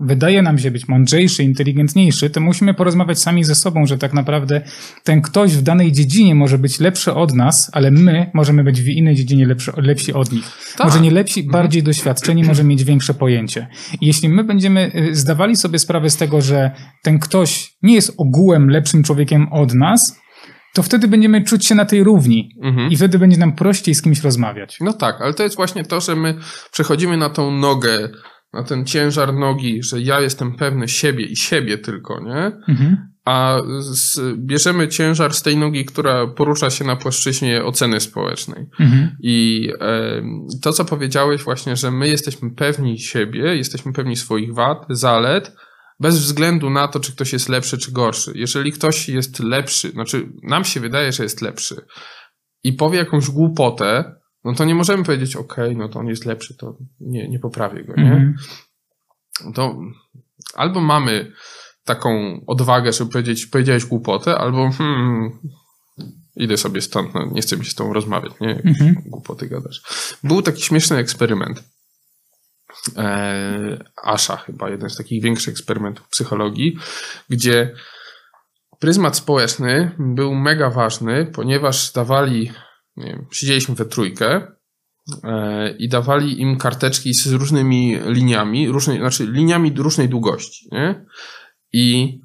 wydaje 0.00 0.42
nam 0.42 0.58
się 0.58 0.70
być 0.70 0.88
mądrzejszy, 0.88 1.42
inteligentniejszy, 1.42 2.30
to 2.30 2.40
musimy 2.40 2.74
porozmawiać 2.74 3.18
sami 3.18 3.44
ze 3.44 3.54
sobą, 3.54 3.86
że 3.86 3.98
tak 3.98 4.12
naprawdę 4.12 4.60
ten 5.04 5.22
ktoś 5.22 5.56
w 5.56 5.62
danej 5.62 5.92
dziedzinie 5.92 6.34
może 6.34 6.58
być 6.58 6.80
lepszy 6.80 7.14
od 7.14 7.34
nas, 7.34 7.70
ale 7.72 7.90
my 7.90 8.30
możemy 8.34 8.64
być 8.64 8.82
w 8.82 8.88
innej 8.88 9.14
dziedzinie 9.14 9.46
lepszy, 9.46 9.72
lepsi 9.76 10.12
od 10.12 10.32
nich. 10.32 10.44
Tak. 10.76 10.86
Może 10.86 11.00
nie 11.00 11.10
lepsi, 11.10 11.40
mhm. 11.40 11.52
bardziej 11.52 11.82
doświadczeni, 11.82 12.44
może 12.44 12.64
mieć 12.64 12.84
większe 12.84 13.14
pojęcie. 13.14 13.68
I 14.00 14.06
jeśli 14.06 14.28
my 14.28 14.44
będziemy 14.44 14.92
y, 14.94 15.14
zdawali 15.14 15.56
sobie 15.56 15.78
sprawę 15.78 16.10
z 16.10 16.16
tego, 16.16 16.40
że 16.40 16.70
ten 17.02 17.18
ktoś 17.18 17.76
nie 17.82 17.94
jest 17.94 18.14
ogółem 18.18 18.70
lepszym 18.70 19.02
człowiekiem 19.06 19.52
od 19.52 19.74
nas, 19.74 20.20
to 20.74 20.82
wtedy 20.82 21.08
będziemy 21.08 21.44
czuć 21.44 21.66
się 21.66 21.74
na 21.74 21.84
tej 21.84 22.04
równi 22.04 22.50
mhm. 22.62 22.90
i 22.90 22.96
wtedy 22.96 23.18
będzie 23.18 23.36
nam 23.36 23.52
prościej 23.52 23.94
z 23.94 24.02
kimś 24.02 24.20
rozmawiać. 24.20 24.78
No 24.80 24.92
tak, 24.92 25.20
ale 25.20 25.34
to 25.34 25.42
jest 25.42 25.56
właśnie 25.56 25.84
to, 25.84 26.00
że 26.00 26.16
my 26.16 26.34
przechodzimy 26.72 27.16
na 27.16 27.30
tą 27.30 27.50
nogę 27.50 28.08
na 28.52 28.62
ten 28.62 28.86
ciężar 28.86 29.34
nogi, 29.34 29.82
że 29.82 30.00
ja 30.00 30.20
jestem 30.20 30.56
pewny 30.56 30.88
siebie 30.88 31.24
i 31.24 31.36
siebie 31.36 31.78
tylko, 31.78 32.20
nie? 32.20 32.52
Mhm. 32.68 32.96
A 33.24 33.58
z, 33.78 34.20
bierzemy 34.36 34.88
ciężar 34.88 35.34
z 35.34 35.42
tej 35.42 35.56
nogi, 35.56 35.84
która 35.84 36.26
porusza 36.26 36.70
się 36.70 36.84
na 36.84 36.96
płaszczyźnie 36.96 37.64
oceny 37.64 38.00
społecznej. 38.00 38.66
Mhm. 38.80 39.16
I 39.22 39.68
e, 39.80 40.22
to, 40.62 40.72
co 40.72 40.84
powiedziałeś 40.84 41.42
właśnie, 41.42 41.76
że 41.76 41.90
my 41.90 42.08
jesteśmy 42.08 42.50
pewni 42.50 42.98
siebie, 42.98 43.56
jesteśmy 43.56 43.92
pewni 43.92 44.16
swoich 44.16 44.54
wad, 44.54 44.86
zalet, 44.90 45.52
bez 46.00 46.18
względu 46.18 46.70
na 46.70 46.88
to, 46.88 47.00
czy 47.00 47.12
ktoś 47.12 47.32
jest 47.32 47.48
lepszy, 47.48 47.78
czy 47.78 47.92
gorszy. 47.92 48.32
Jeżeli 48.34 48.72
ktoś 48.72 49.08
jest 49.08 49.40
lepszy, 49.40 49.90
znaczy 49.90 50.32
nam 50.42 50.64
się 50.64 50.80
wydaje, 50.80 51.12
że 51.12 51.22
jest 51.22 51.42
lepszy 51.42 51.86
i 52.64 52.72
powie 52.72 52.98
jakąś 52.98 53.30
głupotę, 53.30 54.14
no 54.44 54.54
to 54.54 54.64
nie 54.64 54.74
możemy 54.74 55.04
powiedzieć, 55.04 55.36
ok, 55.36 55.56
no 55.76 55.88
to 55.88 55.98
on 55.98 56.06
jest 56.06 56.24
lepszy, 56.24 56.56
to 56.56 56.76
nie, 57.00 57.28
nie 57.28 57.38
poprawię 57.38 57.84
go, 57.84 57.94
nie? 57.96 58.12
Mm 58.12 58.34
-hmm. 58.34 59.52
To 59.54 59.78
albo 60.54 60.80
mamy 60.80 61.32
taką 61.84 62.40
odwagę, 62.46 62.92
żeby 62.92 63.10
powiedzieć, 63.10 63.46
powiedziałeś 63.46 63.84
głupotę, 63.84 64.38
albo 64.38 64.70
hmm, 64.70 65.30
idę 66.36 66.56
sobie 66.56 66.80
stąd, 66.82 67.14
no, 67.14 67.26
nie 67.32 67.42
chcę 67.42 67.56
mi 67.56 67.64
się 67.64 67.70
z 67.70 67.74
tobą 67.74 67.92
rozmawiać, 67.92 68.32
nie? 68.40 68.50
Mm 68.50 68.74
-hmm. 68.74 68.94
Głupoty 69.06 69.48
gadasz. 69.48 69.82
Był 70.24 70.42
taki 70.42 70.62
śmieszny 70.62 70.96
eksperyment. 70.96 71.64
E, 72.96 73.84
Asha 74.04 74.36
chyba, 74.36 74.70
jeden 74.70 74.90
z 74.90 74.96
takich 74.96 75.22
większych 75.22 75.52
eksperymentów 75.52 76.08
psychologii, 76.08 76.78
gdzie 77.28 77.74
pryzmat 78.78 79.16
społeczny 79.16 79.90
był 79.98 80.34
mega 80.34 80.70
ważny, 80.70 81.26
ponieważ 81.26 81.92
dawali 81.92 82.50
nie 82.96 83.06
wiem, 83.06 83.26
siedzieliśmy 83.32 83.74
we 83.74 83.84
trójkę 83.84 84.46
e, 85.24 85.70
i 85.70 85.88
dawali 85.88 86.40
im 86.40 86.58
karteczki 86.58 87.14
z 87.14 87.26
różnymi 87.26 87.98
liniami, 88.06 88.68
różnej, 88.68 88.98
znaczy 88.98 89.26
liniami 89.26 89.72
różnej 89.76 90.08
długości, 90.08 90.68
nie? 90.72 91.04
I 91.72 92.20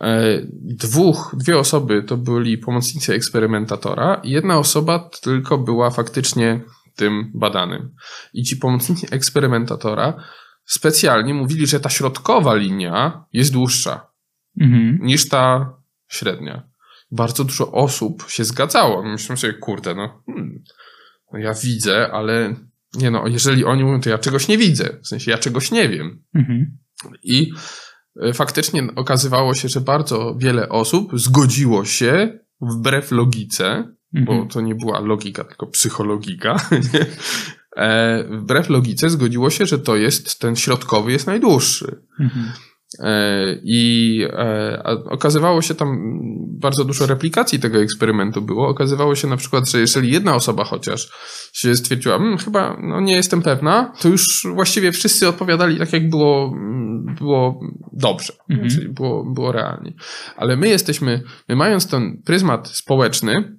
e, 0.00 0.40
dwóch, 0.62 1.34
dwie 1.38 1.58
osoby 1.58 2.02
to 2.02 2.16
byli 2.16 2.58
pomocnicy 2.58 3.14
eksperymentatora 3.14 4.20
i 4.24 4.30
jedna 4.30 4.58
osoba 4.58 5.10
tylko 5.22 5.58
była 5.58 5.90
faktycznie 5.90 6.60
tym 6.96 7.30
badanym. 7.34 7.94
I 8.32 8.42
ci 8.42 8.56
pomocnicy 8.56 9.06
eksperymentatora 9.10 10.24
specjalnie 10.64 11.34
mówili, 11.34 11.66
że 11.66 11.80
ta 11.80 11.90
środkowa 11.90 12.54
linia 12.54 13.24
jest 13.32 13.52
dłuższa 13.52 14.10
mhm. 14.60 14.98
niż 15.02 15.28
ta 15.28 15.72
średnia 16.08 16.76
bardzo 17.10 17.44
dużo 17.44 17.72
osób 17.72 18.24
się 18.28 18.44
zgadzało. 18.44 19.02
Myślę 19.02 19.36
sobie, 19.36 19.52
kurde, 19.54 19.94
no, 19.94 20.22
hmm, 20.26 20.64
no 21.32 21.38
ja 21.38 21.54
widzę, 21.54 22.10
ale 22.12 22.54
nie 22.94 23.10
no, 23.10 23.26
jeżeli 23.26 23.64
oni 23.64 23.84
mówią, 23.84 24.00
to 24.00 24.10
ja 24.10 24.18
czegoś 24.18 24.48
nie 24.48 24.58
widzę. 24.58 24.98
W 25.02 25.08
sensie 25.08 25.30
ja 25.30 25.38
czegoś 25.38 25.70
nie 25.70 25.88
wiem. 25.88 26.22
Mhm. 26.34 26.78
I 27.22 27.52
e, 28.22 28.32
faktycznie 28.32 28.82
okazywało 28.96 29.54
się, 29.54 29.68
że 29.68 29.80
bardzo 29.80 30.34
wiele 30.38 30.68
osób 30.68 31.10
zgodziło 31.14 31.84
się 31.84 32.38
wbrew 32.60 33.10
logice, 33.10 33.95
mhm. 34.14 34.26
bo 34.26 34.48
to 34.52 34.60
nie 34.60 34.74
była 34.74 35.00
logika, 35.00 35.44
tylko 35.44 35.66
psychologika, 35.66 36.56
nie? 36.94 37.06
E, 37.76 38.24
wbrew 38.30 38.68
logice 38.68 39.10
zgodziło 39.10 39.50
się, 39.50 39.66
że 39.66 39.78
to 39.78 39.96
jest, 39.96 40.40
ten 40.40 40.56
środkowy 40.56 41.12
jest 41.12 41.26
najdłuższy. 41.26 42.02
Mhm. 42.20 42.52
E, 43.00 43.44
I 43.62 44.22
e, 44.32 44.82
okazywało 45.10 45.62
się 45.62 45.74
tam 45.74 45.98
bardzo 46.60 46.84
dużo 46.84 47.06
replikacji 47.06 47.60
tego 47.60 47.78
eksperymentu 47.78 48.42
było. 48.42 48.68
Okazywało 48.68 49.14
się 49.14 49.28
na 49.28 49.36
przykład, 49.36 49.70
że 49.70 49.80
jeżeli 49.80 50.12
jedna 50.12 50.34
osoba 50.34 50.64
chociaż 50.64 51.12
się 51.52 51.76
stwierdziła, 51.76 52.16
mmm, 52.16 52.38
chyba 52.38 52.76
no 52.82 53.00
nie 53.00 53.14
jestem 53.14 53.42
pewna, 53.42 53.92
to 54.00 54.08
już 54.08 54.46
właściwie 54.54 54.92
wszyscy 54.92 55.28
odpowiadali 55.28 55.78
tak, 55.78 55.92
jak 55.92 56.10
było, 56.10 56.54
było 57.18 57.60
dobrze, 57.92 58.32
mhm. 58.50 58.70
czyli 58.70 58.88
było, 58.88 59.24
było 59.34 59.52
realnie. 59.52 59.92
Ale 60.36 60.56
my 60.56 60.68
jesteśmy, 60.68 61.22
my 61.48 61.56
mając 61.56 61.88
ten 61.88 62.22
pryzmat 62.24 62.68
społeczny 62.68 63.58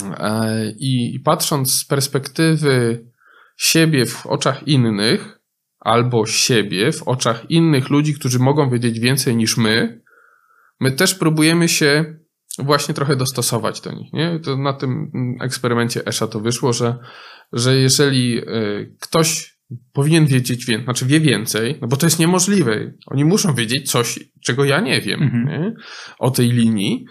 e, 0.00 0.72
i 0.78 1.20
patrząc 1.24 1.74
z 1.74 1.84
perspektywy 1.84 3.06
siebie 3.56 4.06
w 4.06 4.26
oczach 4.26 4.68
innych, 4.68 5.38
albo 5.80 6.26
siebie 6.26 6.92
w 6.92 7.02
oczach 7.02 7.50
innych 7.50 7.90
ludzi, 7.90 8.14
którzy 8.14 8.38
mogą 8.38 8.70
wiedzieć 8.70 9.00
więcej 9.00 9.36
niż 9.36 9.56
my, 9.56 10.02
my 10.80 10.92
też 10.92 11.14
próbujemy 11.14 11.68
się 11.68 12.14
właśnie 12.58 12.94
trochę 12.94 13.16
dostosować 13.16 13.80
do 13.80 13.92
nich. 13.92 14.12
Nie? 14.12 14.40
To 14.44 14.56
na 14.56 14.72
tym 14.72 15.12
eksperymencie 15.40 16.06
Esha 16.06 16.26
to 16.26 16.40
wyszło, 16.40 16.72
że, 16.72 16.98
że 17.52 17.76
jeżeli 17.76 18.38
e, 18.38 18.44
ktoś 19.00 19.58
powinien 19.92 20.26
wiedzieć 20.26 20.66
więcej, 20.66 20.84
znaczy 20.84 21.06
wie 21.06 21.20
więcej, 21.20 21.78
no 21.80 21.88
bo 21.88 21.96
to 21.96 22.06
jest 22.06 22.18
niemożliwe. 22.18 22.92
Oni 23.06 23.24
muszą 23.24 23.54
wiedzieć 23.54 23.90
coś, 23.90 24.18
czego 24.44 24.64
ja 24.64 24.80
nie 24.80 25.00
wiem 25.00 25.22
mhm. 25.22 25.46
nie? 25.46 25.74
o 26.18 26.30
tej 26.30 26.50
linii, 26.50 27.06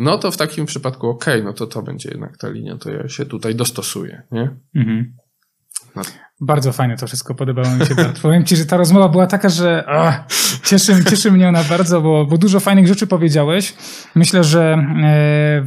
no 0.00 0.18
to 0.18 0.30
w 0.30 0.36
takim 0.36 0.66
przypadku 0.66 1.08
okay, 1.08 1.42
no 1.42 1.52
to 1.52 1.66
to 1.66 1.82
będzie 1.82 2.10
jednak 2.10 2.38
ta 2.38 2.48
linia, 2.48 2.78
to 2.78 2.90
ja 2.90 3.08
się 3.08 3.26
tutaj 3.26 3.54
dostosuję, 3.54 4.22
nie? 4.32 4.50
Mhm. 4.74 5.12
No. 5.96 6.02
Bardzo 6.40 6.72
fajne 6.72 6.96
to 6.96 7.06
wszystko, 7.06 7.34
podobało 7.34 7.76
mi 7.76 7.86
się 7.86 7.94
bardzo. 7.94 8.22
Powiem 8.22 8.44
ci, 8.44 8.56
że 8.56 8.66
ta 8.66 8.76
rozmowa 8.76 9.08
była 9.08 9.26
taka, 9.26 9.48
że 9.48 9.84
ach, 9.88 10.26
cieszy, 10.64 11.04
cieszy 11.10 11.32
mnie 11.32 11.48
ona 11.48 11.64
bardzo, 11.64 12.00
bo, 12.00 12.26
bo 12.26 12.38
dużo 12.38 12.60
fajnych 12.60 12.86
rzeczy 12.86 13.06
powiedziałeś. 13.06 13.74
Myślę, 14.14 14.44
że 14.44 14.72
e, 14.72 14.78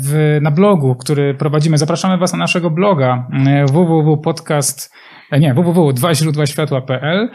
w, 0.02 0.40
na 0.42 0.52
blogu, 0.52 0.96
który 0.96 1.34
prowadzimy, 1.34 1.78
zapraszamy 1.78 2.18
was 2.18 2.32
na 2.32 2.38
naszego 2.38 2.70
bloga 2.70 3.28
e, 3.48 3.66
www.podcast 3.66 4.94
E, 5.32 5.40
nie, 5.40 5.54
www.dwaźródłaświatła.pl, 5.54 7.30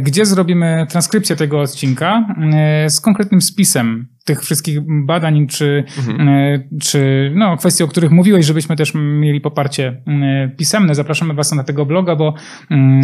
gdzie 0.00 0.26
zrobimy 0.26 0.86
transkrypcję 0.88 1.36
tego 1.36 1.60
odcinka 1.60 2.34
z 2.88 3.00
konkretnym 3.00 3.40
spisem 3.40 4.08
tych 4.24 4.42
wszystkich 4.42 4.80
badań, 5.06 5.46
czy, 5.46 5.84
mhm. 5.98 6.28
czy 6.82 7.32
no, 7.34 7.56
kwestii, 7.56 7.84
o 7.84 7.88
których 7.88 8.10
mówiłeś, 8.10 8.46
żebyśmy 8.46 8.76
też 8.76 8.92
mieli 8.94 9.40
poparcie 9.40 10.02
pisemne. 10.56 10.94
Zapraszamy 10.94 11.34
Was 11.34 11.52
na 11.52 11.64
tego 11.64 11.86
bloga, 11.86 12.16
bo 12.16 12.34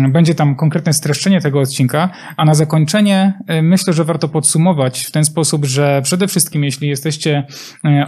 będzie 0.09 0.35
tam 0.35 0.57
konkretne 0.57 0.93
streszczenie 0.93 1.41
tego 1.41 1.61
odcinka. 1.61 2.11
A 2.37 2.45
na 2.45 2.55
zakończenie 2.55 3.33
myślę, 3.63 3.93
że 3.93 4.05
warto 4.05 4.29
podsumować 4.29 5.05
w 5.05 5.11
ten 5.11 5.25
sposób, 5.25 5.65
że 5.65 6.01
przede 6.05 6.29
wszystkim, 6.29 6.65
jeśli 6.65 6.89
jesteście 6.89 7.47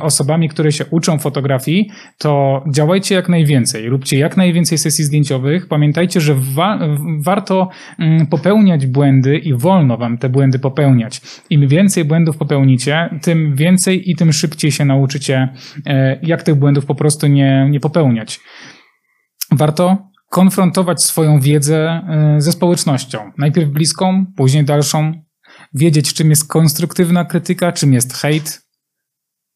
osobami, 0.01 0.49
które 0.49 0.73
się 0.73 0.87
uczą 0.87 1.19
fotografii, 1.19 1.91
to 2.19 2.65
działajcie 2.75 3.15
jak 3.15 3.29
najwięcej, 3.29 3.89
róbcie 3.89 4.19
jak 4.19 4.37
najwięcej 4.37 4.79
sesji 4.79 5.05
zdjęciowych. 5.05 5.69
Pamiętajcie, 5.69 6.21
że 6.21 6.35
wa 6.35 6.79
warto 7.19 7.69
mm, 7.99 8.27
popełniać 8.27 8.87
błędy 8.87 9.39
i 9.39 9.55
wolno 9.55 9.97
wam 9.97 10.19
te 10.19 10.29
błędy 10.29 10.59
popełniać. 10.59 11.21
Im 11.51 11.69
więcej 11.69 12.05
błędów 12.05 12.37
popełnicie, 12.37 12.98
tym 13.23 13.57
więcej 13.57 14.11
i 14.11 14.17
tym 14.17 14.33
szybciej 14.33 14.73
się 14.73 14.85
nauczycie, 14.85 15.49
e, 15.87 16.19
jak 16.23 16.43
tych 16.43 16.55
błędów 16.55 16.87
po 16.87 16.95
prostu 16.95 17.27
nie, 17.27 17.69
nie 17.71 17.81
popełniać. 17.81 18.41
Warto 19.53 20.11
konfrontować 20.31 21.03
swoją 21.03 21.41
wiedzę 21.41 21.89
e, 21.89 22.41
ze 22.41 22.53
społecznością. 22.53 23.33
Najpierw 23.39 23.71
bliską, 23.71 24.27
później 24.37 24.65
dalszą. 24.65 25.13
Wiedzieć, 25.75 26.15
czym 26.15 26.31
jest 26.31 26.49
konstruktywna 26.49 27.25
krytyka, 27.25 27.73
czym 27.73 27.93
jest 27.93 28.17
hejt, 28.17 28.69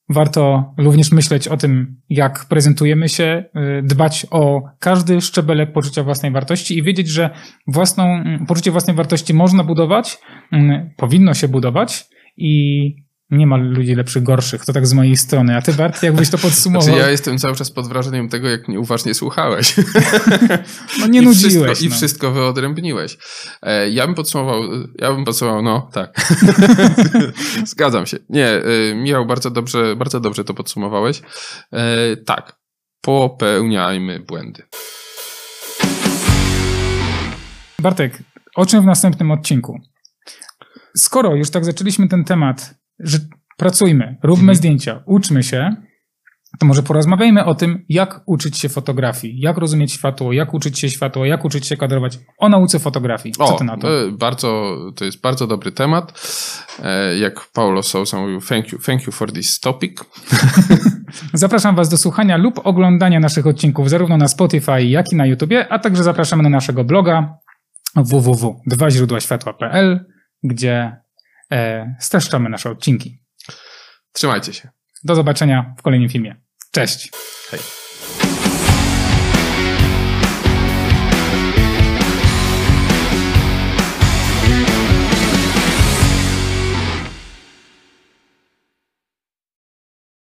Warto 0.09 0.75
również 0.79 1.13
myśleć 1.13 1.49
o 1.49 1.57
tym, 1.57 2.01
jak 2.09 2.45
prezentujemy 2.49 3.09
się, 3.09 3.45
y, 3.79 3.83
dbać 3.83 4.27
o 4.31 4.63
każdy 4.79 5.21
szczebelek 5.21 5.73
poczucia 5.73 6.03
własnej 6.03 6.33
wartości 6.33 6.79
i 6.79 6.83
wiedzieć, 6.83 7.09
że 7.09 7.31
własną, 7.67 8.25
poczucie 8.49 8.71
własnej 8.71 8.97
wartości 8.97 9.35
można 9.35 9.65
budować, 9.65 10.19
powinno 10.97 11.35
się 11.35 11.49
budować 11.49 12.05
i 12.37 12.95
nie 13.33 13.47
ma 13.47 13.57
ludzi 13.57 13.95
lepszych, 13.95 14.23
gorszych. 14.23 14.65
To 14.65 14.73
tak 14.73 14.87
z 14.87 14.93
mojej 14.93 15.17
strony. 15.17 15.57
A 15.57 15.63
ty, 15.63 15.73
Bart, 15.73 16.03
jakbyś 16.03 16.31
to 16.31 16.39
podsumował? 16.39 16.83
Znaczy 16.83 16.99
ja 16.99 17.11
jestem 17.11 17.39
cały 17.39 17.57
czas 17.57 17.71
pod 17.71 17.89
wrażeniem 17.89 18.29
tego, 18.29 18.49
jak 18.49 18.69
mnie 18.69 18.81
uważnie 18.81 19.15
słuchałeś. 19.15 19.75
No 21.01 21.07
nie 21.07 21.21
I 21.21 21.25
nudziłeś. 21.25 21.53
Wszystko, 21.53 21.87
no. 21.87 21.87
I 21.87 21.91
wszystko 21.91 22.31
wyodrębniłeś. 22.31 23.19
E, 23.63 23.91
ja 23.91 24.07
bym 24.07 24.15
podsumował, 24.15 24.63
ja 24.99 25.13
bym 25.13 25.25
podsumował, 25.25 25.63
no 25.63 25.91
tak. 25.93 26.27
Zgadzam 27.65 28.07
się. 28.07 28.19
Nie, 28.29 28.49
e, 28.49 28.95
Michał, 28.95 29.27
bardzo 29.27 29.51
dobrze, 29.51 29.97
bardzo 29.97 30.21
dobrze 30.21 30.45
to 30.45 30.55
podsumowałeś. 30.55 31.23
E, 31.73 32.17
tak, 32.17 32.57
popełniajmy 33.01 34.21
błędy. 34.21 34.63
Bartek, 37.79 38.19
o 38.57 38.67
czym 38.67 38.83
w 38.83 38.87
następnym 38.87 39.31
odcinku? 39.31 39.81
Skoro 40.97 41.35
już 41.35 41.51
tak 41.51 41.65
zaczęliśmy 41.65 42.09
ten 42.09 42.25
temat 42.25 42.82
że 43.03 43.19
pracujmy, 43.57 44.17
róbmy 44.23 44.43
mhm. 44.43 44.57
zdjęcia, 44.57 45.03
uczmy 45.07 45.43
się, 45.43 45.77
to 46.59 46.67
może 46.67 46.83
porozmawiajmy 46.83 47.45
o 47.45 47.55
tym, 47.55 47.85
jak 47.89 48.21
uczyć 48.27 48.59
się 48.59 48.69
fotografii, 48.69 49.41
jak 49.41 49.59
rozumieć 49.59 49.93
światło, 49.93 50.33
jak 50.33 50.55
uczyć 50.55 50.79
się 50.79 50.91
światło, 50.91 51.25
jak 51.25 51.45
uczyć 51.45 51.67
się 51.67 51.77
kadrować, 51.77 52.19
o 52.39 52.49
nauce 52.49 52.79
fotografii. 52.79 53.35
Co 53.35 53.45
o, 53.45 53.59
ty 53.59 53.65
na 53.65 53.77
to? 53.77 53.89
Bardzo, 54.19 54.77
to 54.97 55.05
jest 55.05 55.21
bardzo 55.21 55.47
dobry 55.47 55.73
temat. 55.73 56.13
E, 56.83 57.19
jak 57.19 57.51
Paulo 57.53 57.83
Sousa 57.83 58.21
mówił, 58.21 58.41
thank 58.41 58.73
you, 58.73 58.79
thank 58.79 59.07
you 59.07 59.13
for 59.13 59.33
this 59.33 59.61
topic. 59.61 60.05
Zapraszam 61.35 61.77
Was 61.77 61.89
do 61.89 61.97
słuchania 61.97 62.37
lub 62.37 62.67
oglądania 62.67 63.21
naszych 63.21 63.47
odcinków 63.47 63.91
zarówno 63.91 64.17
na 64.17 64.29
Spotify, 64.29 64.83
jak 64.83 65.13
i 65.13 65.17
na 65.17 65.27
YouTubie, 65.27 65.73
a 65.73 65.79
także 65.79 66.03
zapraszamy 66.03 66.43
na 66.43 66.49
naszego 66.49 66.85
bloga 66.85 67.39
www.dwaźródłaświatła.pl, 67.97 70.05
gdzie 70.43 70.73
e, 70.73 71.02
streszczamy 71.99 72.49
nasze 72.49 72.71
odcinki. 72.71 73.23
Trzymajcie 74.13 74.53
się. 74.53 74.69
Do 75.05 75.15
zobaczenia 75.15 75.75
w 75.79 75.83
kolejnym 75.83 76.09
filmie. 76.09 76.37
Cześć. 76.73 77.11
Hej. 77.51 77.82